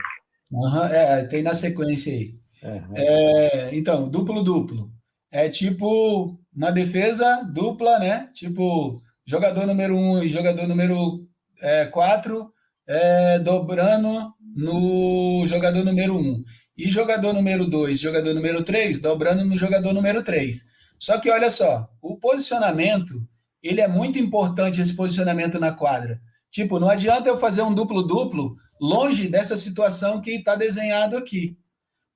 Uhum, 0.51 0.85
é, 0.85 1.23
tem 1.23 1.41
na 1.41 1.55
sequência 1.55 2.13
aí. 2.13 2.35
Uhum. 2.63 2.93
É, 2.95 3.75
então, 3.75 4.07
duplo 4.07 4.43
duplo. 4.43 4.91
É 5.31 5.49
tipo 5.49 6.37
uma 6.55 6.71
defesa 6.71 7.41
dupla, 7.51 7.97
né? 7.97 8.29
Tipo, 8.31 9.01
jogador 9.25 9.65
número 9.65 9.97
um 9.97 10.21
e 10.21 10.29
jogador 10.29 10.67
número 10.67 11.27
é, 11.59 11.85
quatro 11.85 12.51
é, 12.87 13.39
dobrando 13.39 14.31
no 14.55 15.47
jogador 15.47 15.83
número 15.83 16.15
um. 16.15 16.43
E 16.77 16.91
jogador 16.91 17.33
número 17.33 17.65
dois, 17.65 17.99
jogador 17.99 18.35
número 18.35 18.63
três, 18.63 18.99
dobrando 18.99 19.43
no 19.43 19.57
jogador 19.57 19.93
número 19.93 20.21
três. 20.21 20.67
Só 20.99 21.17
que 21.19 21.31
olha 21.31 21.49
só, 21.49 21.89
o 22.01 22.17
posicionamento 22.17 23.27
ele 23.67 23.81
é 23.81 23.87
muito 23.87 24.19
importante 24.19 24.79
esse 24.79 24.95
posicionamento 24.95 25.59
na 25.59 25.71
quadra. 25.71 26.21
Tipo, 26.51 26.79
não 26.79 26.89
adianta 26.89 27.27
eu 27.27 27.37
fazer 27.37 27.63
um 27.63 27.73
duplo-duplo 27.73 28.55
longe 28.79 29.27
dessa 29.27 29.57
situação 29.57 30.21
que 30.21 30.31
está 30.31 30.55
desenhado 30.55 31.17
aqui. 31.17 31.57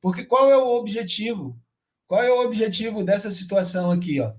Porque 0.01 0.23
qual 0.23 0.49
é 0.49 0.57
o 0.57 0.67
objetivo? 0.67 1.59
Qual 2.07 2.21
é 2.21 2.29
o 2.31 2.45
objetivo 2.45 3.03
dessa 3.03 3.31
situação 3.31 3.91
aqui? 3.91 4.19
Ó? 4.19 4.33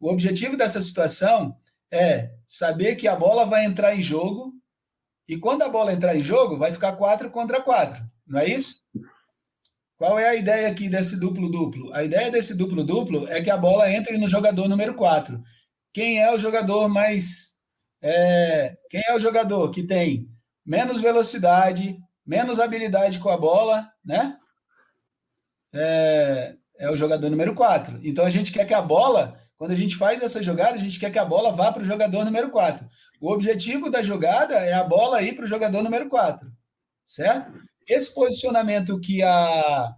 O 0.00 0.10
objetivo 0.10 0.56
dessa 0.56 0.80
situação 0.80 1.56
é 1.90 2.32
saber 2.46 2.96
que 2.96 3.08
a 3.08 3.16
bola 3.16 3.46
vai 3.46 3.64
entrar 3.64 3.94
em 3.94 4.02
jogo 4.02 4.52
e 5.28 5.36
quando 5.38 5.62
a 5.62 5.68
bola 5.68 5.92
entrar 5.92 6.16
em 6.16 6.22
jogo, 6.22 6.56
vai 6.56 6.72
ficar 6.72 6.92
4 6.92 7.30
contra 7.30 7.60
4. 7.60 8.04
Não 8.26 8.38
é 8.40 8.48
isso? 8.48 8.84
Qual 9.96 10.18
é 10.18 10.28
a 10.28 10.34
ideia 10.34 10.68
aqui 10.68 10.88
desse 10.88 11.18
duplo-duplo? 11.18 11.92
A 11.94 12.04
ideia 12.04 12.30
desse 12.30 12.54
duplo-duplo 12.54 13.26
é 13.28 13.40
que 13.40 13.50
a 13.50 13.56
bola 13.56 13.90
entre 13.90 14.18
no 14.18 14.28
jogador 14.28 14.68
número 14.68 14.94
4 14.94 15.42
quem 15.96 16.20
é 16.20 16.30
o 16.30 16.36
jogador 16.36 16.90
mais. 16.90 17.54
É, 18.02 18.76
quem 18.90 19.02
é 19.08 19.14
o 19.14 19.18
jogador 19.18 19.70
que 19.70 19.82
tem 19.82 20.28
menos 20.62 21.00
velocidade, 21.00 21.96
menos 22.26 22.60
habilidade 22.60 23.18
com 23.18 23.30
a 23.30 23.36
bola, 23.38 23.90
né? 24.04 24.36
É, 25.72 26.54
é 26.80 26.90
o 26.90 26.96
jogador 26.96 27.30
número 27.30 27.54
4. 27.54 28.00
Então 28.02 28.26
a 28.26 28.28
gente 28.28 28.52
quer 28.52 28.66
que 28.66 28.74
a 28.74 28.82
bola, 28.82 29.40
quando 29.56 29.70
a 29.70 29.74
gente 29.74 29.96
faz 29.96 30.22
essa 30.22 30.42
jogada, 30.42 30.74
a 30.74 30.78
gente 30.78 31.00
quer 31.00 31.10
que 31.10 31.18
a 31.18 31.24
bola 31.24 31.50
vá 31.50 31.72
para 31.72 31.82
o 31.82 31.86
jogador 31.86 32.26
número 32.26 32.50
4. 32.50 32.86
O 33.18 33.32
objetivo 33.32 33.88
da 33.88 34.02
jogada 34.02 34.56
é 34.56 34.74
a 34.74 34.84
bola 34.84 35.22
ir 35.22 35.34
para 35.34 35.46
o 35.46 35.48
jogador 35.48 35.82
número 35.82 36.10
4, 36.10 36.46
certo? 37.06 37.58
Esse 37.88 38.12
posicionamento 38.12 39.00
que 39.00 39.22
a. 39.22 39.94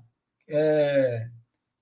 É, 0.48 1.26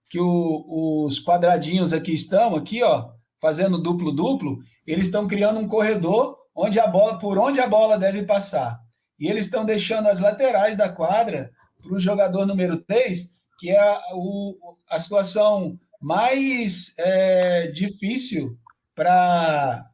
que 0.09 0.19
o, 0.19 1.05
os 1.05 1.23
quadradinhos 1.23 1.93
aqui 1.93 2.15
estão, 2.15 2.55
aqui, 2.55 2.83
ó, 2.83 3.15
fazendo 3.41 3.79
duplo-duplo, 3.79 4.59
eles 4.87 5.07
estão 5.07 5.27
criando 5.27 5.61
um 5.61 5.69
corredor 5.69 6.37
onde 6.55 6.81
a 6.81 6.87
bola, 6.87 7.19
por 7.19 7.39
onde 7.39 7.61
a 7.61 7.67
bola 7.67 7.99
deve 7.99 8.23
passar. 8.23 8.81
E 9.19 9.29
eles 9.29 9.47
estão 9.47 9.65
deixando 9.65 10.09
as 10.09 10.21
laterais 10.21 10.77
da 10.77 10.89
quadra 10.89 11.51
para 11.83 11.95
o 11.95 11.99
jogador 11.99 12.47
número 12.47 12.79
3, 12.79 13.31
que 13.59 13.71
é 13.71 13.79
a, 13.79 14.01
o, 14.15 14.57
a 14.91 14.99
situação 14.99 15.79
mais 16.01 16.95
é, 16.99 17.69
difícil 17.69 18.59
para 18.95 19.87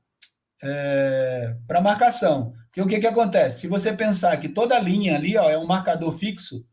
é, 0.62 1.56
para 1.66 1.80
marcação. 1.80 2.52
Porque 2.66 2.80
o 2.80 2.86
que, 2.86 3.00
que 3.00 3.06
acontece? 3.06 3.60
Se 3.60 3.68
você 3.68 3.92
pensar 3.92 4.36
que 4.38 4.48
toda 4.48 4.78
linha 4.78 5.16
ali 5.16 5.36
ó, 5.36 5.50
é 5.50 5.58
um 5.58 5.66
marcador 5.66 6.16
fixo, 6.16 6.64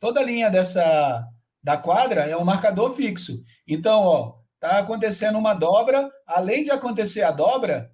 toda 0.00 0.22
linha 0.22 0.50
dessa 0.50 1.26
da 1.62 1.76
quadra 1.76 2.22
é 2.22 2.36
um 2.36 2.44
marcador 2.44 2.94
fixo. 2.94 3.42
Então, 3.66 4.00
ó, 4.00 4.34
Está 4.62 4.78
acontecendo 4.78 5.36
uma 5.36 5.54
dobra. 5.54 6.08
Além 6.24 6.62
de 6.62 6.70
acontecer 6.70 7.22
a 7.22 7.32
dobra, 7.32 7.90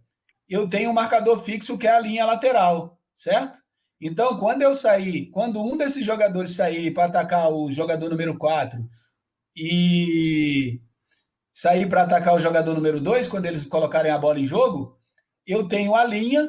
eu 0.46 0.68
tenho 0.68 0.90
um 0.90 0.92
marcador 0.92 1.40
fixo 1.40 1.78
que 1.78 1.86
é 1.86 1.90
a 1.90 1.98
linha 1.98 2.26
lateral, 2.26 3.00
certo? 3.14 3.58
Então, 3.98 4.38
quando 4.38 4.60
eu 4.60 4.74
sair, 4.74 5.30
quando 5.30 5.62
um 5.62 5.78
desses 5.78 6.04
jogadores 6.04 6.54
sair 6.54 6.92
para 6.92 7.06
atacar 7.06 7.50
o 7.50 7.72
jogador 7.72 8.10
número 8.10 8.36
4 8.36 8.78
e 9.56 10.78
sair 11.54 11.88
para 11.88 12.02
atacar 12.02 12.34
o 12.34 12.38
jogador 12.38 12.74
número 12.74 13.00
2, 13.00 13.28
quando 13.28 13.46
eles 13.46 13.64
colocarem 13.64 14.12
a 14.12 14.18
bola 14.18 14.38
em 14.38 14.46
jogo, 14.46 14.94
eu 15.46 15.66
tenho 15.66 15.94
a 15.94 16.04
linha, 16.04 16.46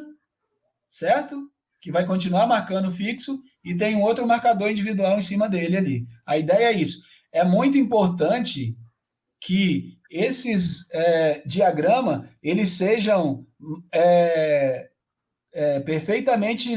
certo? 0.90 1.50
Que 1.80 1.94
vai 1.94 2.06
continuar 2.06 2.46
marcando 2.46 2.91
fixo 2.91 3.40
e 3.64 3.74
tem 3.74 3.96
um 3.96 4.02
outro 4.02 4.28
marcador 4.28 4.70
individual 4.70 5.18
em 5.18 5.22
cima 5.22 5.48
dele 5.48 5.78
ali. 5.78 6.08
A 6.26 6.38
ideia 6.38 6.66
é 6.66 6.74
isso. 6.74 7.00
É 7.32 7.41
muito 7.46 7.78
importante 7.78 8.76
que 9.40 9.98
esses 10.10 10.90
é, 10.94 11.41
diagramas 11.45 12.28
eles 12.41 12.72
sejam 12.72 13.45
é, 13.94 14.90
é, 15.53 15.80
perfeitamente 15.80 16.74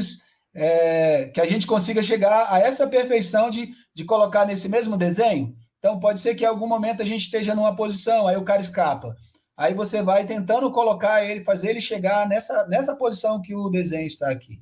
é, 0.53 1.27
que 1.27 1.41
a 1.41 1.45
gente 1.45 1.65
consiga 1.65 2.01
chegar 2.03 2.47
a 2.51 2.59
essa 2.59 2.87
perfeição 2.87 3.49
de, 3.49 3.73
de 3.93 4.05
colocar 4.05 4.45
nesse 4.45 4.69
mesmo 4.69 4.95
desenho. 4.95 5.55
Então 5.79 5.99
pode 5.99 6.19
ser 6.19 6.35
que 6.35 6.43
em 6.43 6.47
algum 6.47 6.67
momento 6.67 7.01
a 7.01 7.05
gente 7.05 7.23
esteja 7.23 7.53
numa 7.53 7.75
posição, 7.75 8.27
aí 8.27 8.37
o 8.37 8.45
cara 8.45 8.61
escapa. 8.61 9.15
Aí 9.55 9.73
você 9.73 10.01
vai 10.01 10.25
tentando 10.25 10.71
colocar 10.71 11.23
ele, 11.23 11.43
fazer 11.43 11.69
ele 11.69 11.81
chegar 11.81 12.27
nessa, 12.27 12.65
nessa 12.67 12.95
posição 12.95 13.41
que 13.41 13.53
o 13.53 13.69
desenho 13.69 14.07
está 14.07 14.31
aqui. 14.31 14.59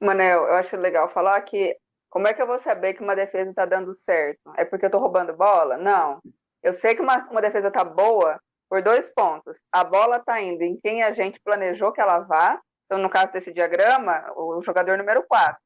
Manel, 0.00 0.44
eu 0.44 0.54
acho 0.54 0.76
legal 0.76 1.08
falar 1.08 1.40
que 1.42 1.76
como 2.08 2.28
é 2.28 2.32
que 2.32 2.40
eu 2.40 2.46
vou 2.46 2.58
saber 2.58 2.94
que 2.94 3.02
uma 3.02 3.16
defesa 3.16 3.50
está 3.50 3.66
dando 3.66 3.92
certo? 3.92 4.52
É 4.56 4.64
porque 4.64 4.84
eu 4.84 4.88
estou 4.88 5.00
roubando 5.00 5.36
bola? 5.36 5.76
Não. 5.76 6.20
Eu 6.62 6.72
sei 6.72 6.94
que 6.94 7.02
uma, 7.02 7.18
uma 7.30 7.40
defesa 7.40 7.68
está 7.68 7.84
boa 7.84 8.40
por 8.68 8.82
dois 8.82 9.08
pontos. 9.08 9.56
A 9.72 9.84
bola 9.84 10.16
está 10.16 10.40
indo 10.40 10.62
em 10.62 10.78
quem 10.80 11.02
a 11.02 11.12
gente 11.12 11.40
planejou 11.40 11.92
que 11.92 12.00
ela 12.00 12.20
vá. 12.20 12.60
Então, 12.86 12.98
no 12.98 13.10
caso 13.10 13.32
desse 13.32 13.52
diagrama, 13.52 14.32
o 14.36 14.62
jogador 14.62 14.96
número 14.96 15.24
4. 15.26 15.58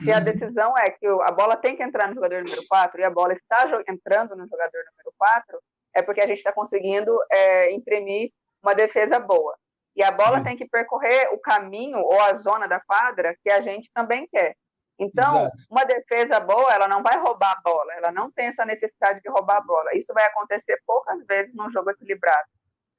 Se 0.00 0.12
a 0.12 0.18
uhum. 0.18 0.24
decisão 0.24 0.78
é 0.78 0.90
que 0.90 1.06
a 1.06 1.32
bola 1.32 1.56
tem 1.56 1.76
que 1.76 1.82
entrar 1.82 2.08
no 2.08 2.14
jogador 2.14 2.42
número 2.44 2.62
4 2.68 3.00
e 3.00 3.04
a 3.04 3.10
bola 3.10 3.32
está 3.32 3.68
entrando 3.88 4.36
no 4.36 4.46
jogador 4.46 4.84
número 4.90 5.12
4, 5.18 5.60
é 5.94 6.02
porque 6.02 6.20
a 6.20 6.26
gente 6.26 6.38
está 6.38 6.52
conseguindo 6.52 7.18
é, 7.30 7.72
imprimir 7.72 8.30
uma 8.62 8.74
defesa 8.74 9.18
boa. 9.18 9.56
E 9.96 10.02
a 10.02 10.10
bola 10.10 10.38
uhum. 10.38 10.44
tem 10.44 10.56
que 10.56 10.68
percorrer 10.68 11.28
o 11.32 11.38
caminho 11.38 11.98
ou 11.98 12.20
a 12.20 12.34
zona 12.34 12.66
da 12.66 12.80
quadra 12.80 13.36
que 13.42 13.50
a 13.50 13.60
gente 13.60 13.90
também 13.92 14.26
quer. 14.28 14.54
Então, 14.98 15.46
Exato. 15.46 15.56
uma 15.70 15.84
defesa 15.84 16.38
boa, 16.40 16.72
ela 16.72 16.86
não 16.86 17.02
vai 17.02 17.18
roubar 17.18 17.52
a 17.52 17.60
bola, 17.60 17.92
ela 17.94 18.12
não 18.12 18.30
tem 18.30 18.46
essa 18.46 18.64
necessidade 18.64 19.20
de 19.20 19.28
roubar 19.28 19.56
a 19.56 19.62
bola. 19.62 19.94
Isso 19.94 20.12
vai 20.14 20.24
acontecer 20.26 20.80
poucas 20.86 21.24
vezes 21.26 21.54
num 21.54 21.70
jogo 21.70 21.90
equilibrado. 21.90 22.48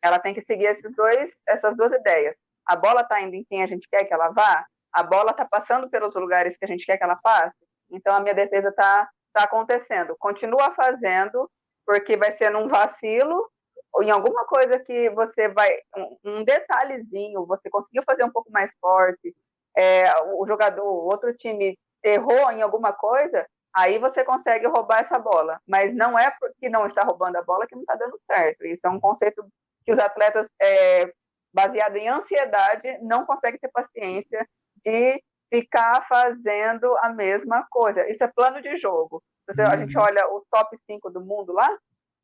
Ela 0.01 0.19
tem 0.19 0.33
que 0.33 0.41
seguir 0.41 0.65
esses 0.65 0.93
dois, 0.95 1.41
essas 1.47 1.75
duas 1.77 1.93
ideias. 1.93 2.37
A 2.65 2.75
bola 2.75 3.01
está 3.01 3.21
indo 3.21 3.35
em 3.35 3.43
quem 3.43 3.63
a 3.63 3.67
gente 3.67 3.87
quer 3.89 4.05
que 4.05 4.13
ela 4.13 4.29
vá, 4.29 4.65
a 4.91 5.01
bola 5.01 5.31
está 5.31 5.45
passando 5.45 5.89
pelos 5.89 6.13
lugares 6.13 6.55
que 6.57 6.65
a 6.65 6.67
gente 6.67 6.85
quer 6.85 6.97
que 6.97 7.03
ela 7.03 7.15
passe, 7.15 7.57
então 7.89 8.15
a 8.15 8.19
minha 8.19 8.35
defesa 8.35 8.69
está 8.69 9.09
tá 9.33 9.43
acontecendo. 9.43 10.15
Continua 10.19 10.71
fazendo, 10.75 11.49
porque 11.85 12.15
vai 12.15 12.31
ser 12.31 12.51
num 12.51 12.67
vacilo, 12.67 13.49
ou 13.91 14.03
em 14.03 14.11
alguma 14.11 14.45
coisa 14.45 14.79
que 14.79 15.09
você 15.11 15.47
vai, 15.49 15.71
um, 15.97 16.17
um 16.25 16.43
detalhezinho, 16.43 17.45
você 17.45 17.69
conseguiu 17.69 18.03
fazer 18.05 18.23
um 18.23 18.31
pouco 18.31 18.51
mais 18.51 18.75
forte, 18.79 19.35
é, 19.77 20.11
o 20.35 20.45
jogador, 20.45 20.83
o 20.83 21.05
outro 21.05 21.35
time 21.35 21.77
errou 22.03 22.51
em 22.51 22.61
alguma 22.61 22.93
coisa, 22.93 23.45
aí 23.73 23.97
você 23.97 24.23
consegue 24.23 24.67
roubar 24.67 25.01
essa 25.01 25.17
bola. 25.17 25.59
Mas 25.67 25.93
não 25.95 26.17
é 26.17 26.31
porque 26.39 26.69
não 26.69 26.85
está 26.85 27.03
roubando 27.03 27.37
a 27.37 27.43
bola 27.43 27.65
que 27.65 27.75
não 27.75 27.81
está 27.81 27.95
dando 27.95 28.19
certo. 28.29 28.65
Isso 28.65 28.85
é 28.85 28.89
um 28.89 28.99
conceito 28.99 29.45
que 29.85 29.91
os 29.91 29.99
atletas, 29.99 30.47
é, 30.61 31.11
baseado 31.53 31.95
em 31.95 32.07
ansiedade, 32.07 32.97
não 33.01 33.25
conseguem 33.25 33.59
ter 33.59 33.69
paciência 33.69 34.47
de 34.83 35.21
ficar 35.49 36.05
fazendo 36.07 36.97
a 36.97 37.09
mesma 37.09 37.65
coisa. 37.69 38.09
Isso 38.09 38.23
é 38.23 38.27
plano 38.27 38.61
de 38.61 38.77
jogo. 38.77 39.21
Você, 39.47 39.61
A 39.61 39.77
gente 39.77 39.95
uhum. 39.95 40.03
olha 40.03 40.27
o 40.29 40.43
top 40.49 40.77
5 40.85 41.09
do 41.09 41.21
mundo 41.21 41.51
lá, 41.51 41.69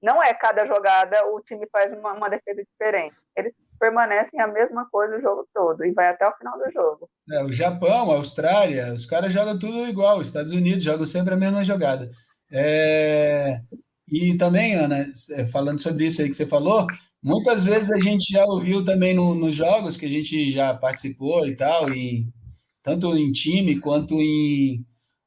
não 0.01 0.23
é 0.23 0.34
cada 0.34 0.65
jogada 0.65 1.27
o 1.27 1.41
time 1.41 1.67
faz 1.71 1.91
uma, 1.93 2.13
uma 2.13 2.30
defesa 2.30 2.63
diferente. 2.63 3.15
Eles 3.35 3.53
permanecem 3.80 4.39
a 4.39 4.47
mesma 4.47 4.88
coisa 4.89 5.18
o 5.18 5.22
jogo 5.22 5.47
todo 5.53 5.85
e 5.85 5.91
vai 5.93 6.10
até 6.10 6.27
o 6.27 6.34
final 6.34 6.57
do 6.57 6.72
jogo. 6.72 7.10
É, 7.31 7.43
o 7.43 7.53
Japão, 7.53 8.11
a 8.11 8.15
Austrália, 8.15 8.93
os 8.93 9.06
caras 9.06 9.31
jogam 9.31 9.57
tudo 9.57 9.88
igual. 9.88 10.19
Os 10.19 10.27
Estados 10.27 10.51
Unidos 10.51 10.84
jogam 10.84 11.06
sempre 11.06 11.34
a 11.34 11.38
mesma 11.38 11.64
jogada. 11.64 12.11
É... 12.51 13.61
E 14.11 14.35
também, 14.38 14.76
Ana, 14.76 15.06
é, 15.31 15.45
falando 15.47 15.81
sobre 15.81 16.06
isso 16.06 16.22
aí 16.22 16.30
que 16.30 16.35
você 16.35 16.45
falou, 16.45 16.88
muitas 17.22 17.64
vezes 17.64 17.91
a 17.91 17.99
gente 17.99 18.31
já 18.31 18.43
ouviu 18.45 18.84
também 18.84 19.14
no, 19.14 19.35
nos 19.35 19.56
jogos 19.56 19.95
que 19.95 20.06
a 20.06 20.10
gente 20.10 20.51
já 20.51 20.73
participou 20.73 21.47
e 21.47 21.56
tal, 21.56 21.93
e, 21.93 22.27
tanto 22.84 23.15
em 23.15 23.31
time 23.31 23.80
quanto 23.80 24.15
em. 24.15 24.84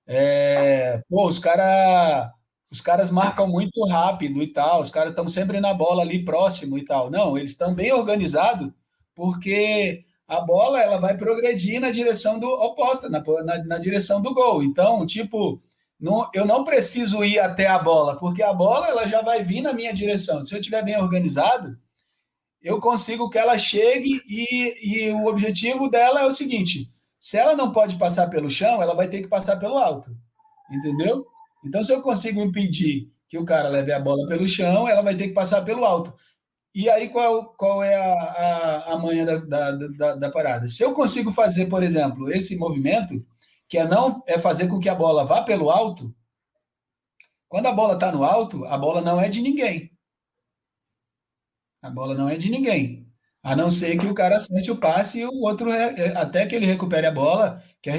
É, 0.06 1.00
pô, 1.08 1.28
os 1.28 1.38
caras 1.38 2.28
os 2.72 2.80
caras 2.80 3.10
marcam 3.10 3.46
muito 3.46 3.84
rápido 3.86 4.42
e 4.42 4.46
tal, 4.46 4.80
os 4.80 4.90
caras 4.90 5.10
estão 5.10 5.28
sempre 5.28 5.60
na 5.60 5.74
bola 5.74 6.00
ali 6.00 6.24
próximo 6.24 6.78
e 6.78 6.84
tal. 6.86 7.10
Não, 7.10 7.36
eles 7.36 7.50
estão 7.50 7.74
bem 7.74 7.92
organizados, 7.92 8.72
porque 9.14 10.06
a 10.26 10.40
bola 10.40 10.80
ela 10.80 10.98
vai 10.98 11.14
progredir 11.14 11.78
na 11.78 11.90
direção 11.90 12.38
do 12.38 12.48
oposta, 12.48 13.10
na, 13.10 13.22
na, 13.44 13.62
na 13.62 13.78
direção 13.78 14.22
do 14.22 14.32
gol. 14.32 14.62
Então, 14.62 15.04
tipo, 15.04 15.60
não, 16.00 16.30
eu 16.32 16.46
não 16.46 16.64
preciso 16.64 17.22
ir 17.22 17.38
até 17.38 17.66
a 17.66 17.78
bola, 17.78 18.16
porque 18.16 18.42
a 18.42 18.54
bola 18.54 18.88
ela 18.88 19.06
já 19.06 19.20
vai 19.20 19.42
vir 19.44 19.60
na 19.60 19.74
minha 19.74 19.92
direção. 19.92 20.42
Se 20.42 20.54
eu 20.54 20.58
estiver 20.58 20.82
bem 20.82 20.96
organizado, 20.96 21.78
eu 22.62 22.80
consigo 22.80 23.28
que 23.28 23.36
ela 23.36 23.58
chegue 23.58 24.22
e, 24.26 25.08
e 25.08 25.10
o 25.10 25.26
objetivo 25.26 25.90
dela 25.90 26.22
é 26.22 26.24
o 26.24 26.32
seguinte: 26.32 26.90
se 27.20 27.36
ela 27.36 27.54
não 27.54 27.70
pode 27.70 27.96
passar 27.96 28.30
pelo 28.30 28.48
chão, 28.48 28.82
ela 28.82 28.94
vai 28.94 29.08
ter 29.08 29.20
que 29.20 29.28
passar 29.28 29.58
pelo 29.58 29.76
alto. 29.76 30.10
Entendeu? 30.70 31.26
Então, 31.64 31.82
se 31.82 31.92
eu 31.92 32.02
consigo 32.02 32.40
impedir 32.40 33.10
que 33.28 33.38
o 33.38 33.44
cara 33.44 33.68
leve 33.68 33.92
a 33.92 34.00
bola 34.00 34.26
pelo 34.26 34.46
chão, 34.46 34.88
ela 34.88 35.02
vai 35.02 35.16
ter 35.16 35.28
que 35.28 35.34
passar 35.34 35.62
pelo 35.62 35.84
alto. 35.84 36.14
E 36.74 36.88
aí, 36.88 37.08
qual, 37.08 37.54
qual 37.54 37.82
é 37.82 37.94
a, 37.94 38.12
a, 38.12 38.92
a 38.94 38.98
manha 38.98 39.26
da, 39.26 39.36
da, 39.36 39.70
da, 39.72 40.14
da 40.16 40.30
parada? 40.30 40.68
Se 40.68 40.82
eu 40.82 40.94
consigo 40.94 41.32
fazer, 41.32 41.66
por 41.66 41.82
exemplo, 41.82 42.30
esse 42.30 42.56
movimento, 42.56 43.24
que 43.68 43.78
é 43.78 43.86
não 43.86 44.22
é 44.26 44.38
fazer 44.38 44.68
com 44.68 44.80
que 44.80 44.88
a 44.88 44.94
bola 44.94 45.24
vá 45.24 45.42
pelo 45.42 45.70
alto, 45.70 46.14
quando 47.48 47.66
a 47.66 47.72
bola 47.72 47.94
está 47.94 48.10
no 48.10 48.24
alto, 48.24 48.64
a 48.64 48.78
bola 48.78 49.02
não 49.02 49.20
é 49.20 49.28
de 49.28 49.42
ninguém. 49.42 49.90
A 51.82 51.90
bola 51.90 52.14
não 52.14 52.28
é 52.28 52.36
de 52.36 52.50
ninguém. 52.50 53.06
A 53.42 53.56
não 53.56 53.70
ser 53.70 53.98
que 53.98 54.06
o 54.06 54.14
cara 54.14 54.38
sente 54.40 54.70
o 54.70 54.78
passe 54.78 55.20
e 55.20 55.26
o 55.26 55.40
outro, 55.40 55.70
até 56.16 56.46
que 56.46 56.54
ele 56.54 56.64
recupere 56.64 57.06
a 57.06 57.10
bola, 57.10 57.62
que 57.82 57.90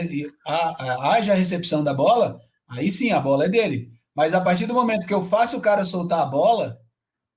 haja 0.46 1.34
a 1.34 1.36
recepção 1.36 1.84
da 1.84 1.94
bola, 1.94 2.42
Aí 2.74 2.90
sim, 2.90 3.12
a 3.12 3.20
bola 3.20 3.46
é 3.46 3.50
dele. 3.50 3.92
Mas 4.16 4.34
a 4.34 4.42
partir 4.42 4.66
do 4.66 4.74
momento 4.74 5.08
que 5.08 5.14
eu 5.14 5.24
faço 5.24 5.58
o 5.58 5.62
cara 5.62 5.84
soltar 5.84 6.22
a 6.22 6.26
bola, 6.26 6.78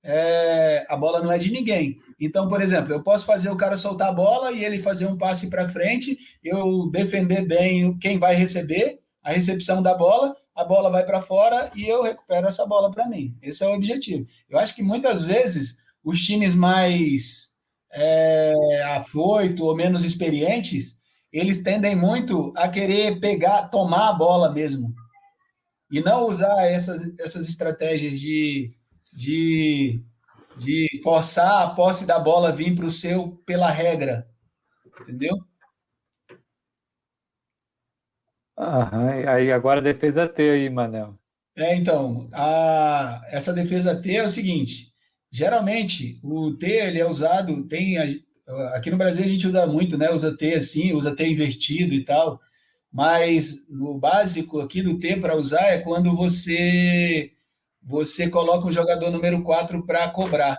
é, 0.02 0.86
a 0.88 0.96
bola 0.96 1.22
não 1.22 1.32
é 1.32 1.38
de 1.38 1.50
ninguém. 1.50 1.98
Então, 2.20 2.48
por 2.48 2.62
exemplo, 2.62 2.92
eu 2.92 3.02
posso 3.02 3.26
fazer 3.26 3.50
o 3.50 3.56
cara 3.56 3.76
soltar 3.76 4.08
a 4.08 4.12
bola 4.12 4.52
e 4.52 4.64
ele 4.64 4.80
fazer 4.80 5.06
um 5.06 5.18
passe 5.18 5.48
para 5.48 5.68
frente, 5.68 6.18
eu 6.42 6.88
defender 6.90 7.46
bem 7.46 7.96
quem 7.98 8.18
vai 8.18 8.34
receber, 8.34 9.00
a 9.22 9.32
recepção 9.32 9.82
da 9.82 9.94
bola, 9.94 10.34
a 10.54 10.64
bola 10.64 10.88
vai 10.88 11.04
para 11.04 11.20
fora 11.20 11.70
e 11.74 11.86
eu 11.86 12.02
recupero 12.02 12.46
essa 12.46 12.64
bola 12.64 12.90
para 12.90 13.08
mim. 13.08 13.36
Esse 13.42 13.64
é 13.64 13.66
o 13.66 13.74
objetivo. 13.74 14.26
Eu 14.48 14.58
acho 14.58 14.74
que 14.74 14.82
muitas 14.82 15.24
vezes 15.24 15.76
os 16.04 16.24
times 16.24 16.54
mais 16.54 17.52
é, 17.92 18.82
afoito 18.96 19.64
ou 19.64 19.74
menos 19.74 20.04
experientes, 20.04 20.96
eles 21.32 21.62
tendem 21.62 21.96
muito 21.96 22.52
a 22.56 22.68
querer 22.68 23.18
pegar, 23.18 23.68
tomar 23.68 24.10
a 24.10 24.12
bola 24.12 24.52
mesmo 24.52 24.94
e 25.90 26.00
não 26.00 26.26
usar 26.26 26.66
essas, 26.66 27.02
essas 27.18 27.48
estratégias 27.48 28.18
de, 28.18 28.74
de, 29.12 30.00
de 30.56 31.00
forçar 31.02 31.62
a 31.62 31.70
posse 31.70 32.06
da 32.06 32.18
bola 32.18 32.52
vir 32.52 32.74
para 32.74 32.86
o 32.86 32.90
seu 32.90 33.30
pela 33.46 33.70
regra. 33.70 34.28
Entendeu? 35.00 35.36
Aham, 38.58 39.10
aí 39.28 39.52
agora 39.52 39.80
a 39.80 39.82
defesa 39.82 40.26
T 40.26 40.42
aí, 40.42 40.70
Manel. 40.70 41.18
É, 41.54 41.74
então, 41.74 42.28
a, 42.32 43.22
essa 43.30 43.52
defesa 43.52 43.94
T 44.00 44.16
é 44.16 44.24
o 44.24 44.28
seguinte: 44.28 44.92
geralmente 45.30 46.18
o 46.22 46.52
T 46.54 46.66
ele 46.66 47.00
é 47.00 47.06
usado, 47.06 47.66
tem 47.68 47.98
aqui 48.74 48.90
no 48.90 48.96
Brasil 48.96 49.24
a 49.24 49.28
gente 49.28 49.46
usa 49.46 49.66
muito, 49.66 49.98
né? 49.98 50.10
Usa 50.10 50.36
T 50.36 50.54
assim, 50.54 50.92
usa 50.92 51.14
T 51.14 51.26
invertido 51.26 51.94
e 51.94 52.04
tal. 52.04 52.40
Mas 52.97 53.66
o 53.68 53.93
básico 53.93 54.59
aqui 54.59 54.81
do 54.81 54.98
T 54.98 55.18
para 55.18 55.36
usar 55.36 55.66
é 55.66 55.78
quando 55.81 56.16
você 56.16 57.31
você 57.82 58.31
coloca 58.31 58.66
um 58.66 58.73
jogador 58.73 59.10
número 59.10 59.43
4 59.43 59.85
para 59.85 60.09
cobrar. 60.09 60.56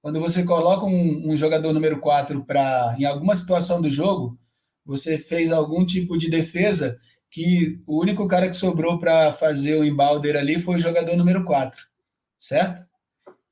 Quando 0.00 0.20
você 0.20 0.44
coloca 0.44 0.86
um, 0.86 1.32
um 1.32 1.36
jogador 1.36 1.72
número 1.72 1.98
4 1.98 2.44
para 2.44 2.94
em 2.96 3.04
alguma 3.04 3.34
situação 3.34 3.82
do 3.82 3.90
jogo, 3.90 4.38
você 4.86 5.18
fez 5.18 5.50
algum 5.50 5.84
tipo 5.84 6.16
de 6.16 6.30
defesa 6.30 6.96
que 7.28 7.82
o 7.84 8.00
único 8.00 8.28
cara 8.28 8.48
que 8.48 8.54
sobrou 8.54 8.96
para 9.00 9.32
fazer 9.32 9.74
o 9.74 9.84
embalder 9.84 10.36
ali 10.36 10.60
foi 10.60 10.76
o 10.76 10.80
jogador 10.80 11.16
número 11.16 11.44
4, 11.44 11.84
certo? 12.38 12.86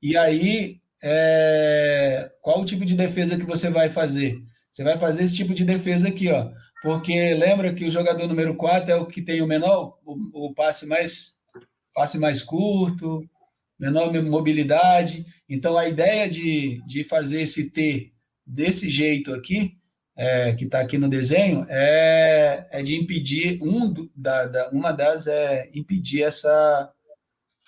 E 0.01 0.15
aí, 0.15 0.79
é... 1.03 2.31
qual 2.41 2.61
o 2.61 2.65
tipo 2.65 2.85
de 2.85 2.95
defesa 2.95 3.37
que 3.37 3.45
você 3.45 3.69
vai 3.69 3.89
fazer? 3.89 4.41
Você 4.71 4.85
vai 4.85 4.97
fazer 4.97 5.23
esse 5.23 5.35
tipo 5.35 5.53
de 5.53 5.65
defesa 5.65 6.07
aqui, 6.07 6.31
ó 6.31 6.49
porque 6.81 7.33
lembra 7.33 7.73
que 7.73 7.85
o 7.85 7.89
jogador 7.89 8.27
número 8.27 8.55
4 8.55 8.91
é 8.91 8.95
o 8.95 9.05
que 9.05 9.21
tem 9.21 9.41
o 9.41 9.47
menor, 9.47 9.97
o, 10.05 10.47
o 10.47 10.53
passe 10.53 10.85
mais 10.85 11.39
passe 11.93 12.17
mais 12.17 12.41
curto, 12.41 13.27
menor 13.77 14.13
mobilidade. 14.23 15.25
Então, 15.49 15.77
a 15.77 15.87
ideia 15.87 16.29
de, 16.29 16.81
de 16.85 17.03
fazer 17.03 17.41
esse 17.41 17.69
T 17.71 18.13
desse 18.45 18.89
jeito 18.89 19.33
aqui, 19.33 19.77
é, 20.15 20.53
que 20.53 20.65
está 20.65 20.81
aqui 20.81 20.97
no 20.97 21.09
desenho, 21.09 21.65
é, 21.69 22.67
é 22.71 22.83
de 22.83 22.95
impedir, 22.95 23.57
um 23.61 23.93
da, 24.15 24.45
da, 24.45 24.69
uma 24.69 24.91
das 24.91 25.27
é 25.27 25.69
impedir 25.73 26.23
essa, 26.23 26.91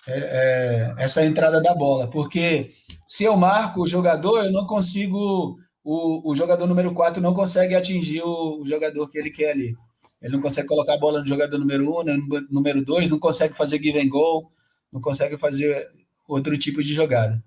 é, 0.06 0.18
é, 0.18 0.94
essa 0.98 1.24
entrada 1.24 1.62
da 1.62 1.74
bola. 1.74 2.10
Porque 2.10 2.72
se 3.06 3.24
eu 3.24 3.36
marco 3.36 3.82
o 3.82 3.86
jogador, 3.86 4.44
eu 4.44 4.52
não 4.52 4.66
consigo 4.66 5.58
o, 5.84 6.30
o 6.30 6.34
jogador 6.34 6.66
número 6.66 6.94
4 6.94 7.20
não 7.20 7.34
consegue 7.34 7.74
atingir 7.74 8.22
o, 8.22 8.60
o, 8.60 8.66
jogador 8.66 9.08
que 9.08 9.18
ele 9.18 9.30
quer 9.30 9.50
ali. 9.50 9.76
Ele 10.20 10.34
não 10.34 10.40
consegue 10.40 10.68
colocar 10.68 10.94
a 10.94 10.98
bola 10.98 11.20
no 11.20 11.26
jogador 11.26 11.58
número 11.58 11.90
1, 11.90 12.00
um, 12.00 12.04
no 12.04 12.46
número 12.50 12.84
2, 12.84 13.10
não 13.10 13.18
consegue 13.18 13.54
fazer 13.54 13.82
give 13.82 13.98
and 13.98 14.08
go, 14.08 14.50
não 14.92 15.00
consegue 15.00 15.36
fazer 15.36 15.90
outro 16.28 16.56
tipo 16.56 16.82
de 16.82 16.94
jogada. 16.94 17.42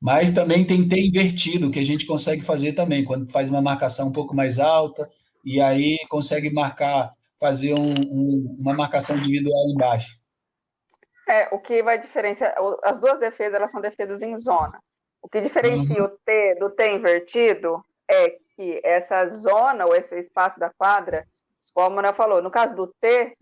Mas 0.00 0.32
também 0.32 0.64
tem 0.64 0.86
ter 0.88 1.00
invertido, 1.00 1.70
que 1.70 1.78
a 1.78 1.84
gente 1.84 2.06
consegue 2.06 2.42
fazer 2.42 2.72
também, 2.72 3.04
quando 3.04 3.30
faz 3.30 3.48
uma 3.48 3.60
marcação 3.60 4.08
um 4.08 4.12
pouco 4.12 4.34
mais 4.34 4.58
alta, 4.58 5.08
e 5.44 5.60
aí 5.60 5.98
consegue 6.08 6.50
marcar, 6.50 7.12
fazer 7.38 7.74
um, 7.74 7.92
um, 7.92 8.56
uma 8.58 8.74
marcação 8.74 9.16
individual 9.16 9.68
embaixo. 9.68 10.18
É, 11.28 11.48
o 11.54 11.58
que 11.58 11.82
vai 11.82 11.98
diferenciar, 11.98 12.54
as 12.82 12.98
duas 12.98 13.18
defesas, 13.20 13.54
elas 13.54 13.70
são 13.70 13.80
defesas 13.80 14.20
em 14.22 14.36
zona. 14.38 14.80
O 15.22 15.28
que 15.28 15.40
diferencia 15.40 15.98
uhum. 15.98 16.06
o 16.06 16.18
T 16.24 16.54
do 16.56 16.70
T 16.70 16.92
invertido 16.92 17.84
é 18.08 18.30
que 18.56 18.80
essa 18.84 19.26
zona 19.28 19.86
ou 19.86 19.94
esse 19.94 20.18
espaço 20.18 20.58
da 20.58 20.70
quadra, 20.70 21.26
como 21.72 21.86
a 21.86 21.90
Manoel 21.90 22.14
falou, 22.14 22.42
no 22.42 22.50
caso 22.50 22.74
do 22.74 22.86
T, 23.00 23.36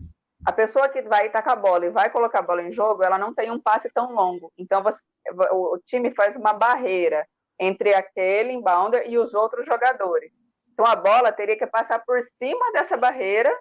a 0.45 0.51
pessoa 0.51 0.87
que 0.87 1.01
vai 1.01 1.29
com 1.29 1.49
a 1.49 1.55
bola 1.55 1.85
e 1.85 1.89
vai 1.89 2.09
colocar 2.09 2.39
a 2.39 2.43
bola 2.43 2.63
em 2.63 2.71
jogo, 2.71 3.03
ela 3.03 3.17
não 3.17 3.33
tem 3.33 3.51
um 3.51 3.59
passe 3.59 3.89
tão 3.89 4.13
longo. 4.13 4.51
Então, 4.57 4.81
você, 4.81 5.03
o, 5.51 5.75
o, 5.75 5.79
time 5.85 6.13
faz 6.13 6.35
uma 6.35 6.53
barreira 6.53 7.27
entre 7.59 7.93
aquele 7.93 8.53
inbounder 8.53 9.03
e 9.05 9.17
os 9.17 9.33
outros 9.33 9.65
jogadores. 9.65 10.31
Então, 10.71 10.85
a 10.85 10.95
bola 10.95 11.31
teria 11.31 11.57
que 11.57 11.67
passar 11.67 11.99
por 12.05 12.21
cima 12.21 12.71
dessa 12.71 12.95
barreira 12.95 13.53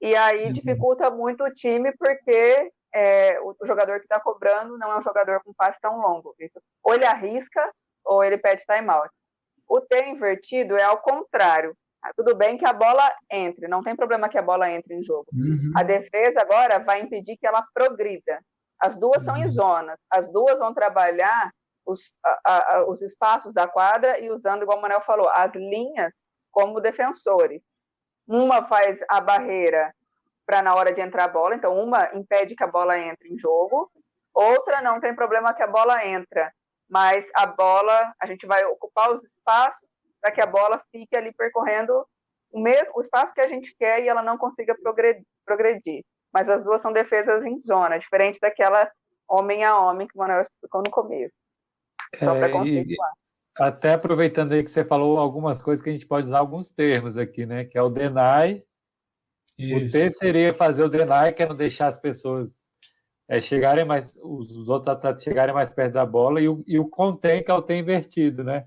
e 0.00 0.14
aí 0.14 0.52
dificulta 0.52 1.10
muito 1.10 1.42
o 1.42 1.52
time, 1.52 1.92
porque 1.98 2.70
é, 2.96 3.38
o, 3.40 3.54
o, 3.60 3.66
jogador 3.66 3.98
que 3.98 4.06
está 4.06 4.18
cobrando 4.18 4.78
não 4.78 4.90
é 4.90 4.98
um 4.98 5.02
jogador 5.02 5.42
com 5.44 5.52
passe 5.52 5.78
tão 5.80 6.00
longo. 6.00 6.34
Isso, 6.40 6.58
ou 6.82 6.94
ele 6.94 7.04
arrisca 7.04 7.70
ou 8.02 8.24
ele 8.24 8.38
pede 8.38 8.64
timeout. 8.64 9.10
O 9.68 9.82
T 9.82 10.08
invertido 10.08 10.78
é 10.78 10.82
ao 10.82 11.02
contrário. 11.02 11.76
Ah, 12.02 12.10
tudo 12.16 12.34
bem 12.34 12.56
que 12.56 12.64
a 12.64 12.72
bola 12.72 13.02
entre, 13.30 13.68
não 13.68 13.82
tem 13.82 13.94
problema 13.94 14.30
que 14.30 14.38
a 14.38 14.42
bola 14.42 14.70
entre 14.70 14.94
em 14.94 15.04
jogo. 15.04 15.26
Uhum. 15.32 15.72
A 15.76 15.82
defesa 15.82 16.40
agora 16.40 16.78
vai 16.78 17.02
impedir 17.02 17.36
que 17.36 17.46
ela 17.46 17.66
progrida. 17.74 18.40
As 18.80 18.98
duas 18.98 19.22
são 19.22 19.36
em 19.36 19.42
uhum. 19.42 19.50
zonas, 19.50 19.98
as 20.10 20.30
duas 20.30 20.58
vão 20.58 20.72
trabalhar 20.72 21.50
os, 21.84 22.14
a, 22.24 22.76
a, 22.76 22.88
os 22.88 23.02
espaços 23.02 23.52
da 23.52 23.68
quadra 23.68 24.18
e 24.18 24.30
usando, 24.30 24.62
igual 24.62 24.78
o 24.78 24.82
Manuel 24.82 25.02
falou, 25.02 25.28
as 25.28 25.54
linhas 25.54 26.12
como 26.50 26.80
defensores. 26.80 27.60
Uma 28.26 28.66
faz 28.66 29.04
a 29.08 29.20
barreira 29.20 29.94
para 30.46 30.62
na 30.62 30.74
hora 30.74 30.92
de 30.92 31.00
entrar 31.00 31.24
a 31.24 31.28
bola. 31.28 31.56
Então, 31.56 31.76
uma 31.76 32.14
impede 32.14 32.54
que 32.54 32.62
a 32.62 32.68
bola 32.68 32.98
entre 32.98 33.28
em 33.28 33.38
jogo, 33.38 33.90
outra 34.32 34.80
não 34.80 35.00
tem 35.00 35.14
problema 35.14 35.52
que 35.52 35.62
a 35.62 35.66
bola 35.66 36.06
entra, 36.06 36.52
mas 36.88 37.30
a 37.34 37.46
bola, 37.46 38.14
a 38.20 38.26
gente 38.26 38.46
vai 38.46 38.64
ocupar 38.64 39.12
os 39.12 39.24
espaços 39.24 39.88
para 40.20 40.30
que 40.30 40.40
a 40.40 40.46
bola 40.46 40.80
fique 40.90 41.16
ali 41.16 41.32
percorrendo 41.34 42.06
o 42.50 42.60
mesmo 42.60 42.92
o 42.96 43.00
espaço 43.00 43.34
que 43.34 43.40
a 43.40 43.48
gente 43.48 43.74
quer 43.76 44.02
e 44.02 44.08
ela 44.08 44.22
não 44.22 44.38
consiga 44.38 44.74
progredir. 45.44 46.04
Mas 46.32 46.48
as 46.48 46.62
duas 46.62 46.80
são 46.80 46.92
defesas 46.92 47.44
em 47.44 47.58
zona, 47.58 47.98
diferente 47.98 48.38
daquela 48.40 48.90
homem 49.28 49.64
a 49.64 49.78
homem 49.78 50.06
que 50.06 50.16
o 50.16 50.18
Manuel 50.18 50.42
explicou 50.42 50.82
no 50.82 50.90
começo. 50.90 51.34
Só 52.18 52.34
para 52.34 52.50
conceituar. 52.50 53.12
Até 53.58 53.94
aproveitando 53.94 54.52
aí 54.52 54.62
que 54.62 54.70
você 54.70 54.84
falou 54.84 55.18
algumas 55.18 55.60
coisas 55.60 55.82
que 55.82 55.88
a 55.88 55.92
gente 55.92 56.06
pode 56.06 56.26
usar 56.26 56.38
alguns 56.38 56.68
termos 56.68 57.16
aqui, 57.16 57.46
né? 57.46 57.64
Que 57.64 57.78
é 57.78 57.82
o 57.82 57.88
deny 57.88 58.62
isso. 59.58 59.96
O 59.96 60.00
T 60.00 60.10
seria 60.10 60.54
fazer 60.54 60.82
o 60.82 60.88
deny, 60.88 61.32
que 61.32 61.42
é 61.42 61.48
não 61.48 61.56
deixar 61.56 61.88
as 61.88 61.98
pessoas 61.98 62.50
é, 63.28 63.40
chegarem 63.40 63.84
mais, 63.84 64.14
os 64.22 64.68
outros 64.68 64.88
atletas 64.88 65.22
chegarem 65.22 65.54
mais 65.54 65.70
perto 65.70 65.94
da 65.94 66.06
bola, 66.06 66.40
e 66.40 66.48
o, 66.48 66.62
e 66.66 66.78
o 66.78 66.88
contém, 66.88 67.42
que 67.42 67.50
é 67.50 67.54
o 67.54 67.62
T 67.62 67.76
invertido, 67.76 68.44
né? 68.44 68.64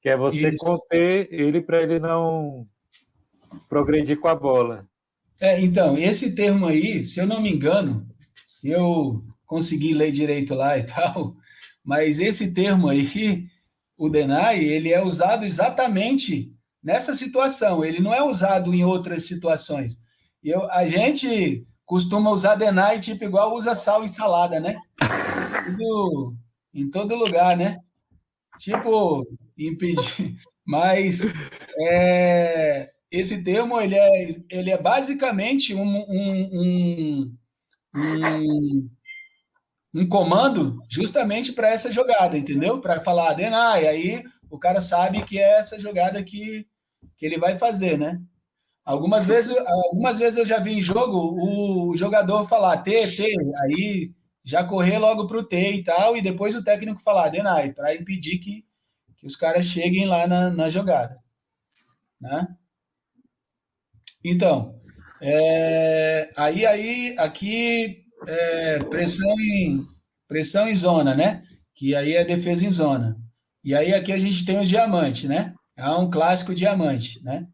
Que 0.00 0.10
é 0.10 0.16
você 0.16 0.50
Isso. 0.50 0.64
conter 0.64 1.28
ele 1.32 1.60
para 1.60 1.82
ele 1.82 1.98
não 1.98 2.66
Progredir 3.68 4.18
com 4.18 4.28
a 4.28 4.34
bola. 4.34 4.86
É, 5.40 5.60
então, 5.60 5.96
esse 5.96 6.34
termo 6.34 6.66
aí, 6.66 7.04
se 7.04 7.20
eu 7.20 7.26
não 7.26 7.40
me 7.40 7.52
engano, 7.52 8.06
se 8.46 8.70
eu 8.70 9.24
conseguir 9.46 9.94
ler 9.94 10.10
direito 10.10 10.54
lá 10.54 10.76
e 10.76 10.82
tal, 10.86 11.36
mas 11.84 12.18
esse 12.18 12.52
termo 12.52 12.88
aí, 12.88 13.46
o 13.96 14.08
deny, 14.08 14.64
ele 14.64 14.92
é 14.92 15.02
usado 15.02 15.44
exatamente 15.44 16.52
nessa 16.82 17.14
situação, 17.14 17.84
ele 17.84 18.00
não 18.00 18.12
é 18.12 18.22
usado 18.22 18.74
em 18.74 18.84
outras 18.84 19.24
situações. 19.24 19.98
Eu, 20.42 20.70
a 20.70 20.86
gente 20.86 21.66
costuma 21.84 22.30
usar 22.30 22.54
deny 22.54 23.00
tipo 23.00 23.24
igual 23.24 23.54
usa 23.54 23.74
sal 23.74 24.04
em 24.04 24.08
salada, 24.08 24.60
né? 24.60 24.76
Tudo, 25.64 26.36
em 26.74 26.90
todo 26.90 27.16
lugar, 27.16 27.56
né? 27.56 27.78
Tipo, 28.58 29.26
impedir. 29.56 30.36
Mas 30.66 31.22
é, 31.80 32.90
esse 33.10 33.42
termo 33.42 33.80
ele 33.80 33.94
é, 33.94 34.28
ele 34.50 34.70
é 34.70 34.76
basicamente 34.76 35.74
um, 35.74 35.82
um, 35.82 36.50
um, 36.52 37.36
um, 37.94 38.90
um 39.94 40.08
comando 40.08 40.78
justamente 40.90 41.52
para 41.52 41.70
essa 41.70 41.90
jogada, 41.90 42.36
entendeu? 42.36 42.80
Para 42.80 43.00
falar 43.00 43.32
deny, 43.32 43.86
aí 43.88 44.22
o 44.50 44.58
cara 44.58 44.82
sabe 44.82 45.22
que 45.22 45.38
é 45.38 45.58
essa 45.58 45.78
jogada 45.78 46.22
que, 46.22 46.66
que 47.16 47.24
ele 47.24 47.38
vai 47.38 47.56
fazer, 47.56 47.98
né? 47.98 48.20
Algumas 48.88 49.26
vezes, 49.26 49.54
algumas 49.54 50.18
vezes 50.18 50.38
eu 50.38 50.46
já 50.46 50.58
vi 50.60 50.72
em 50.72 50.80
jogo 50.80 51.36
o 51.38 51.94
jogador 51.94 52.46
falar 52.46 52.78
T, 52.78 53.06
T, 53.08 53.34
aí 53.60 54.10
já 54.42 54.64
correr 54.64 54.96
logo 54.96 55.26
para 55.26 55.36
o 55.36 55.44
T 55.44 55.72
e 55.72 55.84
tal, 55.84 56.16
e 56.16 56.22
depois 56.22 56.56
o 56.56 56.64
técnico 56.64 56.98
falar 57.02 57.28
deny, 57.28 57.74
para 57.74 57.94
impedir 57.94 58.38
que, 58.38 58.64
que 59.18 59.26
os 59.26 59.36
caras 59.36 59.66
cheguem 59.66 60.06
lá 60.06 60.26
na, 60.26 60.48
na 60.48 60.70
jogada. 60.70 61.18
Né? 62.18 62.48
Então, 64.24 64.80
é, 65.20 66.32
aí, 66.34 66.64
aí, 66.64 67.14
aqui, 67.18 68.06
é, 68.26 68.78
pressão, 68.84 69.38
em, 69.38 69.86
pressão 70.26 70.66
em 70.66 70.74
zona, 70.74 71.14
né? 71.14 71.42
Que 71.74 71.94
aí 71.94 72.14
é 72.14 72.24
defesa 72.24 72.64
em 72.64 72.72
zona. 72.72 73.18
E 73.62 73.74
aí 73.74 73.92
aqui 73.92 74.14
a 74.14 74.18
gente 74.18 74.46
tem 74.46 74.58
o 74.58 74.64
diamante, 74.64 75.28
né? 75.28 75.54
É 75.76 75.90
um 75.90 76.10
clássico 76.10 76.54
diamante, 76.54 77.22
né? 77.22 77.46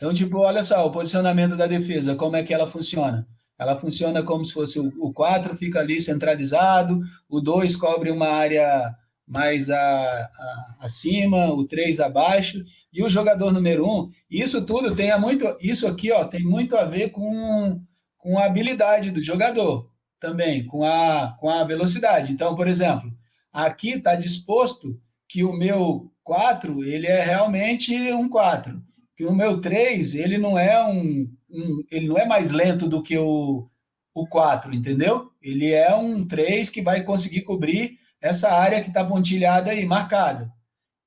Então, 0.00 0.14
tipo, 0.14 0.38
olha 0.38 0.62
só, 0.64 0.86
o 0.86 0.90
posicionamento 0.90 1.58
da 1.58 1.66
defesa, 1.66 2.14
como 2.16 2.34
é 2.34 2.42
que 2.42 2.54
ela 2.54 2.66
funciona? 2.66 3.28
Ela 3.58 3.76
funciona 3.76 4.22
como 4.22 4.42
se 4.42 4.54
fosse 4.54 4.80
o 4.80 5.12
4 5.12 5.54
fica 5.54 5.78
ali 5.78 6.00
centralizado, 6.00 7.02
o 7.28 7.38
2 7.38 7.76
cobre 7.76 8.10
uma 8.10 8.28
área 8.28 8.94
mais 9.26 9.68
a, 9.68 9.76
a, 9.78 10.76
acima, 10.80 11.52
o 11.52 11.66
3 11.66 12.00
abaixo, 12.00 12.64
e 12.90 13.02
o 13.02 13.10
jogador 13.10 13.52
número 13.52 13.84
1, 13.84 13.88
um, 13.90 14.10
isso 14.30 14.64
tudo 14.64 14.96
tem 14.96 15.16
muito, 15.20 15.44
isso 15.60 15.86
aqui, 15.86 16.10
ó, 16.10 16.24
tem 16.24 16.42
muito 16.44 16.78
a 16.78 16.86
ver 16.86 17.10
com, 17.10 17.78
com 18.16 18.38
a 18.38 18.46
habilidade 18.46 19.10
do 19.10 19.20
jogador 19.20 19.86
também, 20.18 20.64
com 20.64 20.82
a, 20.82 21.36
com 21.38 21.50
a 21.50 21.62
velocidade. 21.62 22.32
Então, 22.32 22.56
por 22.56 22.66
exemplo, 22.66 23.12
aqui 23.52 23.90
está 23.90 24.14
disposto 24.14 24.98
que 25.28 25.44
o 25.44 25.52
meu 25.52 26.10
4, 26.24 26.82
ele 26.84 27.06
é 27.06 27.22
realmente 27.22 27.94
um 28.14 28.30
4 28.30 28.82
que 29.20 29.26
o 29.26 29.34
meu 29.34 29.60
3, 29.60 30.14
ele 30.14 30.38
não 30.38 30.58
é 30.58 30.82
um, 30.82 31.30
um, 31.50 31.84
ele 31.90 32.08
não 32.08 32.16
é 32.16 32.24
mais 32.24 32.50
lento 32.50 32.88
do 32.88 33.02
que 33.02 33.18
o, 33.18 33.68
o 34.14 34.26
4, 34.26 34.72
entendeu? 34.72 35.30
Ele 35.42 35.70
é 35.70 35.94
um 35.94 36.26
3 36.26 36.70
que 36.70 36.80
vai 36.80 37.04
conseguir 37.04 37.42
cobrir 37.42 37.98
essa 38.18 38.50
área 38.50 38.80
que 38.80 38.88
está 38.88 39.04
pontilhada 39.04 39.72
aí, 39.72 39.84
marcada. 39.84 40.50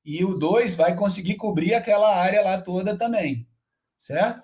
E 0.05 0.23
o 0.23 0.35
2 0.35 0.75
vai 0.75 0.95
conseguir 0.95 1.37
cobrir 1.37 1.73
aquela 1.73 2.15
área 2.15 2.43
lá 2.43 2.61
toda 2.61 2.95
também, 2.95 3.47
certo? 3.97 4.43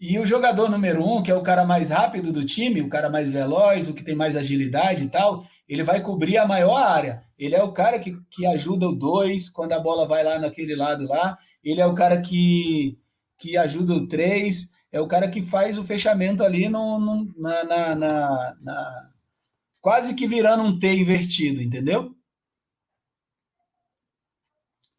E 0.00 0.18
o 0.18 0.24
jogador 0.24 0.70
número 0.70 1.04
1, 1.04 1.16
um, 1.18 1.22
que 1.22 1.30
é 1.30 1.34
o 1.34 1.42
cara 1.42 1.66
mais 1.66 1.90
rápido 1.90 2.32
do 2.32 2.46
time, 2.46 2.80
o 2.80 2.88
cara 2.88 3.10
mais 3.10 3.30
veloz, 3.30 3.88
o 3.88 3.92
que 3.92 4.02
tem 4.02 4.14
mais 4.14 4.36
agilidade 4.36 5.04
e 5.04 5.10
tal, 5.10 5.44
ele 5.68 5.82
vai 5.82 6.00
cobrir 6.00 6.38
a 6.38 6.46
maior 6.46 6.78
área. 6.78 7.24
Ele 7.38 7.54
é 7.54 7.62
o 7.62 7.72
cara 7.72 7.98
que, 7.98 8.16
que 8.30 8.46
ajuda 8.46 8.88
o 8.88 8.94
2 8.96 9.50
quando 9.50 9.74
a 9.74 9.78
bola 9.78 10.08
vai 10.08 10.24
lá 10.24 10.38
naquele 10.38 10.74
lado 10.74 11.06
lá 11.06 11.36
ele 11.62 11.80
é 11.80 11.86
o 11.86 11.94
cara 11.94 12.20
que, 12.20 12.98
que 13.38 13.56
ajuda 13.56 13.94
o 13.94 14.06
3, 14.08 14.72
é 14.92 15.00
o 15.00 15.08
cara 15.08 15.30
que 15.30 15.42
faz 15.42 15.78
o 15.78 15.84
fechamento 15.84 16.42
ali 16.42 16.68
no, 16.68 16.98
no 16.98 17.32
na, 17.36 17.64
na, 17.64 17.94
na, 17.94 18.56
na, 18.60 19.10
quase 19.80 20.14
que 20.14 20.26
virando 20.26 20.62
um 20.62 20.78
T 20.78 20.94
invertido, 20.94 21.62
entendeu? 21.62 22.14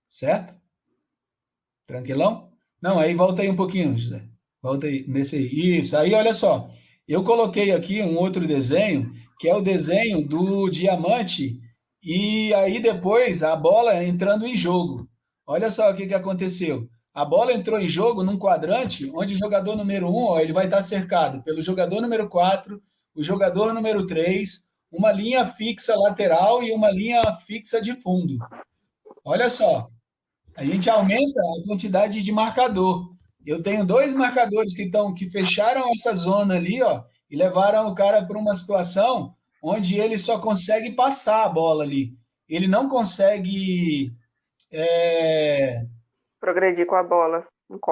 Certo? 0.10 0.54
Tranquilão? 1.88 2.52
Não, 2.82 3.00
aí 3.00 3.14
volta 3.16 3.42
aí 3.42 3.50
um 3.50 3.56
pouquinho, 3.56 3.98
José. 3.98 4.24
Volta 4.62 4.88
aí, 4.88 5.06
nesse 5.08 5.36
aí. 5.36 5.80
Isso, 5.80 5.98
aí 5.98 6.14
olha 6.14 6.34
só. 6.34 6.72
Eu 7.08 7.24
coloquei 7.24 7.72
aqui 7.72 8.02
um 8.02 8.18
outro 8.18 8.48
desenho, 8.48 9.12
que 9.40 9.48
é 9.50 9.56
o 9.56 9.62
desenho 9.62 10.22
do 10.28 10.70
diamante, 10.70 11.60
e 12.04 12.54
aí 12.54 12.80
depois 12.82 13.44
a 13.44 13.56
bola 13.56 14.04
entrando 14.04 14.46
em 14.46 14.56
jogo. 14.56 15.10
Olha 15.52 15.72
só 15.72 15.90
o 15.90 15.96
que, 15.96 16.06
que 16.06 16.14
aconteceu. 16.14 16.88
A 17.12 17.26
bola 17.26 17.52
entrou 17.52 17.80
em 17.80 17.88
jogo 17.88 18.22
num 18.22 18.38
quadrante 18.38 19.12
onde 19.16 19.34
o 19.34 19.38
jogador 19.38 19.76
número 19.76 20.08
1, 20.08 20.12
um, 20.12 20.24
ó, 20.26 20.40
ele 20.40 20.54
vai 20.54 20.66
estar 20.66 20.84
cercado 20.84 21.42
pelo 21.42 21.60
jogador 21.60 22.00
número 22.02 22.30
4, 22.30 22.80
o 23.16 23.24
jogador 23.24 23.74
número 23.74 24.06
3, 24.06 24.70
uma 24.92 25.12
linha 25.12 25.48
fixa 25.48 25.96
lateral 25.96 26.62
e 26.62 26.72
uma 26.72 26.92
linha 26.92 27.34
fixa 27.48 27.82
de 27.82 28.00
fundo. 28.00 28.38
Olha 29.26 29.50
só. 29.50 29.90
A 30.56 30.64
gente 30.64 30.88
aumenta 30.88 31.42
a 31.42 31.68
quantidade 31.68 32.22
de 32.22 32.32
marcador. 32.32 33.12
Eu 33.44 33.64
tenho 33.64 33.84
dois 33.84 34.14
marcadores 34.14 34.76
que 34.76 34.84
estão 34.84 35.16
que 35.16 35.28
fecharam 35.28 35.90
essa 35.90 36.14
zona 36.14 36.58
ali, 36.58 36.80
ó, 36.84 37.02
e 37.28 37.36
levaram 37.36 37.88
o 37.88 37.96
cara 37.96 38.24
para 38.24 38.38
uma 38.38 38.54
situação 38.54 39.34
onde 39.64 39.98
ele 39.98 40.20
só 40.20 40.38
consegue 40.38 40.92
passar 40.92 41.44
a 41.44 41.50
bola 41.50 41.84
ali. 41.84 42.14
Ele 42.48 42.68
não 42.68 42.88
consegue 42.88 44.14
é... 44.72 45.84
Progredir 46.40 46.86
com 46.86 46.96
a 46.96 47.04
bola. 47.04 47.46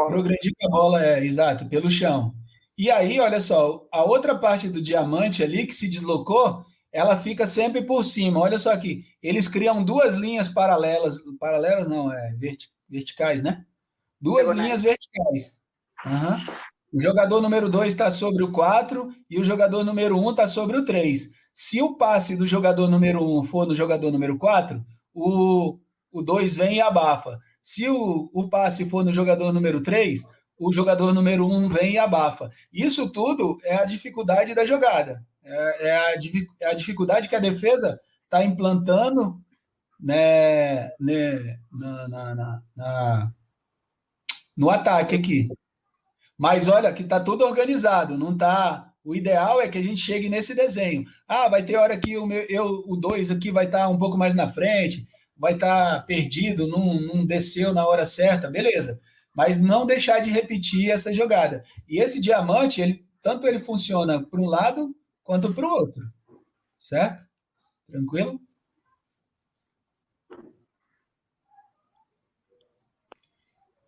Progredir 0.10 0.54
com 0.60 0.68
a 0.68 0.70
bola, 0.70 1.06
é, 1.06 1.24
exato, 1.24 1.68
pelo 1.68 1.90
chão. 1.90 2.34
E 2.78 2.90
aí, 2.91 3.20
olha 3.20 3.40
só, 3.40 3.88
a 3.91 4.04
outra 4.04 4.38
parte 4.38 4.70
do 4.70 4.82
diamante 4.82 5.44
ali 5.44 5.66
que 5.66 5.74
se 5.74 5.90
deslocou, 5.90 6.64
ela 6.91 7.18
fica 7.18 7.45
sempre 7.45 7.82
por 7.84 8.06
cima. 8.06 8.40
Olha 8.40 8.58
só 8.58 8.72
aqui, 8.72 9.04
eles 9.22 9.48
criam 9.48 9.84
duas 9.84 10.16
linhas 10.16 10.48
paralelas, 10.48 11.18
paralelas 11.40 11.88
não, 11.88 12.12
é 12.12 12.36
verticais, 12.90 13.41
né? 13.41 13.66
Duas 14.20 14.49
linhas 14.49 14.82
verticais. 14.82 15.58
Uhum. 16.06 16.54
O 16.94 17.02
jogador 17.02 17.41
número 17.41 17.70
2 17.70 17.91
está 17.91 18.10
sobre 18.10 18.44
o 18.44 18.52
4 18.52 19.12
e 19.30 19.40
o 19.40 19.44
jogador 19.44 19.84
número 19.84 20.18
1 20.18 20.26
um 20.26 20.32
está 20.32 20.48
sobre 20.48 20.78
o 20.78 20.86
3. 20.86 21.32
Se 21.54 21.82
o 21.82 21.95
passe 21.95 22.36
do 22.36 22.48
jogador 22.48 22.88
número 22.88 23.24
1 23.24 23.40
um 23.40 23.44
for 23.44 23.68
no 23.68 23.76
jogador 23.76 24.12
número 24.12 24.38
4, 24.38 24.84
o, 25.14 25.80
o 26.11 26.21
2 26.21 26.55
vem 26.55 26.77
e 26.77 26.81
abafa. 26.81 27.39
Se 27.61 27.88
o, 27.89 28.29
o 28.34 28.49
passe 28.49 28.89
for 28.89 29.03
no 29.03 29.11
jogador 29.11 29.51
número 29.51 29.81
3, 29.81 30.23
o 30.59 30.73
jogador 30.73 31.13
número 31.13 31.45
1 31.45 31.55
um 31.55 31.69
vem 31.69 31.93
e 31.93 31.97
abafa. 31.97 32.49
Isso 32.71 33.09
tudo 33.09 33.57
é 33.63 33.75
a 33.75 33.85
dificuldade 33.85 34.55
da 34.55 34.65
jogada. 34.65 35.23
É, 35.43 35.88
é, 35.88 35.97
a, 35.97 36.13
é 36.61 36.65
a, 36.67 36.73
dificuldade 36.73 37.29
que 37.29 37.35
a 37.35 37.39
defesa 37.39 37.99
está 38.25 38.43
implantando 38.43 39.39
né, 39.99 40.89
né, 40.99 41.59
na, 41.71 42.07
na, 42.07 42.61
na, 42.75 43.31
no 44.55 44.69
ataque 44.69 45.15
aqui. 45.15 45.47
Mas 46.38 46.67
olha, 46.67 46.93
que 46.93 47.03
está 47.03 47.19
tudo 47.19 47.45
organizado, 47.45 48.17
não 48.17 48.34
está. 48.34 48.91
O 49.03 49.15
ideal 49.15 49.61
é 49.61 49.69
que 49.69 49.77
a 49.77 49.81
gente 49.81 50.01
chegue 50.01 50.29
nesse 50.29 50.53
desenho. 50.53 51.05
Ah, 51.27 51.47
vai 51.47 51.63
ter 51.63 51.77
hora 51.77 51.97
que 51.97 52.17
o 52.17 52.25
meu, 52.25 52.45
eu, 52.49 52.84
o 52.85 52.97
2 52.97 53.31
aqui 53.31 53.51
vai 53.51 53.65
estar 53.65 53.79
tá 53.79 53.89
um 53.89 53.97
pouco 53.97 54.17
mais 54.17 54.35
na 54.35 54.49
frente, 54.49 55.07
vai 55.38 55.53
estar 55.53 55.99
tá 55.99 56.01
perdido, 56.01 56.68
não, 56.68 56.99
não 56.99 57.26
desceu 57.26 57.73
na 57.73 57.88
hora 57.88 58.05
certa, 58.05 58.49
beleza. 58.49 58.99
Mas 59.34 59.59
não 59.59 59.85
deixar 59.85 60.19
de 60.19 60.31
repetir 60.31 60.89
essa 60.89 61.14
jogada. 61.14 61.64
E 61.88 62.01
esse 62.01 62.19
diamante, 62.19 62.81
ele 62.81 63.05
tanto 63.22 63.45
ele 63.47 63.59
funciona 63.59 64.23
para 64.23 64.39
um 64.39 64.45
lado 64.45 64.95
quanto 65.23 65.53
para 65.53 65.65
o 65.68 65.69
outro. 65.69 66.01
Certo? 66.80 67.23
Tranquilo? 67.89 68.39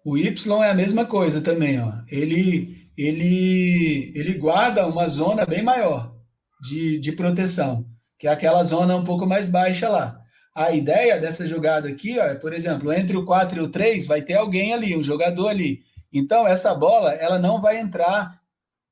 O 0.03 0.17
Y 0.17 0.63
é 0.63 0.69
a 0.69 0.76
mesma 0.76 1.05
coisa 1.05 1.41
também, 1.41 1.80
ó. 1.80 1.93
Ele, 2.07 2.91
ele, 2.97 4.11
ele 4.15 4.34
guarda 4.35 4.88
uma 4.88 5.07
zona 5.07 5.45
bem 5.45 5.63
maior 5.63 6.15
de, 6.61 6.99
de 6.99 7.11
proteção, 7.11 7.85
que 8.17 8.27
é 8.27 8.31
aquela 8.31 8.63
zona 8.63 8.95
um 8.95 9.03
pouco 9.03 9.26
mais 9.26 9.47
baixa 9.47 9.88
lá 9.89 10.18
a 10.60 10.72
ideia 10.72 11.18
dessa 11.18 11.48
jogada 11.48 11.88
aqui, 11.88 12.19
ó, 12.19 12.26
é, 12.26 12.36
por 12.36 12.52
exemplo, 12.52 12.91
entre 12.91 13.15
o 13.15 13.23
4 13.23 13.60
e 13.60 13.64
o 13.64 13.69
3 13.69 14.06
vai 14.06 14.22
ter 14.22 14.34
alguém 14.34 14.73
ali, 14.73 14.94
um 14.94 15.02
jogador 15.02 15.48
ali. 15.48 15.86
Então, 16.11 16.45
essa 16.45 16.76
bola, 16.76 17.14
ela 17.14 17.40
não 17.40 17.61
vai 17.61 17.77
entrar 17.77 18.38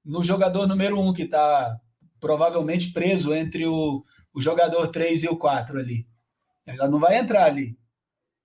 no 0.06 0.24
jogador 0.24 0.66
número 0.66 0.98
1, 0.98 1.14
que 1.14 1.24
está 1.24 1.78
provavelmente 2.22 2.94
preso 2.94 3.34
entre 3.34 3.68
o, 3.68 4.02
o 4.34 4.40
jogador 4.40 4.88
3 4.88 5.24
e 5.24 5.28
o 5.28 5.36
4 5.36 5.78
ali. 5.78 6.08
Ela 6.66 6.88
não 6.88 7.02
vai 7.02 7.18
entrar 7.18 7.44
ali. 7.44 7.78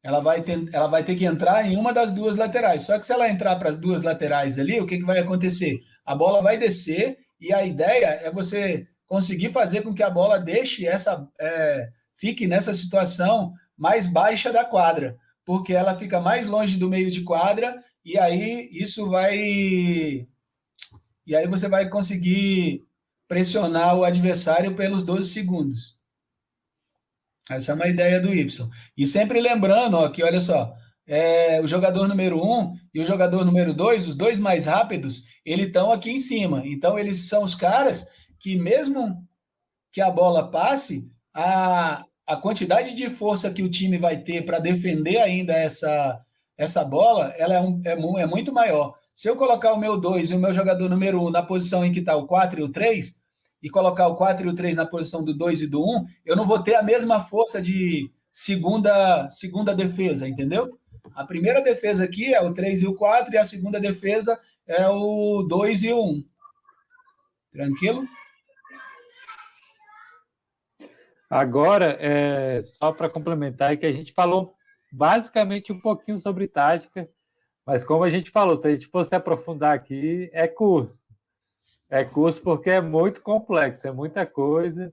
ela 0.02 0.18
vai, 0.18 0.42
ter, 0.42 0.68
ela 0.72 0.88
vai 0.88 1.04
ter 1.04 1.14
que 1.14 1.24
entrar 1.24 1.64
em 1.64 1.76
uma 1.76 1.92
das 1.92 2.10
duas 2.10 2.36
laterais. 2.36 2.82
Só 2.82 2.98
que 2.98 3.06
se 3.06 3.12
ela 3.12 3.28
entrar 3.28 3.54
para 3.54 3.70
as 3.70 3.76
duas 3.76 4.02
laterais 4.02 4.58
ali, 4.58 4.80
o 4.80 4.86
que, 4.86 4.98
que 4.98 5.04
vai 5.04 5.20
acontecer? 5.20 5.80
A 6.04 6.16
bola 6.16 6.42
vai 6.42 6.58
descer 6.58 7.18
e 7.40 7.52
a 7.52 7.64
ideia 7.64 8.06
é 8.06 8.32
você 8.32 8.84
conseguir 9.06 9.52
fazer 9.52 9.82
com 9.82 9.94
que 9.94 10.02
a 10.02 10.10
bola 10.10 10.40
deixe 10.40 10.84
essa. 10.84 11.24
É, 11.40 11.88
fique 12.22 12.46
nessa 12.46 12.72
situação 12.72 13.52
mais 13.76 14.06
baixa 14.06 14.52
da 14.52 14.64
quadra, 14.64 15.18
porque 15.44 15.74
ela 15.74 15.96
fica 15.96 16.20
mais 16.20 16.46
longe 16.46 16.78
do 16.78 16.88
meio 16.88 17.10
de 17.10 17.22
quadra 17.22 17.82
e 18.04 18.16
aí 18.16 18.68
isso 18.70 19.10
vai. 19.10 20.28
E 21.26 21.34
aí 21.34 21.48
você 21.48 21.68
vai 21.68 21.88
conseguir 21.88 22.86
pressionar 23.26 23.96
o 23.96 24.04
adversário 24.04 24.76
pelos 24.76 25.02
12 25.02 25.30
segundos. 25.30 25.98
Essa 27.50 27.72
é 27.72 27.74
uma 27.74 27.88
ideia 27.88 28.20
do 28.20 28.32
Y. 28.32 28.70
E 28.96 29.04
sempre 29.04 29.40
lembrando 29.40 29.94
ó, 29.94 30.08
que, 30.08 30.22
olha 30.22 30.40
só, 30.40 30.72
é, 31.04 31.60
o 31.60 31.66
jogador 31.66 32.06
número 32.06 32.38
1 32.38 32.60
um 32.60 32.76
e 32.94 33.00
o 33.00 33.04
jogador 33.04 33.44
número 33.44 33.74
2, 33.74 34.06
os 34.06 34.14
dois 34.14 34.38
mais 34.38 34.66
rápidos, 34.66 35.24
eles 35.44 35.66
estão 35.66 35.90
aqui 35.90 36.10
em 36.10 36.20
cima. 36.20 36.62
Então, 36.64 36.96
eles 36.96 37.26
são 37.26 37.42
os 37.42 37.56
caras 37.56 38.06
que, 38.38 38.56
mesmo 38.56 39.26
que 39.90 40.00
a 40.00 40.10
bola 40.10 40.48
passe, 40.50 41.10
a, 41.34 42.04
a 42.26 42.36
quantidade 42.36 42.94
de 42.94 43.10
força 43.10 43.50
que 43.50 43.62
o 43.62 43.70
time 43.70 43.98
vai 43.98 44.18
ter 44.18 44.44
para 44.44 44.58
defender 44.58 45.18
ainda 45.18 45.52
essa, 45.52 46.20
essa 46.56 46.84
bola, 46.84 47.34
ela 47.36 47.54
é, 47.54 47.60
um, 47.60 47.82
é, 47.84 48.22
é, 48.22 48.26
muito 48.26 48.52
maior. 48.52 48.94
Se 49.14 49.28
eu 49.28 49.36
colocar 49.36 49.72
o 49.72 49.78
meu 49.78 50.00
2 50.00 50.30
e 50.30 50.34
o 50.34 50.38
meu 50.38 50.54
jogador 50.54 50.88
número 50.88 51.20
1 51.20 51.26
um 51.26 51.30
na 51.30 51.42
posição 51.42 51.84
em 51.84 51.92
que 51.92 51.98
está 51.98 52.16
o 52.16 52.26
4 52.26 52.60
e 52.60 52.62
o 52.62 52.68
3, 52.68 53.20
e 53.62 53.70
colocar 53.70 54.08
o 54.08 54.16
4 54.16 54.46
e 54.46 54.50
o 54.50 54.54
3 54.54 54.76
na 54.76 54.86
posição 54.86 55.22
do 55.22 55.34
2 55.34 55.62
e 55.62 55.66
do 55.66 55.82
1, 55.84 56.06
eu 56.24 56.36
não 56.36 56.46
vou 56.46 56.62
ter 56.62 56.74
a 56.74 56.82
mesma 56.82 57.22
força 57.24 57.60
de 57.60 58.10
segunda, 58.30 59.28
segunda 59.28 59.74
defesa, 59.74 60.26
entendeu? 60.26 60.78
A 61.14 61.24
primeira 61.24 61.60
defesa 61.60 62.04
aqui 62.04 62.32
é 62.32 62.40
o 62.40 62.54
3 62.54 62.82
e 62.82 62.86
o 62.86 62.94
4, 62.94 63.34
e 63.34 63.38
a 63.38 63.44
segunda 63.44 63.78
defesa 63.78 64.38
é 64.66 64.88
o 64.88 65.44
2 65.48 65.84
e 65.84 65.92
o 65.92 66.02
1. 66.02 66.24
Tranquilo? 67.52 68.04
Agora, 71.32 71.96
é, 71.98 72.62
só 72.62 72.92
para 72.92 73.08
complementar, 73.08 73.72
é 73.72 73.76
que 73.78 73.86
a 73.86 73.92
gente 73.92 74.12
falou 74.12 74.54
basicamente 74.92 75.72
um 75.72 75.80
pouquinho 75.80 76.18
sobre 76.18 76.46
tática, 76.46 77.08
mas 77.64 77.86
como 77.86 78.04
a 78.04 78.10
gente 78.10 78.30
falou, 78.30 78.60
se 78.60 78.68
a 78.68 78.70
gente 78.70 78.86
fosse 78.86 79.14
aprofundar 79.14 79.74
aqui, 79.74 80.28
é 80.34 80.46
curso. 80.46 81.02
É 81.88 82.04
curso 82.04 82.42
porque 82.42 82.68
é 82.68 82.82
muito 82.82 83.22
complexo, 83.22 83.88
é 83.88 83.90
muita 83.90 84.26
coisa. 84.26 84.92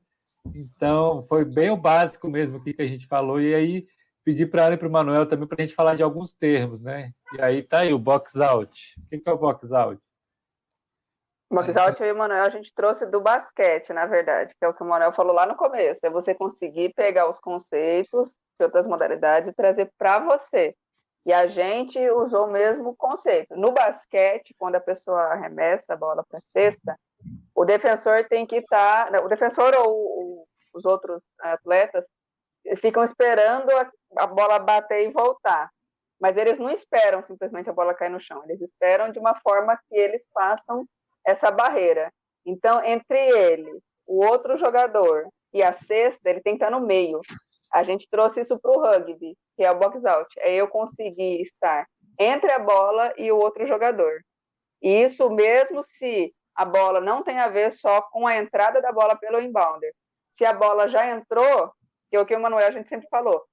Então, 0.56 1.24
foi 1.24 1.44
bem 1.44 1.72
o 1.72 1.76
básico 1.76 2.30
mesmo 2.30 2.64
que 2.64 2.74
a 2.80 2.88
gente 2.88 3.06
falou. 3.06 3.42
E 3.42 3.54
aí, 3.54 3.86
pedi 4.24 4.46
para 4.46 4.64
ela 4.64 4.76
e 4.76 4.78
para 4.78 4.88
o 4.88 4.92
Manuel 4.92 5.26
também 5.26 5.46
para 5.46 5.62
a 5.62 5.66
gente 5.66 5.76
falar 5.76 5.96
de 5.96 6.04
alguns 6.04 6.34
termos, 6.34 6.80
né? 6.82 7.12
E 7.34 7.42
aí 7.42 7.64
tá 7.64 7.80
aí 7.80 7.92
o 7.92 8.00
box 8.00 8.40
out. 8.40 8.96
O 8.98 9.10
que 9.10 9.22
é 9.26 9.32
o 9.34 9.38
box 9.38 9.70
out? 9.74 10.02
Box 11.52 11.76
out 11.78 12.00
eu 12.02 12.10
e 12.10 12.12
o 12.12 12.16
Manuel 12.16 12.44
a 12.44 12.50
gente 12.50 12.72
trouxe 12.76 13.08
do 13.08 13.20
basquete, 13.20 13.92
na 13.92 14.06
verdade, 14.06 14.54
que 14.54 14.64
é 14.64 14.68
o 14.68 14.74
que 14.74 14.84
o 14.84 14.86
Manuel 14.86 15.12
falou 15.14 15.34
lá 15.34 15.48
no 15.48 15.56
começo. 15.56 16.06
É 16.06 16.10
você 16.10 16.36
conseguir 16.36 16.94
pegar 16.94 17.28
os 17.28 17.40
conceitos 17.40 18.36
de 18.60 18.66
outras 18.66 18.86
modalidades 18.86 19.50
e 19.50 19.54
trazer 19.54 19.92
para 19.98 20.20
você. 20.20 20.76
E 21.26 21.34
a 21.34 21.48
gente 21.48 22.00
usou 22.12 22.46
o 22.46 22.52
mesmo 22.52 22.96
conceito. 22.96 23.56
No 23.56 23.72
basquete, 23.72 24.56
quando 24.60 24.76
a 24.76 24.80
pessoa 24.80 25.22
arremessa 25.22 25.94
a 25.94 25.98
bola 25.98 26.24
para 26.30 26.38
a 26.38 26.42
cesta, 26.54 27.00
o 27.56 27.66
defensor 27.66 28.28
tem 28.30 28.46
que 28.46 28.58
estar. 28.58 29.12
Tá, 29.12 29.22
o 29.22 29.28
defensor 29.28 29.74
ou 29.76 30.48
os 30.74 30.86
outros 30.86 31.22
atletas 31.40 32.06
ficam 32.80 33.04
esperando 33.04 33.72
a, 33.72 33.92
a 34.18 34.28
bola 34.28 34.60
bater 34.60 35.10
e 35.10 35.12
voltar. 35.12 35.72
Mas 36.20 36.38
eles 36.38 36.60
não 36.60 36.70
esperam 36.70 37.24
simplesmente 37.24 37.70
a 37.72 37.74
bola 37.74 37.96
cair 37.96 38.10
no 38.10 38.20
chão. 38.20 38.44
Eles 38.44 38.62
esperam 38.62 39.12
de 39.12 39.18
uma 39.18 39.34
forma 39.40 39.76
que 39.88 39.96
eles 39.96 40.30
façam 40.32 40.88
essa 41.26 41.52
barreira. 41.52 42.12
Então, 42.46 42.84
entre 42.84 43.18
ele, 43.18 43.80
o 44.08 44.26
outro 44.26 44.58
jogador 44.58 45.28
e 45.54 45.62
a 45.62 45.74
cesta, 45.74 46.30
ele 46.30 46.42
tem 46.42 46.58
que 46.58 46.64
estar 46.64 46.72
no 46.72 46.86
meio. 46.86 47.22
A 47.72 47.84
gente 47.84 48.08
trouxe 48.10 48.42
isso 48.42 48.60
para 48.60 48.72
o 48.72 48.82
rugby, 48.82 49.36
que 49.56 49.64
é 49.64 49.72
o 49.72 49.78
box 49.78 50.06
out. 50.06 50.28
É 50.40 50.56
eu 50.56 50.68
conseguir 50.68 51.42
estar 51.42 51.86
entre 52.18 52.52
a 52.52 52.60
bola 52.60 53.14
e 53.18 53.32
o 53.32 53.38
outro 53.38 53.66
jogador. 53.68 54.20
E 54.82 55.04
isso 55.04 55.30
mesmo 55.30 55.84
se 55.84 56.34
a 56.56 56.66
bola 56.66 57.00
não 57.00 57.24
tem 57.24 57.40
a 57.40 57.48
ver 57.48 57.72
só 57.72 58.02
com 58.02 58.28
a 58.28 58.36
entrada 58.38 58.82
da 58.82 58.92
bola 58.92 59.16
pelo 59.16 59.40
inbounder. 59.40 59.94
Se 60.32 60.46
a 60.46 60.54
bola 60.54 60.88
já 60.88 61.10
entrou, 61.10 61.72
que 62.10 62.18
é 62.18 62.20
o 62.20 62.26
que 62.26 62.36
o 62.36 62.40
Manuel 62.40 62.68
a 62.68 62.72
gente 62.72 62.90
sempre 62.90 63.08
falou, 63.10 63.44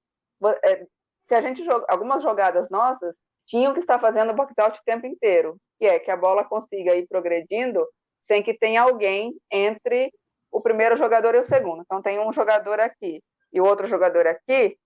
é, 0.63 0.85
se 1.27 1.35
a 1.35 1.41
gente 1.41 1.63
joga, 1.63 1.85
algumas 1.89 2.23
jogadas 2.23 2.69
nossas 2.69 3.15
tinham 3.47 3.73
que 3.73 3.79
estar 3.79 3.97
fazendo 3.99 4.33
box 4.33 4.53
out 4.59 4.77
o 4.77 4.83
tempo 4.83 5.07
inteiro, 5.07 5.57
que 5.79 5.85
é 5.85 5.97
que 5.97 6.11
a 6.11 6.17
bola 6.17 6.43
consiga 6.43 6.95
ir 6.95 7.07
progredindo 7.07 7.87
sem 8.19 8.43
que 8.43 8.53
tenha 8.53 8.81
alguém 8.81 9.33
entre 9.49 10.11
o 10.51 10.61
primeiro 10.61 10.97
jogador 10.97 11.33
e 11.33 11.39
o 11.39 11.43
segundo. 11.43 11.81
Então 11.81 12.01
tem 12.01 12.19
um 12.19 12.31
jogador 12.31 12.79
aqui 12.79 13.23
e 13.51 13.61
outro 13.61 13.87
jogador 13.87 14.27
aqui, 14.27 14.77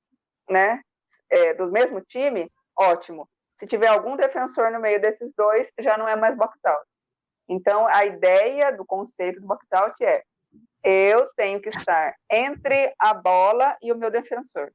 né, 0.50 0.80
é, 1.30 1.54
do 1.56 1.72
mesmo 1.72 2.02
time, 2.02 2.50
ótimo. 2.78 3.28
Se 3.58 3.66
tiver 3.66 3.88
algum 3.88 4.16
defensor 4.16 4.72
no 4.72 4.80
meio 4.80 5.02
desses 5.02 5.34
dois, 5.34 5.72
já 5.80 5.98
não 5.98 6.08
é 6.08 6.16
mais 6.16 6.36
box-out. 6.36 6.86
Então, 7.48 7.86
a 7.88 8.06
ideia 8.06 8.72
do 8.72 8.86
conceito 8.86 9.42
do 9.42 9.48
box-out 9.48 10.04
é 10.04 10.24
eu 10.84 11.30
tenho 11.36 11.62
que 11.62 11.70
estar 11.70 12.16
entre 12.30 12.94
a 12.98 13.14
bola 13.14 13.78
e 13.82 13.92
o 13.92 13.96
meu 13.96 14.10
defensor. 14.10 14.72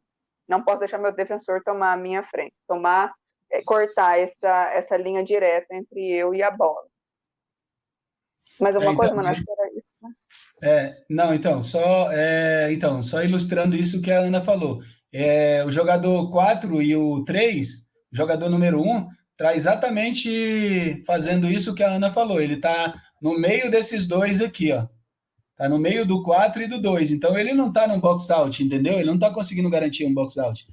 Não 0.48 0.62
posso 0.62 0.80
deixar 0.80 0.98
meu 0.98 1.10
defensor 1.10 1.62
tomar 1.64 1.92
a 1.92 1.96
minha 1.96 2.22
frente, 2.22 2.54
tomar, 2.68 3.12
cortar 3.64 4.18
essa, 4.18 4.70
essa 4.72 4.96
linha 4.96 5.24
direta 5.24 5.74
entre 5.74 6.10
eu 6.12 6.34
e 6.34 6.42
a 6.42 6.50
bola. 6.50 6.82
Mais 8.60 8.74
alguma 8.74 8.92
é, 8.92 8.96
coisa, 8.96 9.12
então, 9.12 9.22
Mano? 9.22 9.34
Acho 9.34 9.44
que 9.44 9.50
era 9.50 9.68
isso. 9.70 9.86
É, 10.62 11.04
não, 11.08 11.34
então, 11.34 11.62
só, 11.62 12.10
é, 12.12 12.72
então, 12.72 13.02
só 13.02 13.22
ilustrando 13.22 13.76
isso 13.76 14.00
que 14.00 14.10
a 14.10 14.20
Ana 14.20 14.40
falou. 14.40 14.80
É, 15.12 15.64
o 15.64 15.70
jogador 15.70 16.30
4 16.30 16.82
e 16.82 16.96
o 16.96 17.24
3, 17.24 17.80
o 18.12 18.16
jogador 18.16 18.48
número 18.48 18.80
1, 18.80 19.08
está 19.32 19.54
exatamente 19.54 21.02
fazendo 21.06 21.46
isso 21.46 21.74
que 21.74 21.82
a 21.82 21.90
Ana 21.90 22.10
falou. 22.10 22.40
Ele 22.40 22.54
está 22.54 22.94
no 23.20 23.38
meio 23.38 23.70
desses 23.70 24.06
dois 24.06 24.40
aqui, 24.40 24.72
ó. 24.72 24.86
Está 25.52 25.68
no 25.68 25.78
meio 25.78 26.06
do 26.06 26.22
4 26.22 26.62
e 26.62 26.66
do 26.66 26.80
2. 26.80 27.12
Então, 27.12 27.36
ele 27.38 27.52
não 27.52 27.68
está 27.68 27.86
num 27.86 28.00
box 28.00 28.30
out, 28.30 28.62
entendeu? 28.62 28.94
Ele 28.94 29.06
não 29.06 29.14
está 29.14 29.30
conseguindo 29.30 29.70
garantir 29.70 30.06
um 30.06 30.12
box 30.12 30.38
out. 30.38 30.66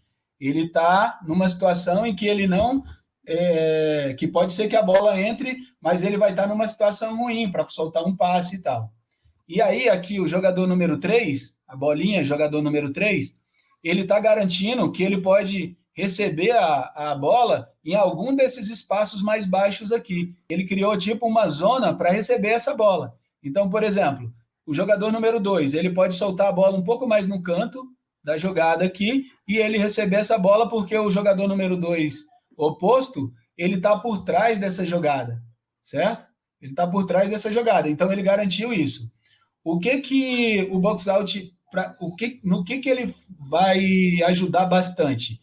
Ele 0.47 0.65
está 0.65 1.19
numa 1.25 1.47
situação 1.47 2.05
em 2.05 2.15
que 2.15 2.27
ele 2.27 2.47
não. 2.47 2.83
É, 3.25 4.13
que 4.19 4.27
pode 4.27 4.51
ser 4.51 4.67
que 4.67 4.75
a 4.75 4.81
bola 4.81 5.17
entre, 5.17 5.57
mas 5.79 6.03
ele 6.03 6.17
vai 6.17 6.31
estar 6.31 6.43
tá 6.43 6.49
numa 6.49 6.67
situação 6.67 7.15
ruim 7.15 7.49
para 7.49 7.65
soltar 7.67 8.03
um 8.03 8.13
passe 8.13 8.57
e 8.57 8.61
tal. 8.61 8.91
E 9.47 9.61
aí, 9.61 9.87
aqui, 9.87 10.19
o 10.19 10.27
jogador 10.27 10.67
número 10.67 10.99
3, 10.99 11.57
a 11.65 11.75
bolinha, 11.75 12.25
jogador 12.25 12.61
número 12.61 12.91
3, 12.91 13.33
ele 13.81 14.01
está 14.01 14.19
garantindo 14.19 14.91
que 14.91 15.03
ele 15.03 15.21
pode 15.21 15.77
receber 15.93 16.51
a, 16.51 16.91
a 16.95 17.15
bola 17.15 17.69
em 17.85 17.95
algum 17.95 18.35
desses 18.35 18.67
espaços 18.67 19.21
mais 19.21 19.45
baixos 19.45 19.91
aqui. 19.93 20.35
Ele 20.49 20.65
criou 20.65 20.97
tipo 20.97 21.25
uma 21.25 21.47
zona 21.47 21.93
para 21.93 22.11
receber 22.11 22.49
essa 22.49 22.75
bola. 22.75 23.15
Então, 23.41 23.69
por 23.69 23.83
exemplo, 23.83 24.33
o 24.65 24.73
jogador 24.73 25.11
número 25.13 25.39
2, 25.39 25.73
ele 25.73 25.91
pode 25.91 26.15
soltar 26.15 26.47
a 26.47 26.53
bola 26.53 26.77
um 26.77 26.83
pouco 26.83 27.07
mais 27.07 27.27
no 27.27 27.41
canto 27.41 27.85
da 28.23 28.37
jogada 28.37 28.83
aqui 28.83 29.27
e 29.47 29.57
ele 29.57 29.77
receber 29.77 30.17
essa 30.17 30.37
bola 30.37 30.69
porque 30.69 30.97
o 30.97 31.11
jogador 31.11 31.47
número 31.47 31.75
2 31.77 32.25
oposto, 32.57 33.31
ele 33.57 33.75
está 33.75 33.97
por 33.97 34.23
trás 34.23 34.57
dessa 34.57 34.85
jogada, 34.85 35.41
certo? 35.81 36.25
Ele 36.61 36.71
está 36.71 36.87
por 36.87 37.05
trás 37.05 37.29
dessa 37.29 37.51
jogada. 37.51 37.89
Então, 37.89 38.11
ele 38.11 38.21
garantiu 38.21 38.71
isso. 38.71 39.11
O 39.63 39.79
que 39.79 39.99
que 39.99 40.67
o 40.71 40.79
box 40.79 41.07
out 41.07 41.51
pra, 41.71 41.95
o 41.99 42.15
que, 42.15 42.39
no 42.43 42.63
que 42.63 42.79
que 42.79 42.89
ele 42.89 43.13
vai 43.37 44.21
ajudar 44.25 44.65
bastante? 44.65 45.41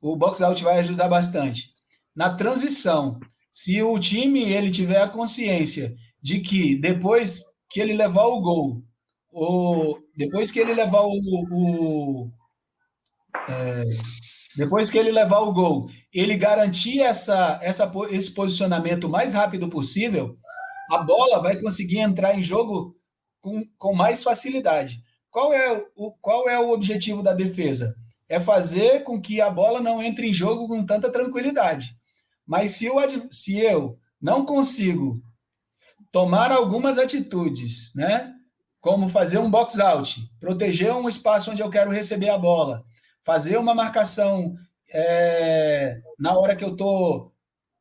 O 0.00 0.16
box 0.16 0.42
out 0.42 0.62
vai 0.62 0.78
ajudar 0.78 1.08
bastante 1.08 1.70
na 2.14 2.34
transição. 2.34 3.18
Se 3.52 3.82
o 3.82 3.98
time 3.98 4.42
ele 4.52 4.70
tiver 4.70 5.00
a 5.00 5.08
consciência 5.08 5.94
de 6.22 6.40
que 6.40 6.76
depois 6.76 7.44
que 7.70 7.80
ele 7.80 7.94
levar 7.94 8.26
o 8.26 8.40
gol, 8.40 8.82
ou 9.30 9.98
depois 10.16 10.50
que 10.50 10.58
ele 10.58 10.74
levar 10.74 11.02
o, 11.02 11.12
o 11.52 12.30
é, 13.50 13.84
depois 14.56 14.90
que 14.90 14.98
ele 14.98 15.10
levar 15.10 15.40
o 15.40 15.52
gol, 15.52 15.88
ele 16.12 16.36
garantir 16.36 17.00
essa, 17.00 17.58
essa, 17.62 17.90
esse 18.10 18.32
posicionamento 18.32 19.04
o 19.04 19.10
mais 19.10 19.32
rápido 19.32 19.68
possível, 19.68 20.36
a 20.90 20.98
bola 20.98 21.40
vai 21.40 21.56
conseguir 21.56 21.98
entrar 21.98 22.36
em 22.36 22.42
jogo 22.42 22.96
com, 23.40 23.64
com 23.78 23.94
mais 23.94 24.22
facilidade. 24.22 25.02
Qual 25.30 25.52
é, 25.52 25.84
o, 25.94 26.12
qual 26.20 26.48
é 26.48 26.58
o 26.58 26.72
objetivo 26.72 27.22
da 27.22 27.32
defesa? 27.32 27.94
É 28.28 28.40
fazer 28.40 29.04
com 29.04 29.20
que 29.20 29.40
a 29.40 29.48
bola 29.48 29.80
não 29.80 30.02
entre 30.02 30.28
em 30.28 30.32
jogo 30.32 30.66
com 30.66 30.84
tanta 30.84 31.10
tranquilidade. 31.10 31.94
Mas 32.46 32.72
se 32.72 32.86
eu, 32.86 32.96
se 33.30 33.58
eu 33.58 33.96
não 34.20 34.44
consigo 34.44 35.22
tomar 36.10 36.50
algumas 36.50 36.98
atitudes, 36.98 37.92
né? 37.94 38.34
Como 38.80 39.08
fazer 39.08 39.38
um 39.38 39.50
box 39.50 39.78
out, 39.78 40.20
proteger 40.40 40.92
um 40.92 41.08
espaço 41.08 41.50
onde 41.50 41.62
eu 41.62 41.70
quero 41.70 41.90
receber 41.90 42.30
a 42.30 42.38
bola, 42.38 42.82
fazer 43.22 43.56
uma 43.56 43.74
marcação 43.74 44.54
é, 44.92 46.00
na 46.18 46.38
hora 46.38 46.56
que 46.56 46.64
eu 46.64 46.72
estou 46.72 47.32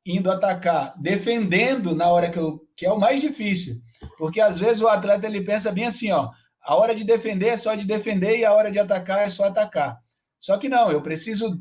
indo 0.06 0.32
atacar, 0.32 0.94
defendendo 1.00 1.96
na 1.96 2.08
hora 2.08 2.30
que 2.30 2.38
eu. 2.38 2.68
que 2.76 2.86
é 2.86 2.92
o 2.92 3.00
mais 3.00 3.22
difícil. 3.22 3.76
Porque 4.18 4.40
às 4.42 4.58
vezes 4.58 4.82
o 4.82 4.88
atleta 4.88 5.28
ele 5.28 5.44
pensa 5.44 5.72
bem 5.72 5.86
assim, 5.86 6.12
ó. 6.12 6.30
A 6.62 6.76
hora 6.76 6.94
de 6.94 7.04
defender 7.04 7.48
é 7.48 7.58
só 7.58 7.76
de 7.76 7.86
defender 7.86 8.38
e 8.38 8.46
a 8.46 8.54
hora 8.54 8.72
de 8.72 8.80
atacar 8.80 9.20
é 9.20 9.30
só 9.30 9.46
atacar. 9.46 10.00
Só 10.40 10.58
que 10.58 10.70
não, 10.70 10.92
eu 10.92 11.02
preciso 11.02 11.60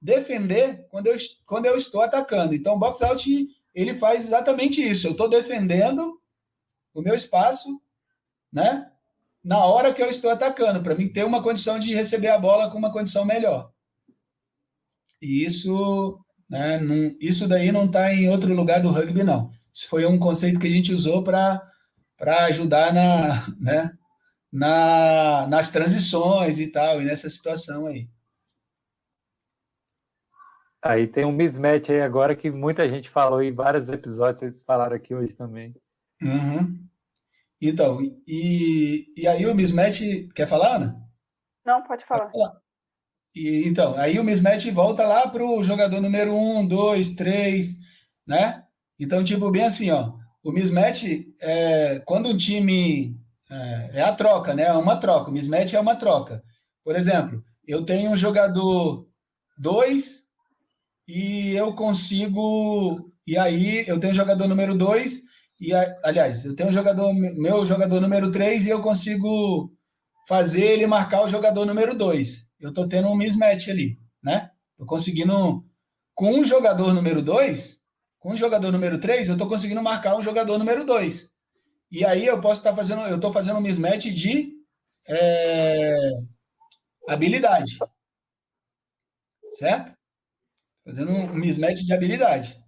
defender 0.00 0.86
quando 0.90 1.06
eu, 1.06 1.16
quando 1.46 1.66
eu 1.66 1.76
estou 1.76 2.02
atacando. 2.02 2.54
Então, 2.54 2.74
o 2.74 2.78
box 2.78 3.02
out 3.02 3.48
ele 3.74 3.94
faz 3.94 4.24
exatamente 4.24 4.80
isso. 4.82 5.06
Eu 5.06 5.12
estou 5.12 5.28
defendendo 5.28 6.20
o 6.92 7.02
meu 7.02 7.14
espaço, 7.14 7.80
né? 8.52 8.90
Na 9.44 9.62
hora 9.64 9.92
que 9.92 10.02
eu 10.02 10.08
estou 10.08 10.30
atacando, 10.30 10.82
para 10.82 10.94
mim 10.94 11.12
ter 11.12 11.22
uma 11.22 11.42
condição 11.42 11.78
de 11.78 11.94
receber 11.94 12.28
a 12.28 12.38
bola 12.38 12.70
com 12.70 12.78
uma 12.78 12.90
condição 12.90 13.26
melhor. 13.26 13.70
E 15.20 15.44
isso, 15.44 16.18
né, 16.48 16.78
não, 16.80 17.14
isso 17.20 17.46
daí 17.46 17.70
não 17.70 17.84
está 17.84 18.12
em 18.12 18.28
outro 18.28 18.54
lugar 18.54 18.80
do 18.80 18.90
rugby, 18.90 19.22
não. 19.22 19.50
Isso 19.72 19.86
foi 19.88 20.06
um 20.06 20.18
conceito 20.18 20.58
que 20.58 20.66
a 20.66 20.70
gente 20.70 20.94
usou 20.94 21.22
para 21.22 21.60
ajudar 22.46 22.94
na, 22.94 23.46
né, 23.60 23.92
na, 24.50 25.46
nas 25.46 25.70
transições 25.70 26.58
e 26.58 26.68
tal, 26.68 27.02
e 27.02 27.04
nessa 27.04 27.28
situação 27.28 27.86
aí. 27.86 28.08
Aí 30.82 31.06
tem 31.06 31.24
um 31.24 31.32
mismatch 31.32 31.90
aí 31.90 32.00
agora 32.00 32.36
que 32.36 32.50
muita 32.50 32.88
gente 32.88 33.10
falou 33.10 33.42
em 33.42 33.52
vários 33.52 33.88
episódios, 33.88 34.40
vocês 34.40 34.62
falaram 34.62 34.96
aqui 34.96 35.14
hoje 35.14 35.34
também. 35.34 35.74
Uhum. 36.22 36.78
Então, 37.66 37.98
e, 38.28 39.06
e 39.16 39.26
aí 39.26 39.46
o 39.46 39.54
mismatch. 39.54 40.02
Quer 40.34 40.46
falar, 40.46 40.76
Ana? 40.76 41.00
Não, 41.64 41.82
pode 41.82 42.04
falar. 42.04 42.30
falar. 42.30 42.52
E, 43.34 43.66
então, 43.66 43.96
aí 43.96 44.18
o 44.18 44.24
mismatch 44.24 44.70
volta 44.70 45.06
lá 45.06 45.26
para 45.28 45.42
o 45.42 45.64
jogador 45.64 45.98
número 45.98 46.34
um, 46.36 46.66
dois, 46.66 47.14
três, 47.14 47.74
né? 48.26 48.62
Então, 49.00 49.24
tipo, 49.24 49.50
bem 49.50 49.64
assim, 49.64 49.90
ó. 49.90 50.12
O 50.42 50.52
mismatch, 50.52 51.04
é, 51.40 52.00
quando 52.00 52.28
um 52.28 52.36
time. 52.36 53.18
É, 53.50 54.00
é 54.00 54.02
a 54.02 54.14
troca, 54.14 54.52
né? 54.52 54.64
É 54.64 54.72
uma 54.74 54.98
troca. 54.98 55.30
O 55.30 55.32
mismatch 55.32 55.72
é 55.72 55.80
uma 55.80 55.96
troca. 55.96 56.42
Por 56.84 56.94
exemplo, 56.94 57.42
eu 57.66 57.82
tenho 57.82 58.10
um 58.10 58.16
jogador 58.16 59.08
2 59.56 60.22
e 61.08 61.54
eu 61.56 61.74
consigo. 61.74 63.10
E 63.26 63.38
aí 63.38 63.88
eu 63.88 63.98
tenho 63.98 64.12
o 64.12 64.16
jogador 64.16 64.46
número 64.46 64.76
2, 64.76 65.22
e 65.68 65.74
aliás, 66.02 66.44
eu 66.44 66.54
tenho 66.54 66.68
o 66.68 66.72
jogador, 66.72 67.12
meu 67.12 67.64
jogador 67.64 68.00
número 68.00 68.30
3 68.30 68.66
e 68.66 68.70
eu 68.70 68.82
consigo 68.82 69.72
fazer 70.28 70.64
ele 70.64 70.86
marcar 70.86 71.22
o 71.22 71.28
jogador 71.28 71.64
número 71.64 71.94
2. 71.94 72.46
Eu 72.60 72.70
estou 72.70 72.88
tendo 72.88 73.08
um 73.08 73.16
mismatch 73.16 73.68
ali, 73.68 73.98
né? 74.22 74.50
Estou 74.72 74.86
conseguindo. 74.86 75.64
Com 76.14 76.38
o 76.40 76.44
jogador 76.44 76.94
número 76.94 77.20
2, 77.20 77.80
com 78.20 78.32
o 78.32 78.36
jogador 78.36 78.70
número 78.70 79.00
3, 79.00 79.28
eu 79.28 79.34
estou 79.34 79.48
conseguindo 79.48 79.82
marcar 79.82 80.16
o 80.16 80.22
jogador 80.22 80.56
número 80.58 80.84
2. 80.84 81.28
E 81.90 82.04
aí 82.04 82.24
eu 82.24 82.40
posso 82.40 82.60
estar 82.60 82.70
tá 82.70 82.76
fazendo, 82.76 83.02
eu 83.02 83.16
estou 83.16 83.32
fazendo 83.32 83.58
um 83.58 83.60
mismatch 83.60 84.06
de 84.06 84.52
é, 85.08 85.96
habilidade. 87.08 87.78
Certo? 89.54 89.92
Fazendo 90.84 91.10
um 91.10 91.34
mismatch 91.34 91.82
de 91.82 91.92
habilidade. 91.92 92.63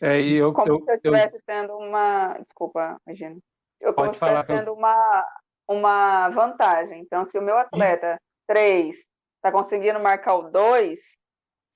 É, 0.00 0.20
e 0.20 0.36
eu, 0.36 0.52
como 0.52 0.68
eu, 0.68 0.84
se 0.84 0.90
eu 0.90 0.94
estivesse 0.96 1.36
eu... 1.36 1.42
tendo 1.46 1.76
uma. 1.76 2.34
Desculpa, 2.38 3.00
Regina. 3.06 3.38
Eu 3.80 3.94
como 3.94 4.12
se 4.12 4.22
estivesse 4.22 4.46
tendo 4.46 4.72
uma, 4.72 5.26
uma 5.68 6.28
vantagem. 6.30 7.00
Então, 7.00 7.24
se 7.24 7.38
o 7.38 7.42
meu 7.42 7.56
atleta 7.56 8.20
3 8.46 8.96
está 9.36 9.52
conseguindo 9.52 10.00
marcar 10.00 10.34
o 10.34 10.50
2, 10.50 10.98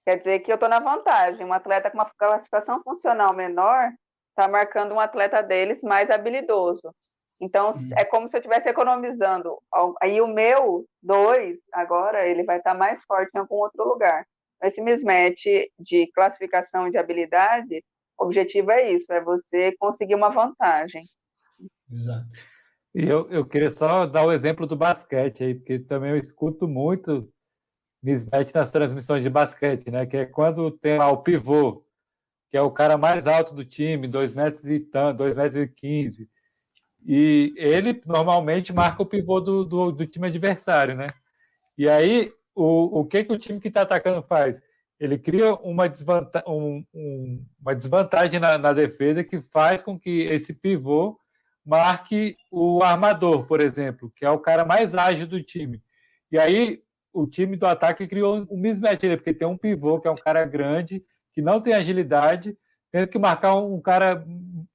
quer 0.06 0.16
dizer 0.16 0.40
que 0.40 0.50
eu 0.50 0.54
estou 0.54 0.68
na 0.68 0.80
vantagem. 0.80 1.44
Um 1.44 1.52
atleta 1.52 1.90
com 1.90 1.98
uma 1.98 2.10
classificação 2.18 2.82
funcional 2.82 3.34
menor 3.34 3.90
está 4.30 4.48
marcando 4.48 4.94
um 4.94 5.00
atleta 5.00 5.42
deles 5.42 5.82
mais 5.82 6.10
habilidoso. 6.10 6.94
Então, 7.40 7.70
hum. 7.70 7.90
é 7.96 8.04
como 8.04 8.28
se 8.28 8.36
eu 8.36 8.40
estivesse 8.40 8.68
economizando. 8.68 9.58
Aí 10.00 10.20
o 10.20 10.26
meu 10.26 10.84
2, 11.02 11.58
agora, 11.72 12.26
ele 12.26 12.44
vai 12.44 12.58
estar 12.58 12.72
tá 12.72 12.78
mais 12.78 13.02
forte 13.04 13.30
em 13.34 13.38
algum 13.38 13.56
outro 13.56 13.82
lugar. 13.84 14.26
Esse 14.62 14.82
mismatch 14.82 15.46
de 15.78 16.06
classificação 16.12 16.86
e 16.86 16.90
de 16.90 16.98
habilidade, 16.98 17.82
o 18.20 18.24
objetivo 18.24 18.70
é 18.70 18.92
isso, 18.92 19.12
é 19.12 19.22
você 19.22 19.74
conseguir 19.78 20.14
uma 20.14 20.28
vantagem. 20.28 21.04
Exato. 21.90 22.28
E 22.94 23.08
eu, 23.08 23.30
eu 23.30 23.46
queria 23.46 23.70
só 23.70 24.06
dar 24.06 24.26
o 24.26 24.32
exemplo 24.32 24.66
do 24.66 24.76
basquete 24.76 25.42
aí, 25.42 25.54
porque 25.54 25.78
também 25.78 26.10
eu 26.10 26.18
escuto 26.18 26.68
muito 26.68 27.32
mismatch 28.02 28.52
nas 28.52 28.70
transmissões 28.70 29.22
de 29.22 29.30
basquete, 29.30 29.90
né? 29.90 30.06
Que 30.06 30.18
é 30.18 30.26
quando 30.26 30.70
tem 30.70 30.98
lá 30.98 31.10
o 31.10 31.22
pivô, 31.22 31.84
que 32.50 32.56
é 32.56 32.62
o 32.62 32.70
cara 32.70 32.98
mais 32.98 33.26
alto 33.26 33.54
do 33.54 33.64
time, 33.64 34.08
2 34.08 34.34
metros 34.34 34.68
e 34.68 34.80
tanto, 34.80 35.18
2 35.18 35.34
metros 35.34 35.62
e 35.62 35.68
15. 35.68 36.28
E 37.06 37.54
ele 37.56 38.02
normalmente 38.04 38.72
marca 38.72 39.02
o 39.02 39.06
pivô 39.06 39.40
do, 39.40 39.64
do, 39.64 39.92
do 39.92 40.06
time 40.06 40.26
adversário, 40.26 40.94
né? 40.94 41.08
E 41.78 41.88
aí 41.88 42.32
o, 42.54 43.00
o 43.00 43.04
que, 43.06 43.24
que 43.24 43.32
o 43.32 43.38
time 43.38 43.60
que 43.60 43.68
está 43.68 43.82
atacando 43.82 44.22
faz? 44.22 44.60
Ele 45.00 45.18
cria 45.18 45.54
uma, 45.54 45.88
desvanta 45.88 46.44
um, 46.46 46.84
um, 46.94 47.44
uma 47.58 47.74
desvantagem 47.74 48.38
na, 48.38 48.58
na, 48.58 48.74
defesa 48.74 49.24
que 49.24 49.40
faz 49.40 49.82
com 49.82 49.98
que 49.98 50.24
esse 50.24 50.52
pivô 50.52 51.18
marque 51.64 52.36
o 52.50 52.82
armador, 52.82 53.46
por 53.46 53.62
exemplo, 53.62 54.12
que 54.14 54.26
é 54.26 54.30
o 54.30 54.38
cara 54.38 54.62
mais 54.62 54.94
ágil 54.94 55.26
do 55.26 55.42
time. 55.42 55.82
E 56.30 56.38
aí 56.38 56.82
o 57.12 57.26
time 57.26 57.56
do 57.56 57.66
ataque 57.66 58.06
criou 58.06 58.46
um 58.50 58.56
mismatch, 58.58 59.02
né? 59.04 59.16
porque 59.16 59.32
tem 59.32 59.48
um 59.48 59.56
pivô 59.56 59.98
que 59.98 60.06
é 60.06 60.10
um 60.10 60.16
cara 60.16 60.44
grande, 60.44 61.02
que 61.32 61.40
não 61.40 61.60
tem 61.60 61.72
agilidade, 61.72 62.56
tendo 62.92 63.08
que 63.08 63.18
marcar 63.18 63.54
um 63.56 63.80
cara 63.80 64.24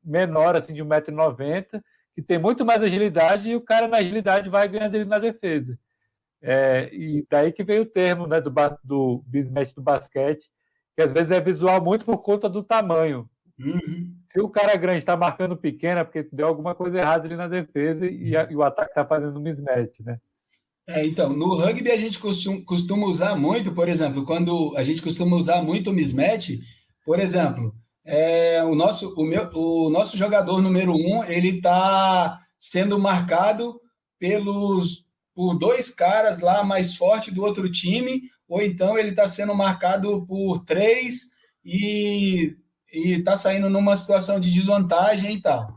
menor, 0.03 0.55
assim, 0.55 0.73
de 0.73 0.83
1,90m, 0.83 1.81
que 2.13 2.21
tem 2.21 2.39
muito 2.39 2.65
mais 2.65 2.81
agilidade, 2.81 3.49
e 3.49 3.55
o 3.55 3.61
cara 3.61 3.87
na 3.87 3.97
agilidade 3.97 4.49
vai 4.49 4.67
ganhando 4.67 4.95
ele 4.95 5.05
na 5.05 5.19
defesa. 5.19 5.77
É, 6.41 6.89
e 6.93 7.25
daí 7.29 7.51
que 7.51 7.63
veio 7.63 7.83
o 7.83 7.87
termo 7.87 8.27
né, 8.27 8.39
do, 8.39 8.53
do 8.83 9.23
business 9.25 9.73
do 9.73 9.81
basquete, 9.81 10.45
que 10.95 11.01
às 11.01 11.11
vezes 11.11 11.31
é 11.31 11.41
visual 11.41 11.83
muito 11.83 12.05
por 12.05 12.19
conta 12.19 12.47
do 12.47 12.63
tamanho. 12.63 13.29
Uhum. 13.59 14.13
Se 14.29 14.39
o 14.39 14.49
cara 14.49 14.75
grande 14.75 14.99
está 14.99 15.15
marcando 15.15 15.55
pequeno, 15.55 15.99
é 15.99 16.03
porque 16.03 16.27
deu 16.31 16.47
alguma 16.47 16.75
coisa 16.75 16.97
errada 16.97 17.25
ali 17.25 17.35
na 17.35 17.47
defesa 17.47 18.05
e, 18.05 18.35
a, 18.35 18.51
e 18.51 18.55
o 18.55 18.63
ataque 18.63 18.91
está 18.91 19.05
fazendo 19.05 19.39
mismatch, 19.39 19.99
né? 20.01 20.19
É, 20.87 21.05
então, 21.05 21.29
no 21.29 21.55
rugby 21.55 21.89
a 21.89 21.97
gente 21.97 22.19
costuma, 22.19 22.61
costuma, 22.63 23.07
usar 23.07 23.35
muito, 23.35 23.73
por 23.73 23.89
exemplo, 23.89 24.23
quando 24.23 24.75
a 24.77 24.83
gente 24.83 25.01
costuma 25.01 25.35
usar 25.35 25.63
muito 25.63 25.89
o 25.89 25.93
mismatch, 25.93 26.59
por 27.03 27.19
exemplo, 27.19 27.73
é, 28.03 28.63
o, 28.63 28.75
nosso, 28.75 29.13
o, 29.15 29.23
meu, 29.23 29.49
o 29.53 29.89
nosso 29.89 30.15
jogador 30.15 30.61
número 30.61 30.93
um, 30.93 31.23
ele 31.23 31.55
está 31.55 32.39
sendo 32.59 32.99
marcado 32.99 33.81
pelos 34.19 35.04
por 35.35 35.59
dois 35.59 35.89
caras 35.89 36.39
lá 36.39 36.63
mais 36.63 36.95
forte 36.95 37.29
do 37.29 37.43
outro 37.43 37.69
time, 37.69 38.23
ou 38.47 38.61
então 38.61 38.97
ele 38.97 39.09
está 39.09 39.27
sendo 39.27 39.53
marcado 39.53 40.25
por 40.25 40.63
três 40.63 41.31
e 41.63 42.55
está 42.91 43.35
saindo 43.35 43.69
numa 43.69 43.95
situação 43.97 44.39
de 44.39 44.51
desvantagem 44.51 45.33
e 45.33 45.41
tal. 45.41 45.67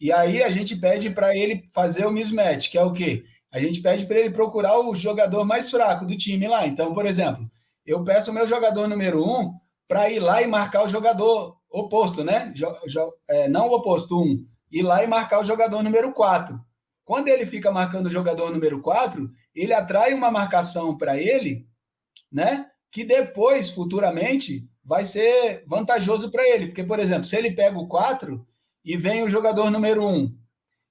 E 0.00 0.10
aí 0.10 0.42
a 0.42 0.50
gente 0.50 0.74
pede 0.74 1.10
para 1.10 1.36
ele 1.36 1.68
fazer 1.72 2.06
o 2.06 2.10
mismatch, 2.10 2.70
que 2.70 2.78
é 2.78 2.82
o 2.82 2.92
quê? 2.92 3.24
A 3.52 3.58
gente 3.58 3.80
pede 3.80 4.06
para 4.06 4.18
ele 4.18 4.30
procurar 4.30 4.78
o 4.78 4.94
jogador 4.94 5.44
mais 5.44 5.70
fraco 5.70 6.06
do 6.06 6.16
time 6.16 6.48
lá. 6.48 6.66
Então, 6.66 6.92
por 6.94 7.06
exemplo, 7.06 7.50
eu 7.84 8.02
peço 8.02 8.30
o 8.30 8.34
meu 8.34 8.46
jogador 8.46 8.88
número 8.88 9.22
um 9.22 9.52
para 9.88 10.10
ir 10.10 10.18
lá 10.18 10.42
e 10.42 10.46
marcar 10.46 10.84
o 10.84 10.88
jogador 10.88 11.56
oposto, 11.70 12.24
né? 12.24 12.52
Jo, 12.54 12.68
jo, 12.86 13.12
é, 13.28 13.48
não 13.48 13.68
o 13.68 13.74
oposto, 13.74 14.20
um. 14.20 14.44
Ir 14.70 14.82
lá 14.82 15.02
e 15.04 15.06
marcar 15.06 15.40
o 15.40 15.44
jogador 15.44 15.82
número 15.82 16.12
quatro. 16.12 16.60
Quando 17.06 17.28
ele 17.28 17.46
fica 17.46 17.70
marcando 17.70 18.06
o 18.06 18.10
jogador 18.10 18.50
número 18.50 18.82
4, 18.82 19.30
ele 19.54 19.72
atrai 19.72 20.12
uma 20.12 20.28
marcação 20.28 20.98
para 20.98 21.16
ele, 21.16 21.64
né? 22.30 22.66
Que 22.90 23.04
depois, 23.04 23.70
futuramente, 23.70 24.68
vai 24.84 25.04
ser 25.04 25.62
vantajoso 25.68 26.32
para 26.32 26.42
ele. 26.48 26.66
Porque, 26.66 26.82
por 26.82 26.98
exemplo, 26.98 27.24
se 27.24 27.36
ele 27.36 27.52
pega 27.52 27.78
o 27.78 27.86
4 27.86 28.44
e 28.84 28.96
vem 28.96 29.22
o 29.22 29.30
jogador 29.30 29.70
número 29.70 30.04
1 30.04 30.36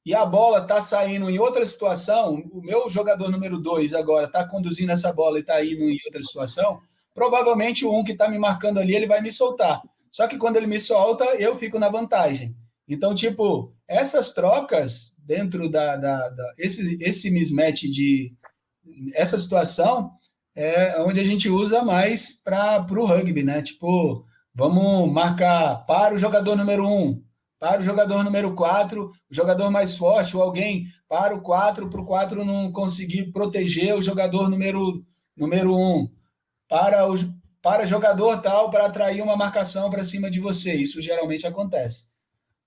e 0.06 0.16
a 0.16 0.26
bola 0.26 0.60
está 0.60 0.80
saindo 0.80 1.30
em 1.30 1.38
outra 1.38 1.66
situação, 1.66 2.48
o 2.50 2.62
meu 2.62 2.90
jogador 2.90 3.30
número 3.30 3.60
2 3.60 3.94
agora 3.94 4.28
está 4.28 4.48
conduzindo 4.48 4.94
essa 4.94 5.12
bola 5.12 5.38
e 5.38 5.42
está 5.42 5.62
indo 5.66 5.84
em 5.84 6.00
outra 6.06 6.22
situação, 6.22 6.80
provavelmente 7.14 7.86
o 7.86 7.94
1 7.94 8.06
que 8.06 8.14
está 8.14 8.30
me 8.30 8.40
marcando 8.40 8.80
ali, 8.80 8.96
ele 8.96 9.08
vai 9.08 9.20
me 9.20 9.34
soltar. 9.34 9.82
Só 10.10 10.30
que 10.30 10.38
quando 10.38 10.56
ele 10.56 10.68
me 10.68 10.80
solta, 10.80 11.26
eu 11.36 11.58
fico 11.58 11.78
na 11.78 11.90
vantagem. 11.90 12.56
Então, 12.88 13.16
tipo, 13.16 13.74
essas 13.88 14.32
trocas 14.34 15.16
dentro 15.20 15.70
da, 15.70 15.96
da, 15.96 16.30
da, 16.30 16.54
esse, 16.58 16.98
esse 17.02 17.32
mismatch 17.32 17.84
de 17.84 18.34
essa 19.14 19.38
situação 19.38 20.12
é 20.56 21.02
onde 21.02 21.20
a 21.20 21.24
gente 21.24 21.50
usa 21.50 21.84
mais 21.84 22.42
para 22.42 22.86
o 22.90 23.06
rugby, 23.06 23.44
né? 23.44 23.62
Tipo, 23.62 24.26
vamos 24.54 25.12
marcar 25.12 25.86
para 25.86 26.14
o 26.14 26.18
jogador 26.18 26.56
número 26.56 26.88
um, 26.88 27.22
para 27.60 27.82
o 27.82 27.84
jogador 27.84 28.24
número 28.24 28.56
quatro, 28.56 29.12
o 29.30 29.34
jogador 29.34 29.70
mais 29.72 29.98
forte, 29.98 30.38
ou 30.38 30.44
alguém 30.44 30.86
para 31.10 31.36
o 31.36 31.42
quatro, 31.42 31.90
para 31.90 32.02
o 32.02 32.06
quatro 32.06 32.46
não 32.46 32.72
conseguir 32.72 33.32
proteger 33.32 33.96
o 33.96 34.02
jogador 34.02 34.50
número, 34.50 35.04
número 35.36 35.76
um. 35.76 36.10
para 36.70 37.10
o 37.10 37.16
para 37.62 37.84
jogador 37.84 38.44
tal 38.44 38.70
para 38.70 38.86
atrair 38.86 39.24
uma 39.24 39.36
marcação 39.36 39.90
para 39.90 40.04
cima 40.04 40.30
de 40.30 40.40
você. 40.40 40.76
Isso 40.76 41.02
geralmente 41.02 41.48
acontece. 41.48 42.04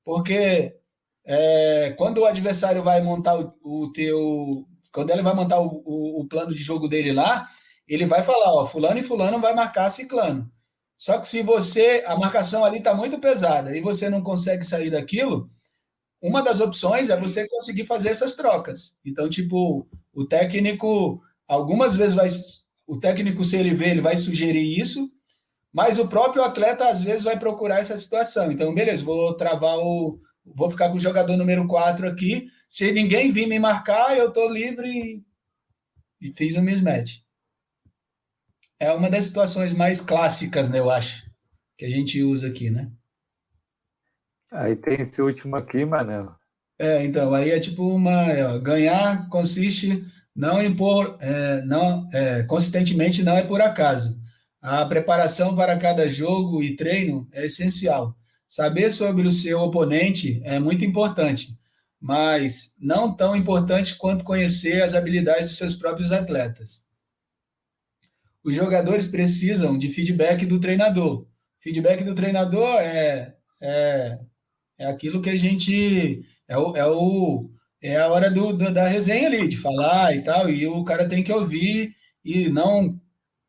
Porque 0.08 0.74
é, 1.22 1.94
quando 1.98 2.22
o 2.22 2.24
adversário 2.24 2.82
vai 2.82 3.02
montar 3.02 3.38
o, 3.38 3.52
o, 3.62 3.92
teu. 3.92 4.66
Quando 4.90 5.10
ele 5.10 5.20
vai 5.20 5.34
montar 5.34 5.60
o, 5.60 5.82
o, 5.84 6.22
o, 6.22 6.26
plano 6.26 6.54
de 6.54 6.62
jogo 6.62 6.88
dele 6.88 7.12
lá, 7.12 7.46
ele 7.86 8.06
vai 8.06 8.22
falar: 8.22 8.54
ó, 8.54 8.64
Fulano 8.64 8.98
e 8.98 9.02
Fulano 9.02 9.38
vai 9.38 9.54
marcar 9.54 9.90
Ciclano. 9.90 10.50
Só 10.96 11.18
que 11.18 11.28
se 11.28 11.42
você. 11.42 12.02
A 12.06 12.16
marcação 12.16 12.64
ali 12.64 12.78
está 12.78 12.94
muito 12.94 13.18
pesada 13.18 13.76
e 13.76 13.82
você 13.82 14.08
não 14.08 14.22
consegue 14.22 14.64
sair 14.64 14.90
daquilo, 14.90 15.50
uma 16.22 16.40
das 16.42 16.62
opções 16.62 17.10
é 17.10 17.20
você 17.20 17.46
conseguir 17.46 17.84
fazer 17.84 18.08
essas 18.08 18.34
trocas. 18.34 18.96
Então, 19.04 19.28
tipo, 19.28 19.86
o 20.14 20.24
técnico, 20.24 21.20
algumas 21.46 21.94
vezes 21.94 22.14
vai. 22.14 22.28
O 22.86 22.98
técnico, 22.98 23.44
se 23.44 23.58
ele 23.58 23.74
vê, 23.74 23.90
ele 23.90 24.00
vai 24.00 24.16
sugerir 24.16 24.80
isso, 24.80 25.12
mas 25.72 25.98
o 25.98 26.08
próprio 26.08 26.42
atleta, 26.42 26.88
às 26.88 27.02
vezes, 27.02 27.22
vai 27.22 27.38
procurar 27.38 27.78
essa 27.78 27.96
situação. 27.96 28.50
Então, 28.50 28.74
beleza, 28.74 29.04
vou 29.04 29.34
travar 29.34 29.78
o, 29.78 30.20
vou 30.44 30.70
ficar 30.70 30.88
com 30.90 30.96
o 30.96 31.00
jogador 31.00 31.36
número 31.36 31.66
4 31.66 32.08
aqui. 32.08 32.48
Se 32.68 32.90
ninguém 32.92 33.30
vir 33.30 33.46
me 33.46 33.58
marcar, 33.58 34.16
eu 34.16 34.28
estou 34.28 34.50
livre 34.50 35.22
e 36.20 36.32
fiz 36.32 36.56
um 36.56 36.62
mismatch. 36.62 37.22
É 38.80 38.92
uma 38.92 39.10
das 39.10 39.24
situações 39.24 39.72
mais 39.72 40.00
clássicas, 40.00 40.70
né, 40.70 40.78
eu 40.78 40.90
acho, 40.90 41.24
que 41.76 41.84
a 41.84 41.90
gente 41.90 42.22
usa 42.22 42.46
aqui, 42.46 42.70
né? 42.70 42.90
Aí 44.50 44.76
tem 44.76 45.02
esse 45.02 45.20
último 45.20 45.56
aqui, 45.56 45.84
Manelo. 45.84 46.34
É, 46.78 47.04
então, 47.04 47.34
aí 47.34 47.50
é 47.50 47.58
tipo 47.58 47.86
uma. 47.88 48.30
É, 48.30 48.58
ganhar 48.60 49.28
consiste 49.28 50.04
não 50.34 50.62
impor, 50.62 51.18
é, 51.20 51.60
não, 51.62 52.08
é, 52.12 52.44
consistentemente 52.44 53.22
não 53.22 53.36
é 53.36 53.42
por 53.42 53.60
acaso. 53.60 54.18
A 54.60 54.84
preparação 54.84 55.54
para 55.54 55.78
cada 55.78 56.08
jogo 56.08 56.62
e 56.62 56.74
treino 56.74 57.28
é 57.32 57.46
essencial. 57.46 58.16
Saber 58.46 58.90
sobre 58.90 59.26
o 59.26 59.32
seu 59.32 59.60
oponente 59.60 60.40
é 60.42 60.58
muito 60.58 60.84
importante, 60.84 61.48
mas 62.00 62.74
não 62.78 63.14
tão 63.14 63.36
importante 63.36 63.96
quanto 63.96 64.24
conhecer 64.24 64.82
as 64.82 64.94
habilidades 64.94 65.48
dos 65.48 65.58
seus 65.58 65.74
próprios 65.74 66.12
atletas. 66.12 66.82
Os 68.42 68.54
jogadores 68.54 69.06
precisam 69.06 69.76
de 69.76 69.90
feedback 69.90 70.46
do 70.46 70.58
treinador. 70.58 71.26
Feedback 71.60 72.02
do 72.02 72.14
treinador 72.14 72.80
é, 72.80 73.34
é, 73.60 74.18
é 74.78 74.86
aquilo 74.86 75.20
que 75.20 75.30
a 75.30 75.36
gente. 75.36 76.24
É, 76.48 76.56
o, 76.56 76.76
é, 76.76 76.86
o, 76.86 77.50
é 77.82 77.96
a 77.96 78.08
hora 78.08 78.30
do, 78.30 78.52
do, 78.52 78.72
da 78.72 78.86
resenha 78.88 79.26
ali, 79.26 79.46
de 79.46 79.56
falar 79.56 80.14
e 80.14 80.22
tal, 80.22 80.48
e 80.48 80.66
o 80.66 80.82
cara 80.84 81.06
tem 81.06 81.22
que 81.22 81.32
ouvir 81.32 81.94
e 82.24 82.48
não, 82.48 82.98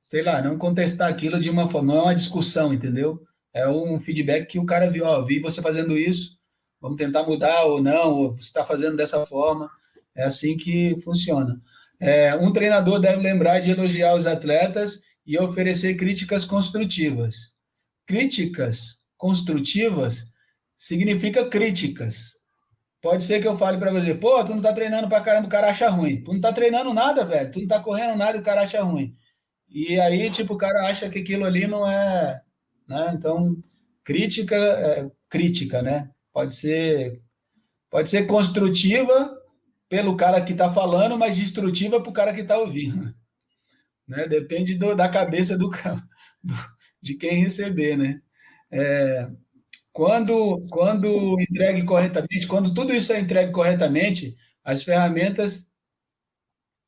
sei 0.09 0.23
lá, 0.23 0.41
não 0.41 0.57
contestar 0.57 1.09
aquilo 1.09 1.39
de 1.39 1.49
uma 1.49 1.69
forma, 1.69 1.93
não 1.93 2.01
é 2.01 2.03
uma 2.03 2.15
discussão, 2.15 2.73
entendeu? 2.73 3.25
é 3.53 3.67
um 3.67 3.99
feedback 3.99 4.47
que 4.47 4.59
o 4.59 4.65
cara 4.65 4.89
viu, 4.89 5.05
ó, 5.05 5.21
vi 5.23 5.39
você 5.39 5.61
fazendo 5.61 5.97
isso, 5.97 6.37
vamos 6.79 6.97
tentar 6.97 7.23
mudar 7.23 7.63
ou 7.63 7.81
não, 7.81 8.13
ou 8.13 8.35
você 8.35 8.47
está 8.47 8.65
fazendo 8.65 8.97
dessa 8.97 9.25
forma. 9.25 9.69
É 10.15 10.23
assim 10.23 10.57
que 10.57 10.99
funciona. 11.01 11.59
É, 11.99 12.35
um 12.35 12.51
treinador 12.51 12.99
deve 12.99 13.21
lembrar 13.21 13.59
de 13.59 13.71
elogiar 13.71 14.15
os 14.15 14.25
atletas 14.25 15.01
e 15.25 15.37
oferecer 15.37 15.95
críticas 15.95 16.45
construtivas. 16.45 17.51
Críticas 18.05 18.99
construtivas 19.17 20.25
significa 20.77 21.49
críticas. 21.49 22.33
Pode 23.01 23.23
ser 23.23 23.41
que 23.41 23.47
eu 23.47 23.57
fale 23.57 23.77
para 23.77 23.91
você, 23.91 24.13
pô, 24.13 24.43
tu 24.43 24.53
não 24.53 24.61
tá 24.61 24.73
treinando 24.73 25.07
para 25.07 25.23
caramba, 25.23 25.47
o 25.47 25.49
cara 25.49 25.69
acha 25.69 25.89
ruim. 25.89 26.21
Tu 26.23 26.33
não 26.33 26.41
tá 26.41 26.51
treinando 26.51 26.93
nada, 26.93 27.23
velho. 27.25 27.51
Tu 27.51 27.61
não 27.61 27.67
tá 27.67 27.79
correndo 27.79 28.17
nada 28.17 28.37
o 28.37 28.43
cara 28.43 28.61
acha 28.61 28.81
ruim. 28.83 29.15
E 29.69 29.99
aí, 29.99 30.29
tipo, 30.31 30.53
o 30.53 30.57
cara 30.57 30.87
acha 30.87 31.09
que 31.09 31.19
aquilo 31.19 31.45
ali 31.45 31.67
não 31.67 31.89
é 31.89 32.41
né? 32.89 33.11
Então, 33.13 33.55
crítica, 34.03 34.55
é, 34.55 35.11
crítica, 35.29 35.81
né? 35.81 36.09
Pode 36.33 36.55
ser, 36.55 37.21
pode 37.89 38.09
ser 38.09 38.25
construtiva 38.25 39.37
pelo 39.87 40.17
cara 40.17 40.41
que 40.41 40.53
está 40.53 40.71
falando, 40.73 41.17
mas 41.17 41.37
destrutiva 41.37 42.01
para 42.01 42.09
o 42.09 42.13
cara 42.13 42.33
que 42.33 42.41
está 42.41 42.57
ouvindo. 42.57 43.13
Né? 44.07 44.27
Depende 44.27 44.73
do, 44.73 44.95
da 44.95 45.07
cabeça 45.07 45.55
do, 45.55 45.69
do, 45.69 46.55
de 46.99 47.13
quem 47.13 47.43
receber, 47.43 47.95
né? 47.95 48.19
É, 48.71 49.29
quando, 49.93 50.65
quando 50.71 51.39
entregue 51.39 51.83
corretamente, 51.83 52.47
quando 52.47 52.73
tudo 52.73 52.91
isso 52.91 53.13
é 53.13 53.19
entregue 53.19 53.51
corretamente, 53.51 54.35
as 54.63 54.81
ferramentas 54.81 55.68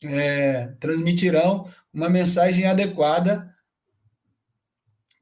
é, 0.03 0.67
transmitirão 0.79 1.69
uma 1.93 2.09
mensagem 2.09 2.65
adequada 2.65 3.53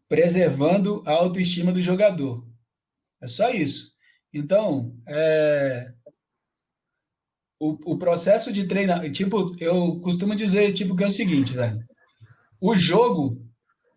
preservando 0.08 1.04
a 1.06 1.12
autoestima 1.12 1.72
do 1.72 1.82
jogador. 1.82 2.48
É 3.22 3.28
só 3.28 3.52
isso. 3.52 3.94
Então, 4.34 4.96
é, 5.08 5.92
o, 7.60 7.94
o 7.94 7.98
processo 7.98 8.52
de 8.52 8.66
treinar, 8.66 9.10
tipo, 9.12 9.56
eu 9.60 10.00
costumo 10.00 10.36
dizer 10.36 10.72
tipo 10.74 10.96
que 10.96 11.04
é 11.04 11.08
o 11.08 11.12
seguinte, 11.12 11.54
velho. 11.54 11.84
O 12.60 12.76
jogo 12.78 13.46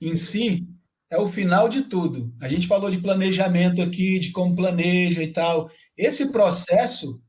em 0.01 0.17
si 0.17 0.67
é 1.11 1.19
o 1.19 1.29
final 1.29 1.69
de 1.69 1.83
tudo. 1.83 2.35
A 2.41 2.49
gente 2.49 2.67
falou 2.67 2.91
de 2.91 3.01
planejamento 3.01 3.81
aqui, 3.81 4.19
de 4.19 4.33
como 4.33 4.57
planeja 4.57 5.23
e 5.23 5.33
tal. 5.33 5.71
Esse 5.97 6.33
processo, 6.33 7.23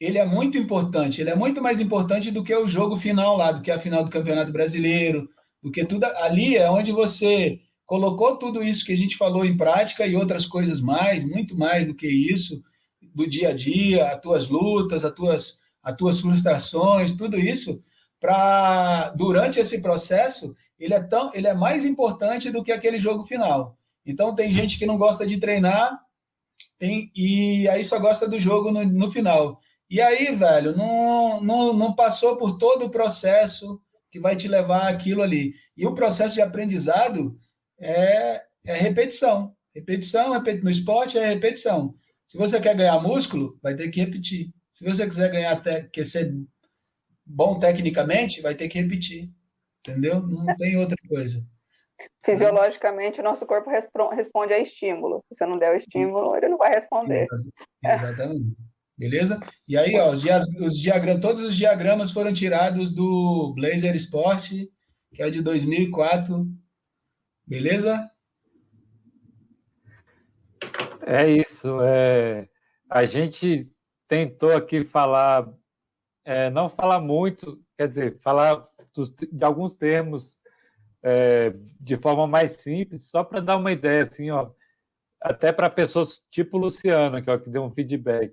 ele 0.00 0.16
é 0.16 0.24
muito 0.24 0.56
importante. 0.56 1.20
Ele 1.20 1.30
é 1.30 1.36
muito 1.36 1.60
mais 1.60 1.78
importante 1.78 2.30
do 2.30 2.42
que 2.42 2.54
o 2.54 2.66
jogo 2.66 2.96
final 2.96 3.36
lá, 3.36 3.52
do 3.52 3.60
que 3.60 3.70
a 3.70 3.78
final 3.78 4.02
do 4.02 4.10
Campeonato 4.10 4.50
Brasileiro, 4.50 5.28
do 5.62 5.70
que 5.70 5.84
tudo 5.84 6.04
ali 6.04 6.56
é 6.56 6.70
onde 6.70 6.90
você 6.90 7.60
colocou 7.84 8.38
tudo 8.38 8.62
isso 8.62 8.84
que 8.84 8.92
a 8.92 8.96
gente 8.96 9.16
falou 9.16 9.44
em 9.44 9.56
prática 9.56 10.06
e 10.06 10.16
outras 10.16 10.46
coisas 10.46 10.80
mais, 10.80 11.24
muito 11.24 11.56
mais 11.58 11.86
do 11.86 11.94
que 11.94 12.06
isso, 12.06 12.62
do 13.14 13.28
dia 13.28 13.50
a 13.50 13.52
dia, 13.52 14.06
as 14.06 14.20
tuas 14.20 14.48
lutas, 14.48 15.04
as 15.04 15.12
tuas, 15.12 15.58
as 15.82 15.96
tuas 15.96 16.20
frustrações, 16.20 17.12
tudo 17.12 17.38
isso, 17.38 17.82
para 18.18 19.10
durante 19.10 19.58
esse 19.58 19.82
processo, 19.82 20.54
ele 20.78 20.94
é 20.94 21.00
tão, 21.00 21.30
ele 21.34 21.48
é 21.48 21.54
mais 21.54 21.84
importante 21.84 22.50
do 22.50 22.62
que 22.62 22.72
aquele 22.72 22.98
jogo 22.98 23.24
final. 23.24 23.76
Então 24.06 24.34
tem 24.34 24.52
gente 24.52 24.78
que 24.78 24.86
não 24.86 24.96
gosta 24.96 25.26
de 25.26 25.38
treinar, 25.38 26.00
tem, 26.78 27.10
e 27.14 27.68
aí 27.68 27.84
só 27.84 27.98
gosta 27.98 28.26
do 28.26 28.38
jogo 28.38 28.70
no, 28.70 28.84
no 28.84 29.10
final. 29.10 29.60
E 29.90 30.00
aí, 30.00 30.32
velho, 30.34 30.76
não, 30.76 31.40
não, 31.40 31.72
não 31.72 31.94
passou 31.94 32.36
por 32.36 32.56
todo 32.56 32.84
o 32.86 32.90
processo 32.90 33.82
que 34.08 34.20
vai 34.20 34.36
te 34.36 34.46
levar 34.46 34.88
aquilo 34.88 35.20
ali. 35.20 35.54
E 35.76 35.84
o 35.84 35.94
processo 35.94 36.34
de 36.34 36.40
aprendizado, 36.40 37.36
é, 37.78 38.40
é 38.64 38.74
repetição. 38.76 39.52
Repetição, 39.74 40.32
repetição. 40.32 40.64
No 40.64 40.70
esporte 40.70 41.18
é 41.18 41.26
repetição. 41.26 41.94
Se 42.26 42.38
você 42.38 42.60
quer 42.60 42.76
ganhar 42.76 43.00
músculo, 43.00 43.58
vai 43.60 43.74
ter 43.74 43.88
que 43.88 44.00
repetir. 44.00 44.50
Se 44.70 44.84
você 44.84 45.06
quiser 45.06 45.30
ganhar 45.30 45.60
quer 45.90 46.04
ser 46.04 46.32
bom 47.26 47.58
tecnicamente, 47.58 48.40
vai 48.40 48.54
ter 48.54 48.68
que 48.68 48.80
repetir. 48.80 49.28
Entendeu? 49.80 50.20
Não 50.20 50.54
tem 50.56 50.76
outra 50.76 50.96
coisa. 51.08 51.44
Fisiologicamente, 52.24 53.20
o 53.20 53.24
nosso 53.24 53.46
corpo 53.46 53.70
responde 53.70 54.52
a 54.52 54.58
estímulo. 54.58 55.24
Se 55.28 55.38
você 55.38 55.46
não 55.46 55.58
der 55.58 55.72
o 55.72 55.76
estímulo, 55.76 56.36
ele 56.36 56.48
não 56.48 56.58
vai 56.58 56.70
responder. 56.70 57.26
Exatamente. 57.82 58.69
Beleza? 59.00 59.40
E 59.66 59.78
aí, 59.78 59.96
ó, 59.96 60.12
os, 60.12 60.22
os 60.60 60.78
diagramas, 60.78 61.22
todos 61.22 61.40
os 61.40 61.56
diagramas 61.56 62.10
foram 62.10 62.34
tirados 62.34 62.90
do 62.90 63.54
Blazer 63.54 63.94
Sport, 63.94 64.50
que 65.14 65.22
é 65.22 65.30
de 65.30 65.40
2004, 65.40 66.46
Beleza? 67.50 68.08
É 71.04 71.28
isso. 71.28 71.82
É, 71.82 72.48
a 72.88 73.04
gente 73.04 73.68
tentou 74.06 74.56
aqui 74.56 74.84
falar, 74.84 75.52
é, 76.24 76.48
não 76.48 76.68
falar 76.68 77.00
muito, 77.00 77.60
quer 77.76 77.88
dizer, 77.88 78.20
falar 78.20 78.64
dos, 78.94 79.10
de 79.10 79.44
alguns 79.44 79.74
termos 79.74 80.36
é, 81.02 81.52
de 81.80 81.96
forma 81.96 82.24
mais 82.28 82.52
simples, 82.52 83.08
só 83.08 83.24
para 83.24 83.40
dar 83.40 83.56
uma 83.56 83.72
ideia, 83.72 84.04
assim, 84.04 84.30
ó, 84.30 84.52
até 85.20 85.52
para 85.52 85.68
pessoas 85.68 86.22
tipo 86.30 86.56
Luciano, 86.56 87.20
que, 87.20 87.28
ó, 87.32 87.36
que 87.36 87.50
deu 87.50 87.64
um 87.64 87.72
feedback. 87.72 88.32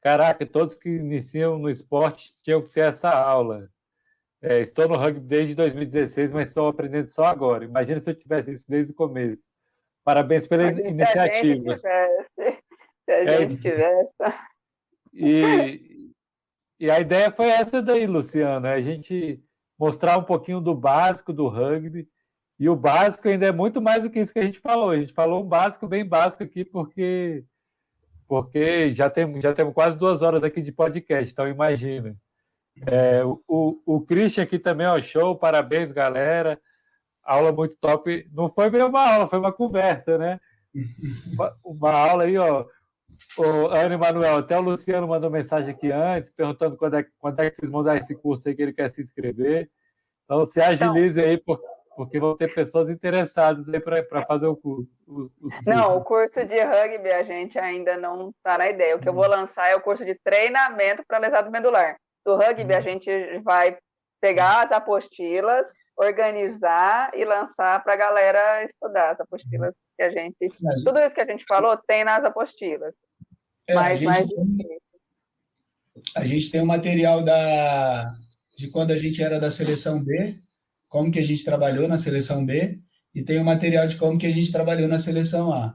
Caraca, 0.00 0.46
todos 0.46 0.76
que 0.76 0.88
iniciam 0.88 1.58
no 1.58 1.68
esporte 1.68 2.34
tinham 2.42 2.62
que 2.62 2.70
ter 2.70 2.88
essa 2.88 3.10
aula. 3.10 3.68
É, 4.42 4.60
estou 4.60 4.88
no 4.88 4.96
rugby 4.96 5.20
desde 5.20 5.54
2016, 5.54 6.30
mas 6.30 6.48
estou 6.48 6.68
aprendendo 6.68 7.08
só 7.08 7.24
agora. 7.24 7.64
Imagina 7.64 8.00
se 8.00 8.10
eu 8.10 8.14
tivesse 8.14 8.52
isso 8.52 8.64
desde 8.66 8.92
o 8.92 8.94
começo. 8.94 9.42
Parabéns 10.02 10.46
pela 10.46 10.64
mas 10.64 10.78
iniciativa. 10.78 11.78
Se 11.78 11.86
a 11.86 12.06
gente 12.06 12.30
tivesse. 12.30 12.62
Se 13.04 13.12
a 13.12 13.24
é, 13.24 13.38
gente 13.38 13.60
tivesse. 13.60 14.14
E, 15.12 16.12
e 16.78 16.90
a 16.90 17.00
ideia 17.00 17.30
foi 17.30 17.48
essa 17.48 17.82
daí, 17.82 18.06
Luciano, 18.06 18.66
é 18.66 18.74
a 18.74 18.80
gente 18.80 19.42
mostrar 19.78 20.16
um 20.16 20.24
pouquinho 20.24 20.60
do 20.60 20.74
básico 20.74 21.32
do 21.32 21.46
rugby. 21.48 22.08
E 22.58 22.68
o 22.68 22.76
básico 22.76 23.28
ainda 23.28 23.46
é 23.46 23.52
muito 23.52 23.80
mais 23.80 24.02
do 24.02 24.10
que 24.10 24.20
isso 24.20 24.32
que 24.32 24.38
a 24.38 24.44
gente 24.44 24.58
falou. 24.58 24.90
A 24.90 24.98
gente 24.98 25.12
falou 25.12 25.42
um 25.42 25.48
básico 25.48 25.86
bem 25.86 26.04
básico 26.04 26.42
aqui, 26.42 26.64
porque 26.64 27.44
porque 28.30 28.92
já 28.92 29.10
temos 29.10 29.42
já 29.42 29.52
temos 29.52 29.74
quase 29.74 29.98
duas 29.98 30.22
horas 30.22 30.44
aqui 30.44 30.62
de 30.62 30.70
podcast, 30.70 31.32
então 31.32 31.48
imagina. 31.48 32.14
É, 32.86 33.24
o, 33.24 33.82
o 33.84 34.00
Christian 34.02 34.44
aqui 34.44 34.56
também, 34.56 34.86
ó, 34.86 35.02
show, 35.02 35.34
parabéns, 35.34 35.90
galera. 35.90 36.56
aula 37.24 37.50
muito 37.50 37.76
top. 37.80 38.30
Não 38.32 38.48
foi 38.48 38.70
bem 38.70 38.84
uma 38.84 39.04
aula, 39.04 39.26
foi 39.26 39.40
uma 39.40 39.52
conversa, 39.52 40.16
né? 40.16 40.38
Uma, 41.32 41.56
uma 41.64 41.90
aula 41.90 42.22
aí, 42.22 42.38
ó. 42.38 42.66
O 43.36 43.66
Ana 43.66 43.96
Emanuel, 43.96 44.38
até 44.38 44.56
o 44.56 44.62
Luciano 44.62 45.08
mandou 45.08 45.28
mensagem 45.28 45.70
aqui 45.70 45.90
antes, 45.90 46.30
perguntando 46.30 46.76
quando 46.76 46.98
é, 46.98 47.06
quando 47.18 47.40
é 47.40 47.50
que 47.50 47.56
vocês 47.56 47.72
vão 47.72 47.82
dar 47.82 47.96
esse 47.96 48.14
curso 48.14 48.48
aí 48.48 48.54
que 48.54 48.62
ele 48.62 48.72
quer 48.72 48.92
se 48.92 49.02
inscrever. 49.02 49.68
Então, 50.24 50.44
se 50.44 50.60
agilize 50.60 51.18
então, 51.18 51.30
aí, 51.32 51.36
porque 51.36 51.66
vão 52.18 52.36
ter 52.36 52.54
pessoas 52.54 52.88
interessadas 52.88 53.68
aí 53.68 53.80
para 53.80 54.24
fazer 54.26 54.46
o 54.46 54.56
curso. 54.56 54.88
Não, 55.66 55.96
o 55.96 56.04
curso 56.04 56.44
de 56.44 56.60
rugby 56.60 57.10
a 57.10 57.22
gente 57.22 57.58
ainda 57.58 57.96
não 57.96 58.30
está 58.30 58.58
na 58.58 58.70
ideia. 58.70 58.96
O 58.96 59.00
que 59.00 59.08
eu 59.08 59.14
vou 59.14 59.26
lançar 59.26 59.70
é 59.70 59.76
o 59.76 59.80
curso 59.80 60.04
de 60.04 60.14
treinamento 60.14 61.02
para 61.06 61.18
lesado 61.18 61.50
medular. 61.50 61.96
Do 62.24 62.36
rugby, 62.36 62.72
a 62.72 62.76
uhum. 62.76 62.82
gente 62.82 63.38
vai 63.40 63.76
pegar 64.20 64.64
as 64.64 64.72
apostilas, 64.72 65.72
organizar 65.96 67.10
e 67.14 67.24
lançar 67.24 67.82
para 67.82 67.94
a 67.94 67.96
galera 67.96 68.64
estudar 68.64 69.10
as 69.10 69.20
apostilas 69.20 69.74
que 69.96 70.02
a 70.02 70.10
gente. 70.10 70.36
Tudo 70.84 71.00
isso 71.00 71.14
que 71.14 71.20
a 71.20 71.26
gente 71.26 71.44
falou 71.46 71.76
tem 71.86 72.04
nas 72.04 72.24
apostilas. 72.24 72.94
É, 73.66 73.74
mas, 73.74 73.92
a, 73.92 73.94
gente 73.94 74.06
mais 74.06 74.26
tem, 74.26 74.78
a 76.16 76.26
gente 76.26 76.50
tem 76.50 76.60
o 76.60 76.66
material 76.66 77.22
da, 77.22 78.10
de 78.56 78.68
quando 78.68 78.92
a 78.92 78.98
gente 78.98 79.22
era 79.22 79.38
da 79.38 79.50
seleção 79.50 80.02
B, 80.02 80.38
como 80.90 81.10
que 81.10 81.20
a 81.20 81.24
gente 81.24 81.44
trabalhou 81.44 81.88
na 81.88 81.96
seleção 81.96 82.44
B, 82.44 82.78
e 83.14 83.22
tem 83.22 83.38
o 83.38 83.44
material 83.44 83.86
de 83.86 83.96
como 83.96 84.18
que 84.18 84.26
a 84.26 84.32
gente 84.32 84.52
trabalhou 84.52 84.88
na 84.88 84.98
seleção 84.98 85.52
A. 85.52 85.74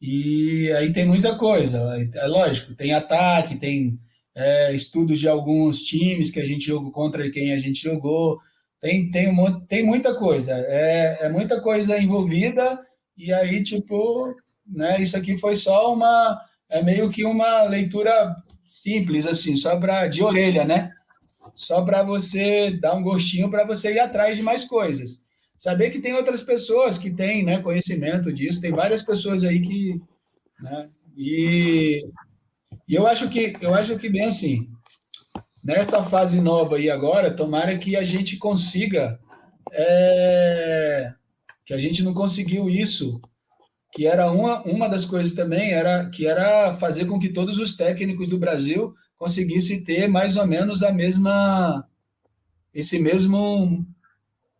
E 0.00 0.70
aí 0.76 0.92
tem 0.92 1.04
muita 1.04 1.36
coisa, 1.36 1.80
é 2.14 2.26
lógico, 2.26 2.74
tem 2.74 2.92
ataque, 2.92 3.56
tem 3.56 3.98
é, 4.34 4.72
estudos 4.74 5.18
de 5.18 5.28
alguns 5.28 5.82
times 5.82 6.30
que 6.30 6.38
a 6.38 6.46
gente 6.46 6.66
jogou 6.66 6.92
contra 6.92 7.28
quem 7.30 7.52
a 7.52 7.58
gente 7.58 7.82
jogou, 7.82 8.38
tem, 8.80 9.10
tem, 9.10 9.28
um, 9.28 9.60
tem 9.66 9.84
muita 9.84 10.14
coisa, 10.14 10.54
é, 10.54 11.18
é 11.22 11.28
muita 11.28 11.60
coisa 11.60 11.98
envolvida, 11.98 12.78
e 13.16 13.32
aí, 13.32 13.62
tipo, 13.62 14.34
né, 14.66 15.00
isso 15.02 15.16
aqui 15.16 15.36
foi 15.36 15.56
só 15.56 15.92
uma, 15.92 16.40
é 16.68 16.82
meio 16.82 17.10
que 17.10 17.24
uma 17.24 17.64
leitura 17.64 18.34
simples, 18.64 19.26
assim, 19.26 19.56
só 19.56 19.78
pra, 19.78 20.06
de 20.06 20.22
orelha, 20.22 20.64
né? 20.64 20.92
Só 21.54 21.82
para 21.82 22.02
você 22.02 22.70
dar 22.70 22.94
um 22.94 23.02
gostinho 23.02 23.50
para 23.50 23.64
você 23.64 23.92
ir 23.92 23.98
atrás 23.98 24.36
de 24.36 24.42
mais 24.42 24.64
coisas. 24.64 25.22
Saber 25.58 25.90
que 25.90 26.00
tem 26.00 26.14
outras 26.14 26.42
pessoas 26.42 26.96
que 26.96 27.10
têm 27.10 27.44
né, 27.44 27.60
conhecimento 27.60 28.32
disso, 28.32 28.60
tem 28.60 28.72
várias 28.72 29.02
pessoas 29.02 29.44
aí 29.44 29.60
que. 29.60 30.00
Né, 30.60 30.88
e, 31.16 32.06
e 32.88 32.94
eu 32.94 33.06
acho 33.06 33.28
que 33.28 33.54
eu 33.60 33.74
acho 33.74 33.98
que 33.98 34.08
bem 34.08 34.24
assim, 34.24 34.68
nessa 35.62 36.02
fase 36.02 36.40
nova 36.40 36.76
aí 36.76 36.88
agora, 36.88 37.30
tomara 37.30 37.76
que 37.76 37.94
a 37.94 38.04
gente 38.04 38.36
consiga. 38.36 39.20
É, 39.72 41.12
que 41.64 41.74
a 41.74 41.78
gente 41.78 42.02
não 42.02 42.12
conseguiu 42.12 42.68
isso, 42.68 43.20
que 43.92 44.06
era 44.06 44.30
uma, 44.30 44.62
uma 44.62 44.88
das 44.88 45.04
coisas 45.04 45.34
também, 45.34 45.72
era 45.72 46.08
que 46.10 46.26
era 46.26 46.74
fazer 46.74 47.06
com 47.06 47.18
que 47.18 47.28
todos 47.28 47.58
os 47.58 47.76
técnicos 47.76 48.26
do 48.28 48.38
Brasil 48.38 48.94
conseguissem 49.20 49.84
ter 49.84 50.08
mais 50.08 50.38
ou 50.38 50.46
menos 50.46 50.82
a 50.82 50.90
mesma 50.90 51.86
esse 52.72 52.98
mesmo 52.98 53.86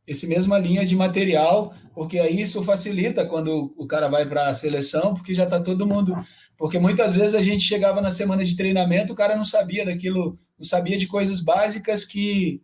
esse 0.06 0.26
mesma 0.26 0.58
linha 0.58 0.84
de 0.84 0.94
material, 0.94 1.72
porque 1.94 2.18
aí 2.18 2.42
isso 2.42 2.62
facilita 2.62 3.24
quando 3.24 3.72
o 3.78 3.86
cara 3.86 4.08
vai 4.08 4.28
para 4.28 4.48
a 4.48 4.54
seleção, 4.54 5.14
porque 5.14 5.32
já 5.32 5.44
está 5.44 5.60
todo 5.60 5.86
mundo. 5.86 6.14
Porque 6.58 6.78
muitas 6.78 7.14
vezes 7.14 7.34
a 7.34 7.40
gente 7.40 7.62
chegava 7.62 8.02
na 8.02 8.10
semana 8.10 8.44
de 8.44 8.56
treinamento, 8.56 9.12
o 9.12 9.16
cara 9.16 9.34
não 9.34 9.44
sabia 9.44 9.86
daquilo, 9.86 10.38
não 10.58 10.64
sabia 10.66 10.98
de 10.98 11.06
coisas 11.06 11.40
básicas 11.40 12.04
que, 12.04 12.60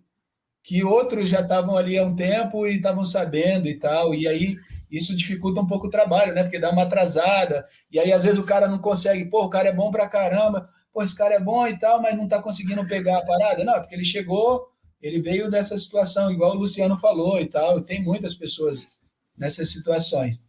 que 0.62 0.85
outros 0.85 1.31
já 1.31 1.40
estavam 1.40 1.77
ali 1.77 1.97
há 1.97 2.05
um 2.05 2.16
tempo 2.16 2.66
e 2.66 2.77
estavam 2.77 3.05
sabendo 3.05 3.68
e 3.68 3.78
tal. 3.78 4.12
E 4.12 4.27
aí 4.28 4.56
isso 4.90 5.16
dificulta 5.16 5.60
um 5.60 5.66
pouco 5.66 5.86
o 5.86 5.90
trabalho, 5.90 6.35
né? 6.35 6.43
Porque 6.43 6.59
dá 6.59 6.70
uma 6.70 6.82
atrasada. 6.82 7.64
E 7.90 7.98
aí 7.98 8.12
às 8.12 8.24
vezes 8.24 8.39
o 8.39 8.44
cara 8.44 8.68
não 8.68 8.78
consegue, 8.78 9.24
pô, 9.27 9.44
o 9.44 9.51
cara 9.51 9.68
é 9.68 9.73
bom 9.73 9.90
pra 9.90 10.09
caramba, 10.09 10.68
pô, 10.97 11.02
esse 11.02 11.14
cara 11.14 11.35
é 11.35 11.40
bom 11.40 11.66
e 11.66 11.78
tal, 11.78 12.01
mas 12.01 12.16
não 12.16 12.24
está 12.24 12.40
conseguindo 12.40 12.86
pegar 12.86 13.18
a 13.18 13.27
parada. 13.27 13.62
Não, 13.64 13.74
porque 13.74 13.94
ele 13.94 14.05
chegou 14.05 14.66
ele 15.01 15.20
veio 15.20 15.51
dessa 15.51 15.77
situação, 15.77 16.31
igual 16.31 16.52
o 16.52 16.59
Luciano 16.59 16.98
falou 16.98 17.40
e 17.40 17.47
tal. 17.47 17.81
Tem 17.81 18.02
muitas 18.02 18.35
pessoas 18.35 18.89
nessas 19.36 19.70
situações. 19.70 20.43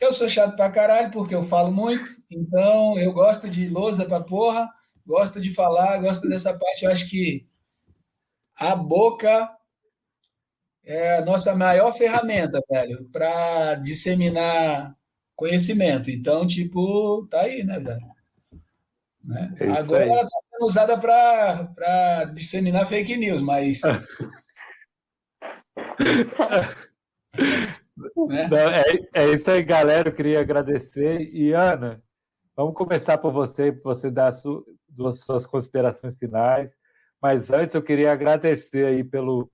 Eu 0.00 0.12
sou 0.12 0.28
chato 0.28 0.56
pra 0.56 0.70
caralho 0.70 1.10
porque 1.10 1.34
eu 1.34 1.42
falo 1.44 1.70
muito, 1.70 2.10
então 2.30 2.98
eu 2.98 3.12
gosto 3.12 3.48
de 3.48 3.68
lousa 3.68 4.06
pra 4.06 4.20
porra, 4.20 4.68
gosto 5.06 5.40
de 5.40 5.52
falar, 5.52 5.98
gosto 5.98 6.28
dessa 6.28 6.56
parte. 6.56 6.84
Eu 6.84 6.90
acho 6.90 7.08
que 7.10 7.46
a 8.56 8.74
boca 8.74 9.50
é 10.84 11.18
a 11.18 11.24
nossa 11.24 11.54
maior 11.54 11.92
ferramenta, 11.92 12.60
velho, 12.70 13.08
para 13.12 13.74
disseminar 13.76 14.96
conhecimento. 15.36 16.10
Então, 16.10 16.46
tipo, 16.46 17.26
tá 17.30 17.42
aí, 17.42 17.62
né, 17.64 17.78
velho? 17.78 18.11
Né? 19.24 19.54
É 19.60 19.70
Agora 19.70 20.04
ela 20.04 20.22
está 20.22 20.38
sendo 20.50 20.66
usada 20.66 20.98
para 20.98 22.24
disseminar 22.34 22.88
fake 22.88 23.16
news, 23.16 23.40
mas. 23.40 23.80
né? 28.28 28.48
Não, 28.48 28.58
é, 28.58 28.84
é 29.14 29.30
isso 29.32 29.50
aí, 29.50 29.62
galera. 29.62 30.08
Eu 30.08 30.14
queria 30.14 30.40
agradecer. 30.40 31.20
E, 31.32 31.52
Ana, 31.52 32.02
vamos 32.56 32.74
começar 32.74 33.18
por 33.18 33.32
você, 33.32 33.70
para 33.72 33.94
você 33.94 34.10
dar 34.10 34.34
su, 34.34 34.66
suas 35.14 35.46
considerações 35.46 36.18
finais. 36.18 36.74
Mas 37.20 37.50
antes 37.50 37.74
eu 37.74 37.82
queria 37.82 38.12
agradecer 38.12 38.86
aí 38.86 39.04
pelo, 39.04 39.48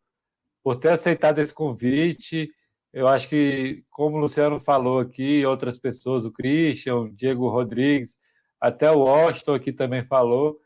por 0.62 0.77
ter 0.77 0.90
aceitado 0.90 1.39
esse 1.40 1.53
convite. 1.53 2.51
Eu 2.93 3.07
acho 3.07 3.28
que, 3.28 3.85
como 3.90 4.16
o 4.16 4.20
Luciano 4.20 4.59
falou 4.61 5.01
aqui, 5.01 5.45
outras 5.45 5.78
pessoas, 5.78 6.24
o 6.24 6.32
Christian, 6.32 6.97
o 6.97 7.15
Diego 7.15 7.49
Rodrigues, 7.49 8.18
até 8.60 8.90
o 8.90 9.01
Washington 9.01 9.55
aqui 9.55 9.72
também 9.72 10.05
falou, 10.05 10.60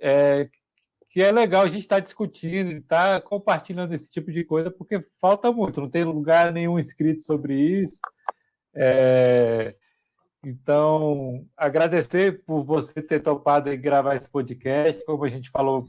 é, 0.00 0.48
que 1.10 1.20
é 1.20 1.32
legal 1.32 1.62
a 1.62 1.68
gente 1.68 1.80
estar 1.80 1.96
tá 1.96 2.00
discutindo, 2.00 2.72
estar 2.72 3.20
tá 3.20 3.20
compartilhando 3.20 3.92
esse 3.94 4.10
tipo 4.10 4.30
de 4.30 4.44
coisa, 4.44 4.70
porque 4.70 5.04
falta 5.20 5.50
muito, 5.52 5.80
não 5.80 5.90
tem 5.90 6.04
lugar 6.04 6.52
nenhum 6.52 6.78
escrito 6.78 7.22
sobre 7.24 7.54
isso. 7.54 7.98
É, 8.74 9.74
então, 10.44 11.46
agradecer 11.56 12.42
por 12.44 12.64
você 12.64 13.02
ter 13.02 13.20
topado 13.20 13.70
em 13.70 13.80
gravar 13.80 14.16
esse 14.16 14.28
podcast. 14.28 15.04
Como 15.04 15.24
a 15.24 15.28
gente 15.28 15.50
falou, 15.50 15.86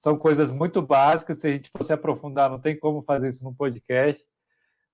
são 0.00 0.18
coisas 0.18 0.50
muito 0.50 0.82
básicas. 0.82 1.38
Se 1.38 1.46
a 1.46 1.50
gente 1.50 1.70
fosse 1.76 1.92
aprofundar, 1.92 2.50
não 2.50 2.58
tem 2.58 2.76
como 2.78 3.02
fazer 3.02 3.30
isso 3.30 3.44
num 3.44 3.54
podcast. 3.54 4.22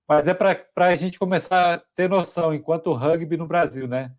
Mas 0.07 0.27
é 0.27 0.33
para 0.33 0.63
a 0.75 0.95
gente 0.95 1.17
começar 1.17 1.73
a 1.73 1.81
ter 1.95 2.07
noção 2.07 2.53
enquanto 2.53 2.93
rugby 2.93 3.35
no 3.35 3.47
Brasil, 3.47 3.87
né? 3.87 4.11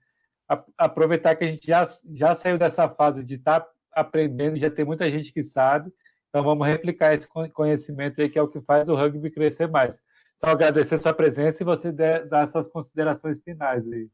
Aproveitar 0.77 1.37
que 1.37 1.45
a 1.45 1.49
gente 1.49 1.67
já, 1.67 1.85
já 2.15 2.35
saiu 2.35 2.59
dessa 2.59 2.89
fase 2.89 3.23
de 3.23 3.35
estar 3.35 3.61
tá 3.61 3.71
aprendendo, 3.93 4.57
já 4.57 4.71
tem 4.71 4.85
muita 4.85 5.11
gente 5.11 5.33
que 5.33 5.45
sabe, 5.45 5.93
então 6.29 6.43
vamos 6.43 6.67
replicar 6.67 7.15
esse 7.15 7.29
conhecimento 7.53 8.21
aí, 8.21 8.29
que 8.29 8.39
é 8.39 8.43
o 8.43 8.49
que 8.49 8.61
faz 8.61 8.89
o 8.89 8.95
rugby 8.95 9.31
crescer 9.31 9.69
mais. 9.69 9.99
Então, 10.37 10.53
agradecer 10.53 11.03
sua 11.03 11.13
presença 11.13 11.63
e 11.63 11.67
você 11.67 11.91
dar 11.91 12.47
suas 12.47 12.69
considerações 12.69 13.41
finais 13.43 13.85
aí, 13.91 14.09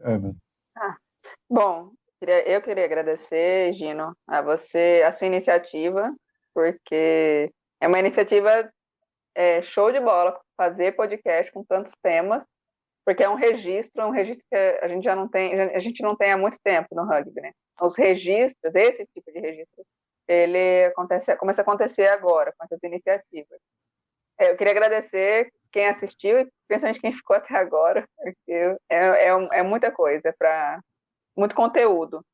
Ana. 0.00 0.34
Ah, 0.74 0.96
bom, 1.48 1.92
eu 2.20 2.62
queria 2.62 2.84
agradecer, 2.84 3.72
Gino, 3.72 4.16
a 4.26 4.40
você, 4.40 5.02
a 5.06 5.12
sua 5.12 5.26
iniciativa, 5.26 6.14
porque 6.54 7.52
é 7.80 7.86
uma 7.86 7.98
iniciativa 7.98 8.70
é, 9.34 9.60
show 9.60 9.92
de 9.92 10.00
bola 10.00 10.40
fazer 10.56 10.92
podcast 10.92 11.52
com 11.52 11.62
tantos 11.62 11.92
temas 12.02 12.46
porque 13.06 13.22
é 13.22 13.28
um 13.28 13.36
registro, 13.36 14.02
é 14.02 14.04
um 14.04 14.10
registro 14.10 14.44
que 14.50 14.56
a 14.56 14.88
gente 14.88 15.04
já 15.04 15.14
não 15.14 15.28
tem, 15.28 15.54
a 15.60 15.78
gente 15.78 16.02
não 16.02 16.16
tem 16.16 16.32
há 16.32 16.36
muito 16.36 16.58
tempo 16.58 16.88
no 16.90 17.04
rugby, 17.04 17.40
né? 17.40 17.52
Os 17.80 17.96
registros, 17.96 18.74
esse 18.74 19.06
tipo 19.14 19.30
de 19.30 19.38
registro, 19.38 19.86
ele 20.26 20.86
acontece, 20.86 21.36
começa 21.36 21.62
a 21.62 21.64
acontecer 21.64 22.08
agora 22.08 22.52
com 22.58 22.64
essas 22.64 22.82
iniciativas. 22.82 23.60
É, 24.36 24.50
eu 24.50 24.56
queria 24.56 24.72
agradecer 24.72 25.52
quem 25.70 25.86
assistiu 25.86 26.40
e 26.40 26.52
principalmente 26.66 27.00
quem 27.00 27.12
ficou 27.12 27.36
até 27.36 27.56
agora, 27.56 28.04
porque 28.16 28.76
é, 28.88 29.28
é, 29.28 29.28
é 29.28 29.62
muita 29.62 29.92
coisa, 29.92 30.34
para 30.36 30.80
muito 31.36 31.54
conteúdo. 31.54 32.26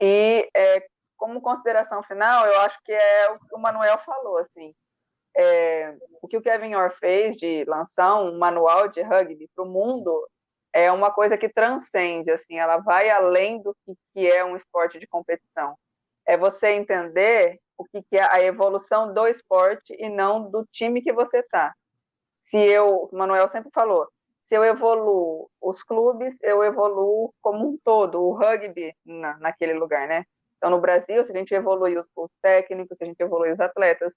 E 0.00 0.50
é, 0.52 0.84
como 1.16 1.40
consideração 1.40 2.02
final, 2.02 2.44
eu 2.44 2.60
acho 2.62 2.76
que 2.82 2.90
é 2.90 3.30
o 3.30 3.38
que 3.38 3.54
o 3.54 3.58
Manuel 3.58 3.98
falou, 3.98 4.38
assim, 4.38 4.74
é, 5.36 5.96
o 6.20 6.28
que 6.28 6.36
o 6.36 6.42
Kevin 6.42 6.74
Orr 6.74 6.92
fez 6.98 7.36
de 7.36 7.64
lançar 7.64 8.16
um 8.16 8.38
manual 8.38 8.88
de 8.88 9.02
rugby 9.02 9.48
para 9.54 9.64
o 9.64 9.68
mundo 9.68 10.28
é 10.72 10.90
uma 10.92 11.10
coisa 11.10 11.36
que 11.36 11.48
transcende, 11.48 12.30
assim, 12.30 12.58
ela 12.58 12.78
vai 12.78 13.10
além 13.10 13.60
do 13.60 13.74
que, 13.84 13.94
que 14.12 14.26
é 14.26 14.44
um 14.44 14.56
esporte 14.56 14.98
de 14.98 15.06
competição. 15.06 15.76
É 16.26 16.36
você 16.36 16.70
entender 16.70 17.58
o 17.76 17.84
que, 17.84 18.02
que 18.02 18.16
é 18.16 18.32
a 18.32 18.42
evolução 18.42 19.12
do 19.12 19.26
esporte 19.26 19.96
e 19.98 20.08
não 20.08 20.50
do 20.50 20.64
time 20.70 21.02
que 21.02 21.12
você 21.12 21.38
está. 21.38 21.74
Se 22.38 22.58
eu, 22.58 23.08
o 23.10 23.16
Manuel 23.16 23.48
sempre 23.48 23.70
falou, 23.74 24.06
se 24.40 24.54
eu 24.54 24.64
evoluo 24.64 25.50
os 25.60 25.82
clubes, 25.82 26.36
eu 26.42 26.62
evoluo 26.62 27.32
como 27.40 27.68
um 27.68 27.78
todo, 27.84 28.20
o 28.20 28.32
rugby 28.32 28.94
na, 29.04 29.38
naquele 29.38 29.74
lugar, 29.74 30.06
né? 30.06 30.24
Então, 30.56 30.70
no 30.70 30.80
Brasil, 30.80 31.24
se 31.24 31.32
a 31.32 31.36
gente 31.36 31.54
evolui 31.54 31.96
os, 31.96 32.06
os 32.14 32.30
técnicos, 32.42 32.98
se 32.98 33.04
a 33.04 33.06
gente 33.06 33.20
evolui 33.20 33.50
os 33.50 33.60
atletas, 33.60 34.14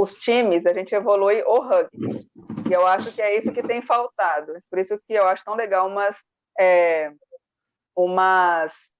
os 0.00 0.14
times, 0.14 0.64
a 0.64 0.72
gente 0.72 0.94
evolui 0.94 1.42
o 1.42 1.60
rugby. 1.60 2.26
E 2.68 2.72
eu 2.72 2.86
acho 2.86 3.12
que 3.12 3.20
é 3.20 3.36
isso 3.36 3.52
que 3.52 3.62
tem 3.62 3.82
faltado. 3.82 4.54
Por 4.70 4.78
isso 4.78 4.98
que 5.06 5.12
eu 5.12 5.26
acho 5.26 5.44
tão 5.44 5.54
legal 5.54 5.86
umas, 5.86 6.24
é, 6.58 7.12
umas 7.94 8.92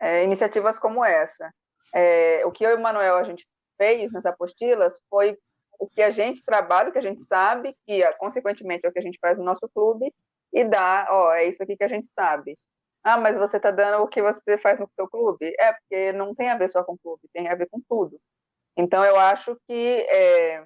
é, 0.00 0.24
iniciativas 0.24 0.78
como 0.78 1.04
essa. 1.04 1.48
É, 1.94 2.44
o 2.44 2.50
que 2.50 2.66
eu 2.66 2.70
e 2.70 2.74
o 2.74 2.80
Manuel 2.80 3.18
a 3.18 3.22
gente 3.22 3.46
fez 3.78 4.10
nas 4.10 4.26
apostilas 4.26 5.00
foi 5.08 5.38
o 5.78 5.86
que 5.86 6.02
a 6.02 6.10
gente 6.10 6.44
trabalha, 6.44 6.88
o 6.88 6.92
que 6.92 6.98
a 6.98 7.02
gente 7.02 7.22
sabe, 7.22 7.76
que 7.86 8.02
consequentemente 8.14 8.84
é 8.84 8.88
o 8.88 8.92
que 8.92 8.98
a 8.98 9.02
gente 9.02 9.18
faz 9.20 9.38
no 9.38 9.44
nosso 9.44 9.68
clube, 9.72 10.12
e 10.52 10.64
dá, 10.64 11.06
ó, 11.08 11.32
é 11.32 11.46
isso 11.46 11.62
aqui 11.62 11.76
que 11.76 11.84
a 11.84 11.88
gente 11.88 12.08
sabe. 12.18 12.58
Ah, 13.04 13.16
mas 13.16 13.36
você 13.36 13.58
está 13.58 13.70
dando 13.70 14.02
o 14.02 14.08
que 14.08 14.22
você 14.22 14.58
faz 14.58 14.78
no 14.78 14.88
seu 14.94 15.08
clube? 15.08 15.54
É, 15.58 15.72
porque 15.72 16.12
não 16.12 16.34
tem 16.34 16.50
a 16.50 16.56
ver 16.56 16.68
só 16.68 16.82
com 16.82 16.94
o 16.94 16.98
clube, 16.98 17.22
tem 17.32 17.48
a 17.48 17.54
ver 17.54 17.68
com 17.70 17.80
tudo. 17.88 18.20
Então, 18.76 19.04
eu 19.04 19.16
acho 19.16 19.56
que 19.66 20.06
é, 20.08 20.64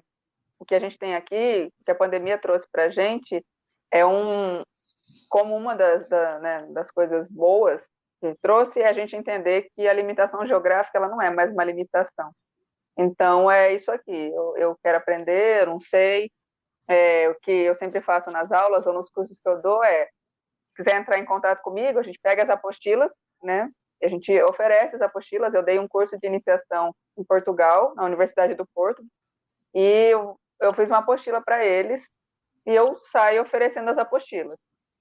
o 0.59 0.65
que 0.65 0.75
a 0.75 0.79
gente 0.79 0.97
tem 0.97 1.15
aqui, 1.15 1.71
que 1.85 1.91
a 1.91 1.95
pandemia 1.95 2.37
trouxe 2.37 2.67
para 2.71 2.85
a 2.85 2.89
gente, 2.89 3.45
é 3.91 4.05
um, 4.05 4.63
como 5.29 5.55
uma 5.55 5.75
das, 5.75 6.07
da, 6.07 6.39
né, 6.39 6.67
das 6.71 6.91
coisas 6.91 7.29
boas 7.29 7.89
que 8.19 8.35
trouxe 8.41 8.81
é 8.81 8.87
a 8.87 8.93
gente 8.93 9.15
entender 9.15 9.69
que 9.75 9.87
a 9.87 9.93
limitação 9.93 10.45
geográfica 10.47 10.97
ela 10.97 11.07
não 11.07 11.21
é 11.21 11.29
mais 11.29 11.51
uma 11.51 11.63
limitação. 11.63 12.31
Então, 12.97 13.49
é 13.49 13.73
isso 13.73 13.91
aqui. 13.91 14.31
Eu, 14.33 14.57
eu 14.57 14.77
quero 14.83 14.97
aprender, 14.97 15.61
eu 15.61 15.67
não 15.67 15.79
sei. 15.79 16.31
É, 16.87 17.29
o 17.29 17.35
que 17.41 17.51
eu 17.51 17.75
sempre 17.75 18.01
faço 18.01 18.31
nas 18.31 18.51
aulas 18.51 18.87
ou 18.87 18.93
nos 18.93 19.09
cursos 19.09 19.39
que 19.39 19.47
eu 19.47 19.61
dou 19.61 19.83
é 19.83 20.07
quiser 20.75 20.95
entrar 20.95 21.17
em 21.17 21.25
contato 21.25 21.61
comigo, 21.61 21.99
a 21.99 22.03
gente 22.03 22.19
pega 22.21 22.43
as 22.43 22.49
apostilas, 22.51 23.11
né? 23.41 23.69
A 24.03 24.07
gente 24.07 24.31
oferece 24.43 24.95
as 24.95 25.01
apostilas. 25.01 25.53
Eu 25.53 25.63
dei 25.63 25.79
um 25.79 25.87
curso 25.87 26.17
de 26.19 26.27
iniciação 26.27 26.93
em 27.17 27.23
Portugal, 27.23 27.93
na 27.95 28.05
Universidade 28.05 28.53
do 28.53 28.67
Porto, 28.73 29.03
e 29.73 30.09
eu, 30.11 30.39
eu 30.61 30.73
fiz 30.73 30.89
uma 30.89 30.99
apostila 30.99 31.41
para 31.41 31.65
eles 31.65 32.09
e 32.65 32.73
eu 32.73 32.97
saio 32.99 33.41
oferecendo 33.41 33.89
as 33.89 33.97
apostilas. 33.97 34.57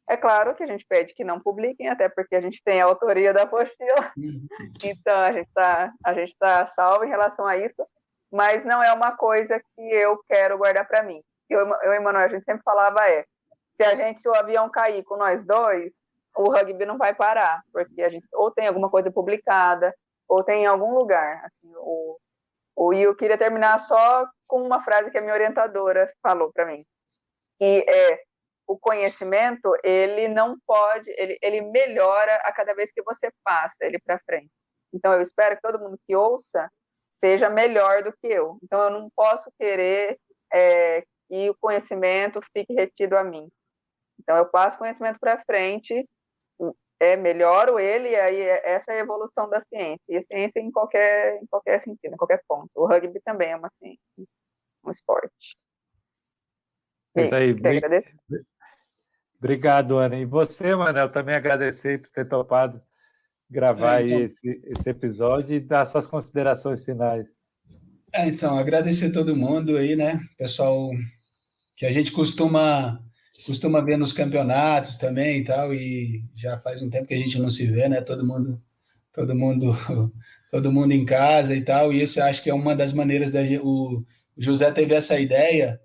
É 0.08 0.16
claro 0.16 0.54
que 0.54 0.62
a 0.62 0.66
gente 0.66 0.86
pede 0.88 1.14
que 1.14 1.24
não 1.24 1.40
publiquem, 1.40 1.88
até 1.88 2.08
porque 2.08 2.36
a 2.36 2.40
gente 2.40 2.62
tem 2.64 2.80
a 2.80 2.84
autoria 2.84 3.32
da 3.32 3.42
apostila, 3.42 4.12
uhum. 4.16 4.46
então 4.84 5.18
a 5.18 5.32
gente 5.32 5.48
está 5.48 5.92
tá 6.38 6.66
salvo 6.66 7.04
em 7.04 7.08
relação 7.08 7.44
a 7.44 7.56
isso, 7.56 7.84
mas 8.30 8.64
não 8.64 8.80
é 8.82 8.92
uma 8.92 9.16
coisa 9.16 9.58
que 9.58 9.82
eu 9.82 10.22
quero 10.28 10.58
guardar 10.58 10.86
para 10.86 11.02
mim. 11.02 11.20
Eu, 11.50 11.66
eu 11.82 11.92
e 11.92 12.00
Manuel, 12.00 12.26
a 12.26 12.28
gente 12.28 12.44
sempre 12.44 12.62
falava 12.62 13.08
é, 13.08 13.24
se 13.74 13.82
a 13.82 13.94
gente, 13.96 14.20
se 14.20 14.28
o 14.28 14.34
avião 14.34 14.70
cair 14.70 15.02
com 15.02 15.16
nós 15.16 15.44
dois, 15.44 15.92
o 16.36 16.50
rugby 16.50 16.84
não 16.84 16.98
vai 16.98 17.14
parar, 17.14 17.62
porque 17.72 18.02
a 18.02 18.08
gente 18.08 18.26
ou 18.32 18.50
tem 18.50 18.66
alguma 18.66 18.90
coisa 18.90 19.10
publicada, 19.10 19.94
ou 20.28 20.44
tem 20.44 20.64
em 20.64 20.66
algum 20.66 20.94
lugar. 20.94 21.44
Assim, 21.44 21.72
o, 21.76 22.18
o, 22.76 22.92
e 22.92 23.02
eu 23.02 23.16
queria 23.16 23.38
terminar 23.38 23.78
só 23.80 24.26
com 24.46 24.62
uma 24.62 24.82
frase 24.82 25.10
que 25.10 25.18
a 25.18 25.20
minha 25.20 25.34
orientadora 25.34 26.12
falou 26.22 26.52
para 26.52 26.66
mim, 26.66 26.84
que 27.58 27.84
é 27.88 28.22
o 28.66 28.76
conhecimento 28.78 29.72
ele 29.84 30.28
não 30.28 30.56
pode, 30.66 31.08
ele, 31.16 31.38
ele 31.40 31.60
melhora 31.60 32.36
a 32.44 32.52
cada 32.52 32.74
vez 32.74 32.90
que 32.92 33.02
você 33.02 33.30
passa 33.44 33.84
ele 33.84 33.98
para 34.04 34.20
frente. 34.20 34.50
Então 34.92 35.12
eu 35.12 35.22
espero 35.22 35.56
que 35.56 35.62
todo 35.62 35.78
mundo 35.78 35.98
que 36.06 36.16
ouça 36.16 36.68
seja 37.08 37.48
melhor 37.48 38.02
do 38.02 38.12
que 38.12 38.26
eu. 38.26 38.58
Então 38.62 38.82
eu 38.82 38.90
não 38.90 39.08
posso 39.14 39.50
querer 39.58 40.18
é, 40.52 41.04
que 41.28 41.50
o 41.50 41.56
conhecimento 41.60 42.40
fique 42.52 42.72
retido 42.72 43.16
a 43.16 43.24
mim. 43.24 43.48
Então, 44.20 44.36
eu 44.36 44.46
passo 44.46 44.78
conhecimento 44.78 45.18
para 45.20 45.42
frente, 45.44 46.08
é, 47.00 47.16
melhoro 47.16 47.78
ele, 47.78 48.10
e 48.10 48.16
aí 48.16 48.40
é, 48.40 48.70
essa 48.70 48.92
é 48.92 48.96
a 48.96 49.02
evolução 49.02 49.48
da 49.48 49.62
ciência. 49.62 50.02
E 50.08 50.16
a 50.16 50.22
ciência 50.24 50.60
em 50.60 50.70
qualquer, 50.70 51.40
em 51.42 51.46
qualquer 51.46 51.80
sentido, 51.80 52.14
em 52.14 52.16
qualquer 52.16 52.42
ponto. 52.48 52.70
O 52.74 52.86
rugby 52.86 53.20
também 53.20 53.50
é 53.50 53.56
uma 53.56 53.70
ciência, 53.78 54.00
um 54.84 54.90
esporte. 54.90 55.56
Isso 57.16 57.34
aí, 57.34 57.54
bem, 57.54 57.80
Obrigado, 59.38 59.98
Ana. 59.98 60.16
E 60.16 60.24
você, 60.24 60.74
Manel, 60.74 61.10
também 61.10 61.34
agradecer 61.34 62.00
por 62.00 62.10
ter 62.10 62.26
topado 62.26 62.82
gravar 63.48 64.02
é, 64.02 64.06
então... 64.06 64.20
esse, 64.20 64.62
esse 64.64 64.90
episódio 64.90 65.54
e 65.54 65.60
dar 65.60 65.86
suas 65.86 66.06
considerações 66.06 66.84
finais. 66.84 67.26
É, 68.12 68.26
então, 68.26 68.58
agradecer 68.58 69.06
a 69.06 69.12
todo 69.12 69.36
mundo 69.36 69.76
aí, 69.76 69.94
né? 69.94 70.20
Pessoal 70.38 70.90
que 71.76 71.84
a 71.84 71.92
gente 71.92 72.12
costuma 72.12 72.98
costuma 73.44 73.80
ver 73.80 73.96
nos 73.96 74.12
campeonatos 74.12 74.96
também 74.96 75.40
e 75.40 75.44
tal, 75.44 75.74
e 75.74 76.24
já 76.34 76.58
faz 76.58 76.82
um 76.82 76.90
tempo 76.90 77.06
que 77.06 77.14
a 77.14 77.18
gente 77.18 77.38
não 77.38 77.50
se 77.50 77.66
vê, 77.66 77.88
né? 77.88 78.00
Todo 78.00 78.26
mundo, 78.26 78.62
todo 79.12 79.34
mundo, 79.34 79.76
todo 80.50 80.72
mundo 80.72 80.92
em 80.92 81.04
casa 81.04 81.54
e 81.54 81.62
tal, 81.62 81.92
e 81.92 82.02
isso 82.02 82.22
acho 82.22 82.42
que 82.42 82.50
é 82.50 82.54
uma 82.54 82.74
das 82.74 82.92
maneiras 82.92 83.32
da 83.32 83.40
o, 83.62 83.98
o 83.98 84.04
José 84.36 84.70
teve 84.72 84.94
essa 84.94 85.18
ideia. 85.18 85.80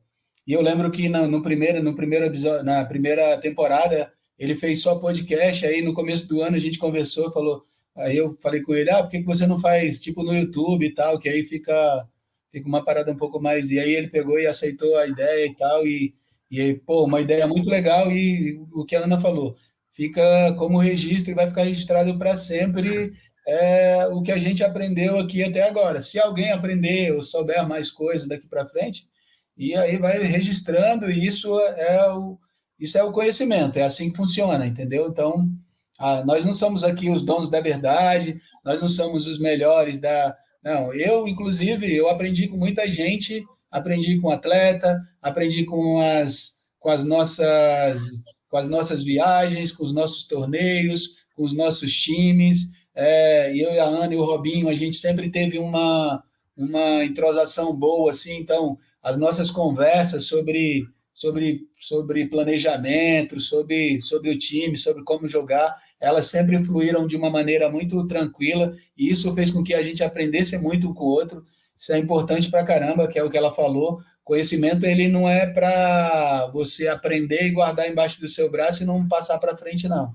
E 0.46 0.54
eu 0.54 0.62
lembro 0.62 0.92
que 0.92 1.08
no, 1.10 1.28
no 1.28 1.42
primeiro, 1.42 1.84
no 1.84 1.96
primeiro 1.96 2.26
episódio, 2.26 2.64
na 2.64 2.84
primeira 2.86 3.40
temporada, 3.40 4.12
ele 4.38 4.56
fez 4.56 4.82
só 4.82 4.96
podcast, 4.96 5.66
aí 5.66 5.82
no 5.82 5.94
começo 5.94 6.28
do 6.28 6.42
ano 6.42 6.56
a 6.56 6.60
gente 6.60 6.80
conversou, 6.80 7.32
falou, 7.32 7.66
aí 7.96 8.18
eu 8.18 8.38
falei 8.42 8.62
com 8.62 8.74
ele, 8.74 8.90
ah, 8.90 9.04
por 9.04 9.12
que 9.12 9.22
você 9.24 9.46
não 9.46 9.60
faz 9.60 10.00
tipo 10.00 10.24
no 10.24 10.34
YouTube 10.34 10.86
e 10.86 10.94
tal, 10.94 11.20
que 11.20 11.30
aí 11.30 11.44
fica 11.44 12.08
fica 12.52 12.68
uma 12.68 12.84
parada 12.84 13.12
um 13.12 13.18
pouco 13.18 13.40
mais. 13.42 13.72
E 13.72 13.80
aí 13.80 13.94
ele 13.96 14.10
pegou 14.10 14.40
e 14.40 14.48
aceitou 14.48 14.98
a 14.98 15.08
ideia 15.08 15.46
e 15.46 15.56
tal, 15.56 15.88
e 15.88 16.14
e 16.52 16.60
aí, 16.60 16.74
pô, 16.76 17.06
uma 17.06 17.22
ideia 17.22 17.48
muito 17.48 17.70
legal 17.70 18.12
e 18.12 18.60
o 18.74 18.84
que 18.84 18.96
a 18.96 19.06
Ana 19.06 19.18
falou, 19.20 19.56
fica 19.92 20.54
como 20.58 20.78
registro 20.78 21.32
e 21.32 21.36
vai 21.36 21.48
ficar 21.48 21.64
registrado 21.64 22.18
para 22.18 22.36
sempre 22.36 23.14
é, 23.48 24.06
o 24.08 24.22
que 24.22 24.32
a 24.32 24.38
gente 24.38 24.64
aprendeu 24.64 25.18
aqui 25.18 25.44
até 25.44 25.64
agora. 25.64 26.02
Se 26.02 26.20
alguém 26.20 26.52
aprender 26.52 27.14
ou 27.14 27.24
souber 27.24 27.68
mais 27.68 27.90
coisas 27.90 28.28
daqui 28.28 28.48
para 28.48 28.68
frente, 28.68 29.10
e 29.58 29.74
aí 29.76 29.98
vai 29.98 30.22
registrando, 30.24 31.10
e 31.10 31.26
isso 31.26 31.58
é 31.60 32.12
o, 32.12 32.38
isso 32.80 32.98
é 32.98 33.04
o 33.04 33.12
conhecimento, 33.12 33.80
é 33.80 33.84
assim 33.84 34.10
que 34.10 34.18
funciona, 34.18 34.66
entendeu? 34.68 35.08
Então, 35.08 35.50
ah, 35.98 36.24
nós 36.26 36.44
não 36.44 36.54
somos 36.54 36.84
aqui 36.84 37.10
os 37.10 37.22
donos 37.22 37.50
da 37.50 37.62
verdade, 37.62 38.42
nós 38.66 38.82
não 38.82 38.90
somos 38.90 39.28
os 39.28 39.40
melhores 39.40 40.00
da. 40.00 40.36
Não, 40.64 40.94
eu, 40.94 41.28
inclusive, 41.28 41.96
eu 41.96 42.10
aprendi 42.10 42.48
com 42.48 42.58
muita 42.58 42.88
gente 42.88 43.44
aprendi 43.72 44.20
com 44.20 44.28
o 44.28 44.32
atleta, 44.32 45.02
aprendi 45.22 45.64
com 45.64 46.00
as, 46.02 46.60
com 46.80 46.90
as 46.90 47.04
nossas 47.04 48.22
com 48.50 48.58
as 48.58 48.68
nossas 48.68 49.02
viagens, 49.02 49.72
com 49.72 49.82
os 49.82 49.94
nossos 49.94 50.28
torneios, 50.28 51.16
com 51.34 51.44
os 51.44 51.54
nossos 51.54 51.94
times. 51.94 52.70
É, 52.94 53.50
eu 53.56 53.72
e 53.72 53.80
a 53.80 53.86
Ana 53.86 54.14
e 54.14 54.18
o 54.18 54.26
Robinho, 54.26 54.68
a 54.68 54.74
gente 54.74 54.98
sempre 54.98 55.30
teve 55.30 55.58
uma, 55.58 56.22
uma 56.56 57.06
entrosação 57.06 57.74
boa, 57.74 58.12
assim, 58.12 58.36
então 58.38 58.78
as 59.02 59.16
nossas 59.16 59.50
conversas 59.50 60.26
sobre, 60.26 60.86
sobre, 61.14 61.62
sobre 61.80 62.28
planejamento, 62.28 63.40
sobre, 63.40 64.02
sobre 64.02 64.30
o 64.30 64.38
time, 64.38 64.76
sobre 64.76 65.04
como 65.04 65.30
jogar, 65.30 65.74
elas 66.00 66.26
sempre 66.26 66.62
fluíram 66.64 67.08
de 67.08 67.16
uma 67.16 67.30
maneira 67.30 67.70
muito 67.72 68.06
tranquila, 68.06 68.76
e 68.98 69.10
isso 69.10 69.34
fez 69.34 69.50
com 69.50 69.64
que 69.64 69.74
a 69.74 69.82
gente 69.82 70.04
aprendesse 70.04 70.58
muito 70.58 70.90
um 70.90 70.94
com 70.94 71.06
o 71.06 71.10
outro, 71.10 71.46
isso 71.82 71.92
é 71.94 71.98
importante 71.98 72.48
para 72.48 72.64
caramba, 72.64 73.08
que 73.08 73.18
é 73.18 73.24
o 73.24 73.30
que 73.30 73.36
ela 73.36 73.52
falou. 73.52 74.04
Conhecimento 74.24 74.86
ele 74.86 75.08
não 75.08 75.28
é 75.28 75.48
para 75.48 76.46
você 76.54 76.88
aprender 76.88 77.42
e 77.48 77.52
guardar 77.52 77.90
embaixo 77.90 78.22
do 78.22 78.28
seu 78.28 78.52
braço 78.52 78.84
e 78.84 78.86
não 78.86 79.08
passar 79.08 79.40
para 79.40 79.58
frente, 79.58 79.88
não. 79.88 80.14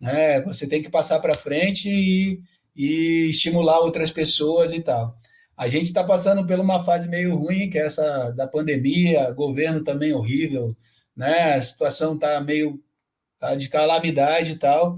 É, 0.00 0.40
você 0.42 0.68
tem 0.68 0.80
que 0.80 0.88
passar 0.88 1.18
para 1.18 1.34
frente 1.34 1.88
e, 1.90 2.40
e 2.76 3.28
estimular 3.30 3.80
outras 3.80 4.12
pessoas 4.12 4.72
e 4.72 4.80
tal. 4.80 5.18
A 5.56 5.66
gente 5.66 5.86
está 5.86 6.04
passando 6.04 6.46
por 6.46 6.60
uma 6.60 6.84
fase 6.84 7.08
meio 7.08 7.34
ruim, 7.34 7.68
que 7.68 7.76
é 7.76 7.86
essa 7.86 8.30
da 8.30 8.46
pandemia, 8.46 9.32
governo 9.32 9.82
também 9.82 10.12
horrível, 10.12 10.76
né? 11.16 11.54
A 11.54 11.62
situação 11.62 12.14
está 12.14 12.40
meio 12.40 12.80
tá 13.36 13.56
de 13.56 13.68
calamidade 13.68 14.52
e 14.52 14.56
tal. 14.56 14.96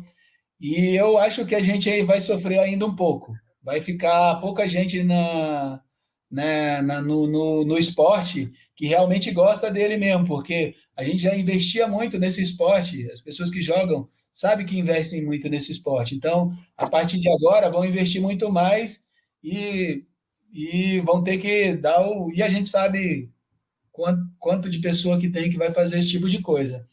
E 0.61 0.95
eu 0.95 1.17
acho 1.17 1.47
que 1.47 1.55
a 1.55 1.63
gente 1.63 2.03
vai 2.03 2.21
sofrer 2.21 2.59
ainda 2.59 2.85
um 2.85 2.95
pouco. 2.95 3.35
Vai 3.63 3.81
ficar 3.81 4.37
pouca 4.41 4.69
gente 4.69 5.03
na, 5.03 5.83
né, 6.31 6.83
na, 6.83 7.01
no, 7.01 7.27
no, 7.27 7.65
no 7.65 7.79
esporte 7.79 8.53
que 8.75 8.87
realmente 8.87 9.31
gosta 9.31 9.71
dele 9.71 9.97
mesmo, 9.97 10.27
porque 10.27 10.75
a 10.97 11.05
gente 11.05 11.19
já 11.19 11.37
investia 11.37 11.87
muito 11.87 12.19
nesse 12.19 12.43
esporte, 12.43 13.11
as 13.11 13.21
pessoas 13.21 13.51
que 13.51 13.63
jogam 13.63 14.09
sabem 14.37 14.67
que 14.67 14.79
investem 14.79 15.25
muito 15.25 15.49
nesse 15.49 15.73
esporte. 15.73 16.15
Então, 16.15 16.53
a 16.77 16.89
partir 16.89 17.19
de 17.19 17.29
agora, 17.31 17.71
vão 17.71 17.87
investir 17.87 18.21
muito 18.21 18.53
mais 18.53 19.03
e, 19.43 20.05
e 20.53 21.01
vão 21.01 21.23
ter 21.23 21.39
que 21.39 21.75
dar 21.75 22.07
o. 22.07 22.31
E 22.31 22.43
a 22.43 22.49
gente 22.51 22.69
sabe 22.69 23.31
quanto, 23.91 24.23
quanto 24.39 24.69
de 24.69 24.79
pessoa 24.79 25.19
que 25.19 25.31
tem 25.31 25.49
que 25.49 25.57
vai 25.57 25.73
fazer 25.73 25.99
esse 25.99 26.11
tipo 26.11 26.29
de 26.29 26.43
coisa. 26.43 26.87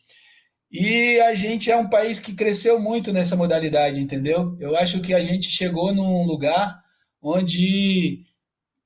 E 0.71 1.19
a 1.19 1.35
gente 1.35 1.69
é 1.69 1.75
um 1.75 1.89
país 1.89 2.17
que 2.17 2.33
cresceu 2.33 2.79
muito 2.79 3.11
nessa 3.11 3.35
modalidade, 3.35 3.99
entendeu? 3.99 4.57
Eu 4.59 4.75
acho 4.77 5.01
que 5.01 5.13
a 5.13 5.19
gente 5.19 5.49
chegou 5.51 5.93
num 5.93 6.25
lugar 6.25 6.81
onde 7.21 8.25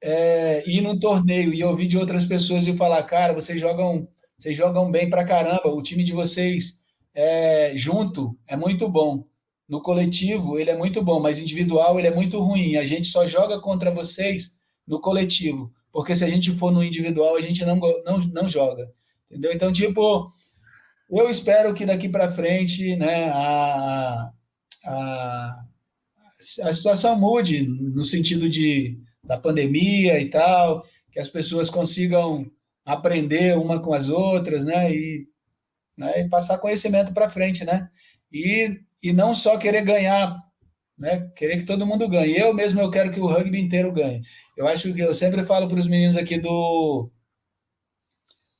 é, 0.01 0.63
ir 0.69 0.81
num 0.81 0.99
torneio 0.99 1.53
e 1.53 1.63
ouvir 1.63 1.87
de 1.87 1.97
outras 1.97 2.25
pessoas 2.25 2.65
e 2.67 2.75
falar, 2.75 3.01
cara, 3.03 3.33
vocês 3.33 3.59
jogam, 3.59 4.07
vocês 4.37 4.55
jogam 4.55 4.91
bem 4.91 5.09
pra 5.09 5.25
caramba, 5.25 5.67
o 5.67 5.81
time 5.81 6.03
de 6.03 6.13
vocês 6.13 6.81
é, 7.13 7.71
junto 7.75 8.37
é 8.47 8.55
muito 8.55 8.87
bom. 8.87 9.25
No 9.67 9.81
coletivo 9.81 10.59
ele 10.59 10.69
é 10.69 10.77
muito 10.77 11.01
bom, 11.01 11.19
mas 11.19 11.39
individual 11.39 11.99
ele 11.99 12.07
é 12.07 12.13
muito 12.13 12.39
ruim. 12.39 12.77
A 12.77 12.85
gente 12.85 13.07
só 13.07 13.27
joga 13.27 13.59
contra 13.59 13.91
vocês 13.91 14.51
no 14.87 15.01
coletivo. 15.01 15.71
porque 15.91 16.15
se 16.15 16.23
a 16.23 16.29
gente 16.29 16.53
for 16.53 16.71
no 16.71 16.83
individual, 16.83 17.35
a 17.35 17.41
gente 17.41 17.65
não, 17.65 17.75
não, 18.05 18.19
não 18.19 18.47
joga. 18.47 18.89
Entendeu? 19.29 19.51
Então, 19.51 19.71
tipo, 19.73 20.31
eu 21.09 21.29
espero 21.29 21.73
que 21.73 21.85
daqui 21.85 22.07
para 22.07 22.29
frente 22.29 22.95
né, 22.95 23.29
a, 23.29 24.31
a, 24.85 25.63
a 26.63 26.73
situação 26.73 27.19
mude 27.19 27.67
no 27.67 28.05
sentido 28.05 28.47
de, 28.49 28.97
da 29.27 29.37
pandemia 29.37 30.19
e 30.19 30.29
tal, 30.29 30.83
que 31.11 31.19
as 31.19 31.29
pessoas 31.29 31.69
consigam 31.69 32.49
aprender 32.85 33.57
uma 33.57 33.81
com 33.81 33.93
as 33.93 34.09
outras, 34.09 34.63
né? 34.65 34.91
E, 34.93 35.27
né, 35.97 36.21
e 36.21 36.29
passar 36.29 36.59
conhecimento 36.59 37.13
para 37.13 37.29
frente, 37.29 37.65
né? 37.65 37.89
E, 38.31 38.79
e 39.03 39.13
não 39.13 39.33
só 39.33 39.57
querer 39.57 39.83
ganhar, 39.83 40.35
né? 40.97 41.29
Querer 41.35 41.57
que 41.57 41.65
todo 41.65 41.85
mundo 41.85 42.07
ganhe. 42.09 42.37
Eu 42.37 42.53
mesmo 42.53 42.81
eu 42.81 42.91
quero 42.91 43.11
que 43.11 43.19
o 43.19 43.27
rugby 43.27 43.59
inteiro 43.59 43.91
ganhe. 43.93 44.21
Eu 44.57 44.67
acho 44.67 44.93
que 44.93 45.01
eu 45.01 45.13
sempre 45.13 45.43
falo 45.43 45.67
para 45.67 45.79
os 45.79 45.87
meninos 45.87 46.17
aqui 46.17 46.39
do 46.39 47.11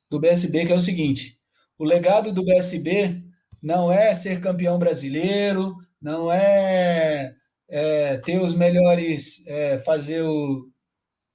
do 0.09 0.19
BSB 0.19 0.65
que 0.65 0.73
é 0.73 0.75
o 0.75 0.81
seguinte: 0.81 1.37
o 1.77 1.83
legado 1.85 2.31
do 2.31 2.43
BSB 2.45 3.23
não 3.61 3.91
é 3.91 4.13
ser 4.13 4.41
campeão 4.41 4.77
brasileiro, 4.79 5.75
não 6.01 6.31
é, 6.31 7.35
é 7.69 8.17
ter 8.17 8.39
os 8.39 8.55
melhores, 8.55 9.45
é, 9.47 9.79
fazer 9.79 10.21
o 10.21 10.69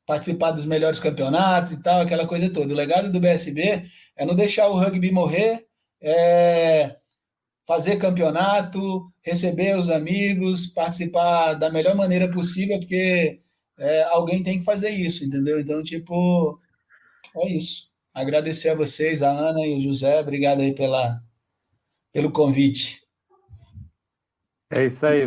participar 0.07 0.53
dos 0.53 0.65
melhores 0.65 0.99
campeonatos 0.99 1.73
e 1.73 1.83
tal, 1.83 2.01
aquela 2.01 2.27
coisa 2.27 2.51
toda. 2.51 2.73
O 2.73 2.77
legado 2.77 3.11
do 3.11 3.21
BSB 3.21 3.85
é 4.17 4.27
não 4.27 4.35
deixar 4.35 4.69
o 4.69 4.75
rugby 4.75 5.11
morrer, 5.11 5.67
é 6.01 6.97
fazer 7.67 7.97
campeonato, 7.97 9.11
receber 9.23 9.79
os 9.79 9.89
amigos, 9.89 10.67
participar 10.67 11.55
da 11.55 11.71
melhor 11.71 11.95
maneira 11.95 12.31
possível, 12.31 12.79
porque 12.79 13.41
é, 13.79 14.03
alguém 14.05 14.43
tem 14.43 14.59
que 14.59 14.65
fazer 14.65 14.91
isso, 14.91 15.25
entendeu? 15.25 15.61
Então, 15.61 15.83
tipo, 15.83 16.61
é 17.37 17.49
isso. 17.49 17.91
Agradecer 18.13 18.71
a 18.71 18.75
vocês, 18.75 19.23
a 19.23 19.31
Ana 19.31 19.67
e 19.67 19.77
o 19.77 19.81
José, 19.81 20.21
obrigado 20.21 20.61
aí 20.61 20.75
pela, 20.75 21.21
pelo 22.13 22.33
convite. 22.33 23.01
É 24.77 24.87
isso 24.87 25.07
aí. 25.07 25.27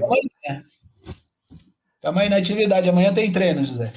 Estamos 2.05 2.21
aí 2.21 2.29
na 2.29 2.37
atividade. 2.37 2.87
Amanhã 2.87 3.11
tem 3.11 3.31
treino, 3.31 3.63
José. 3.63 3.91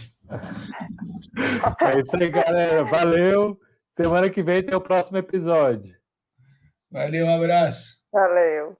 É 1.82 2.00
isso 2.00 2.16
aí, 2.16 2.30
galera. 2.30 2.82
Valeu. 2.84 3.60
Semana 3.94 4.30
que 4.30 4.42
vem 4.42 4.64
tem 4.64 4.74
o 4.74 4.80
próximo 4.80 5.18
episódio. 5.18 5.94
Valeu, 6.90 7.26
um 7.26 7.36
abraço. 7.36 7.98
Valeu. 8.10 8.78